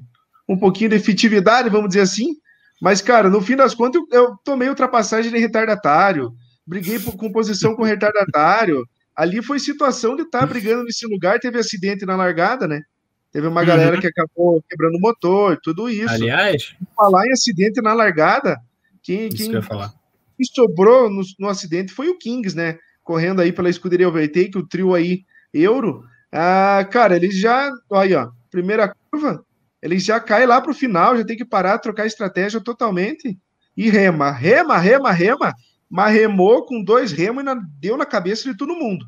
um 0.48 0.58
pouquinho 0.58 0.90
de 0.90 0.96
efetividade, 0.96 1.70
vamos 1.70 1.88
dizer 1.88 2.00
assim. 2.00 2.34
Mas, 2.80 3.00
cara, 3.00 3.30
no 3.30 3.40
fim 3.40 3.56
das 3.56 3.74
contas, 3.74 4.02
eu, 4.10 4.20
eu 4.20 4.36
tomei 4.44 4.68
ultrapassagem 4.68 5.30
de 5.30 5.38
retardatário, 5.38 6.32
briguei 6.66 6.98
por 6.98 7.16
composição 7.16 7.76
com 7.76 7.82
retardatário. 7.82 8.84
Ali 9.14 9.42
foi 9.42 9.58
situação 9.58 10.16
de 10.16 10.22
estar 10.22 10.40
tá 10.40 10.46
brigando 10.46 10.84
nesse 10.84 11.06
lugar, 11.06 11.38
teve 11.38 11.58
acidente 11.58 12.04
na 12.04 12.16
largada, 12.16 12.66
né? 12.66 12.82
Teve 13.30 13.46
uma 13.46 13.64
galera 13.64 13.94
uhum. 13.94 14.00
que 14.00 14.08
acabou 14.08 14.62
quebrando 14.68 14.96
o 14.96 15.00
motor, 15.00 15.58
tudo 15.62 15.88
isso. 15.88 16.12
Aliás, 16.12 16.74
falar 16.94 17.26
em 17.26 17.32
acidente 17.32 17.80
na 17.80 17.94
largada, 17.94 18.58
quem, 19.02 19.30
quem, 19.30 19.50
que 19.50 19.60
quem 19.60 20.46
sobrou 20.54 21.08
no, 21.08 21.22
no, 21.38 21.48
acidente 21.48 21.92
foi 21.92 22.08
o 22.08 22.18
Kings, 22.18 22.54
né? 22.54 22.78
Correndo 23.02 23.40
aí 23.40 23.50
pela 23.50 23.70
escuderia 23.70 24.08
Overtake, 24.08 24.58
o 24.58 24.66
trio 24.66 24.94
aí, 24.94 25.24
Euro. 25.52 26.04
Ah, 26.30 26.86
cara, 26.90 27.16
eles 27.16 27.38
já, 27.38 27.70
olha, 27.88 28.24
ó, 28.24 28.30
primeira 28.50 28.94
curva, 29.10 29.44
eles 29.82 30.04
já 30.04 30.20
caem 30.20 30.46
lá 30.46 30.60
pro 30.60 30.72
final, 30.72 31.16
já 31.16 31.24
tem 31.24 31.36
que 31.36 31.44
parar, 31.44 31.78
trocar 31.78 32.06
estratégia 32.06 32.60
totalmente 32.60 33.36
e 33.76 33.90
rema, 33.90 34.30
rema, 34.30 34.78
rema, 34.78 35.10
rema, 35.10 35.54
mas 35.90 36.14
remou 36.14 36.64
com 36.64 36.82
dois 36.82 37.10
remos 37.10 37.42
e 37.42 37.46
deu 37.80 37.96
na 37.96 38.06
cabeça 38.06 38.50
de 38.50 38.56
todo 38.56 38.76
mundo. 38.76 39.04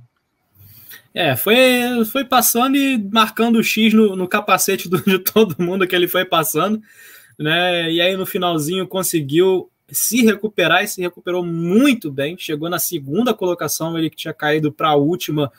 É, 1.15 1.37
foi, 1.37 2.05
foi 2.11 2.25
passando 2.25 2.77
e 2.77 2.99
marcando 3.13 3.57
o 3.57 3.63
X 3.63 3.95
no, 3.95 4.17
no 4.17 4.27
capacete 4.27 4.89
do, 4.89 5.01
de 5.01 5.19
todo 5.21 5.63
mundo 5.63 5.87
que 5.87 5.95
ele 5.95 6.09
foi 6.09 6.25
passando, 6.25 6.83
né? 7.39 7.91
E 7.93 8.01
aí 8.01 8.17
no 8.17 8.27
finalzinho 8.27 8.89
conseguiu 8.89 9.71
se 9.89 10.25
recuperar 10.25 10.83
e 10.83 10.89
se 10.89 11.01
recuperou 11.01 11.45
muito 11.45 12.11
bem. 12.11 12.37
Chegou 12.37 12.69
na 12.69 12.81
segunda 12.81 13.33
colocação, 13.33 13.97
ele 13.97 14.11
que 14.11 14.17
tinha 14.17 14.35
caído 14.35 14.73
para 14.73 14.89
a 14.89 14.97
última 14.97 15.53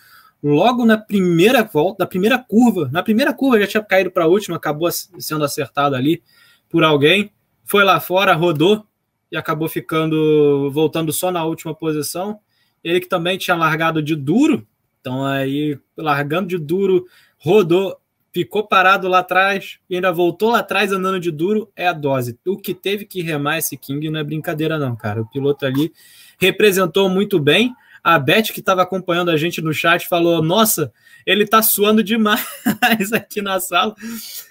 logo 0.48 0.86
na 0.86 0.96
primeira 0.96 1.64
volta, 1.64 2.04
na 2.04 2.08
primeira 2.08 2.38
curva. 2.38 2.88
Na 2.94 3.02
primeira 3.02 3.34
curva 3.34 3.60
já 3.60 3.66
tinha 3.66 3.84
caído 3.84 4.12
para 4.12 4.26
a 4.26 4.28
última, 4.28 4.58
acabou 4.58 4.88
sendo 4.92 5.44
acertado 5.44 5.96
ali 5.96 6.22
por 6.70 6.84
alguém. 6.84 7.32
Foi 7.64 7.84
lá 7.84 8.00
fora, 8.00 8.34
rodou 8.36 8.86
e 9.32 9.36
acabou 9.36 9.68
ficando 9.68 10.70
voltando 10.72 11.12
só 11.12 11.32
na 11.32 11.44
última 11.44 11.74
posição. 11.74 12.40
Ele 12.84 13.00
que 13.00 13.10
também 13.10 13.40
tinha 13.40 13.58
largado 13.58 14.04
de 14.04 14.16
duro, 14.16 14.68
então 15.02 15.26
aí, 15.26 15.80
largando 15.98 16.50
de 16.50 16.60
duro, 16.60 17.08
rodou, 17.40 17.98
ficou 18.32 18.68
parado 18.68 19.08
lá 19.08 19.20
atrás 19.20 19.80
e 19.90 19.96
ainda 19.96 20.12
voltou 20.12 20.52
lá 20.52 20.60
atrás 20.60 20.92
andando 20.92 21.20
de 21.20 21.32
duro, 21.32 21.72
é 21.76 21.88
a 21.88 21.94
dose. 21.94 22.38
O 22.46 22.56
que 22.56 22.76
teve 22.76 23.04
que 23.06 23.24
remar 23.24 23.58
esse 23.58 23.76
King 23.76 24.12
não 24.12 24.20
é 24.20 24.24
brincadeira, 24.24 24.78
não, 24.78 24.96
cara. 24.96 25.24
O 25.24 25.28
piloto 25.28 25.66
ali 25.66 25.92
representou 26.38 27.10
muito 27.10 27.40
bem. 27.40 27.74
A 28.06 28.20
Beth, 28.20 28.54
que 28.54 28.60
estava 28.60 28.84
acompanhando 28.84 29.32
a 29.32 29.36
gente 29.36 29.64
no 29.64 29.74
chat, 29.74 30.08
falou: 30.08 30.40
Nossa, 30.40 30.94
ele 31.26 31.44
tá 31.44 31.64
suando 31.64 32.04
demais 32.04 32.40
aqui 33.12 33.42
na 33.42 33.60
sala. 33.60 33.96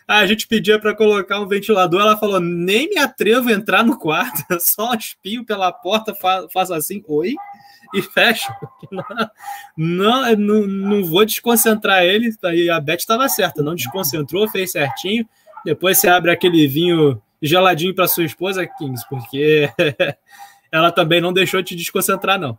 A 0.08 0.26
gente 0.26 0.48
pedia 0.48 0.76
para 0.76 0.92
colocar 0.92 1.38
um 1.38 1.46
ventilador. 1.46 2.00
Ela 2.00 2.16
falou: 2.16 2.40
Nem 2.40 2.90
me 2.90 2.98
atrevo 2.98 3.50
a 3.50 3.52
entrar 3.52 3.84
no 3.84 3.96
quarto, 3.96 4.42
só 4.58 4.92
espio 4.94 5.44
pela 5.44 5.72
porta, 5.72 6.12
faço 6.52 6.74
assim, 6.74 7.00
oi 7.06 7.36
e 7.94 8.02
fecho. 8.02 8.52
Não, 9.76 10.36
não, 10.36 10.66
não 10.66 11.04
vou 11.04 11.24
desconcentrar 11.24 12.02
ele. 12.02 12.34
E 12.54 12.70
a 12.70 12.80
Beth 12.80 12.96
estava 12.96 13.28
certa, 13.28 13.62
não 13.62 13.74
desconcentrou, 13.74 14.48
fez 14.48 14.72
certinho. 14.72 15.28
Depois 15.64 15.98
você 15.98 16.08
abre 16.08 16.30
aquele 16.30 16.66
vinho 16.66 17.20
geladinho 17.42 17.94
para 17.94 18.08
sua 18.08 18.24
esposa, 18.24 18.66
Kings, 18.66 19.04
porque 19.08 19.68
ela 20.72 20.90
também 20.90 21.20
não 21.20 21.32
deixou 21.32 21.62
te 21.62 21.74
desconcentrar, 21.74 22.38
não. 22.38 22.58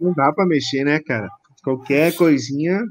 Não 0.00 0.12
dá 0.12 0.32
para 0.32 0.46
mexer, 0.46 0.84
né, 0.84 1.00
cara? 1.00 1.28
Qualquer 1.62 2.14
coisinha 2.16 2.82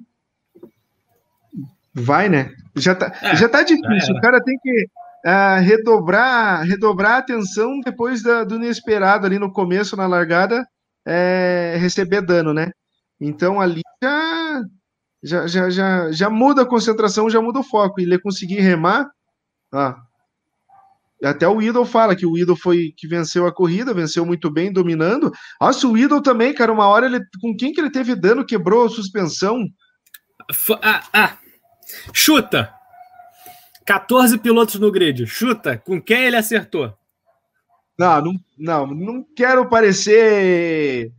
vai, 1.94 2.30
né? 2.30 2.54
Já 2.76 2.96
tá, 2.96 3.14
é, 3.22 3.36
já 3.36 3.50
tá 3.50 3.64
difícil. 3.64 4.16
O 4.16 4.22
cara 4.22 4.42
tem 4.42 4.58
que 4.60 4.86
uh, 5.26 5.62
redobrar, 5.62 6.64
redobrar 6.64 7.14
a 7.14 7.18
atenção 7.18 7.80
depois 7.82 8.24
da, 8.24 8.44
do 8.44 8.56
inesperado 8.56 9.26
ali 9.26 9.38
no 9.38 9.52
começo, 9.52 9.98
na 9.98 10.08
largada, 10.08 10.66
é, 11.06 11.76
receber 11.80 12.22
dano, 12.22 12.54
né? 12.54 12.72
Então 13.20 13.60
ali 13.60 13.82
já, 14.02 14.62
já, 15.24 15.48
já, 15.48 15.70
já, 15.70 16.12
já 16.12 16.30
muda 16.30 16.64
a 16.64 16.68
concentração, 16.68 17.30
já 17.30 17.42
muda 17.42 17.60
o 17.60 17.64
foco. 17.64 18.00
E 18.00 18.04
ele 18.04 18.20
conseguir 18.20 18.60
remar, 18.62 19.10
ah, 19.74 19.98
até 21.24 21.48
o 21.48 21.62
Idol 21.62 21.86
fala 21.86 22.16
que 22.16 22.26
o 22.26 22.38
Idol 22.38 22.56
foi 22.56 22.94
que 22.98 23.08
venceu 23.08 23.46
a 23.46 23.54
corrida, 23.54 23.94
venceu 23.94 24.26
muito 24.26 24.50
bem, 24.50 24.74
dominando. 24.74 25.32
Nossa, 25.60 25.88
o 25.88 25.98
Idol 25.98 26.22
também, 26.22 26.54
cara, 26.54 26.72
uma 26.72 26.88
hora 26.88 27.06
ele. 27.06 27.20
Com 27.40 27.56
quem 27.56 27.72
que 27.72 27.80
ele 27.80 27.92
teve 27.92 28.16
dano, 28.16 28.46
quebrou 28.46 28.86
a 28.86 28.90
suspensão? 28.90 29.68
Ah, 30.82 31.04
ah. 31.14 31.38
Chuta! 32.14 32.74
14 33.86 34.38
pilotos 34.40 34.76
no 34.76 34.92
grid. 34.92 35.28
Chuta, 35.28 35.78
com 35.78 36.02
quem 36.02 36.24
ele 36.24 36.38
acertou? 36.38 36.96
Não, 37.98 38.22
não, 38.22 38.34
não, 38.58 38.88
não 38.88 39.26
quero 39.36 39.70
parecer. 39.70 41.12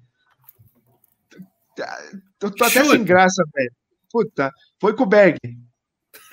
Eu 2.40 2.50
tô 2.50 2.64
até 2.64 2.82
Chuta. 2.82 2.90
sem 2.90 3.04
graça, 3.04 3.44
velho. 3.54 3.72
Puta, 4.10 4.50
foi 4.80 4.94
com 4.94 5.04
o 5.04 5.06
Berg. 5.06 5.38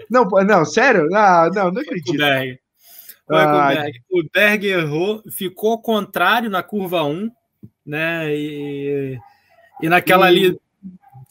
não, 0.09 0.25
não, 0.45 0.65
sério? 0.65 1.07
Ah, 1.13 1.49
não, 1.53 1.71
não 1.71 1.81
acredito. 1.81 2.15
O 2.15 2.17
Berg. 2.17 2.59
Foi 3.27 3.37
ah, 3.37 3.47
o 3.47 3.75
Berg. 3.75 4.01
O 4.09 4.23
Berg 4.33 4.67
errou, 4.67 5.23
ficou 5.31 5.81
contrário 5.81 6.49
na 6.49 6.63
curva 6.63 7.03
1, 7.03 7.31
né? 7.85 8.35
E, 8.35 9.17
e 9.81 9.89
naquela 9.89 10.25
e... 10.25 10.29
ali 10.29 10.59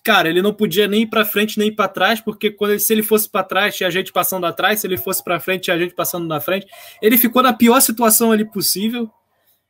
cara, 0.06 0.28
ele 0.28 0.40
não 0.40 0.54
podia 0.54 0.86
nem 0.86 1.02
ir 1.02 1.08
para 1.08 1.24
frente 1.24 1.58
nem 1.58 1.74
para 1.74 1.88
trás, 1.88 2.20
porque 2.20 2.48
quando 2.48 2.70
ele, 2.70 2.78
se 2.78 2.92
ele 2.92 3.02
fosse 3.02 3.28
para 3.28 3.42
trás, 3.42 3.74
tinha 3.74 3.90
gente 3.90 4.12
passando 4.12 4.46
atrás, 4.46 4.78
se 4.78 4.86
ele 4.86 4.96
fosse 4.96 5.22
para 5.22 5.40
frente, 5.40 5.64
tinha 5.64 5.76
gente 5.76 5.96
passando 5.96 6.28
na 6.28 6.38
frente. 6.40 6.64
Ele 7.02 7.18
ficou 7.18 7.42
na 7.42 7.52
pior 7.52 7.80
situação 7.80 8.30
ali 8.30 8.44
possível. 8.44 9.10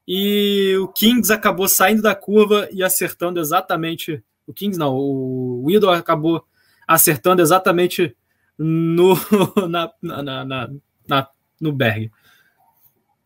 E 0.06 0.76
o 0.78 0.88
Kings 0.88 1.32
acabou 1.32 1.66
saindo 1.66 2.02
da 2.02 2.14
curva 2.14 2.68
e 2.70 2.82
acertando 2.82 3.40
exatamente. 3.40 4.22
O 4.46 4.52
Kings 4.52 4.78
não, 4.78 4.94
o 4.94 5.64
Widow 5.64 5.90
acabou 5.90 6.44
acertando 6.86 7.40
exatamente 7.40 8.14
no, 8.58 9.14
na, 9.68 9.90
na, 10.02 10.44
na, 10.44 10.70
na, 11.08 11.28
no 11.60 11.72
Berg. 11.72 12.10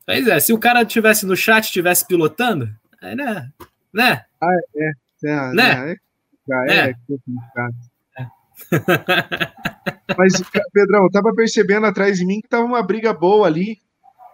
Pois 0.05 0.27
é, 0.27 0.41
se 0.41 0.53
o 0.53 0.59
cara 0.59 0.85
tivesse 0.85 1.25
no 1.27 1.37
chat, 1.37 1.65
estivesse 1.65 2.07
pilotando, 2.07 2.69
aí, 3.01 3.15
né? 3.15 3.51
Né? 3.93 4.25
Ah, 4.41 4.57
é. 4.77 4.93
é 5.25 5.55
né? 5.55 5.93
É 5.93 5.97
é, 6.69 6.91
é 6.91 6.95
complicado. 7.07 7.75
É. 8.19 8.27
Mas, 10.17 10.43
Pedrão, 10.73 11.05
eu 11.05 11.11
tava 11.11 11.33
percebendo 11.35 11.87
atrás 11.87 12.19
de 12.19 12.27
mim 12.27 12.41
que 12.41 12.49
tava 12.49 12.65
uma 12.65 12.83
briga 12.83 13.13
boa 13.13 13.47
ali. 13.47 13.79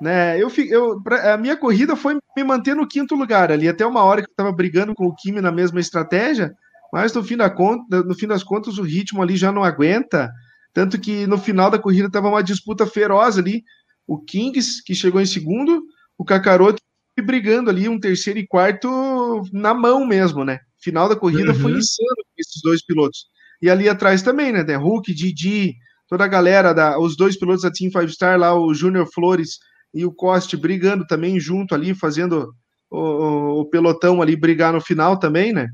Né? 0.00 0.38
Eu, 0.40 0.50
eu, 0.68 1.02
a 1.32 1.36
minha 1.36 1.56
corrida 1.56 1.96
foi 1.96 2.18
me 2.36 2.44
manter 2.44 2.74
no 2.74 2.88
quinto 2.88 3.14
lugar 3.14 3.50
ali, 3.50 3.68
até 3.68 3.86
uma 3.86 4.02
hora 4.02 4.22
que 4.22 4.30
eu 4.30 4.34
tava 4.34 4.52
brigando 4.52 4.94
com 4.94 5.06
o 5.06 5.14
Kimi 5.14 5.40
na 5.40 5.50
mesma 5.50 5.80
estratégia, 5.80 6.54
mas 6.92 7.14
no 7.14 7.24
fim, 7.24 7.36
da 7.36 7.48
conta, 7.48 8.02
no 8.02 8.14
fim 8.14 8.26
das 8.26 8.42
contas 8.42 8.78
o 8.78 8.82
ritmo 8.82 9.22
ali 9.22 9.36
já 9.36 9.50
não 9.50 9.64
aguenta. 9.64 10.30
Tanto 10.76 11.00
que 11.00 11.26
no 11.26 11.38
final 11.38 11.70
da 11.70 11.78
corrida 11.78 12.10
tava 12.10 12.28
uma 12.28 12.42
disputa 12.42 12.86
feroz 12.86 13.38
ali. 13.38 13.64
o 14.06 14.22
Kings, 14.22 14.84
que 14.84 14.94
chegou 14.94 15.18
em 15.18 15.24
segundo, 15.24 15.82
o 16.18 16.24
Kakaroto 16.24 16.82
brigando 17.24 17.70
ali 17.70 17.88
um 17.88 17.98
terceiro 17.98 18.38
e 18.38 18.46
quarto 18.46 19.42
na 19.54 19.72
mão 19.72 20.06
mesmo, 20.06 20.44
né? 20.44 20.60
Final 20.76 21.08
da 21.08 21.16
corrida 21.16 21.52
uhum. 21.52 21.60
foi 21.60 21.72
insano 21.72 22.14
esses 22.36 22.60
dois 22.62 22.84
pilotos. 22.84 23.24
E 23.62 23.70
ali 23.70 23.88
atrás 23.88 24.20
também, 24.20 24.52
né? 24.52 24.62
né? 24.64 24.76
Hulk, 24.76 25.14
Didi, 25.14 25.76
toda 26.06 26.24
a 26.24 26.28
galera, 26.28 26.74
da, 26.74 26.98
os 26.98 27.16
dois 27.16 27.38
pilotos 27.38 27.62
da 27.62 27.70
Team 27.70 27.90
Five 27.90 28.12
Star 28.12 28.38
lá, 28.38 28.54
o 28.54 28.74
Júnior 28.74 29.08
Flores 29.14 29.58
e 29.94 30.04
o 30.04 30.12
Coste 30.12 30.58
brigando 30.58 31.06
também 31.06 31.40
junto 31.40 31.74
ali, 31.74 31.94
fazendo 31.94 32.54
o, 32.90 33.62
o, 33.62 33.64
pelotão 33.70 34.20
ali 34.20 34.36
brigar 34.36 34.74
no 34.74 34.80
final 34.82 35.18
também, 35.18 35.54
né? 35.54 35.68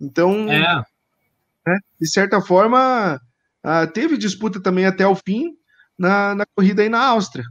Então, 0.00 0.50
é. 0.50 0.82
né, 1.66 1.78
de 2.00 2.10
certa 2.10 2.40
forma, 2.40 3.20
uh, 3.64 3.90
teve 3.92 4.16
disputa 4.16 4.60
também 4.60 4.86
até 4.86 5.06
o 5.06 5.14
fim 5.14 5.56
na, 5.98 6.34
na 6.34 6.46
corrida 6.54 6.82
aí 6.82 6.88
na 6.88 7.04
Áustria. 7.04 7.44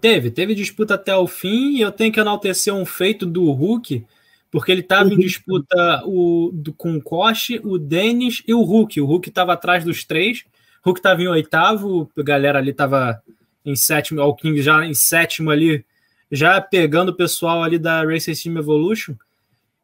Teve, 0.00 0.30
teve 0.30 0.54
disputa 0.54 0.94
até 0.94 1.14
o 1.16 1.26
fim 1.26 1.76
e 1.76 1.80
eu 1.80 1.90
tenho 1.90 2.12
que 2.12 2.20
enaltecer 2.20 2.72
um 2.72 2.86
feito 2.86 3.26
do 3.26 3.50
Hulk, 3.50 4.06
porque 4.50 4.70
ele 4.70 4.80
estava 4.80 5.12
em 5.12 5.18
disputa 5.18 6.02
o, 6.04 6.50
do, 6.52 6.72
com 6.72 6.96
o 6.96 7.02
Koch, 7.02 7.60
o 7.64 7.78
Denis 7.78 8.42
e 8.46 8.54
o 8.54 8.62
Hulk. 8.62 9.00
O 9.00 9.06
Hulk 9.06 9.28
estava 9.28 9.54
atrás 9.54 9.84
dos 9.84 10.04
três, 10.04 10.44
o 10.84 10.88
Hulk 10.88 11.00
estava 11.00 11.20
em 11.20 11.28
oitavo, 11.28 12.08
a 12.16 12.22
galera 12.22 12.58
ali 12.58 12.70
estava 12.70 13.20
em 13.64 13.74
sétimo, 13.74 14.22
o 14.22 14.34
King 14.34 14.62
já 14.62 14.86
em 14.86 14.94
sétimo 14.94 15.50
ali, 15.50 15.84
já 16.30 16.60
pegando 16.60 17.10
o 17.10 17.16
pessoal 17.16 17.62
ali 17.62 17.78
da 17.78 18.04
Race 18.04 18.32
Team 18.40 18.56
Evolution. 18.56 19.14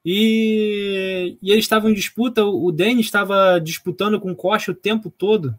E, 0.04 1.38
e 1.40 1.50
eles 1.50 1.64
estavam 1.64 1.90
em 1.90 1.94
disputa, 1.94 2.44
o 2.44 2.70
Denis 2.70 3.06
estava 3.06 3.58
disputando 3.58 4.20
com 4.20 4.32
o 4.32 4.36
Koch 4.36 4.70
o 4.70 4.74
tempo 4.74 5.10
todo 5.10 5.58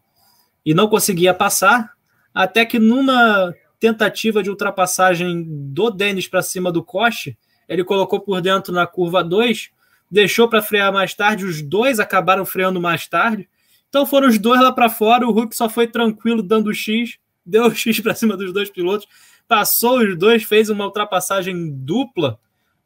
e 0.64 0.74
não 0.74 0.88
conseguia 0.88 1.34
passar, 1.34 1.94
até 2.34 2.64
que 2.64 2.78
numa 2.78 3.54
tentativa 3.80 4.44
de 4.44 4.50
ultrapassagem 4.50 5.44
do 5.48 5.90
Denis 5.90 6.28
para 6.28 6.44
cima 6.44 6.72
do 6.72 6.84
Koch, 6.84 7.36
ele 7.68 7.84
colocou 7.84 8.20
por 8.20 8.40
dentro 8.40 8.72
na 8.72 8.86
curva 8.86 9.24
2, 9.24 9.72
deixou 10.12 10.48
para 10.48 10.62
frear 10.62 10.94
mais 10.94 11.14
tarde, 11.14 11.46
os 11.46 11.62
dois 11.62 12.00
acabaram 12.00 12.46
freando 12.46 12.80
mais 12.80 13.08
tarde. 13.08 13.50
Então 13.90 14.06
foram 14.06 14.28
os 14.28 14.38
dois 14.38 14.62
lá 14.62 14.72
para 14.72 14.90
fora, 14.90 15.28
o 15.28 15.32
Hulk 15.32 15.56
só 15.56 15.68
foi 15.68 15.88
tranquilo 15.88 16.44
dando 16.44 16.74
X, 16.74 17.18
deu 17.44 17.74
X 17.74 18.00
para 18.00 18.14
cima 18.14 18.38
dos 18.38 18.54
dois 18.54 18.70
pilotos, 18.70 19.08
passou 19.48 20.00
os 20.00 20.18
dois, 20.18 20.44
fez 20.44 20.70
uma 20.70 20.86
ultrapassagem 20.86 21.72
dupla 21.72 22.40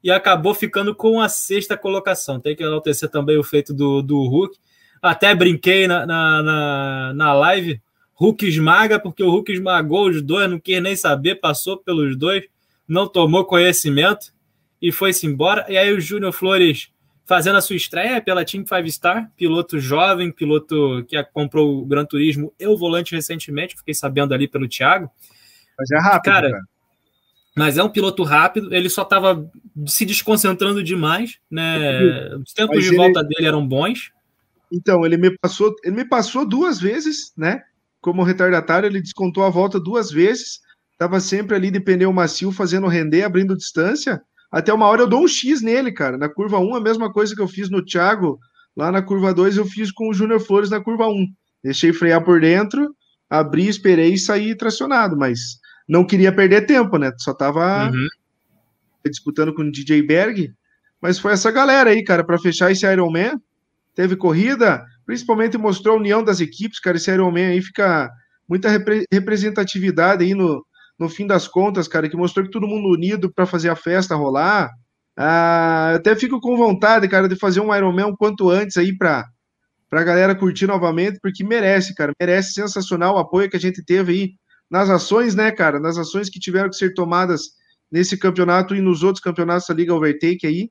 e 0.03 0.11
acabou 0.11 0.53
ficando 0.53 0.95
com 0.95 1.21
a 1.21 1.29
sexta 1.29 1.77
colocação. 1.77 2.39
Tem 2.39 2.55
que 2.55 2.63
enaltecer 2.63 3.09
também 3.09 3.37
o 3.37 3.43
feito 3.43 3.73
do, 3.73 4.01
do 4.01 4.23
Hulk. 4.27 4.57
Até 5.01 5.33
brinquei 5.35 5.87
na, 5.87 6.05
na, 6.05 6.43
na, 6.43 7.13
na 7.13 7.33
live. 7.33 7.81
Hulk 8.13 8.45
esmaga, 8.45 8.99
porque 8.99 9.23
o 9.23 9.29
Hulk 9.29 9.51
esmagou 9.51 10.09
os 10.09 10.21
dois, 10.21 10.49
não 10.49 10.59
quis 10.59 10.81
nem 10.81 10.95
saber, 10.95 11.35
passou 11.35 11.77
pelos 11.77 12.17
dois, 12.17 12.43
não 12.85 13.07
tomou 13.07 13.45
conhecimento 13.45 14.33
e 14.81 14.91
foi-se 14.91 15.25
embora. 15.25 15.65
E 15.69 15.77
aí 15.77 15.93
o 15.93 16.01
Júnior 16.01 16.33
Flores 16.33 16.91
fazendo 17.25 17.57
a 17.57 17.61
sua 17.61 17.75
estreia 17.75 18.19
pela 18.19 18.43
Team 18.43 18.65
Five 18.65 18.91
Star, 18.91 19.31
piloto 19.37 19.79
jovem, 19.79 20.31
piloto 20.31 21.05
que 21.07 21.23
comprou 21.25 21.79
o 21.79 21.85
Gran 21.85 22.03
Turismo 22.03 22.51
e 22.59 22.65
o 22.65 22.75
volante 22.75 23.13
recentemente, 23.13 23.77
fiquei 23.77 23.93
sabendo 23.93 24.33
ali 24.33 24.47
pelo 24.47 24.67
Thiago. 24.67 25.11
Mas 25.77 25.91
é 25.91 25.99
rápido, 25.99 26.23
cara. 26.23 26.49
cara. 26.49 26.63
Mas 27.59 27.77
é 27.77 27.83
um 27.83 27.89
piloto 27.89 28.23
rápido, 28.23 28.73
ele 28.73 28.89
só 28.89 29.01
estava 29.01 29.45
se 29.85 30.05
desconcentrando 30.05 30.81
demais, 30.81 31.37
né? 31.51 32.33
Os 32.37 32.53
tempos 32.53 32.77
mas 32.77 32.85
de 32.85 32.91
ele... 32.91 32.97
volta 32.97 33.21
dele 33.21 33.47
eram 33.47 33.67
bons. 33.67 34.11
Então, 34.71 35.05
ele 35.05 35.17
me 35.17 35.37
passou, 35.37 35.75
ele 35.83 35.95
me 35.97 36.05
passou 36.05 36.47
duas 36.47 36.79
vezes, 36.79 37.33
né? 37.37 37.61
Como 37.99 38.23
retardatário, 38.23 38.87
ele 38.87 39.01
descontou 39.01 39.43
a 39.43 39.49
volta 39.49 39.77
duas 39.77 40.09
vezes. 40.09 40.61
Estava 40.93 41.19
sempre 41.19 41.53
ali 41.53 41.69
de 41.69 41.81
pneu 41.81 42.13
macio, 42.13 42.49
fazendo 42.49 42.87
render, 42.87 43.23
abrindo 43.23 43.57
distância. 43.57 44.21
Até 44.49 44.73
uma 44.73 44.87
hora 44.87 45.01
eu 45.01 45.07
dou 45.07 45.23
um 45.23 45.27
X 45.27 45.61
nele, 45.61 45.91
cara. 45.91 46.17
Na 46.17 46.29
curva 46.29 46.59
1, 46.59 46.75
a 46.75 46.81
mesma 46.81 47.11
coisa 47.11 47.35
que 47.35 47.41
eu 47.41 47.47
fiz 47.47 47.69
no 47.69 47.83
Thiago, 47.83 48.39
lá 48.73 48.89
na 48.89 49.01
curva 49.01 49.33
2, 49.33 49.57
eu 49.57 49.65
fiz 49.65 49.91
com 49.91 50.09
o 50.09 50.13
Júnior 50.13 50.39
Flores 50.39 50.69
na 50.69 50.79
curva 50.79 51.09
1. 51.09 51.27
Deixei 51.61 51.91
frear 51.91 52.23
por 52.23 52.39
dentro, 52.39 52.95
abri, 53.29 53.67
esperei 53.67 54.13
e 54.13 54.17
saí 54.17 54.55
tracionado, 54.55 55.17
mas 55.17 55.59
não 55.89 56.05
queria 56.05 56.31
perder 56.31 56.67
tempo, 56.67 56.99
né? 56.99 57.11
Só 57.17 57.33
tava 57.33 57.89
uhum. 57.89 58.07
disputando 59.07 59.55
com 59.55 59.63
o 59.63 59.71
DJ 59.71 60.03
Berg. 60.03 60.53
Mas 61.01 61.17
foi 61.17 61.33
essa 61.33 61.49
galera 61.49 61.89
aí, 61.89 62.03
cara, 62.03 62.23
para 62.23 62.37
fechar 62.37 62.71
esse 62.71 62.85
Iron 62.85 63.11
Man. 63.11 63.41
Teve 63.95 64.15
corrida, 64.15 64.85
principalmente 65.03 65.57
mostrou 65.57 65.95
a 65.95 65.99
união 65.99 66.23
das 66.23 66.39
equipes, 66.39 66.79
cara. 66.79 66.97
Esse 66.97 67.11
Iron 67.11 67.31
Man 67.31 67.47
aí 67.47 67.61
fica 67.61 68.07
muita 68.47 68.69
repre 68.69 69.05
representatividade 69.11 70.23
aí 70.23 70.35
no, 70.35 70.63
no 70.97 71.09
fim 71.09 71.25
das 71.25 71.47
contas, 71.47 71.87
cara, 71.87 72.07
que 72.07 72.15
mostrou 72.15 72.45
que 72.45 72.51
todo 72.51 72.67
mundo 72.67 72.89
unido 72.89 73.33
para 73.33 73.47
fazer 73.47 73.69
a 73.69 73.75
festa 73.75 74.15
rolar. 74.15 74.69
Ah, 75.17 75.93
até 75.95 76.15
fico 76.15 76.39
com 76.39 76.55
vontade, 76.55 77.07
cara, 77.07 77.27
de 77.27 77.35
fazer 77.35 77.61
um 77.61 77.75
Ironman 77.75 78.05
o 78.05 78.17
quanto 78.17 78.47
antes 78.49 78.77
aí 78.77 78.95
para 78.95 79.25
a 79.91 80.03
galera 80.03 80.35
curtir 80.35 80.67
novamente, 80.67 81.19
porque 81.19 81.43
merece, 81.43 81.95
cara, 81.95 82.13
merece 82.19 82.53
sensacional 82.53 83.15
o 83.15 83.17
apoio 83.17 83.49
que 83.49 83.57
a 83.57 83.59
gente 83.59 83.83
teve 83.83 84.13
aí 84.13 84.29
nas 84.69 84.89
ações, 84.89 85.35
né, 85.35 85.51
cara, 85.51 85.79
nas 85.79 85.97
ações 85.97 86.29
que 86.29 86.39
tiveram 86.39 86.69
que 86.69 86.75
ser 86.75 86.93
tomadas 86.93 87.53
nesse 87.91 88.17
campeonato 88.17 88.75
e 88.75 88.81
nos 88.81 89.03
outros 89.03 89.23
campeonatos 89.23 89.67
da 89.67 89.73
Liga 89.73 89.93
Overtake 89.93 90.45
aí. 90.45 90.69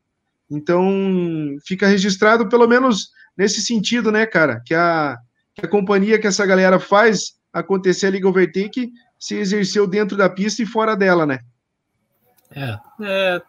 Então, 0.51 1.57
fica 1.67 1.87
registrado 1.87 2.49
pelo 2.49 2.67
menos 2.67 3.11
nesse 3.37 3.61
sentido, 3.61 4.11
né, 4.11 4.25
cara, 4.25 4.63
que 4.65 4.75
a, 4.75 5.17
que 5.55 5.67
a 5.67 5.69
companhia 5.69 6.19
que 6.19 6.27
essa 6.27 6.47
galera 6.47 6.79
faz 6.79 7.35
acontecer 7.53 8.07
a 8.07 8.11
Liga 8.11 8.29
Overtake 8.29 8.91
se 9.19 9.35
exerceu 9.37 9.87
dentro 9.87 10.17
da 10.17 10.29
pista 10.29 10.63
e 10.63 10.67
fora 10.67 10.97
dela, 10.97 11.27
né? 11.27 11.41
É, 12.51 12.79
é, 13.03 13.43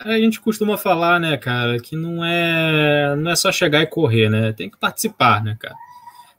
a 0.00 0.18
gente 0.18 0.40
costuma 0.40 0.78
falar, 0.78 1.18
né, 1.18 1.36
cara, 1.36 1.78
que 1.80 1.96
não 1.96 2.24
é, 2.24 3.16
não 3.16 3.30
é 3.30 3.36
só 3.36 3.50
chegar 3.50 3.82
e 3.82 3.86
correr, 3.86 4.28
né? 4.30 4.52
Tem 4.52 4.70
que 4.70 4.78
participar, 4.78 5.42
né, 5.42 5.56
cara? 5.58 5.74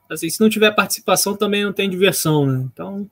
Assim, 0.10 0.30
se 0.30 0.40
não 0.40 0.50
tiver 0.50 0.72
participação, 0.72 1.36
também 1.36 1.66
não 1.66 1.74
tem 1.74 1.90
diversão, 1.90 2.46
né? 2.46 2.66
Então, 2.72 3.10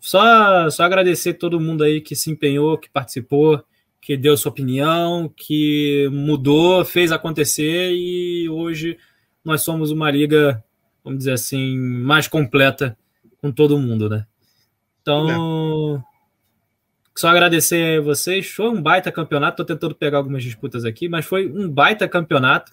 só, 0.00 0.70
só 0.70 0.82
agradecer 0.84 1.34
todo 1.34 1.60
mundo 1.60 1.84
aí 1.84 2.00
que 2.00 2.16
se 2.16 2.30
empenhou, 2.30 2.78
que 2.78 2.88
participou, 2.88 3.62
que 4.00 4.16
deu 4.16 4.36
sua 4.36 4.50
opinião, 4.50 5.32
que 5.36 6.08
mudou, 6.10 6.84
fez 6.84 7.12
acontecer 7.12 7.92
e 7.92 8.48
hoje 8.48 8.98
nós 9.44 9.62
somos 9.62 9.90
uma 9.90 10.10
liga, 10.10 10.64
vamos 11.04 11.18
dizer 11.18 11.32
assim, 11.32 11.78
mais 11.78 12.26
completa 12.26 12.96
com 13.40 13.52
todo 13.52 13.78
mundo, 13.78 14.08
né? 14.08 14.26
Então, 15.02 16.02
só 17.16 17.28
agradecer 17.28 17.98
a 17.98 18.02
vocês. 18.02 18.48
Foi 18.50 18.68
um 18.68 18.80
baita 18.80 19.10
campeonato. 19.10 19.62
Estou 19.62 19.76
tentando 19.76 19.94
pegar 19.94 20.18
algumas 20.18 20.42
disputas 20.42 20.84
aqui, 20.84 21.08
mas 21.08 21.24
foi 21.24 21.50
um 21.50 21.68
baita 21.68 22.08
campeonato. 22.08 22.72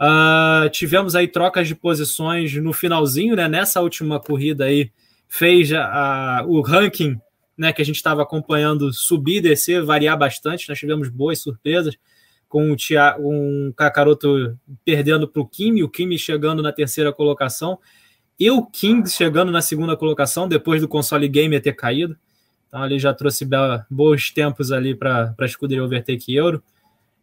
Uh, 0.00 0.68
tivemos 0.70 1.14
aí 1.14 1.28
trocas 1.28 1.68
de 1.68 1.74
posições 1.74 2.52
no 2.54 2.72
finalzinho, 2.72 3.36
né? 3.36 3.48
Nessa 3.48 3.80
última 3.80 4.20
corrida 4.20 4.64
aí, 4.64 4.90
fez 5.36 5.72
a, 5.72 6.38
a, 6.38 6.46
o 6.46 6.60
ranking 6.60 7.20
né, 7.58 7.72
que 7.72 7.82
a 7.82 7.84
gente 7.84 7.96
estava 7.96 8.22
acompanhando 8.22 8.92
subir 8.92 9.40
descer, 9.40 9.82
variar 9.82 10.16
bastante. 10.16 10.68
Nós 10.68 10.78
tivemos 10.78 11.08
boas 11.08 11.40
surpresas 11.40 11.96
com 12.48 12.70
o 12.70 12.76
Tia, 12.76 13.16
um 13.18 13.72
Kakaroto 13.76 14.56
perdendo 14.84 15.26
para 15.26 15.42
o 15.42 15.46
Kimi, 15.46 15.82
o 15.82 15.88
Kimi 15.88 16.16
chegando 16.16 16.62
na 16.62 16.70
terceira 16.70 17.12
colocação 17.12 17.80
e 18.38 18.48
o 18.48 18.64
Kings 18.64 19.16
chegando 19.16 19.50
na 19.50 19.60
segunda 19.60 19.96
colocação 19.96 20.46
depois 20.46 20.80
do 20.80 20.86
console 20.86 21.26
gamer 21.26 21.60
ter 21.60 21.72
caído. 21.72 22.16
Então 22.68 22.86
ele 22.86 23.00
já 23.00 23.12
trouxe 23.12 23.44
bons 23.90 24.30
tempos 24.30 24.70
ali 24.70 24.94
para 24.94 25.34
a 25.36 25.44
escuderia 25.44 25.82
Overtake 25.82 26.32
Euro. 26.32 26.62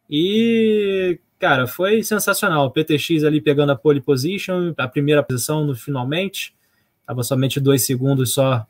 E, 0.09 1.17
cara, 1.39 1.65
foi 1.65 2.03
sensacional. 2.03 2.65
O 2.65 2.71
PTX 2.71 3.23
ali 3.23 3.39
pegando 3.39 3.71
a 3.71 3.75
pole 3.75 4.01
position, 4.01 4.73
a 4.77 4.87
primeira 4.87 5.23
posição 5.23 5.65
no 5.65 5.75
finalmente. 5.75 6.53
Estava 7.11 7.23
somente 7.23 7.59
dois 7.59 7.85
segundos 7.85 8.33
só 8.33 8.65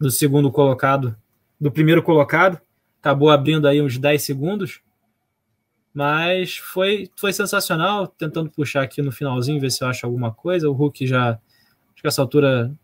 do 0.00 0.10
segundo 0.10 0.50
colocado, 0.50 1.16
do 1.60 1.70
primeiro 1.70 2.02
colocado. 2.02 2.60
Acabou 2.98 3.30
abrindo 3.30 3.68
aí 3.68 3.80
uns 3.80 3.96
10 3.98 4.20
segundos. 4.20 4.80
Mas 5.94 6.56
foi, 6.56 7.08
foi 7.14 7.32
sensacional. 7.32 8.08
Tentando 8.08 8.50
puxar 8.50 8.82
aqui 8.82 9.00
no 9.00 9.12
finalzinho, 9.12 9.60
ver 9.60 9.70
se 9.70 9.84
eu 9.84 9.86
acho 9.86 10.04
alguma 10.04 10.32
coisa. 10.32 10.68
O 10.68 10.72
Hulk 10.72 11.06
já 11.06 11.38
que 11.94 12.08
essa 12.08 12.20
altura 12.20 12.74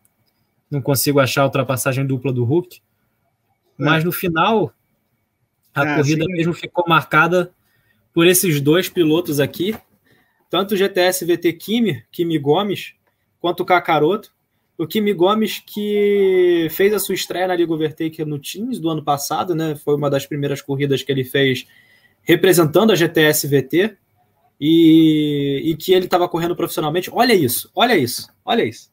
não 0.71 0.81
consigo 0.81 1.19
achar 1.19 1.43
a 1.43 1.47
ultrapassagem 1.47 2.07
dupla 2.07 2.33
do 2.33 2.45
Hulk. 2.45 2.81
Mas 3.77 4.05
no 4.05 4.13
final, 4.13 4.73
a 5.75 5.85
é, 5.89 5.97
corrida 5.97 6.25
sim. 6.25 6.33
mesmo 6.35 6.55
ficou 6.55 6.85
marcada 6.87 7.53
por 8.15 8.29
esses 8.29 8.61
dois 8.61 8.89
pilotos 8.89 9.41
aqui, 9.41 9.77
tanto 10.49 10.75
o 10.75 10.77
GTS 10.77 11.25
VT 11.25 11.53
Kimi, 11.55 12.05
Kimi 12.13 12.39
Gomes, 12.39 12.95
quanto 13.41 13.65
o 13.65 13.67
Kakaroto. 13.67 14.39
O 14.81 14.87
Kimi 14.87 15.13
Gomes 15.13 15.63
que 15.65 16.67
fez 16.71 16.95
a 16.95 16.99
sua 16.99 17.15
estreia 17.15 17.47
na 17.47 17.55
Liga 17.55 17.71
Overtake 17.71 18.25
no 18.25 18.39
Teams 18.39 18.79
do 18.79 18.89
ano 18.89 19.05
passado, 19.05 19.55
né? 19.55 19.77
Foi 19.77 19.95
uma 19.95 20.09
das 20.09 20.25
primeiras 20.25 20.63
corridas 20.63 21.03
que 21.03 21.13
ele 21.13 21.23
fez 21.23 21.67
representando 22.23 22.91
a 22.91 22.95
GTS 22.95 23.47
VT 23.47 23.95
e, 24.59 25.61
e 25.67 25.77
que 25.77 25.93
ele 25.93 26.07
estava 26.07 26.27
correndo 26.27 26.57
profissionalmente. 26.57 27.11
Olha 27.13 27.35
isso, 27.35 27.71
olha 27.75 27.95
isso, 27.95 28.33
olha 28.43 28.65
isso. 28.65 28.91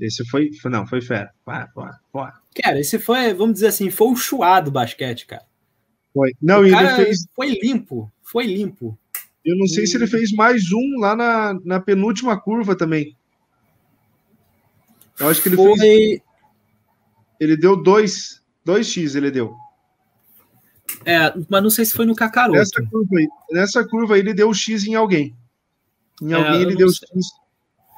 Esse 0.00 0.24
foi, 0.24 0.52
foi 0.54 0.70
não, 0.72 0.84
foi 0.84 1.00
fera. 1.02 1.30
Foi, 1.44 1.86
foi, 2.10 2.28
Cara, 2.60 2.80
esse 2.80 2.98
foi, 2.98 3.32
vamos 3.32 3.54
dizer 3.54 3.68
assim, 3.68 3.90
foi 3.90 4.08
o 4.08 4.16
chuá 4.16 4.58
do 4.58 4.72
basquete, 4.72 5.24
cara. 5.24 5.44
Foi. 6.12 6.32
Não, 6.42 6.62
o 6.62 6.66
ele 6.66 6.88
fez. 6.96 7.28
Foi 7.32 7.56
limpo, 7.62 8.10
foi 8.24 8.44
limpo. 8.44 8.98
Eu 9.44 9.56
não 9.56 9.68
sei 9.68 9.84
e... 9.84 9.86
se 9.86 9.96
ele 9.96 10.08
fez 10.08 10.32
mais 10.32 10.72
um 10.72 10.98
lá 10.98 11.14
na, 11.14 11.54
na 11.64 11.78
penúltima 11.78 12.36
curva 12.40 12.76
também. 12.76 13.16
Eu 15.18 15.28
acho 15.28 15.42
que 15.42 15.48
ele 15.48 15.56
foi... 15.56 15.78
fez. 15.78 16.20
Ele 17.40 17.56
deu 17.56 17.80
dois, 17.80 18.42
dois 18.64 18.88
X, 18.88 19.14
ele 19.14 19.30
deu. 19.30 19.54
É, 21.04 21.32
mas 21.48 21.62
não 21.62 21.70
sei 21.70 21.84
se 21.84 21.94
foi 21.94 22.06
no 22.06 22.14
Kakaroto. 22.14 22.58
Nessa 22.58 22.82
curva 22.82 23.16
aí, 23.16 23.28
nessa 23.50 23.86
curva 23.86 24.14
aí 24.14 24.20
ele 24.20 24.34
deu 24.34 24.52
X 24.52 24.86
em 24.86 24.94
alguém. 24.94 25.36
Em 26.20 26.32
é, 26.32 26.34
alguém 26.34 26.62
ele 26.62 26.76
deu 26.76 26.88
sei. 26.88 27.08
X. 27.08 27.26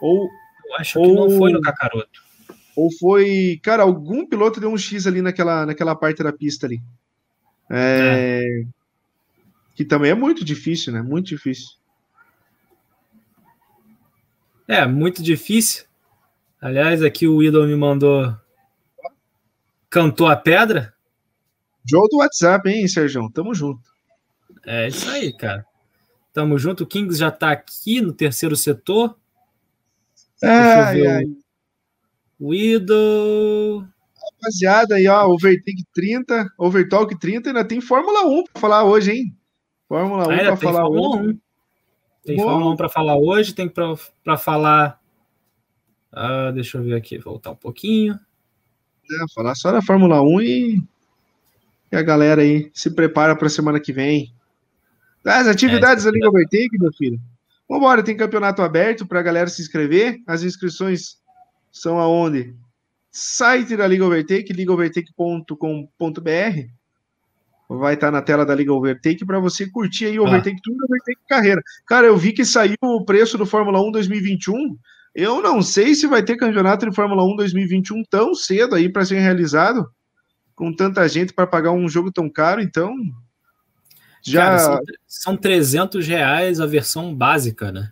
Ou, 0.03 0.29
eu 0.67 0.77
acho 0.77 0.99
ou, 0.99 1.07
que 1.07 1.15
não 1.15 1.39
foi 1.39 1.53
no 1.53 1.61
Kakaroto. 1.61 2.23
Ou 2.77 2.91
foi. 2.99 3.59
Cara, 3.63 3.83
algum 3.83 4.27
piloto 4.27 4.61
deu 4.61 4.71
um 4.71 4.79
X 4.79 5.07
ali 5.07 5.23
naquela, 5.23 5.67
naquela 5.67 5.95
parte 5.95 6.23
da 6.23 6.33
pista 6.33 6.67
ali. 6.67 6.81
É, 7.71 8.43
é. 8.45 8.67
Que 9.75 9.85
também 9.85 10.11
é 10.11 10.15
muito 10.15 10.45
difícil, 10.45 10.93
né? 10.93 11.01
Muito 11.01 11.29
difícil. 11.29 11.71
É, 14.69 14.87
muito 14.87 15.23
difícil. 15.23 15.85
Aliás, 16.61 17.03
aqui 17.03 17.27
o 17.27 17.43
Idol 17.43 17.67
me 17.67 17.75
mandou. 17.75 18.37
Cantou 19.89 20.27
a 20.27 20.37
pedra? 20.37 20.95
Joe 21.85 22.07
do 22.09 22.19
WhatsApp, 22.19 22.69
hein, 22.69 22.87
Sérgio? 22.87 23.31
Tamo 23.31 23.55
junto. 23.55 23.91
É 24.65 24.89
isso 24.89 25.09
aí, 25.09 25.33
cara. 25.33 25.65
Tamo 26.33 26.59
junto. 26.59 26.85
O 26.85 26.87
Kings 26.87 27.19
já 27.19 27.31
tá 27.31 27.51
aqui 27.51 28.01
no 28.01 28.13
terceiro 28.13 28.55
setor. 28.55 29.17
Ai, 30.43 31.07
ai. 31.07 31.25
O 32.39 32.55
Idol. 32.55 33.85
Rapaziada, 34.41 34.97
aí, 34.97 35.09
ó, 35.09 35.27
Overtake 35.27 35.85
30, 35.93 36.53
Overtalk 36.59 37.19
30, 37.19 37.51
ainda 37.51 37.65
tem 37.65 37.81
Fórmula 37.81 38.27
1 38.27 38.45
para 38.45 38.61
falar 38.61 38.85
hoje, 38.85 39.13
hein? 39.13 39.37
Fórmula 39.89 40.29
1 40.29 40.31
ah, 40.31 40.37
para 40.37 40.57
falar 40.57 40.83
Fórmula 40.83 41.17
hoje. 41.21 41.29
1. 41.31 41.39
Tem 42.25 42.37
Bom. 42.37 42.43
Fórmula 42.45 42.73
1 42.73 42.77
para 42.77 42.89
falar 42.89 43.17
hoje, 43.17 43.55
tem 43.55 43.69
para 43.69 44.39
falar. 44.39 45.00
Ah, 46.13 46.51
deixa 46.53 46.79
eu 46.79 46.83
ver 46.83 46.95
aqui, 46.95 47.19
voltar 47.19 47.51
um 47.51 47.57
pouquinho. 47.57 48.15
É, 48.15 49.35
falar 49.35 49.55
só 49.55 49.73
da 49.73 49.83
Fórmula 49.83 50.23
1 50.23 50.41
e 50.43 50.83
e 51.93 51.97
a 51.97 52.03
galera 52.03 52.43
aí 52.43 52.71
se 52.73 52.91
prepara 52.91 53.35
para 53.35 53.49
a 53.49 53.51
semana 53.51 53.81
que 53.81 53.93
vem. 53.93 54.33
As 55.25 55.49
atividades 55.49 56.05
é, 56.05 56.09
da 56.09 56.13
Liga 56.13 56.29
Overtake, 56.29 56.79
meu 56.79 56.93
filho. 56.93 57.21
Vambora, 57.69 58.03
tem 58.03 58.17
campeonato 58.17 58.63
aberto 58.63 59.07
para 59.07 59.21
a 59.21 59.23
galera 59.23 59.49
se 59.49 59.61
inscrever. 59.61 60.21
As 60.27 60.43
inscrições 60.43 61.19
são 61.71 61.99
aonde? 61.99 62.55
Site 63.11 63.77
da 63.77 63.87
Liga 63.87 64.05
Overtake, 64.05 64.53
ligaovertake.com.br. 64.53 66.69
Vai 67.69 67.95
estar 67.95 68.09
tá 68.09 68.11
na 68.11 68.23
tela 68.23 68.47
da 68.47 68.55
Liga 68.55 68.73
Overtake 68.73 69.25
para 69.25 69.39
você 69.39 69.69
curtir 69.69 70.07
aí 70.07 70.19
o 70.19 70.25
ah. 70.25 70.29
Overtake 70.29 70.61
Tour 70.63 70.77
Overtake 70.85 71.21
Carreira. 71.29 71.63
Cara, 71.87 72.07
eu 72.07 72.17
vi 72.17 72.33
que 72.33 72.45
saiu 72.45 72.77
o 72.83 73.05
preço 73.05 73.37
do 73.37 73.47
Fórmula 73.47 73.81
1 73.81 73.93
2021. 73.93 74.77
Eu 75.15 75.43
não 75.43 75.61
sei 75.63 75.95
se 75.95 76.07
vai 76.07 76.23
ter 76.23 76.37
campeonato 76.37 76.89
de 76.89 76.95
Fórmula 76.95 77.25
1 77.25 77.37
2021 77.37 78.03
tão 78.09 78.35
cedo 78.35 78.77
aí 78.77 78.89
para 78.89 79.05
ser 79.05 79.19
realizado 79.19 79.91
com 80.55 80.73
tanta 80.75 81.09
gente 81.09 81.33
para 81.33 81.47
pagar 81.47 81.73
um 81.73 81.89
jogo 81.89 82.13
tão 82.13 82.29
caro, 82.29 82.61
então. 82.61 82.95
Já. 84.23 84.45
Cara, 84.45 84.59
são, 84.59 84.81
são 85.07 85.37
300 85.37 86.07
reais 86.07 86.61
a 86.61 86.67
versão 86.67 87.15
básica, 87.15 87.73
né? 87.73 87.91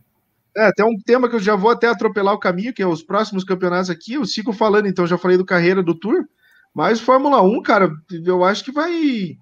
É, 0.55 0.67
até 0.67 0.85
um 0.85 0.99
tema 0.99 1.29
que 1.29 1.37
eu 1.37 1.41
já 1.41 1.57
vou 1.57 1.71
até 1.71 1.89
atropelar 1.89 2.35
o 2.35 2.39
caminho, 2.39 2.75
que 2.75 2.83
é 2.83 2.87
os 2.87 3.03
próximos 3.03 3.43
campeonatos 3.43 3.89
aqui. 3.89 4.15
Eu 4.15 4.27
sigo 4.27 4.53
falando, 4.53 4.87
então 4.87 5.07
já 5.07 5.17
falei 5.17 5.39
do 5.39 5.47
carreira 5.47 5.83
do 5.83 5.95
Tour, 5.95 6.27
mas 6.75 7.01
Fórmula 7.01 7.41
1, 7.41 7.63
cara, 7.63 7.91
eu 8.11 8.45
acho 8.45 8.65
que 8.65 8.73
vai. 8.73 9.37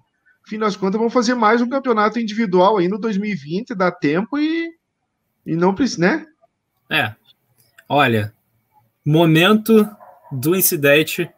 Fim 0.45 0.57
das 0.57 0.77
contas, 0.77 0.99
vão 0.99 1.09
fazer 1.09 1.35
mais 1.35 1.61
um 1.61 1.67
campeonato 1.67 2.19
individual 2.19 2.77
aí 2.77 2.87
no 2.87 2.97
2020, 2.97 3.75
dá 3.75 3.91
tempo 3.91 4.37
e, 4.37 4.69
e 5.45 5.55
não 5.57 5.75
precisa, 5.75 6.01
né? 6.01 6.25
É. 6.89 7.13
Olha, 7.89 8.33
momento 9.05 9.89
do 10.31 10.55
incidente 10.55 11.29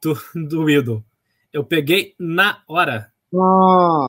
do, 0.00 0.16
do 0.34 0.70
Idol. 0.70 1.04
Eu 1.52 1.64
peguei 1.64 2.14
na 2.18 2.62
hora. 2.68 3.12
Nossa. 3.32 4.08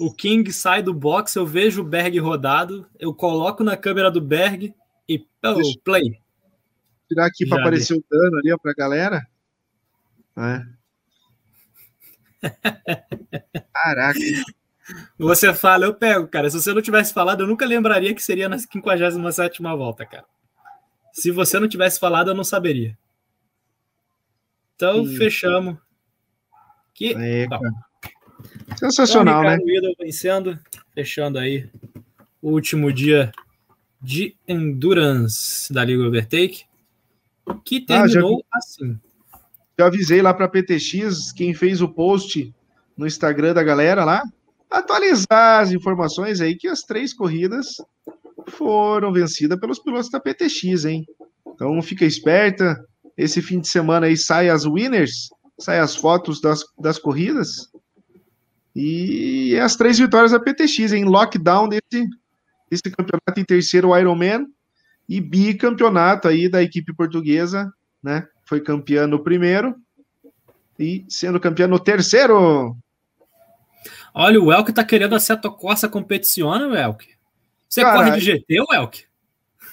O 0.00 0.12
King 0.12 0.52
sai 0.52 0.82
do 0.82 0.94
box, 0.94 1.34
eu 1.36 1.46
vejo 1.46 1.82
o 1.82 1.84
Berg 1.84 2.18
rodado, 2.18 2.86
eu 2.98 3.12
coloco 3.12 3.64
na 3.64 3.76
câmera 3.76 4.10
do 4.10 4.20
Berg 4.20 4.74
e 5.08 5.26
oh, 5.44 5.80
play. 5.84 6.20
Tirar 7.08 7.26
aqui 7.26 7.46
para 7.46 7.60
aparecer 7.60 7.94
o 7.94 8.04
dano 8.08 8.38
ali 8.38 8.56
para 8.60 8.70
a 8.70 8.74
galera. 8.74 9.26
É. 10.36 10.62
Caraca. 13.72 14.18
Você 15.18 15.52
fala, 15.52 15.84
eu 15.84 15.94
pego, 15.94 16.28
cara. 16.28 16.48
Se 16.48 16.60
você 16.60 16.72
não 16.72 16.80
tivesse 16.80 17.12
falado, 17.12 17.42
eu 17.42 17.46
nunca 17.46 17.66
lembraria 17.66 18.14
que 18.14 18.22
seria 18.22 18.48
na 18.48 18.58
57 18.58 19.60
volta, 19.62 20.06
cara. 20.06 20.24
Se 21.18 21.32
você 21.32 21.58
não 21.58 21.68
tivesse 21.68 21.98
falado, 21.98 22.30
eu 22.30 22.34
não 22.34 22.44
saberia. 22.44 22.96
Então, 24.76 25.04
Sim. 25.04 25.16
fechamos. 25.16 25.76
Que 26.94 27.16
sensacional, 28.76 29.44
então, 29.44 29.66
né? 29.66 29.92
vencendo, 29.98 30.58
fechando 30.94 31.38
aí 31.38 31.68
o 32.40 32.50
último 32.50 32.92
dia 32.92 33.32
de 34.00 34.36
endurance 34.46 35.72
da 35.72 35.84
Liga 35.84 36.04
Overtake, 36.04 36.64
que 37.64 37.80
terminou 37.80 38.44
ah, 38.52 38.54
já, 38.54 38.58
assim. 38.58 39.00
Já 39.76 39.86
avisei 39.86 40.22
lá 40.22 40.32
para 40.32 40.48
PTX, 40.48 41.32
quem 41.32 41.52
fez 41.52 41.82
o 41.82 41.88
post 41.88 42.54
no 42.96 43.06
Instagram 43.06 43.54
da 43.54 43.64
galera 43.64 44.04
lá, 44.04 44.22
atualizar 44.70 45.62
as 45.62 45.72
informações 45.72 46.40
aí 46.40 46.54
que 46.54 46.68
as 46.68 46.82
três 46.82 47.12
corridas 47.12 47.78
foram 48.48 49.12
vencidas 49.12 49.58
pelos 49.58 49.78
pilotos 49.78 50.10
da 50.10 50.20
PTX, 50.20 50.84
hein? 50.84 51.04
Então 51.46 51.80
fica 51.82 52.04
esperta. 52.04 52.76
Esse 53.16 53.42
fim 53.42 53.60
de 53.60 53.68
semana 53.68 54.06
aí 54.06 54.16
sai 54.16 54.48
as 54.48 54.64
winners 54.64 55.28
sai 55.58 55.80
as 55.80 55.96
fotos 55.96 56.40
das, 56.40 56.64
das 56.78 56.98
corridas. 56.98 57.68
E 58.74 59.58
as 59.58 59.74
três 59.74 59.98
vitórias 59.98 60.30
da 60.30 60.38
PTX 60.38 60.92
em 60.92 61.04
lockdown 61.04 61.68
desse, 61.68 62.06
desse 62.70 62.82
campeonato 62.84 63.40
em 63.40 63.44
terceiro 63.44 63.96
Ironman 63.98 64.46
e 65.08 65.20
bicampeonato 65.20 66.28
aí 66.28 66.48
da 66.48 66.62
equipe 66.62 66.94
portuguesa, 66.94 67.68
né? 68.02 68.26
Foi 68.44 68.60
campeã 68.60 69.06
no 69.06 69.22
primeiro 69.22 69.74
e 70.78 71.04
sendo 71.08 71.40
campeã 71.40 71.66
no 71.66 71.80
terceiro. 71.80 72.76
Olha, 74.14 74.40
o 74.40 74.52
Elk 74.52 74.72
tá 74.72 74.84
querendo 74.84 75.16
a 75.16 75.20
Seto 75.20 75.50
Corsa 75.50 75.88
competiciona, 75.88 76.80
Elk. 76.80 77.17
Você 77.68 77.82
cara, 77.82 77.98
corre 77.98 78.18
de 78.18 78.20
GT, 78.20 78.64
Elk? 78.72 79.04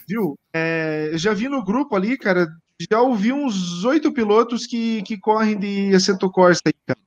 Viu? 0.08 0.38
É, 0.54 1.12
já 1.16 1.34
vi 1.34 1.48
no 1.48 1.64
grupo 1.64 1.96
ali, 1.96 2.18
cara, 2.18 2.48
já 2.92 3.02
ouvi 3.02 3.32
uns 3.32 3.84
oito 3.86 4.12
pilotos 4.12 4.68
que, 4.68 5.02
que 5.04 5.18
correm 5.18 5.58
de 5.58 5.96
Assetto 5.96 6.30
Corsa 6.30 6.62
aí, 6.66 6.74
cara. 6.86 7.00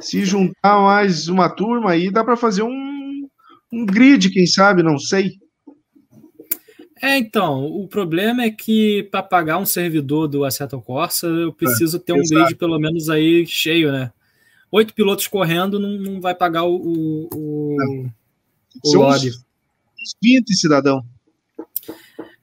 Se 0.00 0.24
juntar 0.24 0.80
mais 0.80 1.28
uma 1.28 1.48
turma 1.48 1.92
aí, 1.92 2.10
dá 2.10 2.24
para 2.24 2.36
fazer 2.36 2.62
um, 2.62 3.28
um 3.72 3.86
grid, 3.86 4.30
quem 4.30 4.46
sabe, 4.46 4.82
não 4.82 4.98
sei. 4.98 5.38
É, 7.00 7.18
então, 7.18 7.66
o 7.66 7.86
problema 7.86 8.42
é 8.42 8.50
que 8.50 9.06
para 9.10 9.22
pagar 9.22 9.58
um 9.58 9.66
servidor 9.66 10.26
do 10.26 10.44
Assetto 10.44 10.80
Corsa, 10.80 11.26
eu 11.26 11.52
preciso 11.52 11.98
é, 11.98 12.00
ter 12.00 12.12
um 12.14 12.20
exato. 12.20 12.42
grid 12.42 12.56
pelo 12.56 12.78
menos 12.78 13.10
aí 13.10 13.46
cheio, 13.46 13.92
né? 13.92 14.10
Oito 14.72 14.94
pilotos 14.94 15.28
correndo 15.28 15.78
não, 15.78 15.90
não 15.90 16.20
vai 16.20 16.34
pagar 16.34 16.64
o, 16.64 16.74
o, 16.74 17.28
o, 17.32 18.10
o 18.84 18.96
lobby. 18.96 19.28
Uns 19.28 19.44
20 20.22 20.54
cidadão. 20.54 21.04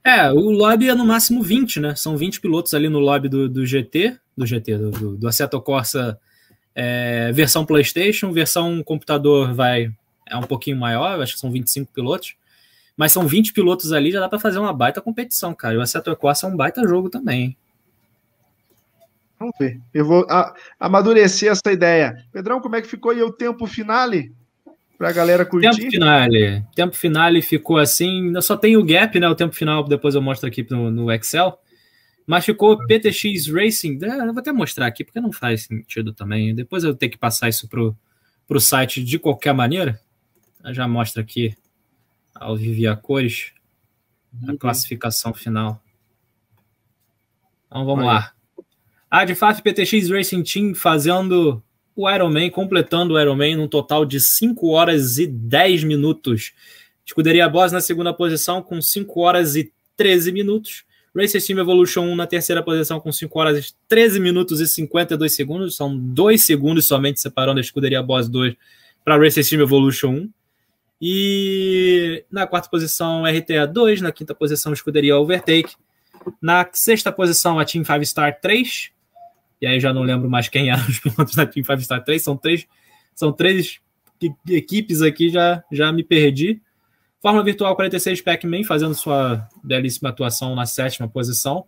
É, 0.04 0.32
o 0.32 0.50
lobby 0.50 0.88
é 0.88 0.94
no 0.94 1.06
máximo 1.06 1.42
20, 1.42 1.80
né? 1.80 1.94
São 1.94 2.16
20 2.16 2.40
pilotos 2.40 2.74
ali 2.74 2.88
no 2.88 2.98
lobby 2.98 3.28
do, 3.28 3.48
do 3.48 3.64
GT, 3.64 4.18
do 4.36 4.44
GT, 4.44 4.78
do, 4.78 4.90
do, 4.90 5.16
do 5.16 5.28
Assetto 5.28 5.60
Corsa 5.60 6.18
é, 6.74 7.30
versão 7.32 7.64
PlayStation, 7.64 8.32
versão 8.32 8.82
computador 8.82 9.54
vai 9.54 9.92
é 10.28 10.36
um 10.36 10.42
pouquinho 10.42 10.78
maior, 10.78 11.20
acho 11.20 11.34
que 11.34 11.40
são 11.40 11.50
25 11.50 11.92
pilotos. 11.92 12.34
Mas 12.96 13.12
são 13.12 13.26
20 13.26 13.52
pilotos 13.52 13.92
ali, 13.92 14.10
já 14.10 14.20
dá 14.20 14.28
para 14.28 14.38
fazer 14.38 14.58
uma 14.58 14.72
baita 14.72 15.00
competição, 15.00 15.54
cara. 15.54 15.74
E 15.74 15.78
o 15.78 15.80
Assetto 15.80 16.14
Corsa 16.16 16.46
é 16.46 16.50
um 16.50 16.56
baita 16.56 16.86
jogo 16.86 17.08
também. 17.08 17.56
Vamos 19.38 19.54
ver. 19.58 19.80
Eu 19.92 20.04
vou 20.04 20.26
a, 20.28 20.54
amadurecer 20.78 21.50
essa 21.50 21.72
ideia. 21.72 22.24
Pedrão, 22.30 22.60
como 22.60 22.76
é 22.76 22.82
que 22.82 22.88
ficou 22.88 23.10
aí 23.10 23.22
o 23.22 23.32
tempo 23.32 23.66
finale? 23.66 24.32
Para 24.98 25.08
a 25.08 25.12
galera 25.12 25.44
curtir. 25.44 25.70
Tempo 25.70 25.90
finale. 25.90 26.64
Tempo 26.74 26.96
finale 26.96 27.42
ficou 27.42 27.78
assim. 27.78 28.32
Só 28.40 28.56
tem 28.56 28.76
o 28.76 28.84
gap, 28.84 29.18
né? 29.18 29.28
O 29.28 29.34
tempo 29.34 29.54
final, 29.54 29.84
depois 29.84 30.14
eu 30.14 30.22
mostro 30.22 30.48
aqui 30.48 30.66
no, 30.70 30.90
no 30.90 31.10
Excel. 31.10 31.58
Mas 32.26 32.44
ficou 32.44 32.78
PTX 32.86 33.48
Racing. 33.48 33.98
É, 34.02 34.20
eu 34.20 34.32
vou 34.32 34.40
até 34.40 34.52
mostrar 34.52 34.86
aqui, 34.86 35.04
porque 35.04 35.20
não 35.20 35.32
faz 35.32 35.64
sentido 35.64 36.12
também. 36.12 36.54
Depois 36.54 36.84
eu 36.84 36.94
tenho 36.94 37.10
que 37.10 37.18
passar 37.18 37.48
isso 37.48 37.68
pro, 37.68 37.96
pro 38.46 38.60
site 38.60 39.02
de 39.02 39.18
qualquer 39.18 39.52
maneira. 39.52 40.00
Eu 40.64 40.72
já 40.72 40.86
mostra 40.86 41.22
aqui 41.22 41.54
ao 42.34 42.56
vivo 42.56 42.88
a 42.88 42.96
cores. 42.96 43.52
A 44.46 44.52
uhum. 44.52 44.56
classificação 44.56 45.34
final. 45.34 45.82
Então 47.66 47.84
vamos 47.84 48.04
Olha. 48.04 48.14
lá. 48.14 48.32
A 49.10 49.24
de 49.24 49.34
Faf 49.34 49.60
PTX 49.60 50.08
Racing 50.08 50.42
Team 50.42 50.74
fazendo 50.74 51.62
o 51.94 52.10
Ironman, 52.10 52.50
completando 52.50 53.14
o 53.14 53.20
Ironman 53.20 53.56
num 53.56 53.68
total 53.68 54.04
de 54.04 54.20
5 54.20 54.68
horas 54.68 55.18
e 55.18 55.26
10 55.26 55.84
minutos. 55.84 56.52
Escuderia 57.04 57.48
Boss 57.48 57.72
na 57.72 57.80
segunda 57.80 58.12
posição 58.12 58.62
com 58.62 58.80
5 58.80 59.20
horas 59.20 59.56
e 59.56 59.72
13 59.96 60.32
minutos. 60.32 60.84
Racer 61.14 61.44
Team 61.44 61.58
Evolution 61.58 62.02
1 62.02 62.16
na 62.16 62.26
terceira 62.26 62.62
posição 62.62 62.98
com 62.98 63.12
5 63.12 63.38
horas 63.38 63.66
e 63.66 63.74
13 63.86 64.18
minutos 64.18 64.60
e 64.60 64.66
52 64.66 65.34
segundos. 65.34 65.76
São 65.76 65.94
2 65.96 66.42
segundos 66.42 66.86
somente 66.86 67.20
separando 67.20 67.58
a 67.58 67.60
escuderia 67.60 68.02
Boss 68.02 68.28
2 68.28 68.54
para 69.04 69.18
Racer 69.18 69.46
Team 69.46 69.60
Evolution 69.62 70.08
1. 70.08 70.30
E 71.04 72.24
na 72.30 72.46
quarta 72.46 72.70
posição, 72.70 73.24
RTA 73.24 73.66
2. 73.66 74.00
Na 74.00 74.12
quinta 74.12 74.34
posição, 74.34 74.72
escuderia 74.72 75.18
Overtake. 75.18 75.74
Na 76.40 76.66
sexta 76.72 77.10
posição, 77.10 77.58
a 77.58 77.64
Team 77.64 77.84
5 77.84 78.04
Star 78.06 78.40
3. 78.40 78.90
E 79.62 79.66
aí 79.66 79.78
já 79.78 79.92
não 79.92 80.02
lembro 80.02 80.28
mais 80.28 80.48
quem 80.48 80.70
eram 80.70 80.82
os 80.88 80.98
pilotos 80.98 81.36
da 81.36 81.46
Team 81.46 81.64
5 81.64 81.80
Star 81.82 82.02
3. 82.04 82.20
São 82.20 82.36
três, 82.36 82.66
são 83.14 83.32
três 83.32 83.78
equipes 84.48 85.00
aqui, 85.02 85.28
já, 85.28 85.62
já 85.70 85.92
me 85.92 86.02
perdi. 86.02 86.60
Fórmula 87.20 87.44
Virtual 87.44 87.74
46 87.76 88.20
Pac-Man 88.22 88.64
fazendo 88.64 88.92
sua 88.94 89.48
belíssima 89.62 90.08
atuação 90.08 90.56
na 90.56 90.66
sétima 90.66 91.08
posição. 91.08 91.64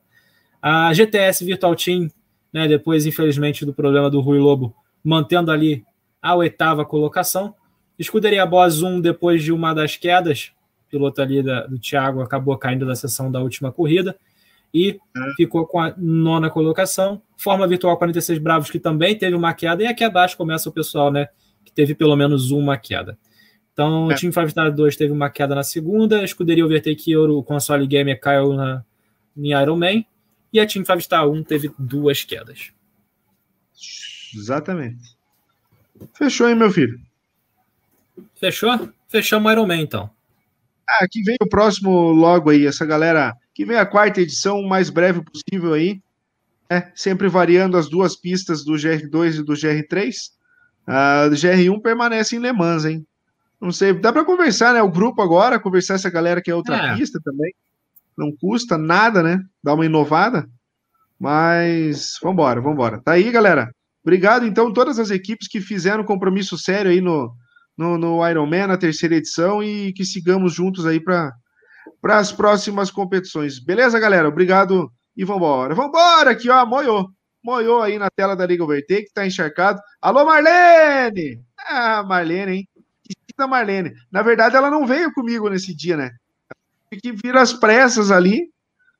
A 0.60 0.92
GTS 0.92 1.44
Virtual 1.44 1.76
Team, 1.76 2.10
né, 2.52 2.66
depois, 2.66 3.06
infelizmente, 3.06 3.64
do 3.64 3.72
problema 3.72 4.10
do 4.10 4.20
Rui 4.20 4.40
Lobo, 4.40 4.74
mantendo 5.02 5.52
ali 5.52 5.84
a 6.20 6.34
oitava 6.34 6.84
colocação. 6.84 7.54
Escuderia 7.96 8.44
Boss 8.44 8.82
1, 8.82 9.00
depois 9.00 9.40
de 9.40 9.52
uma 9.52 9.72
das 9.72 9.96
quedas, 9.96 10.50
piloto 10.90 11.22
ali 11.22 11.44
da, 11.44 11.66
do 11.68 11.78
Thiago 11.78 12.22
acabou 12.22 12.58
caindo 12.58 12.84
da 12.84 12.96
sessão 12.96 13.30
da 13.30 13.40
última 13.40 13.70
corrida 13.70 14.16
e 14.74 14.98
ficou 15.36 15.64
com 15.66 15.78
a 15.78 15.94
nona 15.96 16.50
colocação. 16.50 17.22
Forma 17.36 17.66
Virtual 17.68 17.96
46 17.96 18.40
Bravos, 18.40 18.70
que 18.70 18.80
também 18.80 19.16
teve 19.16 19.36
uma 19.36 19.54
queda, 19.54 19.84
e 19.84 19.86
aqui 19.86 20.02
abaixo 20.02 20.36
começa 20.36 20.68
o 20.68 20.72
pessoal, 20.72 21.12
né, 21.12 21.28
que 21.64 21.72
teve 21.72 21.94
pelo 21.94 22.16
menos 22.16 22.50
uma 22.50 22.76
queda. 22.76 23.16
Então, 23.72 24.10
é. 24.10 24.14
o 24.14 24.16
Team 24.16 24.32
5 24.32 24.50
Star 24.50 24.72
2 24.72 24.96
teve 24.96 25.12
uma 25.12 25.30
queda 25.30 25.54
na 25.54 25.62
segunda, 25.62 26.20
a 26.20 26.24
escuderia 26.24 26.64
Overtake 26.64 27.10
Euro, 27.10 27.38
o 27.38 27.44
console 27.44 27.86
gamer 27.86 28.20
caiu 28.20 28.52
na, 28.52 28.84
em 29.36 29.50
Iron 29.50 29.76
Man, 29.76 30.04
e 30.52 30.58
a 30.58 30.66
Team 30.66 30.84
5 30.84 31.00
Star 31.00 31.28
1 31.28 31.44
teve 31.44 31.70
duas 31.78 32.24
quedas. 32.24 32.72
Exatamente. 34.34 35.16
Fechou, 36.14 36.48
hein, 36.48 36.56
meu 36.56 36.70
filho? 36.70 37.00
Fechou? 38.34 38.88
Fechamos 39.08 39.48
o 39.48 39.52
Iron 39.52 39.66
Man, 39.66 39.76
então. 39.76 40.10
Ah, 40.88 41.06
que 41.08 41.22
vem 41.22 41.36
o 41.40 41.48
próximo 41.48 42.10
logo 42.10 42.50
aí, 42.50 42.66
essa 42.66 42.84
galera. 42.84 43.36
Que 43.54 43.64
vem 43.64 43.76
a 43.76 43.86
quarta 43.86 44.20
edição, 44.20 44.58
o 44.58 44.68
mais 44.68 44.90
breve 44.90 45.22
possível 45.22 45.74
aí. 45.74 46.00
É, 46.68 46.90
sempre 46.94 47.28
variando 47.28 47.76
as 47.76 47.88
duas 47.88 48.16
pistas 48.16 48.64
do 48.64 48.72
GR2 48.72 49.38
e 49.38 49.42
do 49.42 49.52
GR3. 49.52 50.14
A 50.86 51.28
GR1 51.30 51.80
permanece 51.80 52.36
em 52.36 52.40
Le 52.40 52.52
Mans, 52.52 52.84
hein? 52.84 53.06
Não 53.60 53.72
sei, 53.72 53.92
dá 53.92 54.12
para 54.12 54.24
conversar, 54.24 54.74
né? 54.74 54.82
O 54.82 54.90
grupo 54.90 55.22
agora, 55.22 55.60
conversar 55.60 55.94
essa 55.94 56.10
galera 56.10 56.42
que 56.42 56.50
é 56.50 56.54
outra 56.54 56.76
é. 56.76 56.96
pista 56.96 57.20
também. 57.24 57.54
Não 58.16 58.32
custa 58.32 58.76
nada, 58.76 59.22
né? 59.22 59.42
Dá 59.62 59.72
uma 59.74 59.86
inovada. 59.86 60.48
Mas 61.18 62.18
vambora, 62.22 62.60
vambora. 62.60 63.00
Tá 63.00 63.12
aí, 63.12 63.30
galera. 63.30 63.74
Obrigado, 64.02 64.44
então, 64.44 64.70
todas 64.72 64.98
as 64.98 65.10
equipes 65.10 65.48
que 65.48 65.60
fizeram 65.60 66.04
compromisso 66.04 66.58
sério 66.58 66.90
aí 66.90 67.00
no, 67.00 67.34
no, 67.76 67.96
no 67.96 68.28
Ironman, 68.28 68.66
na 68.66 68.76
terceira 68.76 69.16
edição, 69.16 69.62
e 69.62 69.94
que 69.94 70.04
sigamos 70.04 70.52
juntos 70.52 70.84
aí 70.84 71.00
para 71.00 71.32
as 72.10 72.32
próximas 72.32 72.90
competições. 72.90 73.58
Beleza, 73.58 73.98
galera? 73.98 74.28
Obrigado 74.28 74.90
e 75.16 75.24
vambora. 75.24 75.74
Vambora 75.74 76.30
aqui, 76.30 76.50
ó, 76.50 76.64
moiou. 76.66 77.08
Moiou 77.42 77.82
aí 77.82 77.98
na 77.98 78.08
tela 78.10 78.34
da 78.34 78.46
Liga 78.46 78.64
Overtake, 78.64 79.12
tá 79.12 79.26
encharcado. 79.26 79.80
Alô, 80.00 80.24
Marlene! 80.24 81.42
Ah, 81.58 82.02
Marlene, 82.02 82.52
hein? 82.52 82.68
da 83.36 83.46
Marlene. 83.46 83.92
Na 84.10 84.22
verdade, 84.22 84.56
ela 84.56 84.70
não 84.70 84.86
veio 84.86 85.12
comigo 85.12 85.48
nesse 85.48 85.74
dia, 85.74 85.96
né? 85.96 86.10
Tive 86.90 87.02
que 87.02 87.12
vir 87.12 87.36
às 87.36 87.52
pressas 87.52 88.10
ali, 88.10 88.48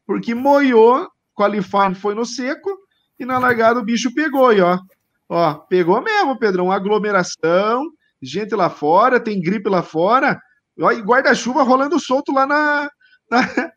porque 0.07 0.35
moiou, 0.35 1.09
qualifying 1.35 1.95
foi 1.95 2.15
no 2.15 2.27
seco, 2.27 2.71
e 3.19 3.25
na 3.25 3.39
largada 3.39 3.79
o 3.79 3.85
bicho 3.85 4.13
pegou, 4.15 4.53
e 4.53 4.61
ó. 4.61 4.79
Ó, 5.29 5.55
pegou 5.55 6.03
mesmo, 6.03 6.39
Pedrão. 6.39 6.71
Aglomeração, 6.71 7.85
gente 8.21 8.55
lá 8.55 8.69
fora, 8.69 9.21
tem 9.21 9.41
gripe 9.41 9.69
lá 9.69 9.83
fora, 9.83 10.41
ó, 10.81 10.93
e 10.93 11.01
guarda-chuva 11.01 11.63
rolando 11.63 12.01
solto 12.01 12.33
lá 12.33 12.47
na, 12.47 12.91
na, 13.31 13.73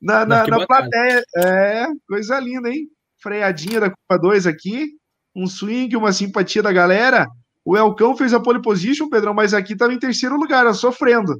na, 0.00 0.26
na, 0.26 0.46
na 0.46 0.66
plateia. 0.66 1.22
É, 1.36 1.86
coisa 2.08 2.38
linda, 2.40 2.68
hein? 2.68 2.88
Freadinha 3.20 3.80
da 3.80 3.90
Copa 3.90 4.18
2 4.20 4.46
aqui, 4.46 4.86
um 5.34 5.46
swing, 5.46 5.96
uma 5.96 6.12
simpatia 6.12 6.62
da 6.62 6.72
galera. 6.72 7.26
O 7.64 7.76
Elcão 7.76 8.16
fez 8.16 8.32
a 8.32 8.40
pole 8.40 8.62
position, 8.62 9.08
Pedrão, 9.08 9.34
mas 9.34 9.52
aqui 9.52 9.72
estava 9.72 9.92
em 9.92 9.98
terceiro 9.98 10.36
lugar, 10.36 10.72
sofrendo. 10.74 11.36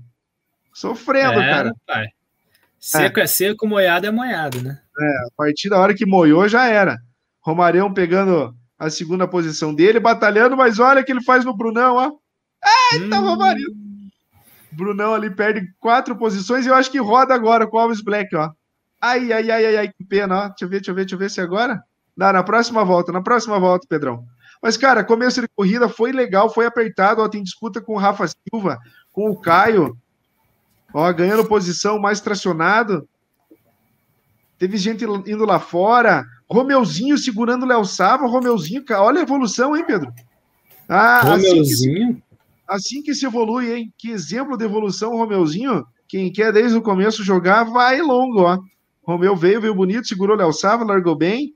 Sofrendo, 0.74 1.40
é, 1.40 1.50
cara. 1.50 1.72
Pai. 1.86 2.06
Seco 2.78 3.20
é. 3.20 3.22
é 3.22 3.26
seco, 3.26 3.66
moiado 3.66 4.06
é 4.06 4.10
moiado, 4.10 4.62
né? 4.62 4.80
É, 5.00 5.26
a 5.26 5.28
partir 5.36 5.68
da 5.68 5.78
hora 5.78 5.94
que 5.94 6.06
moiou 6.06 6.48
já 6.48 6.66
era. 6.66 6.96
Romarão 7.40 7.92
pegando 7.92 8.54
a 8.78 8.90
segunda 8.90 9.26
posição 9.26 9.74
dele, 9.74 9.98
batalhando, 9.98 10.56
mas 10.56 10.78
olha 10.78 11.02
que 11.02 11.10
ele 11.10 11.22
faz 11.24 11.44
no 11.44 11.56
Brunão, 11.56 11.96
ó. 11.96 12.12
Eita, 12.92 13.20
hum. 13.20 13.24
Romarinho. 13.24 13.87
Brunão 14.70 15.14
ali 15.14 15.30
perde 15.30 15.66
quatro 15.80 16.16
posições 16.16 16.66
e 16.66 16.68
eu 16.68 16.74
acho 16.74 16.90
que 16.90 16.98
roda 16.98 17.34
agora 17.34 17.66
com 17.66 17.76
o 17.76 17.80
Alves 17.80 18.02
Black, 18.02 18.34
ó. 18.36 18.50
Ai, 19.00 19.32
ai, 19.32 19.50
ai, 19.50 19.66
ai, 19.66 19.76
ai, 19.76 19.88
que 19.88 20.04
pena, 20.04 20.36
ó. 20.36 20.48
Deixa 20.48 20.64
eu 20.64 20.68
ver, 20.68 20.76
deixa 20.76 20.90
eu 20.90 20.94
ver, 20.94 21.00
deixa 21.02 21.14
eu 21.14 21.18
ver 21.18 21.30
se 21.30 21.40
agora. 21.40 21.82
Dá, 22.16 22.32
na 22.32 22.42
próxima 22.42 22.84
volta, 22.84 23.12
na 23.12 23.22
próxima 23.22 23.58
volta, 23.58 23.86
Pedrão. 23.88 24.24
Mas, 24.60 24.76
cara, 24.76 25.04
começo 25.04 25.40
de 25.40 25.48
corrida 25.48 25.88
foi 25.88 26.10
legal, 26.10 26.52
foi 26.52 26.66
apertado. 26.66 27.22
Ó, 27.22 27.28
tem 27.28 27.42
disputa 27.42 27.80
com 27.80 27.94
o 27.94 27.98
Rafa 27.98 28.26
Silva, 28.26 28.78
com 29.12 29.30
o 29.30 29.40
Caio, 29.40 29.96
ó, 30.92 31.12
ganhando 31.12 31.46
posição, 31.46 31.98
mais 31.98 32.20
tracionado. 32.20 33.08
Teve 34.58 34.76
gente 34.76 35.04
indo 35.04 35.44
lá 35.44 35.60
fora. 35.60 36.24
Romeuzinho 36.50 37.16
segurando 37.16 37.62
o 37.62 37.68
Léo 37.68 37.84
Sava. 37.84 38.26
Romeuzinho, 38.26 38.84
olha 38.90 39.20
a 39.20 39.22
evolução, 39.22 39.76
hein, 39.76 39.84
Pedro? 39.86 40.12
Ah, 40.88 41.20
Romeuzinho? 41.20 42.10
Assim 42.10 42.14
que, 42.14 42.22
assim 42.68 43.02
que 43.02 43.14
se 43.14 43.26
evolui, 43.26 43.72
hein? 43.72 43.92
Que 43.96 44.10
exemplo 44.10 44.56
de 44.56 44.64
evolução, 44.64 45.16
Romeuzinho. 45.16 45.84
Quem 46.06 46.32
quer 46.32 46.52
desde 46.52 46.76
o 46.76 46.82
começo 46.82 47.24
jogar, 47.24 47.64
vai 47.64 48.00
longo, 48.00 48.42
ó. 48.42 48.58
Romeu 49.02 49.34
veio, 49.34 49.60
veio 49.60 49.74
bonito, 49.74 50.06
segurou 50.06 50.36
o 50.36 50.38
Léo 50.38 50.52
Sava, 50.52 50.84
largou 50.84 51.16
bem. 51.16 51.54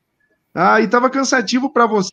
Ah, 0.54 0.80
e 0.80 0.88
tava 0.88 1.10
cansativo 1.10 1.70
para 1.70 1.86
você 1.86 2.10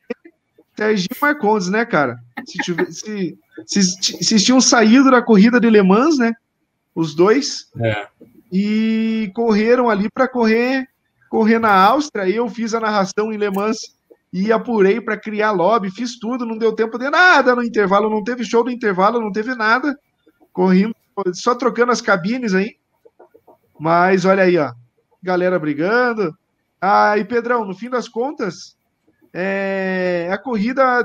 Serginho 0.76 1.10
Marcondes, 1.22 1.70
né, 1.70 1.86
cara? 1.86 2.18
Se, 2.46 2.58
tiver, 2.60 2.88
se, 2.92 3.38
se, 3.66 4.24
se, 4.24 4.44
tinham 4.44 4.62
saído 4.62 5.12
da 5.12 5.22
corrida 5.22 5.60
de 5.60 5.70
Le 5.70 5.84
Mans, 5.84 6.18
né? 6.18 6.34
Os 6.96 7.14
dois. 7.14 7.70
É. 7.82 8.08
E 8.52 9.30
correram 9.36 9.90
ali 9.90 10.10
para 10.10 10.28
correr 10.28 10.88
correr 11.30 11.60
na 11.60 11.72
Áustria. 11.72 12.28
Eu 12.28 12.50
fiz 12.50 12.74
a 12.74 12.80
narração 12.80 13.32
em 13.32 13.38
Le 13.38 13.50
Mans 13.50 13.96
e 14.32 14.52
apurei 14.52 15.02
para 15.02 15.18
criar 15.18 15.52
lobby, 15.52 15.90
fiz 15.90 16.20
tudo, 16.20 16.46
não 16.46 16.58
deu 16.58 16.74
tempo 16.74 16.98
de 16.98 17.10
nada 17.10 17.56
no 17.56 17.64
intervalo, 17.64 18.10
não 18.10 18.24
teve 18.24 18.46
show 18.46 18.64
do 18.64 18.70
intervalo, 18.70 19.20
não 19.20 19.32
teve 19.32 19.56
nada. 19.56 19.98
Corrimos 20.54 20.96
só 21.34 21.56
trocando 21.56 21.92
as 21.92 22.02
cabines 22.02 22.54
aí. 22.54 22.78
Mas 23.80 24.26
olha 24.26 24.44
aí, 24.44 24.58
ó. 24.58 24.74
Galera 25.22 25.58
brigando. 25.58 26.38
Ah, 26.80 27.18
e 27.18 27.26
Pedrão, 27.26 27.66
no 27.66 27.74
fim 27.74 27.90
das 27.90 28.08
contas, 28.08 28.78
é, 29.34 30.30
a 30.32 30.38
corrida 30.38 31.02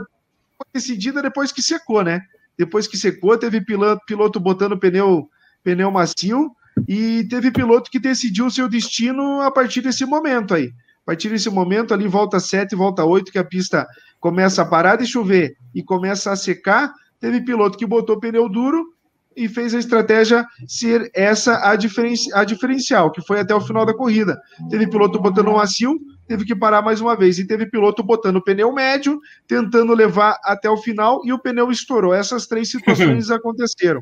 foi 0.57 0.67
decidida 0.73 1.23
depois 1.23 1.51
que 1.51 1.63
secou, 1.63 2.03
né? 2.03 2.21
Depois 2.57 2.87
que 2.87 2.97
secou, 2.97 3.37
teve 3.37 3.61
piloto, 3.61 4.03
piloto 4.07 4.39
botando 4.39 4.79
pneu, 4.79 5.29
pneu 5.65 5.91
macio 5.91 6.55
e 6.87 7.27
teve 7.29 7.51
piloto 7.51 7.91
que 7.91 7.99
decidiu 7.99 8.47
o 8.47 8.51
seu 8.51 8.69
destino 8.69 9.41
a 9.41 9.51
partir 9.51 9.81
desse 9.81 10.05
momento 10.05 10.55
aí. 10.55 10.73
A 11.05 11.13
partir 11.13 11.29
desse 11.29 11.51
momento, 11.51 11.93
ali, 11.93 12.09
volta 12.09 12.41
7, 12.41 12.75
volta 12.75 13.05
8, 13.05 13.31
que 13.31 13.39
a 13.39 13.45
pista 13.45 13.87
começa 14.19 14.63
a 14.63 14.65
parar 14.65 14.97
de 14.97 15.07
chover 15.07 15.55
e 15.75 15.83
começa 15.83 16.33
a 16.33 16.37
secar. 16.37 16.95
Teve 17.21 17.43
piloto 17.43 17.77
que 17.77 17.85
botou 17.85 18.19
pneu 18.19 18.49
duro 18.49 18.95
e 19.37 19.47
fez 19.47 19.75
a 19.75 19.79
estratégia 19.79 20.47
ser 20.67 21.11
essa 21.15 21.69
a, 21.69 21.77
diferenci 21.77 22.33
a 22.33 22.43
diferencial, 22.43 23.11
que 23.11 23.21
foi 23.21 23.39
até 23.39 23.55
o 23.55 23.61
final 23.61 23.85
da 23.85 23.93
corrida. 23.93 24.41
Teve 24.71 24.89
piloto 24.89 25.21
botando 25.21 25.49
um 25.49 25.57
macio, 25.57 26.01
teve 26.27 26.47
que 26.47 26.57
parar 26.57 26.81
mais 26.81 27.03
uma 27.03 27.15
vez. 27.15 27.39
E 27.39 27.47
teve 27.47 27.67
piloto 27.67 28.03
botando 28.03 28.43
pneu 28.43 28.73
médio, 28.73 29.21
tentando 29.47 29.93
levar 29.93 30.39
até 30.43 30.71
o 30.71 30.77
final, 30.79 31.21
e 31.25 31.35
o 31.35 31.39
pneu 31.39 31.71
estourou. 31.71 32.15
Essas 32.15 32.47
três 32.47 32.71
situações 32.71 33.29
aconteceram, 33.31 34.01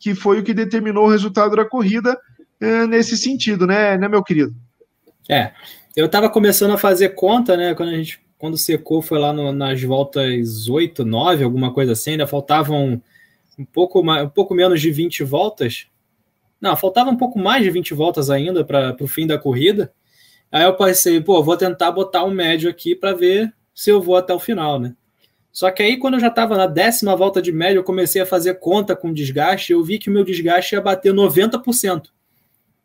que 0.00 0.16
foi 0.16 0.40
o 0.40 0.42
que 0.42 0.52
determinou 0.52 1.06
o 1.06 1.10
resultado 1.10 1.54
da 1.54 1.64
corrida 1.64 2.18
é, 2.60 2.88
nesse 2.88 3.16
sentido, 3.16 3.68
né, 3.68 3.96
né, 3.96 4.08
meu 4.08 4.24
querido? 4.24 4.52
É, 5.28 5.52
eu 5.96 6.06
estava 6.06 6.28
começando 6.30 6.72
a 6.72 6.78
fazer 6.78 7.10
conta, 7.10 7.56
né, 7.56 7.74
quando 7.74 7.90
a 7.90 7.94
gente, 7.94 8.20
quando 8.38 8.56
secou, 8.56 9.02
foi 9.02 9.18
lá 9.18 9.32
no, 9.32 9.52
nas 9.52 9.82
voltas 9.82 10.68
8, 10.68 11.04
9, 11.04 11.44
alguma 11.44 11.72
coisa 11.72 11.92
assim, 11.92 12.12
ainda 12.12 12.26
faltavam 12.26 13.02
um 13.58 13.64
pouco, 13.64 14.02
mais, 14.02 14.24
um 14.24 14.28
pouco 14.28 14.54
menos 14.54 14.80
de 14.80 14.90
20 14.90 15.24
voltas. 15.24 15.86
Não, 16.60 16.76
faltava 16.76 17.10
um 17.10 17.16
pouco 17.16 17.38
mais 17.38 17.62
de 17.62 17.70
20 17.70 17.94
voltas 17.94 18.30
ainda 18.30 18.64
para 18.64 18.96
o 19.00 19.06
fim 19.06 19.26
da 19.26 19.38
corrida. 19.38 19.92
Aí 20.52 20.64
eu 20.64 20.74
pensei, 20.76 21.20
pô, 21.20 21.42
vou 21.42 21.56
tentar 21.56 21.90
botar 21.92 22.24
um 22.24 22.30
médio 22.30 22.68
aqui 22.68 22.94
para 22.94 23.12
ver 23.12 23.52
se 23.74 23.90
eu 23.90 24.00
vou 24.00 24.16
até 24.16 24.34
o 24.34 24.38
final, 24.38 24.78
né? 24.78 24.94
Só 25.52 25.70
que 25.70 25.82
aí, 25.82 25.96
quando 25.96 26.14
eu 26.14 26.20
já 26.20 26.28
estava 26.28 26.56
na 26.56 26.66
décima 26.66 27.16
volta 27.16 27.42
de 27.42 27.50
média, 27.50 27.78
eu 27.78 27.84
comecei 27.84 28.22
a 28.22 28.26
fazer 28.26 28.54
conta 28.54 28.94
com 28.94 29.12
desgaste. 29.12 29.72
Eu 29.72 29.82
vi 29.82 29.98
que 29.98 30.08
o 30.08 30.12
meu 30.12 30.24
desgaste 30.24 30.74
ia 30.74 30.80
bater 30.80 31.12
90%. 31.12 32.08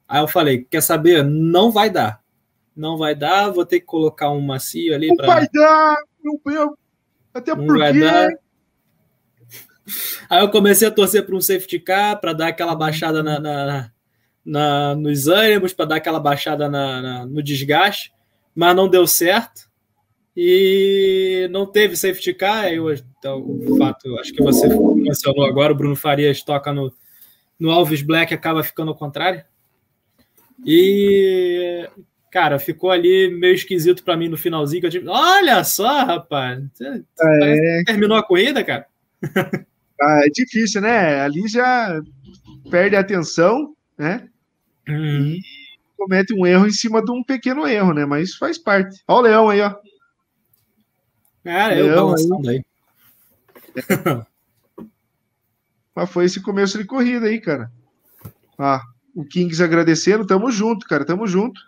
Aí 0.08 0.22
eu 0.22 0.28
falei: 0.28 0.66
quer 0.70 0.82
saber? 0.82 1.24
Não 1.24 1.72
vai 1.72 1.90
dar. 1.90 2.25
Não 2.76 2.98
vai 2.98 3.16
dar, 3.16 3.50
vou 3.52 3.66
ter 3.66 3.80
que 3.80 3.86
colocar 3.86 4.30
um 4.30 4.42
macio 4.42 4.94
ali. 4.94 5.08
Não 5.08 5.16
pra... 5.16 5.28
vai 5.28 5.48
dar, 5.54 5.96
meu 6.24 6.42
Deus. 6.46 6.72
Até 7.34 7.56
Não 7.56 7.66
porque. 7.66 7.80
Vai 7.80 8.00
dar. 8.00 8.30
Aí 10.30 10.42
eu 10.42 10.50
comecei 10.50 10.88
a 10.88 10.92
torcer 10.92 11.26
para 11.26 11.36
um 11.36 11.42
safety 11.42 11.80
car 11.80 12.20
para 12.20 12.34
dar 12.34 12.48
aquela 12.48 12.76
baixada 12.76 13.22
na, 13.22 13.40
na, 13.40 13.92
na 14.44 14.96
nos 14.96 15.28
ânimos, 15.28 15.74
para 15.74 15.86
dar 15.86 15.96
aquela 15.98 16.20
baixada 16.20 16.68
na, 16.68 17.26
no 17.26 17.42
desgaste, 17.42 18.12
mas 18.54 18.76
não 18.76 18.90
deu 18.90 19.06
certo 19.06 19.70
e 20.36 21.48
não 21.52 21.66
teve 21.66 21.96
safety 21.96 22.34
car. 22.34 22.68
Eu, 22.68 22.92
então, 22.92 23.40
o 23.42 23.78
fato, 23.78 24.18
acho 24.20 24.34
que 24.34 24.44
você 24.44 24.68
mencionou 24.68 25.46
agora, 25.46 25.72
o 25.72 25.76
Bruno 25.76 25.96
Farias 25.96 26.42
toca 26.44 26.74
no, 26.74 26.92
no 27.60 27.72
Alves 27.72 28.02
Black 28.02 28.34
acaba 28.34 28.64
ficando 28.64 28.90
ao 28.90 28.98
contrário. 28.98 29.44
E, 30.66 31.88
cara, 32.36 32.60
ficou 32.60 32.92
ali 32.92 33.30
meio 33.30 33.56
esquisito 33.56 34.04
para 34.04 34.18
mim 34.18 34.28
no 34.28 34.36
finalzinho. 34.36 34.82
Que 34.82 34.88
eu 34.88 34.92
tive, 34.92 35.08
Olha 35.08 35.64
só, 35.64 36.04
rapaz, 36.04 36.62
é. 36.82 37.84
terminou 37.86 38.18
a 38.18 38.24
corrida, 38.24 38.62
cara. 38.64 38.86
Ah, 39.98 40.24
é 40.26 40.30
difícil, 40.30 40.82
né? 40.82 41.22
Ali 41.22 41.48
já 41.48 42.02
perde 42.70 42.98
a 42.98 43.00
atenção, 43.00 43.74
né? 43.98 44.28
Uhum. 44.90 45.36
E 45.36 45.42
comete 45.96 46.34
um 46.34 46.46
erro 46.46 46.68
em 46.68 46.72
cima 46.72 47.02
de 47.02 47.10
um 47.14 47.24
pequeno 47.24 47.66
erro, 47.66 47.94
né? 47.94 48.06
Mas 48.06 48.36
faz 48.36 48.58
parte. 48.58 49.02
Olha 49.08 49.18
o 49.18 49.22
leão 49.22 49.50
aí, 49.50 49.62
ó. 49.62 49.74
Cara, 51.46 51.78
eu 51.78 51.96
balançando 51.96 52.50
aí. 52.50 52.62
É. 53.78 54.26
Mas 55.96 56.12
foi 56.12 56.26
esse 56.26 56.42
começo 56.42 56.78
de 56.78 56.84
corrida 56.84 57.28
aí, 57.28 57.40
cara. 57.40 57.72
Ah, 58.60 58.82
o 59.16 59.24
Kings 59.24 59.64
agradecendo, 59.64 60.28
tamo 60.28 60.52
junto, 60.52 60.86
cara, 60.86 61.06
tamo 61.06 61.26
junto. 61.26 61.62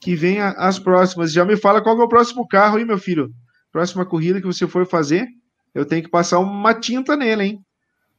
Que 0.00 0.14
venha 0.14 0.50
as 0.50 0.78
próximas. 0.78 1.32
Já 1.32 1.44
me 1.44 1.56
fala 1.56 1.82
qual 1.82 2.00
é 2.00 2.04
o 2.04 2.08
próximo 2.08 2.46
carro 2.46 2.78
aí, 2.78 2.84
meu 2.84 2.98
filho. 2.98 3.30
Próxima 3.72 4.06
corrida 4.06 4.40
que 4.40 4.46
você 4.46 4.66
for 4.66 4.86
fazer, 4.86 5.26
eu 5.74 5.84
tenho 5.84 6.02
que 6.02 6.10
passar 6.10 6.38
uma 6.38 6.74
tinta 6.74 7.16
nele, 7.16 7.44
hein? 7.44 7.60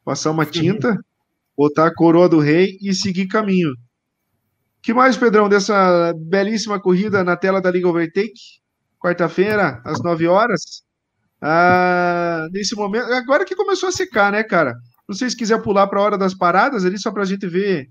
Passar 0.05 0.31
uma 0.31 0.45
tinta, 0.45 0.97
botar 1.57 1.87
a 1.87 1.93
coroa 1.93 2.29
do 2.29 2.39
rei 2.39 2.77
e 2.81 2.93
seguir 2.93 3.27
caminho. 3.27 3.73
que 4.81 4.93
mais, 4.93 5.17
Pedrão, 5.17 5.49
dessa 5.49 6.13
belíssima 6.15 6.79
corrida 6.79 7.23
na 7.23 7.35
tela 7.35 7.61
da 7.61 7.71
Liga 7.71 7.87
Overtake? 7.87 8.39
Quarta-feira, 8.99 9.81
às 9.85 10.01
9 10.01 10.27
horas. 10.27 10.83
Ah, 11.41 12.47
nesse 12.51 12.75
momento, 12.75 13.11
agora 13.13 13.45
que 13.45 13.55
começou 13.55 13.89
a 13.89 13.91
secar, 13.91 14.31
né, 14.31 14.43
cara? 14.43 14.73
Não 15.07 15.15
sei 15.15 15.29
se 15.29 15.35
quiser 15.35 15.61
pular 15.61 15.87
para 15.87 15.99
a 15.99 16.03
hora 16.03 16.17
das 16.17 16.33
paradas 16.33 16.85
ali, 16.85 16.97
só 16.97 17.11
para 17.11 17.23
a 17.23 17.25
gente 17.25 17.47
ver 17.47 17.89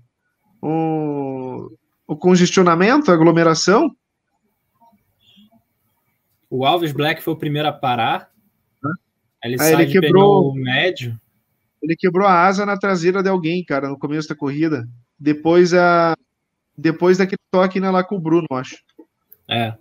o, 0.61 1.69
o 2.09 2.17
congestionamento, 2.17 3.11
a 3.11 3.13
aglomeração. 3.13 3.95
O 6.49 6.65
Alves 6.65 6.91
Black 6.91 7.21
foi 7.21 7.35
o 7.35 7.37
primeiro 7.37 7.67
a 7.67 7.71
parar. 7.71 8.31
Ele 9.43 9.53
Aí 9.53 9.59
sai 9.59 9.83
ele 9.83 9.91
quebrou 9.91 10.55
médio. 10.55 11.21
Ele 11.79 11.95
quebrou 11.95 12.27
a 12.27 12.47
asa 12.47 12.65
na 12.65 12.75
traseira 12.75 13.21
de 13.21 13.29
alguém, 13.29 13.63
cara, 13.63 13.89
no 13.89 13.97
começo 13.97 14.27
da 14.27 14.35
corrida. 14.35 14.89
Depois 15.19 15.71
a 15.71 16.15
depois 16.75 17.19
daquele 17.19 17.37
toque 17.51 17.79
lá 17.79 18.03
com 18.03 18.15
o 18.15 18.19
Bruno, 18.19 18.47
acho. 18.53 18.77
É. 19.47 19.75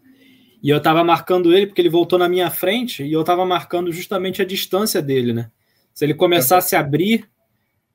E 0.63 0.69
eu 0.69 0.83
tava 0.83 1.03
marcando 1.03 1.55
ele 1.55 1.67
porque 1.67 1.81
ele 1.81 1.89
voltou 1.89 2.19
na 2.19 2.29
minha 2.29 2.51
frente 2.51 3.05
e 3.05 3.13
eu 3.13 3.25
tava 3.25 3.47
marcando 3.47 3.91
justamente 3.91 4.43
a 4.43 4.45
distância 4.45 5.01
dele, 5.01 5.33
né? 5.33 5.51
Se 5.95 6.05
ele 6.05 6.13
começasse 6.13 6.77
a 6.77 6.81
abrir, 6.81 7.27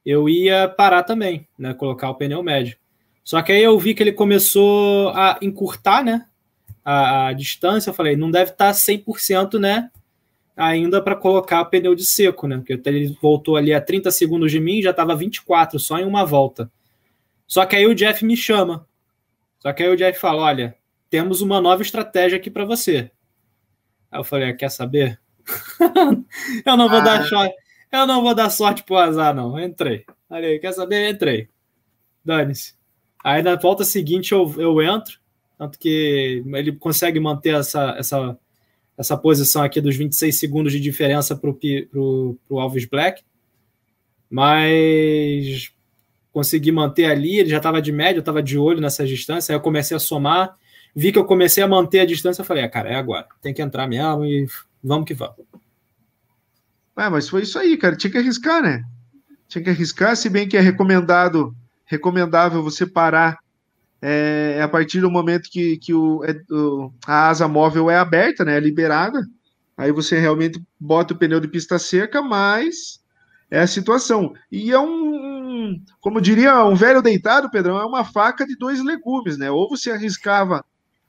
eu 0.03 0.27
ia 0.27 0.67
parar 0.67 1.03
também, 1.03 1.47
né? 1.55 1.75
Colocar 1.75 2.09
o 2.09 2.15
pneu 2.15 2.41
médio. 2.41 2.77
Só 3.23 3.41
que 3.41 3.51
aí 3.51 3.63
eu 3.63 3.77
vi 3.79 3.93
que 3.93 4.03
ele 4.03 4.11
começou 4.11 5.09
a 5.09 5.37
encurtar, 5.41 6.03
né? 6.03 6.25
A, 6.83 7.27
a 7.27 7.33
distância. 7.33 7.89
Eu 7.89 7.93
falei, 7.93 8.15
não 8.15 8.29
deve 8.29 8.51
estar 8.51 8.73
tá 8.73 8.77
100%, 8.77 9.59
né? 9.59 9.89
Ainda 10.55 11.01
para 11.01 11.15
colocar 11.15 11.63
pneu 11.65 11.95
de 11.95 12.05
seco, 12.05 12.47
né? 12.47 12.57
Porque 12.57 12.79
ele 12.87 13.17
voltou 13.21 13.55
ali 13.55 13.73
a 13.73 13.81
30 13.81 14.11
segundos 14.11 14.51
de 14.51 14.59
mim, 14.59 14.81
já 14.81 14.91
estava 14.91 15.15
24, 15.15 15.79
só 15.79 15.97
em 15.97 16.05
uma 16.05 16.25
volta. 16.25 16.69
Só 17.47 17.65
que 17.65 17.75
aí 17.75 17.85
o 17.85 17.95
Jeff 17.95 18.23
me 18.25 18.35
chama. 18.35 18.85
Só 19.59 19.71
que 19.71 19.81
aí 19.81 19.89
o 19.89 19.95
Jeff 19.95 20.19
fala: 20.19 20.43
olha, 20.43 20.75
temos 21.09 21.41
uma 21.41 21.61
nova 21.61 21.81
estratégia 21.81 22.37
aqui 22.37 22.51
para 22.51 22.65
você. 22.65 23.09
Aí 24.11 24.19
eu 24.19 24.23
falei: 24.23 24.53
quer 24.53 24.69
saber? 24.69 25.19
eu 26.65 26.77
não 26.77 26.89
vou 26.89 26.99
ah. 26.99 27.03
dar 27.03 27.25
sorte. 27.25 27.55
Eu 27.91 28.07
não 28.07 28.23
vou 28.23 28.33
dar 28.33 28.49
sorte 28.49 28.83
pro 28.83 28.97
azar, 28.97 29.35
não. 29.35 29.59
entrei. 29.59 30.03
Falei, 30.27 30.57
quer 30.57 30.71
saber? 30.73 31.11
entrei. 31.11 31.47
Dane-se. 32.25 32.73
Aí 33.23 33.41
na 33.41 33.55
volta 33.55 33.85
seguinte 33.85 34.33
eu, 34.33 34.53
eu 34.57 34.81
entro, 34.81 35.17
tanto 35.57 35.79
que 35.79 36.43
ele 36.45 36.73
consegue 36.73 37.19
manter 37.19 37.55
essa, 37.55 37.95
essa, 37.97 38.37
essa 38.97 39.17
posição 39.17 39.63
aqui 39.63 39.79
dos 39.79 39.95
26 39.95 40.37
segundos 40.37 40.73
de 40.73 40.79
diferença 40.79 41.35
para 41.35 41.49
o 41.49 42.59
Alves 42.59 42.85
Black, 42.85 43.23
mas 44.29 45.71
consegui 46.33 46.71
manter 46.71 47.05
ali, 47.05 47.39
ele 47.39 47.49
já 47.49 47.57
estava 47.57 47.81
de 47.81 47.91
média, 47.91 48.17
eu 48.17 48.21
estava 48.21 48.41
de 48.41 48.57
olho 48.57 48.81
nessa 48.81 49.05
distância, 49.05 49.53
aí 49.53 49.55
eu 49.55 49.61
comecei 49.61 49.95
a 49.95 49.99
somar, 49.99 50.57
vi 50.95 51.11
que 51.11 51.19
eu 51.19 51.25
comecei 51.25 51.63
a 51.63 51.67
manter 51.67 51.99
a 51.99 52.05
distância, 52.05 52.41
eu 52.41 52.45
falei, 52.45 52.63
ah, 52.63 52.69
cara, 52.69 52.89
é 52.89 52.95
agora, 52.95 53.27
tem 53.41 53.53
que 53.53 53.61
entrar 53.61 53.87
mesmo 53.87 54.25
e 54.25 54.47
vamos 54.83 55.05
que 55.05 55.13
vamos. 55.13 55.35
É, 56.97 57.09
mas 57.09 57.29
foi 57.29 57.43
isso 57.43 57.57
aí, 57.57 57.77
cara, 57.77 57.95
tinha 57.95 58.11
que 58.11 58.17
arriscar, 58.17 58.61
né? 58.61 58.83
Tinha 59.47 59.63
que 59.63 59.69
arriscar, 59.69 60.17
se 60.17 60.29
bem 60.29 60.47
que 60.47 60.57
é 60.57 60.59
recomendado 60.59 61.55
recomendável 61.85 62.63
você 62.63 62.85
parar 62.85 63.37
é, 64.01 64.59
a 64.61 64.67
partir 64.67 64.99
do 64.99 65.09
momento 65.09 65.49
que, 65.49 65.77
que 65.77 65.93
é, 65.93 65.95
o, 66.51 66.91
a 67.07 67.29
asa 67.29 67.47
móvel 67.47 67.89
é 67.89 67.95
aberta, 67.95 68.43
né, 68.43 68.57
é 68.57 68.59
liberada, 68.59 69.25
aí 69.77 69.91
você 69.93 70.19
realmente 70.19 70.61
bota 70.77 71.13
o 71.13 71.17
pneu 71.17 71.39
de 71.39 71.47
pista 71.47 71.79
seca, 71.79 72.21
mas 72.21 72.99
é 73.49 73.61
a 73.61 73.67
situação. 73.67 74.33
E 74.51 74.71
é 74.71 74.79
um, 74.79 75.81
como 76.01 76.19
diria 76.19 76.65
um 76.65 76.75
velho 76.75 77.01
deitado, 77.01 77.49
Pedrão, 77.49 77.79
é 77.79 77.85
uma 77.85 78.03
faca 78.03 78.45
de 78.45 78.57
dois 78.57 78.83
legumes, 78.83 79.37
né? 79.37 79.49
Ou 79.49 79.69
você 79.69 79.91
arriscava 79.91 80.65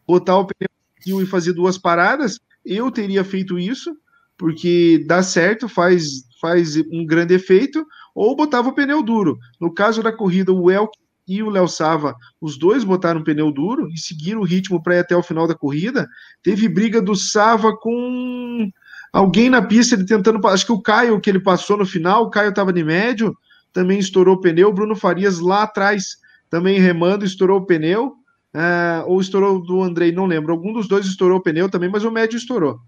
botar 0.06 0.38
o 0.38 0.46
pneu 0.46 1.20
e 1.20 1.26
fazer 1.26 1.52
duas 1.52 1.76
paradas, 1.76 2.38
eu 2.64 2.90
teria 2.90 3.24
feito 3.24 3.58
isso, 3.58 3.96
porque 4.38 5.04
dá 5.06 5.22
certo, 5.22 5.68
faz, 5.68 6.24
faz 6.40 6.76
um 6.92 7.04
grande 7.04 7.34
efeito, 7.34 7.84
ou 8.14 8.36
botava 8.36 8.68
o 8.68 8.74
pneu 8.74 9.02
duro. 9.02 9.38
No 9.60 9.72
caso 9.72 10.02
da 10.02 10.12
corrida, 10.12 10.52
o 10.52 10.70
Elk 10.70 10.96
e 11.26 11.42
o 11.42 11.50
Léo 11.50 11.66
Sava, 11.66 12.14
os 12.40 12.58
dois 12.58 12.84
botaram 12.84 13.24
pneu 13.24 13.50
duro 13.50 13.88
e 13.88 13.98
seguiram 13.98 14.40
o 14.40 14.44
ritmo 14.44 14.82
para 14.82 14.96
ir 14.96 14.98
até 15.00 15.16
o 15.16 15.22
final 15.22 15.46
da 15.46 15.54
corrida. 15.54 16.06
Teve 16.42 16.68
briga 16.68 17.00
do 17.00 17.16
Sava 17.16 17.76
com 17.76 18.70
alguém 19.12 19.48
na 19.48 19.62
pista, 19.62 19.94
ele 19.94 20.04
tentando. 20.04 20.46
Acho 20.46 20.66
que 20.66 20.72
o 20.72 20.82
Caio, 20.82 21.20
que 21.20 21.30
ele 21.30 21.40
passou 21.40 21.76
no 21.76 21.86
final, 21.86 22.24
o 22.24 22.30
Caio 22.30 22.50
estava 22.50 22.72
de 22.72 22.84
médio, 22.84 23.34
também 23.72 23.98
estourou 23.98 24.36
o 24.36 24.40
pneu. 24.40 24.68
O 24.68 24.72
Bruno 24.72 24.94
Farias 24.94 25.40
lá 25.40 25.62
atrás, 25.62 26.18
também 26.50 26.78
remando, 26.78 27.24
estourou 27.24 27.60
o 27.60 27.66
pneu. 27.66 28.14
Uh, 28.54 29.02
ou 29.06 29.20
estourou 29.20 29.60
do 29.60 29.82
Andrei, 29.82 30.12
não 30.12 30.26
lembro. 30.26 30.52
Algum 30.52 30.72
dos 30.72 30.86
dois 30.86 31.06
estourou 31.06 31.38
o 31.38 31.42
pneu 31.42 31.68
também, 31.68 31.88
mas 31.90 32.04
o 32.04 32.10
médio 32.10 32.36
estourou. 32.36 32.78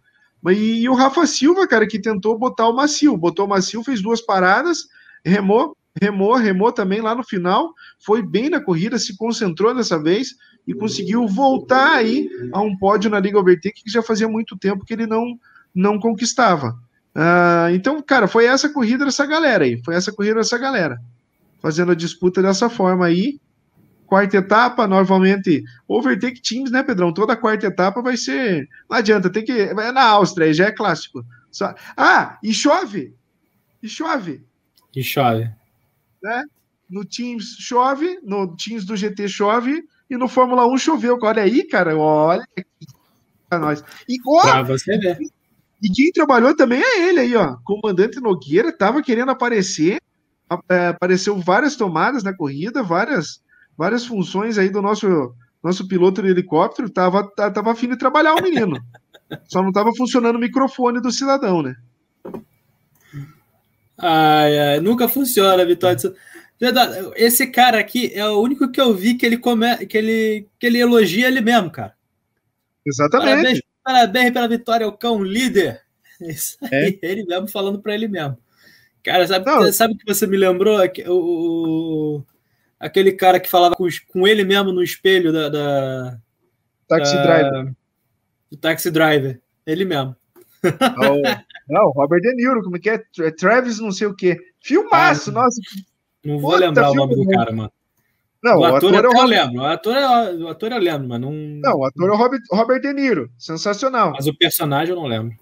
E, 0.48 0.82
e 0.82 0.89
o 0.89 0.94
Rafa 0.94 1.27
Silva, 1.27 1.66
cara, 1.66 1.89
que 1.89 1.98
tentou 1.98 2.39
botar 2.39 2.69
o 2.69 2.77
macio, 2.77 3.16
botou 3.16 3.47
o 3.47 3.48
macio, 3.48 3.82
fez 3.82 4.01
duas 4.01 4.20
paradas 4.20 4.86
remou, 5.27 5.77
remou, 6.01 6.35
remou 6.36 6.73
também 6.73 7.01
lá 7.01 7.15
no 7.15 7.24
final, 7.24 7.73
foi 7.98 8.23
bem 8.23 8.48
na 8.48 8.61
corrida, 8.61 8.98
se 8.98 9.16
concentrou 9.16 9.74
dessa 9.74 10.01
vez 10.01 10.28
e 10.66 10.74
conseguiu 10.74 11.27
voltar 11.27 11.97
aí 11.97 12.28
a 12.53 12.61
um 12.61 12.77
pódio 12.77 13.11
na 13.11 13.20
Liga 13.20 13.39
Overtake 13.39 13.82
que 13.82 13.90
já 13.90 14.03
fazia 14.03 14.28
muito 14.28 14.57
tempo 14.57 14.85
que 14.85 14.93
ele 14.93 15.07
não, 15.07 15.39
não 15.74 15.98
conquistava. 15.98 16.78
Uh, 17.15 17.70
então, 17.73 18.01
cara, 18.03 18.28
foi 18.28 18.44
essa 18.44 18.69
corrida 18.69 19.05
dessa 19.05 19.24
galera 19.24 19.65
aí, 19.65 19.81
foi 19.85 19.94
essa 19.94 20.12
corrida 20.12 20.36
dessa 20.36 20.59
galera, 20.59 20.98
fazendo 21.61 21.93
a 21.93 21.97
disputa 21.97 22.43
dessa 22.43 22.69
forma 22.69 23.07
aí. 23.07 23.40
Quarta 24.07 24.36
etapa, 24.36 24.86
novamente, 24.86 25.65
overtake 25.89 26.40
teams, 26.40 26.70
né, 26.70 26.81
Pedrão? 26.81 27.12
Toda 27.12 27.35
quarta 27.35 27.66
etapa 27.66 28.01
vai 28.01 28.16
ser. 28.16 28.69
Não 28.89 28.97
adianta, 28.98 29.28
tem 29.28 29.44
que. 29.44 29.51
É 29.51 29.90
na 29.90 30.05
Áustria, 30.05 30.55
já 30.55 30.66
é 30.66 30.70
clássico. 30.70 31.24
Só... 31.51 31.74
Ah, 31.97 32.39
e 32.40 32.55
chove! 32.55 33.16
E 33.82 33.89
chove! 33.89 34.44
E 34.97 35.02
chove. 35.02 35.51
Né? 36.23 36.44
No 36.89 37.05
Teams 37.05 37.56
chove, 37.60 38.18
no 38.23 38.56
Teams 38.56 38.86
do 38.86 38.97
GT 38.97 39.28
chove 39.28 39.85
e 40.09 40.16
no 40.16 40.27
Fórmula 40.27 40.66
1 40.66 40.78
choveu. 40.78 41.18
Olha 41.23 41.43
aí, 41.43 41.64
cara, 41.64 41.94
olha 41.97 42.43
aqui 42.56 42.66
pra 43.48 43.59
nós. 43.59 43.85
E, 44.09 44.16
ó, 44.27 44.40
pra 44.40 44.62
você 44.62 44.97
ver. 44.97 45.18
E 45.82 45.89
quem 45.90 46.10
trabalhou 46.10 46.56
também 46.56 46.81
é 46.81 47.09
ele 47.09 47.20
aí, 47.20 47.36
ó. 47.36 47.56
Comandante 47.62 48.20
Nogueira 48.20 48.73
tava 48.73 49.02
querendo 49.02 49.31
aparecer. 49.31 50.01
É, 50.68 50.89
apareceu 50.89 51.36
várias 51.39 51.77
tomadas 51.77 52.23
na 52.23 52.35
corrida, 52.35 52.82
várias, 52.82 53.43
várias 53.77 54.06
funções 54.06 54.56
aí 54.56 54.70
do 54.70 54.81
nosso, 54.81 55.35
nosso 55.62 55.86
piloto 55.89 56.23
de 56.23 56.28
helicóptero, 56.28 56.89
tava, 56.89 57.28
tava 57.35 57.73
afim 57.73 57.89
de 57.89 57.98
trabalhar 57.98 58.35
o 58.35 58.43
menino. 58.43 58.78
Só 59.51 59.60
não 59.60 59.73
tava 59.73 59.93
funcionando 59.94 60.36
o 60.36 60.40
microfone 60.40 61.01
do 61.01 61.10
cidadão, 61.10 61.62
né? 61.62 61.74
Ai, 63.98 64.59
ai, 64.59 64.81
nunca 64.81 65.09
funciona, 65.09 65.64
Vitória. 65.64 65.97
Esse 67.16 67.47
cara 67.47 67.78
aqui 67.78 68.12
é 68.14 68.27
o 68.27 68.40
único 68.40 68.70
que 68.70 68.81
eu 68.81 68.94
vi 68.94 69.14
que 69.14 69.24
ele, 69.24 69.39
come... 69.39 69.86
que 69.86 69.97
ele... 69.97 70.48
Que 70.59 70.66
ele 70.66 70.78
elogia 70.78 71.28
ele 71.28 71.40
mesmo, 71.40 71.70
cara. 71.70 71.94
Exatamente. 72.85 73.31
Parabéns, 73.31 73.60
parabéns 73.82 74.32
pela 74.32 74.48
vitória, 74.48 74.89
o 74.89 74.93
cão 74.93 75.23
líder. 75.23 75.82
Isso 76.20 76.56
aí, 76.62 76.98
é. 77.02 77.10
ele 77.10 77.24
mesmo 77.24 77.48
falando 77.48 77.81
para 77.81 77.94
ele 77.94 78.09
mesmo. 78.09 78.39
Cara, 79.02 79.27
sabe, 79.27 79.73
sabe 79.73 79.94
o 79.94 79.98
que 79.98 80.06
você 80.06 80.27
me 80.27 80.36
lembrou? 80.36 80.78
O, 81.09 82.24
aquele 82.78 83.12
cara 83.12 83.39
que 83.39 83.48
falava 83.48 83.74
com, 83.74 83.86
com 84.09 84.27
ele 84.27 84.44
mesmo 84.44 84.73
no 84.73 84.82
espelho 84.82 85.32
da. 85.32 85.48
da 85.48 86.18
taxi 86.89 87.14
da, 87.14 87.23
driver. 87.23 87.73
Do 88.51 88.56
taxi 88.56 88.90
driver. 88.90 89.40
Ele 89.66 89.85
mesmo. 89.85 90.16
Oh, 90.64 91.23
não, 91.69 91.91
Robert 91.91 92.21
De 92.21 92.35
Niro, 92.35 92.63
como 92.63 92.77
é 92.77 92.81
que 92.81 92.91
é? 92.91 93.03
é? 93.21 93.31
Travis, 93.31 93.81
não 93.81 93.91
sei 93.91 94.07
o 94.07 94.15
quê. 94.15 94.37
Filmaço, 94.61 95.31
ah, 95.31 95.35
nossa. 95.35 95.61
Não 96.25 96.39
vou 96.39 96.57
lembrar 96.57 96.91
o 96.91 96.95
nome 96.95 97.15
do 97.15 97.27
cara, 97.29 97.53
mano. 97.53 97.73
Não, 98.43 98.59
o, 98.59 98.65
ator, 98.65 98.93
o 98.93 98.97
ator 98.97 99.05
é 99.05 99.09
o 99.09 99.13
Robert... 99.13 99.39
eu 99.39 99.45
lembro. 99.45 99.63
O 99.63 99.67
ator, 99.67 99.97
é, 99.97 100.35
o 100.35 100.49
ator 100.49 100.73
eu 100.73 100.79
lembro, 100.79 101.09
mas 101.09 101.21
não. 101.21 101.33
Não, 101.33 101.79
o 101.79 101.85
ator 101.85 102.09
é 102.09 102.13
o 102.13 102.17
Robert, 102.17 102.41
Robert 102.53 102.81
De 102.81 102.93
Niro. 102.93 103.31
Sensacional. 103.39 104.13
Mas 104.13 104.27
o 104.27 104.37
personagem 104.37 104.95
eu 104.95 105.01
não 105.01 105.09
lembro. 105.09 105.35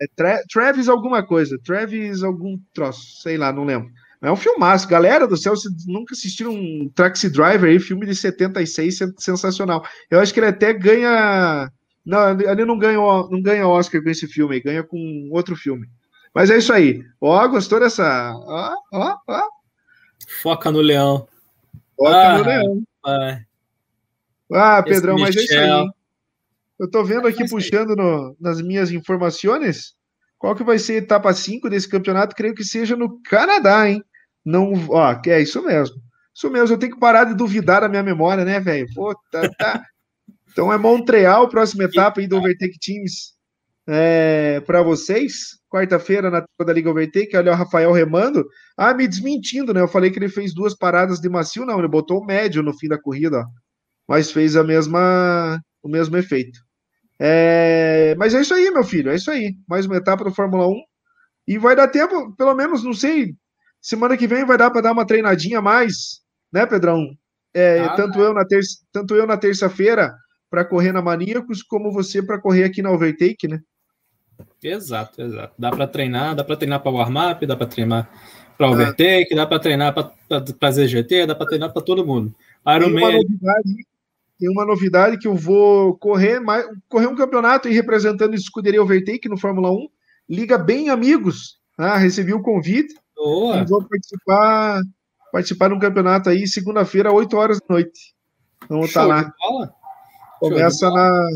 É 0.00 0.06
Tra 0.16 0.40
Travis 0.50 0.88
alguma 0.88 1.22
coisa. 1.22 1.58
Travis 1.64 2.22
algum 2.22 2.58
troço. 2.72 3.20
Sei 3.22 3.36
lá, 3.36 3.52
não 3.52 3.64
lembro. 3.64 3.90
É 4.22 4.30
um 4.30 4.36
filmaço. 4.36 4.88
Galera 4.88 5.26
do 5.26 5.36
céu, 5.36 5.54
vocês 5.54 5.86
nunca 5.86 6.14
assistiram 6.14 6.52
um 6.52 6.90
Taxi 6.94 7.30
Driver 7.30 7.70
aí, 7.70 7.78
filme 7.78 8.06
de 8.06 8.14
76, 8.14 8.98
sensacional. 9.18 9.84
Eu 10.10 10.18
acho 10.18 10.32
que 10.32 10.40
ele 10.40 10.46
até 10.46 10.72
ganha. 10.72 11.70
Não, 12.08 12.30
ele 12.30 12.64
não 12.64 12.78
ganha, 12.78 12.96
não 12.96 13.42
ganha 13.42 13.68
Oscar 13.68 14.02
com 14.02 14.08
esse 14.08 14.26
filme, 14.26 14.62
ganha 14.62 14.82
com 14.82 15.28
outro 15.30 15.54
filme. 15.54 15.86
Mas 16.34 16.48
é 16.48 16.56
isso 16.56 16.72
aí. 16.72 17.04
Ó, 17.20 17.46
gostou 17.48 17.78
dessa. 17.78 18.32
Ó, 18.34 18.74
ó, 18.90 19.16
ó. 19.28 19.42
Foca 20.40 20.70
no 20.70 20.80
leão. 20.80 21.28
Foca 21.98 22.16
ah, 22.16 22.38
no 22.38 22.44
leão. 22.44 22.82
Pai. 23.02 23.44
Ah, 24.50 24.82
Pedrão, 24.82 25.18
mas 25.18 25.36
é 25.36 25.40
isso 25.40 25.58
aí. 25.58 25.90
Eu 26.80 26.90
tô 26.90 27.04
vendo 27.04 27.28
aqui, 27.28 27.46
puxando 27.46 27.94
no, 27.94 28.34
nas 28.40 28.62
minhas 28.62 28.90
informações, 28.90 29.94
qual 30.38 30.56
que 30.56 30.64
vai 30.64 30.78
ser 30.78 30.94
a 30.94 30.98
etapa 30.98 31.30
5 31.34 31.68
desse 31.68 31.90
campeonato? 31.90 32.34
Creio 32.34 32.54
que 32.54 32.64
seja 32.64 32.96
no 32.96 33.20
Canadá, 33.20 33.86
hein? 33.86 34.02
Não, 34.42 34.72
ó, 34.88 35.14
é 35.26 35.42
isso 35.42 35.62
mesmo. 35.62 35.96
Isso 36.34 36.48
mesmo, 36.48 36.74
eu 36.74 36.78
tenho 36.78 36.94
que 36.94 37.00
parar 37.00 37.24
de 37.24 37.34
duvidar 37.34 37.82
da 37.82 37.88
minha 37.88 38.02
memória, 38.02 38.46
né, 38.46 38.60
velho? 38.60 38.86
Pô, 38.94 39.14
tá, 39.30 39.46
tá. 39.58 39.84
Então 40.50 40.72
é 40.72 40.78
Montreal, 40.78 41.48
próxima 41.48 41.84
etapa 41.84 42.20
aí 42.20 42.26
do 42.26 42.36
Overtake 42.36 42.78
Teams 42.78 43.38
é, 43.88 44.60
para 44.60 44.82
vocês. 44.82 45.58
Quarta-feira 45.70 46.30
na 46.30 46.44
da 46.64 46.72
Liga 46.72 46.90
Overtake, 46.90 47.36
olha 47.36 47.52
o 47.52 47.54
Rafael 47.54 47.92
remando. 47.92 48.46
Ah, 48.76 48.94
me 48.94 49.08
desmentindo, 49.08 49.72
né? 49.72 49.80
Eu 49.80 49.88
falei 49.88 50.10
que 50.10 50.18
ele 50.18 50.28
fez 50.28 50.54
duas 50.54 50.74
paradas 50.74 51.20
de 51.20 51.28
macio, 51.28 51.64
não, 51.64 51.78
ele 51.78 51.88
botou 51.88 52.20
o 52.20 52.24
médio 52.24 52.62
no 52.62 52.76
fim 52.76 52.88
da 52.88 53.00
corrida, 53.00 53.40
ó. 53.40 53.44
Mas 54.06 54.30
fez 54.30 54.56
a 54.56 54.64
mesma, 54.64 55.60
o 55.82 55.88
mesmo 55.88 56.16
efeito. 56.16 56.58
É, 57.20 58.14
mas 58.16 58.34
é 58.34 58.40
isso 58.40 58.54
aí, 58.54 58.70
meu 58.70 58.84
filho, 58.84 59.10
é 59.10 59.16
isso 59.16 59.30
aí. 59.30 59.54
Mais 59.68 59.86
uma 59.86 59.96
etapa 59.96 60.24
do 60.24 60.34
Fórmula 60.34 60.66
1. 60.66 60.74
E 61.48 61.58
vai 61.58 61.74
dar 61.74 61.88
tempo, 61.88 62.34
pelo 62.36 62.54
menos, 62.54 62.82
não 62.84 62.92
sei, 62.92 63.34
semana 63.80 64.16
que 64.16 64.26
vem 64.26 64.44
vai 64.44 64.56
dar 64.56 64.70
para 64.70 64.82
dar 64.82 64.92
uma 64.92 65.06
treinadinha 65.06 65.58
a 65.58 65.62
mais, 65.62 66.20
né, 66.52 66.66
Pedrão? 66.66 67.06
É, 67.54 67.80
ah, 67.80 67.94
tanto, 67.94 68.20
eu 68.20 68.32
na 68.32 68.44
terça, 68.44 68.78
tanto 68.92 69.14
eu 69.14 69.26
na 69.26 69.36
terça-feira 69.36 70.14
para 70.50 70.64
correr 70.64 70.92
na 70.92 71.02
Maníacos, 71.02 71.62
como 71.62 71.92
você 71.92 72.22
para 72.22 72.40
correr 72.40 72.64
aqui 72.64 72.82
na 72.82 72.90
Overtake, 72.90 73.48
né? 73.48 73.60
Exato, 74.62 75.22
exato. 75.22 75.54
Dá 75.58 75.70
para 75.70 75.86
treinar, 75.86 76.34
dá 76.34 76.44
para 76.44 76.56
treinar 76.56 76.80
para 76.80 76.92
warm-up, 76.92 77.44
dá 77.46 77.56
para 77.56 77.66
treinar 77.66 78.10
para 78.56 78.66
ah. 78.66 78.70
Overtake, 78.70 79.32
ah. 79.32 79.36
dá 79.36 79.46
para 79.46 79.58
treinar 79.58 79.94
para 79.94 80.70
ZGT, 80.70 81.26
dá 81.26 81.34
para 81.34 81.46
treinar 81.46 81.72
para 81.72 81.82
todo 81.82 82.06
mundo. 82.06 82.34
Ironman 82.66 83.20
tem 84.38 84.48
uma 84.48 84.64
novidade 84.64 85.18
que 85.18 85.26
eu 85.26 85.34
vou 85.34 85.96
correr 85.96 86.38
mais, 86.38 86.64
correr 86.88 87.08
um 87.08 87.16
campeonato 87.16 87.68
e 87.68 87.72
representando 87.72 88.34
escuderia 88.34 88.82
Overtake 88.82 89.28
no 89.28 89.36
Fórmula 89.36 89.70
1. 89.72 89.88
Liga 90.28 90.56
bem 90.56 90.90
amigos. 90.90 91.58
Ah, 91.76 91.96
recebi 91.96 92.32
o 92.32 92.42
convite. 92.42 92.94
Boa. 93.16 93.58
E 93.58 93.66
vou 93.66 93.84
participar 93.84 94.80
participar 95.32 95.68
de 95.68 95.74
um 95.74 95.78
campeonato 95.78 96.30
aí 96.30 96.46
segunda-feira, 96.46 97.12
8 97.12 97.36
horas 97.36 97.58
da 97.60 97.66
noite. 97.68 98.14
Então 98.64 98.80
tá 98.88 99.04
lá. 99.04 99.32
Começa 100.38 100.90
na 100.90 101.28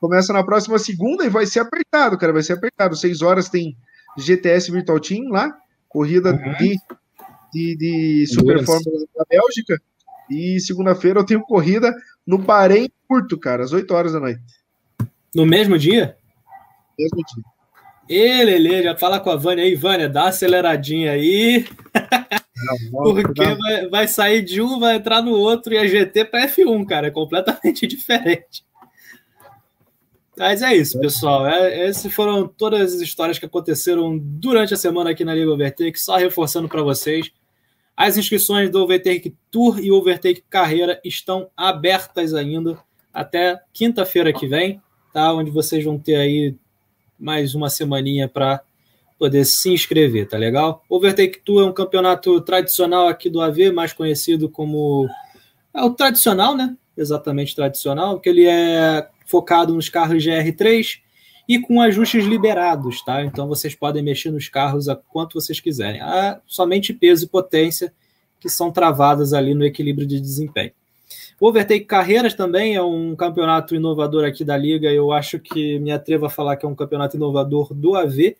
começa 0.00 0.32
na 0.32 0.42
próxima 0.42 0.78
segunda 0.78 1.26
e 1.26 1.28
vai 1.28 1.44
ser 1.44 1.60
apertado, 1.60 2.16
cara, 2.16 2.32
vai 2.32 2.42
ser 2.42 2.54
apertado. 2.54 2.96
6 2.96 3.20
horas 3.20 3.50
tem 3.50 3.76
GTS 4.16 4.72
Virtual 4.72 4.98
Team 4.98 5.28
lá, 5.28 5.54
corrida 5.88 6.30
uhum. 6.30 6.56
de, 6.56 6.78
de, 7.52 7.76
de 7.76 8.26
Super 8.26 8.64
Fórmula 8.64 9.04
da 9.14 9.24
Bélgica. 9.28 9.78
E 10.30 10.58
segunda-feira 10.60 11.20
eu 11.20 11.26
tenho 11.26 11.42
corrida 11.42 11.94
no 12.26 12.38
Bahrein 12.38 12.88
curto, 13.06 13.38
cara, 13.38 13.62
às 13.62 13.72
8 13.72 13.92
horas 13.92 14.12
da 14.12 14.20
noite. 14.20 14.40
No 15.34 15.44
mesmo 15.44 15.78
dia? 15.78 16.16
Mesmo 16.98 17.18
dia. 17.34 17.44
Ele, 18.08 18.52
ele, 18.52 18.82
já 18.82 18.96
fala 18.96 19.20
com 19.20 19.30
a 19.30 19.36
Vânia 19.36 19.64
aí, 19.64 19.76
Vânia, 19.76 20.08
dá 20.08 20.22
uma 20.22 20.28
aceleradinha 20.30 21.12
aí. 21.12 21.64
Porque 22.90 23.54
vai, 23.54 23.88
vai, 23.88 24.08
sair 24.08 24.42
de 24.42 24.60
um, 24.60 24.78
vai 24.78 24.96
entrar 24.96 25.22
no 25.22 25.32
outro 25.32 25.72
e 25.72 25.78
a 25.78 25.86
GT 25.86 26.24
para 26.26 26.46
F1, 26.48 26.86
cara, 26.86 27.06
é 27.08 27.10
completamente 27.10 27.86
diferente. 27.88 28.64
Mas 30.36 30.62
é 30.62 30.74
isso, 30.74 30.98
pessoal. 30.98 31.46
É, 31.46 31.86
essas 31.86 32.12
foram 32.12 32.48
todas 32.48 32.94
as 32.94 33.00
histórias 33.00 33.38
que 33.38 33.44
aconteceram 33.44 34.16
durante 34.18 34.72
a 34.72 34.76
semana 34.76 35.10
aqui 35.10 35.24
na 35.24 35.34
Liga 35.34 35.50
Overtake, 35.50 36.00
só 36.00 36.16
reforçando 36.16 36.68
para 36.68 36.82
vocês. 36.82 37.30
As 37.96 38.16
inscrições 38.16 38.70
do 38.70 38.80
Overtake 38.82 39.36
Tour 39.50 39.78
e 39.78 39.92
Overtake 39.92 40.42
Carreira 40.48 40.98
estão 41.04 41.50
abertas 41.54 42.32
ainda 42.32 42.78
até 43.12 43.60
quinta-feira 43.72 44.32
que 44.32 44.46
vem, 44.46 44.80
tá? 45.12 45.32
Onde 45.34 45.50
vocês 45.50 45.84
vão 45.84 45.98
ter 45.98 46.16
aí 46.16 46.56
mais 47.18 47.54
uma 47.54 47.68
semaninha 47.68 48.26
para 48.26 48.62
poder 49.20 49.44
se 49.44 49.70
inscrever, 49.70 50.26
tá 50.26 50.38
legal? 50.38 50.82
Overtake 50.88 51.42
Tour 51.44 51.62
é 51.62 51.66
um 51.66 51.74
campeonato 51.74 52.40
tradicional 52.40 53.06
aqui 53.06 53.28
do 53.28 53.42
AV, 53.42 53.70
mais 53.70 53.92
conhecido 53.92 54.48
como 54.48 55.06
é 55.74 55.82
o 55.82 55.90
tradicional, 55.90 56.56
né? 56.56 56.74
Exatamente 56.96 57.54
tradicional, 57.54 58.18
que 58.18 58.30
ele 58.30 58.46
é 58.46 59.06
focado 59.26 59.74
nos 59.74 59.90
carros 59.90 60.24
GR3 60.24 61.00
e 61.46 61.58
com 61.58 61.82
ajustes 61.82 62.24
liberados, 62.24 63.04
tá? 63.04 63.22
Então 63.22 63.46
vocês 63.46 63.74
podem 63.74 64.02
mexer 64.02 64.30
nos 64.30 64.48
carros 64.48 64.88
a 64.88 64.96
quanto 64.96 65.34
vocês 65.34 65.60
quiserem. 65.60 66.00
Há 66.00 66.40
somente 66.46 66.94
peso 66.94 67.26
e 67.26 67.28
potência 67.28 67.92
que 68.40 68.48
são 68.48 68.72
travadas 68.72 69.34
ali 69.34 69.52
no 69.52 69.66
equilíbrio 69.66 70.06
de 70.06 70.18
desempenho. 70.18 70.72
O 71.38 71.46
Overtake 71.46 71.84
Carreiras 71.84 72.32
também 72.32 72.74
é 72.74 72.82
um 72.82 73.14
campeonato 73.14 73.74
inovador 73.74 74.24
aqui 74.24 74.46
da 74.46 74.56
liga. 74.56 74.90
Eu 74.90 75.12
acho 75.12 75.38
que 75.38 75.78
me 75.78 75.92
atrevo 75.92 76.24
a 76.24 76.30
falar 76.30 76.56
que 76.56 76.64
é 76.64 76.68
um 76.68 76.74
campeonato 76.74 77.18
inovador 77.18 77.74
do 77.74 77.94
AV, 77.94 78.34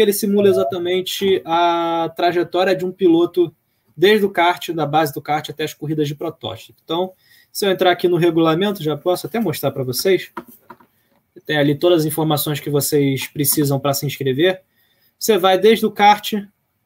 que 0.00 0.04
ele 0.04 0.12
simula 0.14 0.48
exatamente 0.48 1.42
a 1.44 2.10
trajetória 2.16 2.74
de 2.74 2.86
um 2.86 2.90
piloto 2.90 3.54
desde 3.94 4.24
o 4.24 4.30
kart, 4.30 4.70
da 4.70 4.86
base 4.86 5.12
do 5.12 5.20
kart 5.20 5.50
até 5.50 5.64
as 5.64 5.74
corridas 5.74 6.08
de 6.08 6.14
protótipo. 6.14 6.78
Então, 6.82 7.12
se 7.52 7.66
eu 7.66 7.70
entrar 7.70 7.90
aqui 7.90 8.08
no 8.08 8.16
regulamento, 8.16 8.82
já 8.82 8.96
posso 8.96 9.26
até 9.26 9.38
mostrar 9.38 9.70
para 9.70 9.84
vocês 9.84 10.32
tem 11.44 11.58
ali 11.58 11.74
todas 11.74 12.00
as 12.00 12.06
informações 12.06 12.60
que 12.60 12.70
vocês 12.70 13.26
precisam 13.26 13.78
para 13.78 13.92
se 13.92 14.06
inscrever. 14.06 14.62
Você 15.18 15.36
vai 15.36 15.58
desde 15.58 15.84
o 15.84 15.90
kart 15.90 16.32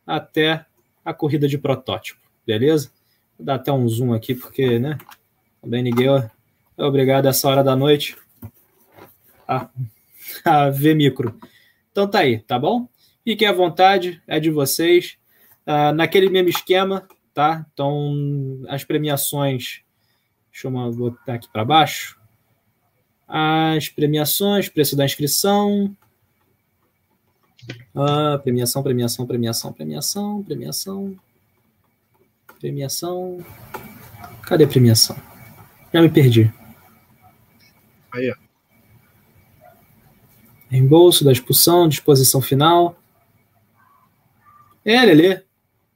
até 0.05 0.67
a 1.05 1.15
corrida 1.15 1.47
de 1.47 1.57
protótipo, 1.57 2.21
beleza? 2.45 2.91
Vou 3.39 3.47
dar 3.47 3.55
até 3.55 3.71
um 3.73 3.89
zoom 3.89 4.13
aqui, 4.13 4.35
porque, 4.35 4.81
né? 4.81 4.99
Também 5.63 5.85
ninguém 5.85 6.09
é 6.09 6.85
obrigado 6.85 7.27
a 7.27 7.29
essa 7.29 7.49
hora 7.49 7.63
da 7.63 7.77
noite 7.77 8.17
a, 9.47 9.69
a 10.45 10.71
ver 10.71 10.97
micro. 10.97 11.39
Então 11.93 12.09
tá 12.09 12.19
aí, 12.21 12.41
tá 12.41 12.59
bom? 12.59 12.89
Fiquem 13.25 13.49
à 13.49 13.53
vontade, 13.53 14.23
é 14.27 14.39
de 14.39 14.51
vocês. 14.51 15.17
Uh, 15.67 15.95
naquele 15.95 16.29
mesmo 16.29 16.51
esquema, 16.51 17.09
tá? 17.33 17.67
Então, 17.73 18.63
as 18.69 18.85
premiações. 18.85 19.83
Deixa 20.53 20.69
eu 20.69 20.93
botar 20.93 21.35
aqui 21.35 21.49
para 21.51 21.65
baixo 21.65 22.23
as 23.27 23.89
premiações, 23.89 24.69
preço 24.69 24.97
da 24.97 25.05
inscrição. 25.05 25.97
Ah, 27.95 28.39
premiação, 28.43 28.83
premiação, 28.83 29.27
premiação, 29.27 29.73
premiação, 29.73 30.43
premiação. 30.43 31.17
Premiação. 32.61 33.45
Cadê 34.43 34.65
a 34.65 34.69
premiação? 34.69 35.17
Já 35.93 36.01
me 36.01 36.09
perdi. 36.09 36.53
Aí, 38.13 38.31
ó. 38.31 38.35
Reembolso 40.69 41.25
da 41.25 41.33
expulsão, 41.33 41.89
disposição 41.89 42.41
final. 42.41 42.97
É, 44.85 45.05
Lelê. 45.05 45.43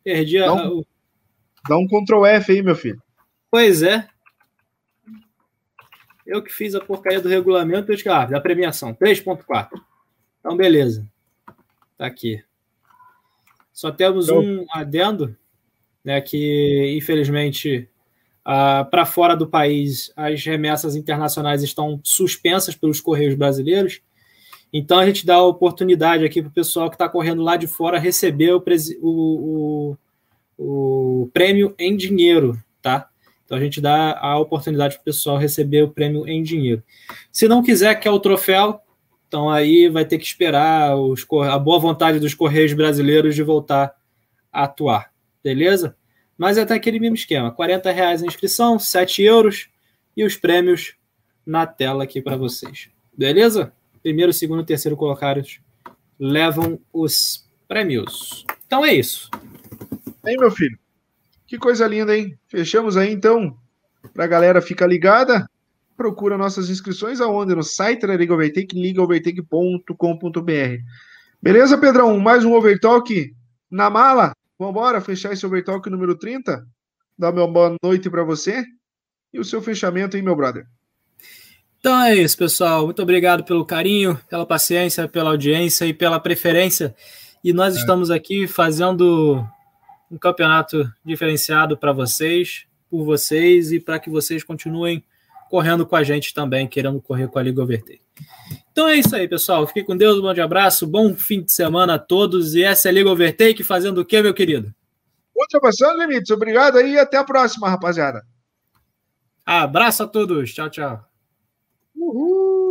Perdi 0.02 0.39
a. 0.39 0.47
Dá 0.47 0.55
um, 0.55 0.82
dá 1.69 1.77
um 1.77 1.86
Ctrl 1.86 2.24
F 2.27 2.52
aí, 2.52 2.62
meu 2.62 2.74
filho. 2.74 3.02
Pois 3.51 3.82
é. 3.82 4.09
Eu 6.27 6.43
que 6.43 6.52
fiz 6.52 6.74
a 6.74 6.81
porcaria 6.81 7.20
do 7.20 7.28
regulamento, 7.28 7.90
eu 7.90 7.97
disse, 7.97 8.09
ah, 8.09 8.27
da 8.27 8.40
premiação, 8.40 8.94
3.4. 8.94 9.70
Então, 10.40 10.56
beleza. 10.56 11.06
Tá 11.97 12.06
aqui. 12.06 12.43
Só 13.73 13.90
temos 13.90 14.28
então... 14.28 14.40
um 14.40 14.66
adendo, 14.73 15.36
né, 16.05 16.20
que 16.20 16.94
infelizmente 16.97 17.89
ah, 18.44 18.86
para 18.90 19.06
fora 19.06 19.36
do 19.36 19.47
país 19.47 20.12
as 20.16 20.44
remessas 20.44 20.97
internacionais 20.97 21.62
estão 21.62 22.01
suspensas 22.02 22.74
pelos 22.74 23.01
Correios 23.01 23.35
brasileiros. 23.35 24.01
Então 24.73 24.99
a 24.99 25.07
gente 25.07 25.24
dá 25.24 25.36
a 25.36 25.47
oportunidade 25.47 26.24
aqui 26.24 26.43
para 26.43 26.49
o 26.49 26.53
pessoal 26.53 26.90
que 26.90 26.95
está 26.97 27.09
correndo 27.09 27.43
lá 27.43 27.57
de 27.57 27.66
fora 27.66 27.99
receber 27.99 28.53
o, 28.53 28.62
o, 29.01 29.97
o, 30.59 31.23
o 31.23 31.31
prêmio 31.32 31.74
em 31.78 31.97
dinheiro, 31.97 32.59
tá? 32.82 33.09
Então 33.45 33.57
a 33.57 33.61
gente 33.61 33.81
dá 33.81 34.19
a 34.19 34.39
oportunidade 34.39 34.97
para 34.97 35.01
o 35.01 35.05
pessoal 35.05 35.39
receber 35.39 35.82
o 35.82 35.89
prêmio 35.89 36.28
em 36.28 36.43
dinheiro. 36.43 36.82
Se 37.32 37.49
não 37.49 37.62
quiser, 37.62 37.95
quer 37.95 38.11
o 38.11 38.20
troféu, 38.20 38.81
então 39.27 39.49
aí 39.49 39.89
vai 39.89 40.05
ter 40.05 40.19
que 40.19 40.24
esperar 40.24 40.97
os, 40.97 41.27
a 41.51 41.59
boa 41.59 41.78
vontade 41.78 42.20
dos 42.20 42.35
Correios 42.35 42.74
brasileiros 42.74 43.35
de 43.35 43.43
voltar 43.43 43.95
a 44.53 44.65
atuar. 44.65 45.11
Beleza? 45.43 45.97
Mas 46.36 46.59
é 46.59 46.62
até 46.62 46.74
aquele 46.74 47.01
mesmo 47.01 47.15
esquema: 47.15 47.51
40 47.51 47.90
reais 47.90 48.23
a 48.23 48.27
inscrição, 48.27 48.78
7 48.78 49.23
euros 49.23 49.70
e 50.15 50.24
os 50.24 50.36
prêmios 50.36 50.95
na 51.47 51.66
tela 51.66 52.05
aqui 52.05 52.20
para 52.20 52.36
vocês. 52.36 52.90
Beleza? 53.16 53.73
Primeiro, 54.09 54.32
segundo 54.32 54.62
e 54.62 54.64
terceiro 54.64 54.97
colocados 54.97 55.60
levam 56.18 56.80
os 56.90 57.47
prêmios. 57.68 58.47
Então 58.66 58.82
é 58.82 58.94
isso. 58.94 59.28
Hein, 60.26 60.39
meu 60.39 60.51
filho? 60.51 60.78
Que 61.47 61.59
coisa 61.59 61.86
linda, 61.86 62.16
hein? 62.16 62.35
Fechamos 62.47 62.97
aí, 62.97 63.12
então, 63.12 63.55
para 64.14 64.24
a 64.24 64.26
galera 64.26 64.62
ficar 64.62 64.86
ligada. 64.86 65.47
Procura 65.94 66.39
nossas 66.39 66.70
inscrições 66.70 67.20
aonde? 67.20 67.55
No 67.55 67.62
site 67.62 68.06
da 68.06 68.16
Liga 68.16 68.32
Overtake, 68.32 68.80
ligaovertake.com.br. 68.80 70.82
Beleza, 71.43 71.76
Pedrão? 71.76 72.18
Mais 72.18 72.47
um 72.47 72.55
Overtalk 72.55 73.36
na 73.70 73.90
mala? 73.90 74.32
Vamos 74.59 74.72
embora 74.72 75.02
fechar 75.02 75.35
esse 75.35 75.44
Overtalk 75.44 75.90
número 75.90 76.16
30? 76.16 76.66
Dar 77.18 77.30
uma 77.30 77.47
boa 77.47 77.76
noite 77.85 78.09
para 78.09 78.24
você. 78.24 78.64
E 79.35 79.39
o 79.39 79.44
seu 79.44 79.60
fechamento 79.60 80.16
aí, 80.16 80.22
meu 80.22 80.35
brother. 80.35 80.66
Então 81.80 82.02
é 82.02 82.14
isso, 82.16 82.36
pessoal. 82.36 82.84
Muito 82.84 83.02
obrigado 83.02 83.44
pelo 83.44 83.64
carinho, 83.64 84.18
pela 84.28 84.44
paciência, 84.44 85.06
pela 85.06 85.30
audiência 85.30 85.84
e 85.84 85.94
pela 85.94 86.18
preferência. 86.18 86.94
E 87.42 87.52
nós 87.52 87.76
é. 87.76 87.78
estamos 87.78 88.10
aqui 88.10 88.46
fazendo 88.46 89.44
um 90.10 90.18
campeonato 90.18 90.90
diferenciado 91.05 91.76
para 91.76 91.92
vocês, 91.92 92.66
por 92.90 93.05
vocês 93.05 93.72
e 93.72 93.78
para 93.78 93.98
que 93.98 94.10
vocês 94.10 94.42
continuem 94.42 95.05
correndo 95.48 95.86
com 95.86 95.96
a 95.96 96.02
gente 96.02 96.34
também, 96.34 96.66
querendo 96.66 97.00
correr 97.00 97.28
com 97.28 97.38
a 97.38 97.42
Liga 97.42 97.62
Overtake. 97.62 98.02
Então 98.72 98.88
é 98.88 98.96
isso 98.96 99.14
aí, 99.14 99.26
pessoal. 99.28 99.66
Fique 99.66 99.84
com 99.84 99.96
Deus, 99.96 100.18
um 100.18 100.22
bom 100.22 100.42
abraço, 100.42 100.86
bom 100.86 101.14
fim 101.14 101.42
de 101.42 101.52
semana 101.52 101.94
a 101.94 101.98
todos. 101.98 102.55
E 102.55 102.62
essa 102.62 102.88
é 102.88 102.90
a 102.90 102.92
Liga 102.92 103.10
Overtake 103.10 103.62
fazendo 103.62 104.00
o 104.00 104.05
quê, 104.05 104.20
meu 104.20 104.34
querido? 104.34 104.74
Ultrapassando 105.34 106.00
limites. 106.00 106.30
Obrigado 106.30 106.78
aí 106.78 106.94
e 106.94 106.98
até 106.98 107.16
a 107.16 107.24
próxima, 107.24 107.68
rapaziada. 107.68 108.24
Abraço 109.46 110.02
a 110.02 110.06
todos. 110.06 110.52
Tchau, 110.52 110.68
tchau. 110.68 111.07
Ooh. 112.09 112.68